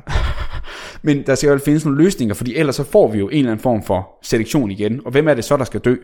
Men 1.02 1.24
der 1.26 1.36
skal 1.36 1.48
jo 1.50 1.58
findes 1.66 1.86
nogle 1.86 2.04
løsninger, 2.04 2.36
fordi 2.36 2.56
ellers 2.56 2.76
så 2.76 2.84
får 2.84 3.12
vi 3.12 3.20
jo 3.20 3.30
en 3.30 3.38
eller 3.38 3.52
anden 3.52 3.64
form 3.64 3.84
for 3.84 4.10
selektion 4.24 4.72
igen. 4.72 5.02
Og 5.06 5.12
hvem 5.12 5.28
er 5.28 5.34
det 5.34 5.44
så, 5.44 5.58
der 5.58 5.64
skal 5.64 5.80
dø? 5.80 5.96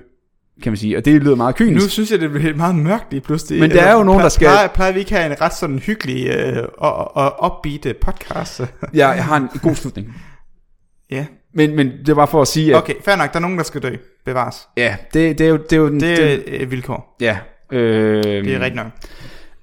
Kan 0.64 0.72
man 0.72 0.78
sige. 0.78 0.98
Og 0.98 1.06
det 1.06 1.22
lyder 1.22 1.36
meget 1.36 1.56
kynisk. 1.56 1.86
Nu 1.86 1.90
synes 1.90 2.12
jeg, 2.12 2.20
det 2.20 2.32
bliver 2.32 2.56
meget 2.56 2.76
mørkt 2.76 3.06
lige 3.12 3.22
pludselig. 3.22 3.60
Men 3.60 3.72
der 3.72 3.82
er 3.82 3.94
jo 3.98 4.04
nogen, 4.04 4.22
der 4.22 4.30
skal- 4.30 4.46
Plejer, 4.48 4.68
plejer 4.68 4.92
vi 4.92 5.00
ikke 5.00 5.12
have 5.16 5.26
en 5.32 5.42
ret 5.42 5.54
sådan 5.56 5.80
hyggelig 5.80 6.28
øh, 6.28 6.64
og, 6.78 7.18
og 7.18 7.52
upbeat 7.52 7.86
øh, 7.86 7.96
podcast? 7.96 8.60
Jeg, 8.60 8.70
jeg 8.94 9.24
har 9.26 9.38
en 9.38 9.48
god 9.62 9.76
slutning. 9.76 10.16
ja. 11.12 11.26
Men, 11.54 11.76
men 11.76 11.92
det 12.06 12.16
var 12.16 12.26
for 12.26 12.42
at 12.42 12.48
sige, 12.48 12.72
at 12.76 12.78
Okay, 12.82 12.94
fair 13.06 13.16
nok. 13.16 13.32
Der 13.34 13.38
er 13.40 13.42
nogen, 13.42 13.58
der 13.58 13.64
skal 13.64 13.82
dø. 13.84 13.96
Bevares. 14.26 14.56
ja, 14.78 14.96
det, 15.14 15.38
det 15.38 15.46
er 15.46 15.50
jo... 15.50 15.58
Det 15.58 15.74
er 15.74 15.78
jo 15.78 15.90
Det 15.90 16.24
er 16.24 16.40
et 16.50 16.72
vilkår. 16.72 17.16
ja, 17.22 17.38
øh, 17.72 18.24
Det 18.24 18.54
er 18.54 18.60
rigtigt 18.60 18.76
nok. 18.76 18.88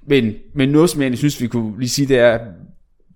Men, 0.07 0.33
men 0.55 0.69
noget, 0.69 0.89
som 0.89 1.01
jeg 1.01 1.05
egentlig 1.05 1.17
synes, 1.19 1.41
vi 1.41 1.47
kunne 1.47 1.79
lige 1.79 1.89
sige, 1.89 2.07
det 2.07 2.17
er, 2.19 2.39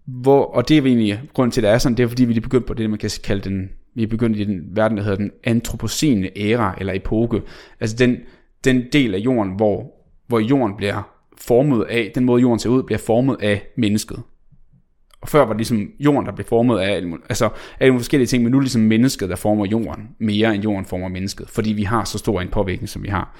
hvor, 0.09 0.45
og 0.45 0.69
det 0.69 0.77
er 0.77 0.81
egentlig 0.81 1.21
grund 1.33 1.51
til, 1.51 1.61
at 1.61 1.63
det 1.63 1.71
er 1.71 1.77
sådan, 1.77 1.97
det 1.97 2.03
er 2.03 2.07
fordi, 2.07 2.25
vi 2.25 2.35
er 2.35 2.41
begyndt 2.41 2.65
på 2.65 2.73
det, 2.73 2.89
man 2.89 2.99
kan 2.99 3.09
kalde 3.23 3.49
den, 3.49 3.69
vi 3.95 4.03
er 4.03 4.07
begyndt 4.07 4.37
i 4.37 4.43
den 4.43 4.61
verden, 4.71 4.97
der 4.97 5.03
hedder 5.03 5.17
den 5.17 5.31
antropocene 5.43 6.29
æra, 6.37 6.75
eller 6.77 6.93
epoke. 6.93 7.41
Altså 7.79 7.95
den, 7.95 8.17
den 8.63 8.83
del 8.93 9.15
af 9.15 9.19
jorden, 9.19 9.55
hvor, 9.55 9.91
hvor 10.27 10.39
jorden 10.39 10.77
bliver 10.77 11.15
formet 11.37 11.85
af, 11.89 12.11
den 12.15 12.25
måde 12.25 12.41
jorden 12.41 12.59
ser 12.59 12.69
ud, 12.69 12.83
bliver 12.83 12.99
formet 12.99 13.37
af 13.41 13.67
mennesket. 13.77 14.19
Og 15.21 15.29
før 15.29 15.39
var 15.39 15.53
det 15.53 15.57
ligesom 15.57 15.87
jorden, 15.99 16.25
der 16.25 16.31
blev 16.31 16.45
formet 16.45 16.79
af, 16.79 16.95
alle 16.95 17.17
altså 17.29 17.49
af 17.79 17.87
nogle 17.87 17.99
forskellige 17.99 18.27
ting, 18.27 18.43
men 18.43 18.51
nu 18.51 18.57
er 18.57 18.61
det 18.61 18.65
ligesom 18.65 18.81
mennesket, 18.81 19.29
der 19.29 19.35
former 19.35 19.65
jorden, 19.65 20.09
mere 20.19 20.55
end 20.55 20.63
jorden 20.63 20.85
former 20.85 21.07
mennesket, 21.07 21.49
fordi 21.49 21.73
vi 21.73 21.83
har 21.83 22.03
så 22.03 22.17
stor 22.17 22.41
en 22.41 22.47
påvirkning, 22.47 22.89
som 22.89 23.03
vi 23.03 23.07
har. 23.07 23.37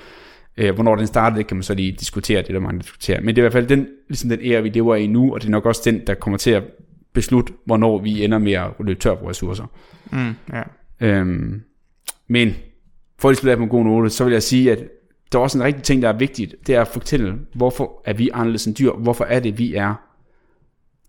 Øh, 0.57 0.73
hvornår 0.73 0.95
den 0.95 1.07
startede, 1.07 1.43
kan 1.43 1.57
man 1.57 1.63
så 1.63 1.73
lige 1.73 1.91
diskutere, 1.91 2.41
det 2.41 2.49
er 2.49 2.53
der 2.53 2.59
mange, 2.59 2.79
diskuterer. 2.79 3.21
Men 3.21 3.27
det 3.27 3.37
er 3.37 3.41
i 3.41 3.43
hvert 3.43 3.53
fald 3.53 3.67
den, 3.67 3.87
ligesom 4.07 4.29
den 4.29 4.39
ære, 4.41 4.63
vi 4.63 4.69
lever 4.69 4.95
i 4.95 5.07
nu, 5.07 5.33
og 5.33 5.41
det 5.41 5.47
er 5.47 5.51
nok 5.51 5.65
også 5.65 5.81
den, 5.85 6.07
der 6.07 6.13
kommer 6.13 6.37
til 6.37 6.51
at 6.51 6.63
beslutte, 7.13 7.53
hvornår 7.65 7.97
vi 7.97 8.23
ender 8.23 8.37
med 8.37 8.53
at 8.53 8.67
løbe 8.79 8.99
tør 8.99 9.15
på 9.15 9.29
ressourcer. 9.29 9.65
Mm, 10.11 10.33
ja. 10.53 10.63
Øhm, 10.99 11.61
men 12.27 12.53
for 13.19 13.29
at 13.29 13.37
spille 13.37 13.57
på 13.57 13.63
en 13.63 13.69
god 13.69 13.83
note, 13.83 14.09
så 14.09 14.23
vil 14.23 14.33
jeg 14.33 14.43
sige, 14.43 14.71
at 14.71 14.83
der 15.31 15.39
er 15.39 15.43
også 15.43 15.57
en 15.57 15.63
rigtig 15.63 15.83
ting, 15.83 16.01
der 16.01 16.09
er 16.09 16.17
vigtigt, 16.17 16.55
det 16.67 16.75
er 16.75 16.81
at 16.81 16.87
fortælle, 16.87 17.35
hvorfor 17.53 18.01
er 18.05 18.13
vi 18.13 18.29
anderledes 18.33 18.65
end 18.65 18.75
dyr, 18.75 18.91
hvorfor 18.91 19.23
er 19.23 19.39
det, 19.39 19.57
vi 19.57 19.75
er 19.75 19.93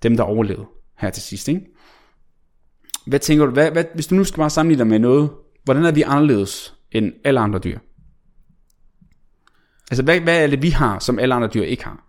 dem, 0.03 0.17
der 0.17 0.25
overlevede 0.25 0.67
her 0.99 1.11
til 1.11 1.23
sidst, 1.23 1.49
ikke? 1.49 1.61
Hvad 3.07 3.19
tænker 3.19 3.47
du, 3.47 3.53
hvad, 3.53 3.71
hvad, 3.71 3.85
hvis 3.95 4.07
du 4.07 4.15
nu 4.15 4.25
skal 4.25 4.39
bare 4.39 4.51
sammenligne 4.51 4.79
dig 4.79 4.87
med 4.87 4.99
noget, 4.99 5.31
hvordan 5.65 5.85
er 5.85 5.93
vi 5.93 6.03
anderledes 6.03 6.75
end 6.93 7.13
alle 7.25 7.41
andre 7.41 7.59
dyr? 7.59 7.79
Altså, 9.91 10.03
hvad, 10.03 10.21
hvad 10.21 10.43
er 10.43 10.47
det, 10.47 10.63
vi 10.63 10.71
har, 10.71 10.99
som 10.99 11.19
alle 11.19 11.35
andre 11.35 11.49
dyr 11.55 11.63
ikke 11.63 11.85
har? 11.85 12.05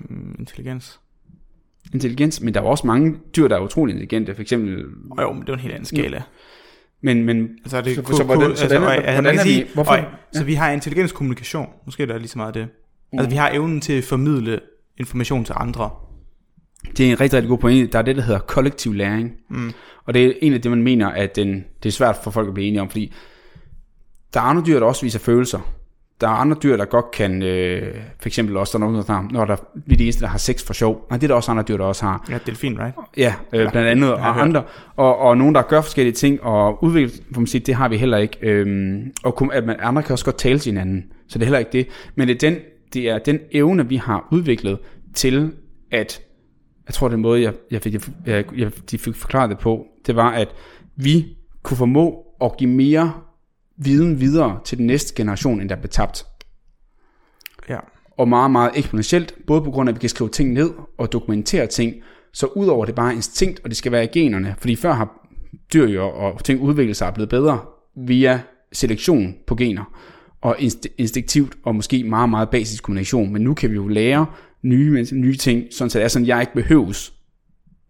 Mm, 0.00 0.36
intelligens. 0.38 1.00
Intelligens, 1.94 2.40
men 2.40 2.54
der 2.54 2.60
er 2.60 2.64
jo 2.64 2.70
også 2.70 2.86
mange 2.86 3.16
dyr, 3.36 3.48
der 3.48 3.56
er 3.56 3.60
utrolig 3.60 3.92
intelligente, 3.92 4.34
for 4.34 4.42
eksempel, 4.42 4.84
Og 5.10 5.22
jo, 5.22 5.32
men 5.32 5.40
det 5.42 5.48
er 5.48 5.52
en 5.52 5.58
helt 5.60 5.74
anden 5.74 5.86
skala. 5.86 6.22
men, 7.00 7.24
men 7.24 7.48
Altså, 7.64 7.80
det 7.80 7.94
Så- 7.96 8.02
så, 8.06 8.16
så 8.16 8.24
hvordan- 8.24 8.56
så 8.56 8.66
hvordan 8.68 8.88
altså, 8.92 9.12
hvordan 9.12 9.38
er 9.38 9.42
vi- 9.44 9.48
sige, 9.50 9.66
hvorfor- 9.74 9.92
øj, 9.92 10.04
Så 10.32 10.44
vi 10.44 10.54
har 10.54 10.70
intelligens 10.70 11.12
kommunikation. 11.12 11.68
Måske 11.86 12.02
er 12.02 12.06
der 12.06 12.18
lige 12.18 12.28
så 12.28 12.38
meget 12.38 12.46
af 12.48 12.52
det. 12.52 12.68
Altså, 13.12 13.30
vi 13.30 13.36
har 13.36 13.50
evnen 13.50 13.80
til 13.80 13.92
at 13.92 14.04
formidle 14.04 14.60
information 14.96 15.44
til 15.44 15.54
andre. 15.56 15.90
Det 16.96 17.06
er 17.06 17.10
en 17.10 17.20
rigtig, 17.20 17.36
rigtig 17.36 17.48
god 17.48 17.58
pointe. 17.58 17.92
Der 17.92 17.98
er 17.98 18.02
det, 18.02 18.16
der 18.16 18.22
hedder 18.22 18.40
kollektiv 18.40 18.92
læring. 18.94 19.32
Mm. 19.50 19.72
Og 20.04 20.14
det 20.14 20.26
er 20.26 20.32
en 20.42 20.52
af 20.54 20.62
det, 20.62 20.70
man 20.70 20.82
mener, 20.82 21.08
at 21.08 21.36
den, 21.36 21.64
det 21.82 21.88
er 21.88 21.92
svært 21.92 22.16
for 22.24 22.30
folk 22.30 22.48
at 22.48 22.54
blive 22.54 22.68
enige 22.68 22.80
om, 22.80 22.90
fordi 22.90 23.12
der 24.34 24.40
er 24.40 24.44
andre 24.44 24.62
dyr, 24.66 24.78
der 24.80 24.86
også 24.86 25.02
viser 25.02 25.18
følelser. 25.18 25.72
Der 26.20 26.26
er 26.26 26.32
andre 26.32 26.56
dyr, 26.62 26.76
der 26.76 26.84
godt 26.84 27.10
kan, 27.10 27.42
øh, 27.42 27.94
for 28.20 28.28
eksempel 28.28 28.56
også, 28.56 28.78
der 28.78 28.84
er 28.84 28.90
nogen, 28.90 29.06
der 29.06 29.14
om, 29.14 29.28
når 29.32 29.44
der, 29.44 29.56
vi 29.74 29.94
er 29.94 29.96
de 29.98 30.04
eneste, 30.04 30.20
der 30.22 30.28
har 30.28 30.38
sex 30.38 30.66
for 30.66 30.72
sjov. 30.74 31.06
Nej, 31.10 31.16
det 31.18 31.24
er 31.24 31.28
der 31.28 31.34
også 31.34 31.50
andre 31.50 31.62
dyr, 31.68 31.76
der 31.76 31.84
også 31.84 32.04
har. 32.04 32.24
Ja, 32.30 32.38
delfin, 32.46 32.78
right? 32.80 32.94
Ja, 33.16 33.34
øh, 33.52 33.70
blandt 33.70 33.88
andet, 33.88 34.18
har 34.18 34.32
og 34.32 34.42
andre. 34.42 34.62
Og, 34.96 35.18
og 35.18 35.38
nogen, 35.38 35.54
der 35.54 35.62
gør 35.62 35.80
forskellige 35.80 36.14
ting, 36.14 36.42
og 36.42 36.84
udvikle, 36.84 37.10
for 37.32 37.40
man 37.40 37.46
sige, 37.46 37.60
det 37.66 37.74
har 37.74 37.88
vi 37.88 37.96
heller 37.96 38.18
ikke. 38.18 38.38
Øhm, 38.42 39.12
og 39.24 39.34
kun- 39.34 39.50
at 39.52 39.64
man, 39.66 39.76
andre 39.80 40.02
kan 40.02 40.12
også 40.12 40.24
godt 40.24 40.38
tale 40.38 40.58
til 40.58 40.72
hinanden, 40.72 41.04
så 41.28 41.38
det 41.38 41.42
er 41.42 41.46
heller 41.46 41.58
ikke 41.58 41.72
det. 41.72 41.88
Men 42.14 42.28
det 42.28 42.34
er 42.44 42.50
den, 42.50 42.58
det 42.94 43.10
er 43.10 43.18
den 43.18 43.38
evne, 43.52 43.88
vi 43.88 43.96
har 43.96 44.28
udviklet 44.32 44.78
til, 45.14 45.52
at, 45.90 46.20
jeg 46.86 46.94
tror, 46.94 47.08
den 47.08 47.20
måde, 47.20 47.42
jeg, 47.42 47.52
jeg, 47.70 47.82
fik, 47.82 47.94
jeg, 48.26 48.44
jeg, 48.56 48.70
de 48.90 48.98
fik 48.98 49.14
forklaret 49.16 49.50
det 49.50 49.58
på, 49.58 49.86
det 50.06 50.16
var, 50.16 50.30
at 50.30 50.48
vi 50.96 51.26
kunne 51.62 51.76
formå 51.76 52.22
at 52.40 52.56
give 52.56 52.70
mere 52.70 53.12
viden 53.76 54.20
videre 54.20 54.60
til 54.64 54.78
den 54.78 54.86
næste 54.86 55.14
generation, 55.14 55.60
end 55.60 55.68
der 55.68 55.76
blev 55.76 55.90
tabt. 55.90 56.26
Ja. 57.68 57.78
og 58.18 58.28
meget, 58.28 58.50
meget 58.50 58.70
eksponentielt, 58.74 59.34
både 59.46 59.62
på 59.62 59.70
grund 59.70 59.88
af, 59.88 59.92
at 59.92 59.96
vi 59.96 60.00
kan 60.00 60.08
skrive 60.08 60.30
ting 60.30 60.52
ned 60.52 60.70
og 60.98 61.12
dokumentere 61.12 61.66
ting, 61.66 61.94
så 62.32 62.46
udover 62.46 62.84
det 62.84 62.94
bare 62.94 63.12
er 63.12 63.16
instinkt, 63.16 63.60
og 63.64 63.70
det 63.70 63.76
skal 63.76 63.92
være 63.92 64.04
i 64.04 64.06
generne, 64.06 64.54
fordi 64.58 64.76
før 64.76 64.92
har 64.92 65.28
dyr 65.72 65.88
jo 65.88 66.08
og 66.08 66.44
ting 66.44 66.60
udviklet 66.60 66.96
sig 66.96 67.08
og 67.08 67.14
blevet 67.14 67.28
bedre 67.28 67.60
via 67.96 68.40
selektion 68.72 69.34
på 69.46 69.54
gener, 69.54 69.84
og 70.40 70.56
inst- 70.58 70.94
instinktivt 70.98 71.56
og 71.64 71.74
måske 71.74 72.04
meget, 72.04 72.30
meget 72.30 72.50
basisk 72.50 72.82
kommunikation, 72.82 73.32
men 73.32 73.42
nu 73.42 73.54
kan 73.54 73.70
vi 73.70 73.74
jo 73.74 73.88
lære 73.88 74.26
nye, 74.62 75.06
nye 75.12 75.36
ting, 75.36 75.64
sådan 75.70 75.90
så 75.90 75.98
det 75.98 76.04
er 76.04 76.08
sådan, 76.08 76.24
at 76.24 76.28
jeg 76.28 76.40
ikke 76.40 76.54
behøves 76.54 77.12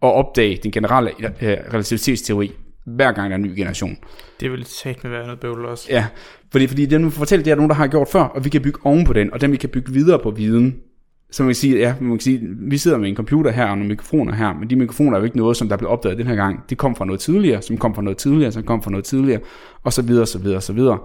at 0.01 0.13
opdage 0.13 0.59
den 0.63 0.71
generelle 0.71 1.11
øh, 1.25 1.57
relativitetsteori, 1.73 2.51
hver 2.95 3.11
gang 3.11 3.29
der 3.29 3.31
er 3.31 3.35
en 3.35 3.41
ny 3.41 3.55
generation. 3.55 3.97
Det 4.39 4.51
vil 4.51 4.65
sagt 4.65 5.03
med 5.03 5.11
være 5.11 5.23
noget 5.23 5.39
bøvl 5.39 5.65
også. 5.65 5.87
Ja, 5.89 6.07
fordi, 6.51 6.67
fordi 6.67 6.85
det, 6.85 7.01
nu 7.01 7.09
fortæller, 7.09 7.43
det 7.43 7.51
er 7.51 7.55
nogen, 7.55 7.69
der 7.69 7.75
har 7.75 7.87
gjort 7.87 8.07
før, 8.07 8.21
og 8.21 8.45
vi 8.45 8.49
kan 8.49 8.61
bygge 8.61 8.79
oven 8.83 9.05
på 9.05 9.13
den, 9.13 9.33
og 9.33 9.41
den 9.41 9.51
vi 9.51 9.57
kan 9.57 9.69
bygge 9.69 9.93
videre 9.93 10.19
på 10.19 10.31
viden. 10.31 10.75
Så 11.31 11.43
man 11.43 11.49
kan 11.49 11.55
sige, 11.55 11.77
ja, 11.77 11.95
man 11.99 12.11
kan 12.11 12.19
sige, 12.19 12.41
vi 12.57 12.77
sidder 12.77 12.97
med 12.97 13.09
en 13.09 13.15
computer 13.15 13.51
her 13.51 13.65
og 13.65 13.77
nogle 13.77 13.87
mikrofoner 13.87 14.35
her, 14.35 14.53
men 14.53 14.69
de 14.69 14.75
mikrofoner 14.75 15.17
er 15.17 15.19
jo 15.19 15.25
ikke 15.25 15.37
noget, 15.37 15.57
som 15.57 15.67
der 15.67 15.75
er 15.75 15.77
blevet 15.77 15.91
opdaget 15.91 16.17
den 16.17 16.27
her 16.27 16.35
gang. 16.35 16.69
Det 16.69 16.77
kom 16.77 16.95
fra 16.95 17.05
noget 17.05 17.19
tidligere, 17.19 17.61
som 17.61 17.77
kom 17.77 17.95
fra 17.95 18.01
noget 18.01 18.17
tidligere, 18.17 18.51
som 18.51 18.63
kom 18.63 18.83
fra 18.83 18.91
noget 18.91 19.05
tidligere, 19.05 19.39
og 19.83 19.93
så 19.93 20.01
videre, 20.01 20.25
så 20.25 20.39
videre, 20.39 20.61
så 20.61 20.73
videre. 20.73 20.99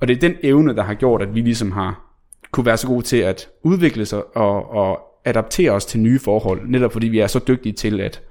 Og 0.00 0.08
det 0.08 0.16
er 0.16 0.20
den 0.20 0.34
evne, 0.42 0.76
der 0.76 0.82
har 0.82 0.94
gjort, 0.94 1.22
at 1.22 1.34
vi 1.34 1.40
ligesom 1.40 1.72
har 1.72 2.10
kunne 2.52 2.66
være 2.66 2.76
så 2.76 2.86
gode 2.86 3.02
til 3.02 3.16
at 3.16 3.48
udvikle 3.62 4.06
sig 4.06 4.36
og, 4.36 4.70
og 4.70 5.00
adaptere 5.24 5.70
os 5.70 5.86
til 5.86 6.00
nye 6.00 6.18
forhold, 6.18 6.68
netop 6.68 6.92
fordi 6.92 7.08
vi 7.08 7.18
er 7.18 7.26
så 7.26 7.40
dygtige 7.48 7.72
til 7.72 8.00
at, 8.00 8.22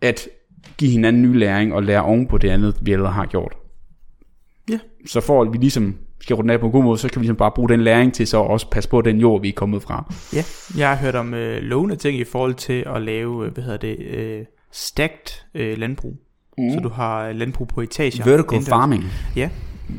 at 0.00 0.28
give 0.78 0.90
hinanden 0.90 1.22
ny 1.22 1.38
læring 1.38 1.74
og 1.74 1.82
lære 1.82 2.02
oven 2.02 2.26
på 2.26 2.38
det 2.38 2.50
andet, 2.50 2.76
vi 2.82 2.92
allerede 2.92 3.12
har 3.14 3.26
gjort. 3.26 3.52
Ja. 4.70 4.78
Så 5.06 5.20
for 5.20 5.42
at 5.42 5.52
vi 5.52 5.58
ligesom 5.58 5.94
skal 6.20 6.36
runde 6.36 6.54
af 6.54 6.60
på 6.60 6.66
en 6.66 6.72
god 6.72 6.82
måde, 6.84 6.98
så 6.98 7.08
kan 7.08 7.20
vi 7.20 7.24
ligesom 7.24 7.36
bare 7.36 7.50
bruge 7.54 7.68
den 7.68 7.80
læring 7.80 8.14
til 8.14 8.26
så 8.26 8.38
også 8.38 8.70
passe 8.70 8.90
på 8.90 9.00
den 9.02 9.18
jord, 9.20 9.40
vi 9.40 9.48
er 9.48 9.52
kommet 9.52 9.82
fra. 9.82 10.12
Ja, 10.34 10.42
jeg 10.78 10.88
har 10.88 10.96
hørt 10.96 11.14
om 11.14 11.34
øh, 11.34 11.62
lovende 11.62 11.96
ting 11.96 12.18
i 12.18 12.24
forhold 12.24 12.54
til 12.54 12.84
at 12.96 13.02
lave, 13.02 13.46
øh, 13.46 13.52
hvad 13.52 13.64
hedder 13.64 13.78
det, 13.78 13.98
øh, 13.98 14.44
stacked 14.72 15.44
øh, 15.54 15.78
landbrug. 15.78 16.14
Mm. 16.58 16.70
Så 16.74 16.80
du 16.80 16.88
har 16.88 17.28
øh, 17.28 17.34
landbrug 17.36 17.68
på 17.68 17.80
etager. 17.80 18.10
Vertical 18.24 18.38
indendørs. 18.38 18.68
farming. 18.68 19.04
Ja, 19.36 19.48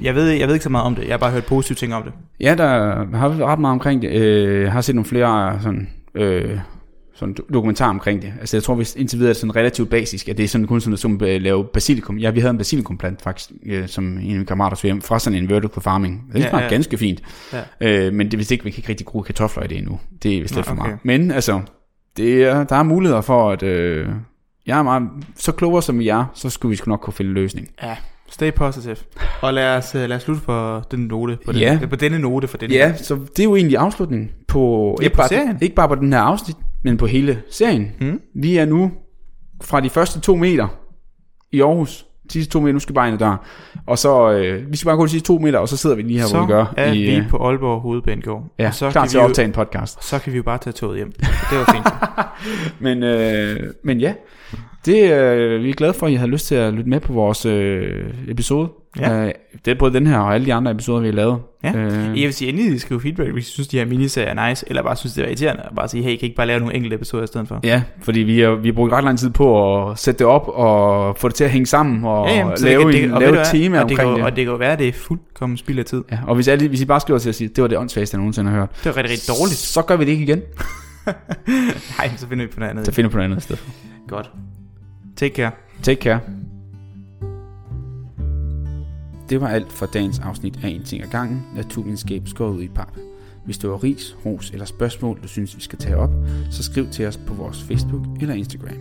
jeg 0.02 0.16
ved, 0.16 0.30
jeg 0.30 0.48
ved 0.48 0.56
ikke 0.56 0.64
så 0.64 0.70
meget 0.70 0.86
om 0.86 0.96
det. 0.96 1.04
Jeg 1.04 1.14
har 1.14 1.18
bare 1.18 1.32
hørt 1.32 1.46
positive 1.46 1.76
ting 1.76 1.94
om 1.94 2.04
det. 2.04 2.12
Ja, 2.40 2.56
der 2.58 2.68
har 3.18 3.30
vi 3.30 3.44
ret 3.44 3.60
meget 3.60 3.74
omkring 3.74 4.02
det. 4.02 4.12
Øh, 4.12 4.62
Jeg 4.64 4.72
har 4.72 4.82
set 4.82 4.96
nogle 4.96 5.06
flere 5.06 5.60
sådan, 5.62 5.90
øh, 6.16 6.60
sådan 7.16 7.36
do- 7.40 7.54
dokumentarer 7.54 7.90
omkring 7.90 8.22
det. 8.22 8.34
Altså 8.40 8.58
jeg 8.58 8.64
tror, 8.64 8.76
hvis 8.76 8.96
indtil 8.96 9.20
videre 9.20 9.30
er 9.30 9.34
det 9.34 9.40
sådan 9.42 9.56
relativt 9.56 9.90
basisk, 9.90 10.30
at 10.30 10.38
det 10.38 10.44
er 10.44 10.48
sådan 10.48 10.68
kun 10.68 10.82
sådan 10.82 10.98
som 10.98 11.20
at 11.24 11.42
lave 11.42 11.66
basilikum. 11.66 12.18
Ja, 12.18 12.30
vi 12.30 12.40
havde 12.40 12.52
en 12.52 12.58
basilikum-plant 12.58 13.22
faktisk, 13.22 13.52
øh, 13.66 13.88
som 13.88 14.04
en 14.06 14.18
af 14.18 14.24
mine 14.24 14.46
kammerater 14.46 14.78
tog 14.78 14.88
hjem 14.88 15.02
fra 15.02 15.20
sådan 15.20 15.40
en 15.44 15.50
vertical 15.50 15.82
farming. 15.84 16.24
Det 16.34 16.40
Ja, 16.40 16.50
smager 16.50 16.64
ja. 16.66 16.70
ganske 16.70 16.98
fint. 16.98 17.22
Ja. 17.82 18.08
Øh, 18.08 18.14
men 18.14 18.28
det 18.28 18.34
er 18.34 18.38
vist 18.38 18.52
ikke, 18.52 18.64
vi 18.64 18.70
kan 18.72 18.78
ikke 18.80 18.90
rigtig 18.90 19.06
gode 19.08 19.24
kartofler 19.24 19.64
i 19.64 19.68
det 19.68 19.78
endnu. 19.78 20.00
Det 20.24 20.38
er 20.38 20.42
vist 20.42 20.56
lidt 20.56 20.66
for 20.66 20.74
okay. 20.74 20.82
meget. 20.84 20.98
Men 21.04 21.32
altså, 21.32 21.62
det 22.18 22.44
er, 22.44 22.64
der 22.64 22.76
er 22.76 22.84
muligheder 22.84 23.22
for, 23.22 23.52
at 23.52 23.64
øh, 23.64 24.08
jeg 24.68 24.80
er 24.80 24.84
meget, 24.84 25.04
så 25.36 25.52
klogere 25.52 25.82
som 25.82 26.00
vi 26.00 26.08
er, 26.08 26.26
så 26.34 26.50
skulle 26.50 26.70
vi 26.70 26.76
sgu 26.76 26.90
nok 26.90 27.00
kunne 27.00 27.14
finde 27.14 27.30
en 27.30 27.36
løsning. 27.36 27.68
Ja, 27.84 27.96
Stay 28.30 28.54
positive. 28.54 28.96
Og 29.42 29.54
lad 29.54 29.78
os, 29.78 29.96
øh, 29.96 30.10
lad 30.10 30.18
os 30.18 30.24
slutte 30.24 30.42
på 30.46 30.82
den 30.92 31.00
note. 31.00 31.38
På, 31.46 31.52
den, 31.52 31.62
Ja. 31.62 31.80
på 31.90 31.96
denne 31.96 32.20
note 32.20 32.48
for 32.48 32.58
den 32.58 32.72
Ja, 32.72 32.96
så 32.96 33.16
det 33.16 33.40
er 33.40 33.44
jo 33.44 33.56
egentlig 33.56 33.78
afslutningen 33.78 34.32
på, 34.48 34.96
Ja, 35.00 35.04
ikke, 35.04 35.16
på 35.16 35.18
bare, 35.18 35.28
serien. 35.28 35.58
ikke 35.62 35.76
bare 35.76 35.88
på 35.88 35.96
den 35.96 36.14
her 36.14 36.20
afsnit, 36.20 36.56
men 36.86 36.98
på 36.98 37.06
hele 37.06 37.42
serien. 37.50 37.92
Mm. 38.02 38.22
Vi 38.36 38.58
er 38.58 38.66
nu 38.66 38.92
fra 39.64 39.80
de 39.82 39.90
første 39.90 40.20
to 40.20 40.36
meter 40.36 40.68
i 41.52 41.62
Aarhus. 41.62 42.06
De 42.28 42.32
sidste 42.34 42.54
to 42.54 42.60
meter, 42.60 42.74
nu 42.74 42.80
skal 42.80 42.94
vi 42.94 42.96
bare 42.96 43.10
ind 43.10 43.20
døren. 43.20 43.38
Og 43.88 43.98
så, 43.98 44.32
øh, 44.32 44.72
vi 44.72 44.78
skal 44.78 44.88
bare 44.90 44.98
gå 44.98 45.04
de 45.06 45.10
sidste 45.10 45.28
to 45.28 45.40
meter, 45.40 45.60
og 45.60 45.70
så 45.70 45.78
sidder 45.78 45.96
vi 45.96 46.02
lige 46.02 46.20
her, 46.20 46.26
så 46.28 46.38
hvor 46.38 46.46
vi 46.46 46.52
gør. 46.52 46.74
er 46.78 46.94
i, 46.94 46.98
vi 47.02 47.16
øh, 47.16 47.30
på 47.30 47.38
Aalborg 47.38 47.82
Hovedbanegård. 47.82 48.54
ja, 48.60 48.68
og 48.68 48.74
så 48.74 48.90
klar 48.90 49.02
kan, 49.02 49.10
til 49.10 49.18
vi 49.18 49.20
at 49.20 49.24
jo, 49.24 49.30
optage 49.30 49.46
en 49.46 49.52
podcast. 49.52 50.04
så 50.04 50.20
kan 50.20 50.34
vi 50.34 50.38
jo 50.38 50.44
bare 50.44 50.58
tage 50.58 50.74
toget 50.74 50.98
hjem. 50.98 51.12
Så 51.24 51.30
det 51.52 51.58
var 51.58 51.74
fint. 51.74 51.88
Men, 52.86 53.04
øh, 53.04 53.74
men 53.84 54.00
ja, 54.00 54.14
det, 54.86 55.12
øh, 55.14 55.64
vi 55.64 55.70
er 55.70 55.74
glade 55.74 55.94
for, 55.94 56.06
at 56.06 56.12
I 56.12 56.16
har 56.16 56.28
lyst 56.28 56.48
til 56.48 56.56
at 56.56 56.74
lytte 56.74 56.90
med 56.90 57.00
på 57.00 57.14
vores 57.14 57.46
øh, 57.46 58.14
episode. 58.28 58.70
Ja. 59.00 59.26
Øh, 59.26 59.32
det 59.66 59.72
er 59.72 59.76
både 59.76 59.94
den 59.94 60.08
her 60.08 60.18
og 60.18 60.34
alle 60.34 60.46
de 60.46 60.54
andre 60.54 60.72
episoder, 60.72 61.00
vi 61.02 61.08
har 61.08 61.14
lavet. 61.14 61.38
Ja. 61.64 61.74
Øh, 61.76 61.94
Jeg 61.94 62.26
vil 62.26 62.34
sige, 62.34 62.50
endelig 62.50 62.82
skrive 62.82 63.02
feedback, 63.02 63.32
hvis 63.32 63.50
I 63.50 63.52
synes, 63.52 63.68
de 63.68 63.78
her 63.78 63.86
miniserier 63.86 64.30
er 64.34 64.50
nice, 64.50 64.66
eller 64.70 64.84
bare 64.84 64.96
synes, 64.96 65.14
det 65.14 65.22
er 65.24 65.28
irriterende, 65.28 65.64
og 65.70 65.76
bare 65.76 65.88
sige, 65.88 66.04
hey, 66.04 66.10
kan 66.10 66.20
I 66.22 66.24
ikke 66.24 66.36
bare 66.36 66.48
lave 66.48 66.60
nogle 66.60 66.76
enkelte 66.76 66.96
episoder 66.96 67.24
i 67.24 67.28
stedet 67.28 67.48
for? 67.48 67.60
Ja, 67.64 67.82
fordi 68.02 68.20
vi 68.20 68.40
har, 68.40 68.50
vi 68.56 68.68
har 68.68 68.74
brugt 68.74 68.92
ret 68.94 69.04
lang 69.04 69.20
tid 69.20 69.30
på 69.30 69.82
at 69.90 70.00
sætte 70.00 70.20
det 70.20 70.28
op 70.28 70.48
og 70.48 71.18
få 71.18 71.28
det 71.28 71.36
til 71.36 71.44
at 71.44 71.50
hænge 71.50 71.66
sammen 71.66 72.06
og 72.06 72.28
Ja, 72.28 72.36
jamen, 72.38 72.54
lave, 72.62 72.84
det, 72.84 72.94
kan- 72.94 73.04
en, 73.04 73.10
det, 73.10 73.14
og 73.16 73.22
lave 73.22 73.32
ved 73.34 73.40
et 73.42 73.48
tema 73.48 73.82
og 73.82 73.90
det, 73.90 74.00
omkring 74.00 74.10
kan, 74.10 74.18
det. 74.18 74.26
Og 74.32 74.36
det 74.36 74.46
kan 74.46 74.52
jo 74.52 74.58
være, 74.58 74.72
at 74.72 74.80
det 74.80 74.88
er 74.88 74.94
fuldkommen 74.94 75.58
spild 75.58 75.80
af 75.80 75.86
tid. 75.86 76.04
Ja, 76.12 76.20
og 76.28 76.36
hvis, 76.36 76.48
alle, 76.48 76.68
hvis 76.68 76.82
I 76.82 76.86
bare 76.86 77.00
skriver 77.00 77.20
til 77.20 77.30
at 77.30 77.36
sige, 77.36 77.48
det 77.48 77.62
var 77.62 77.68
det 77.68 77.78
åndssvageste, 77.78 78.16
jeg 78.16 78.20
nogensinde 78.20 78.50
har 78.52 78.58
hørt, 78.58 78.70
Det 78.78 78.86
var 78.86 78.98
rigtig, 78.98 79.12
rigtig 79.12 79.28
dårligt. 79.40 79.58
så 79.58 79.82
gør 79.82 79.96
vi 79.98 80.06
det 80.06 80.12
ikke 80.12 80.24
igen. 80.24 80.42
Nej, 81.98 82.12
så 82.18 82.28
finder 82.28 82.46
vi 82.46 82.52
på 82.52 82.60
noget 82.60 82.72
andet. 82.72 82.86
Så 82.86 82.92
finder 82.92 83.10
vi 83.10 83.12
på 83.12 83.18
noget 83.18 83.30
andet 83.32 83.44
sted. 83.44 83.58
Godt. 84.08 84.32
Take 85.18 85.36
care. 85.36 85.52
Take 85.84 86.02
care. 86.02 86.20
Det 89.30 89.42
var 89.42 89.48
alt 89.48 89.72
for 89.72 89.86
dagens 89.86 90.20
afsnit 90.20 90.60
af 90.64 90.68
En 90.68 90.84
ting 90.84 91.04
ad 91.04 91.08
gangen, 91.08 91.46
naturvidenskab 91.56 92.28
skåret 92.28 92.56
ud 92.56 92.62
i 92.62 92.68
pap. 92.68 92.98
Hvis 93.46 93.58
du 93.58 93.70
har 93.70 93.84
ris, 93.84 94.16
ros 94.26 94.50
eller 94.50 94.66
spørgsmål, 94.66 95.20
du 95.24 95.28
synes, 95.28 95.56
vi 95.56 95.62
skal 95.62 95.80
tage 95.80 95.98
op, 95.98 96.12
så 96.52 96.64
skriv 96.64 96.90
til 96.90 97.08
os 97.08 97.18
på 97.18 97.34
vores 97.34 97.64
Facebook 97.64 98.06
eller 98.22 98.36
Instagram. 98.36 98.78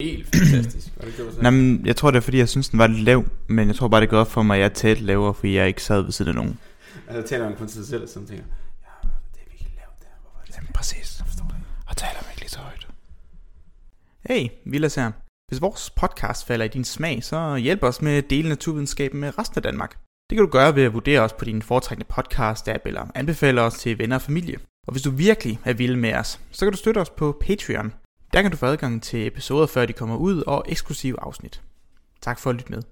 Helt 0.00 0.36
fantastisk. 0.36 0.92
Nå, 1.42 1.50
men 1.50 1.86
jeg 1.86 1.96
tror, 1.96 2.10
det 2.10 2.16
er, 2.16 2.20
fordi 2.20 2.38
jeg 2.38 2.48
synes, 2.48 2.68
den 2.68 2.78
var 2.78 2.86
lidt 2.86 3.04
lav, 3.04 3.24
men 3.48 3.68
jeg 3.68 3.76
tror 3.76 3.88
bare, 3.88 4.00
det 4.00 4.08
går 4.08 4.18
op 4.18 4.30
for 4.30 4.42
mig, 4.42 4.56
at 4.56 4.62
jeg 4.62 4.72
tæt 4.72 5.00
lavere, 5.00 5.34
fordi 5.34 5.56
jeg 5.56 5.68
ikke 5.68 5.82
sad 5.82 6.02
ved 6.02 6.12
siden 6.12 6.28
af 6.28 6.34
nogen. 6.34 6.58
Altså, 7.08 7.28
taler 7.28 7.48
man 7.48 7.58
kun 7.58 7.66
til 7.66 7.76
sig 7.76 7.86
selv, 7.86 8.08
som 8.08 8.26
tænker, 8.26 8.44
ja, 8.82 9.08
det 9.34 9.40
er 9.40 9.50
virkelig 9.50 9.72
lavt 9.76 10.00
der. 10.00 10.06
Hvorfor 10.22 10.38
er 10.40 10.44
det 10.46 10.54
Jamen, 10.56 10.70
præcis. 10.74 11.16
Jeg 11.18 11.26
forstår 11.26 11.46
det. 11.48 11.56
Og 11.86 11.96
taler 11.96 12.22
mig 12.22 12.30
ikke 12.32 12.40
lige 12.40 12.50
så 12.50 12.58
højt. 12.58 12.86
Hey, 14.28 14.48
Vilas 14.64 14.94
her. 14.94 15.10
Hvis 15.48 15.60
vores 15.60 15.90
podcast 15.90 16.46
falder 16.46 16.64
i 16.64 16.68
din 16.68 16.84
smag, 16.84 17.24
så 17.24 17.56
hjælp 17.56 17.82
os 17.82 18.02
med 18.02 18.12
at 18.12 18.30
dele 18.30 18.48
naturvidenskaben 18.48 19.20
med 19.20 19.38
resten 19.38 19.58
af 19.58 19.62
Danmark. 19.62 19.98
Det 20.30 20.36
kan 20.36 20.44
du 20.46 20.52
gøre 20.52 20.76
ved 20.76 20.82
at 20.82 20.94
vurdere 20.94 21.20
os 21.20 21.32
på 21.32 21.44
din 21.44 21.62
foretrækkende 21.62 22.12
podcast-app 22.12 22.82
eller 22.84 23.10
anbefale 23.14 23.62
os 23.62 23.78
til 23.78 23.98
venner 23.98 24.16
og 24.16 24.22
familie. 24.22 24.58
Og 24.86 24.92
hvis 24.92 25.02
du 25.02 25.10
virkelig 25.10 25.60
er 25.64 25.72
vild 25.72 25.96
med 25.96 26.14
os, 26.14 26.40
så 26.50 26.66
kan 26.66 26.72
du 26.72 26.78
støtte 26.78 26.98
os 26.98 27.10
på 27.10 27.38
Patreon. 27.40 27.92
Der 28.32 28.42
kan 28.42 28.50
du 28.50 28.56
få 28.56 28.66
adgang 28.66 29.02
til 29.02 29.26
episoder, 29.26 29.66
før 29.66 29.86
de 29.86 29.92
kommer 29.92 30.16
ud, 30.16 30.42
og 30.46 30.64
eksklusive 30.68 31.20
afsnit. 31.20 31.62
Tak 32.20 32.38
for 32.38 32.50
at 32.50 32.56
lytte 32.56 32.72
med. 32.72 32.82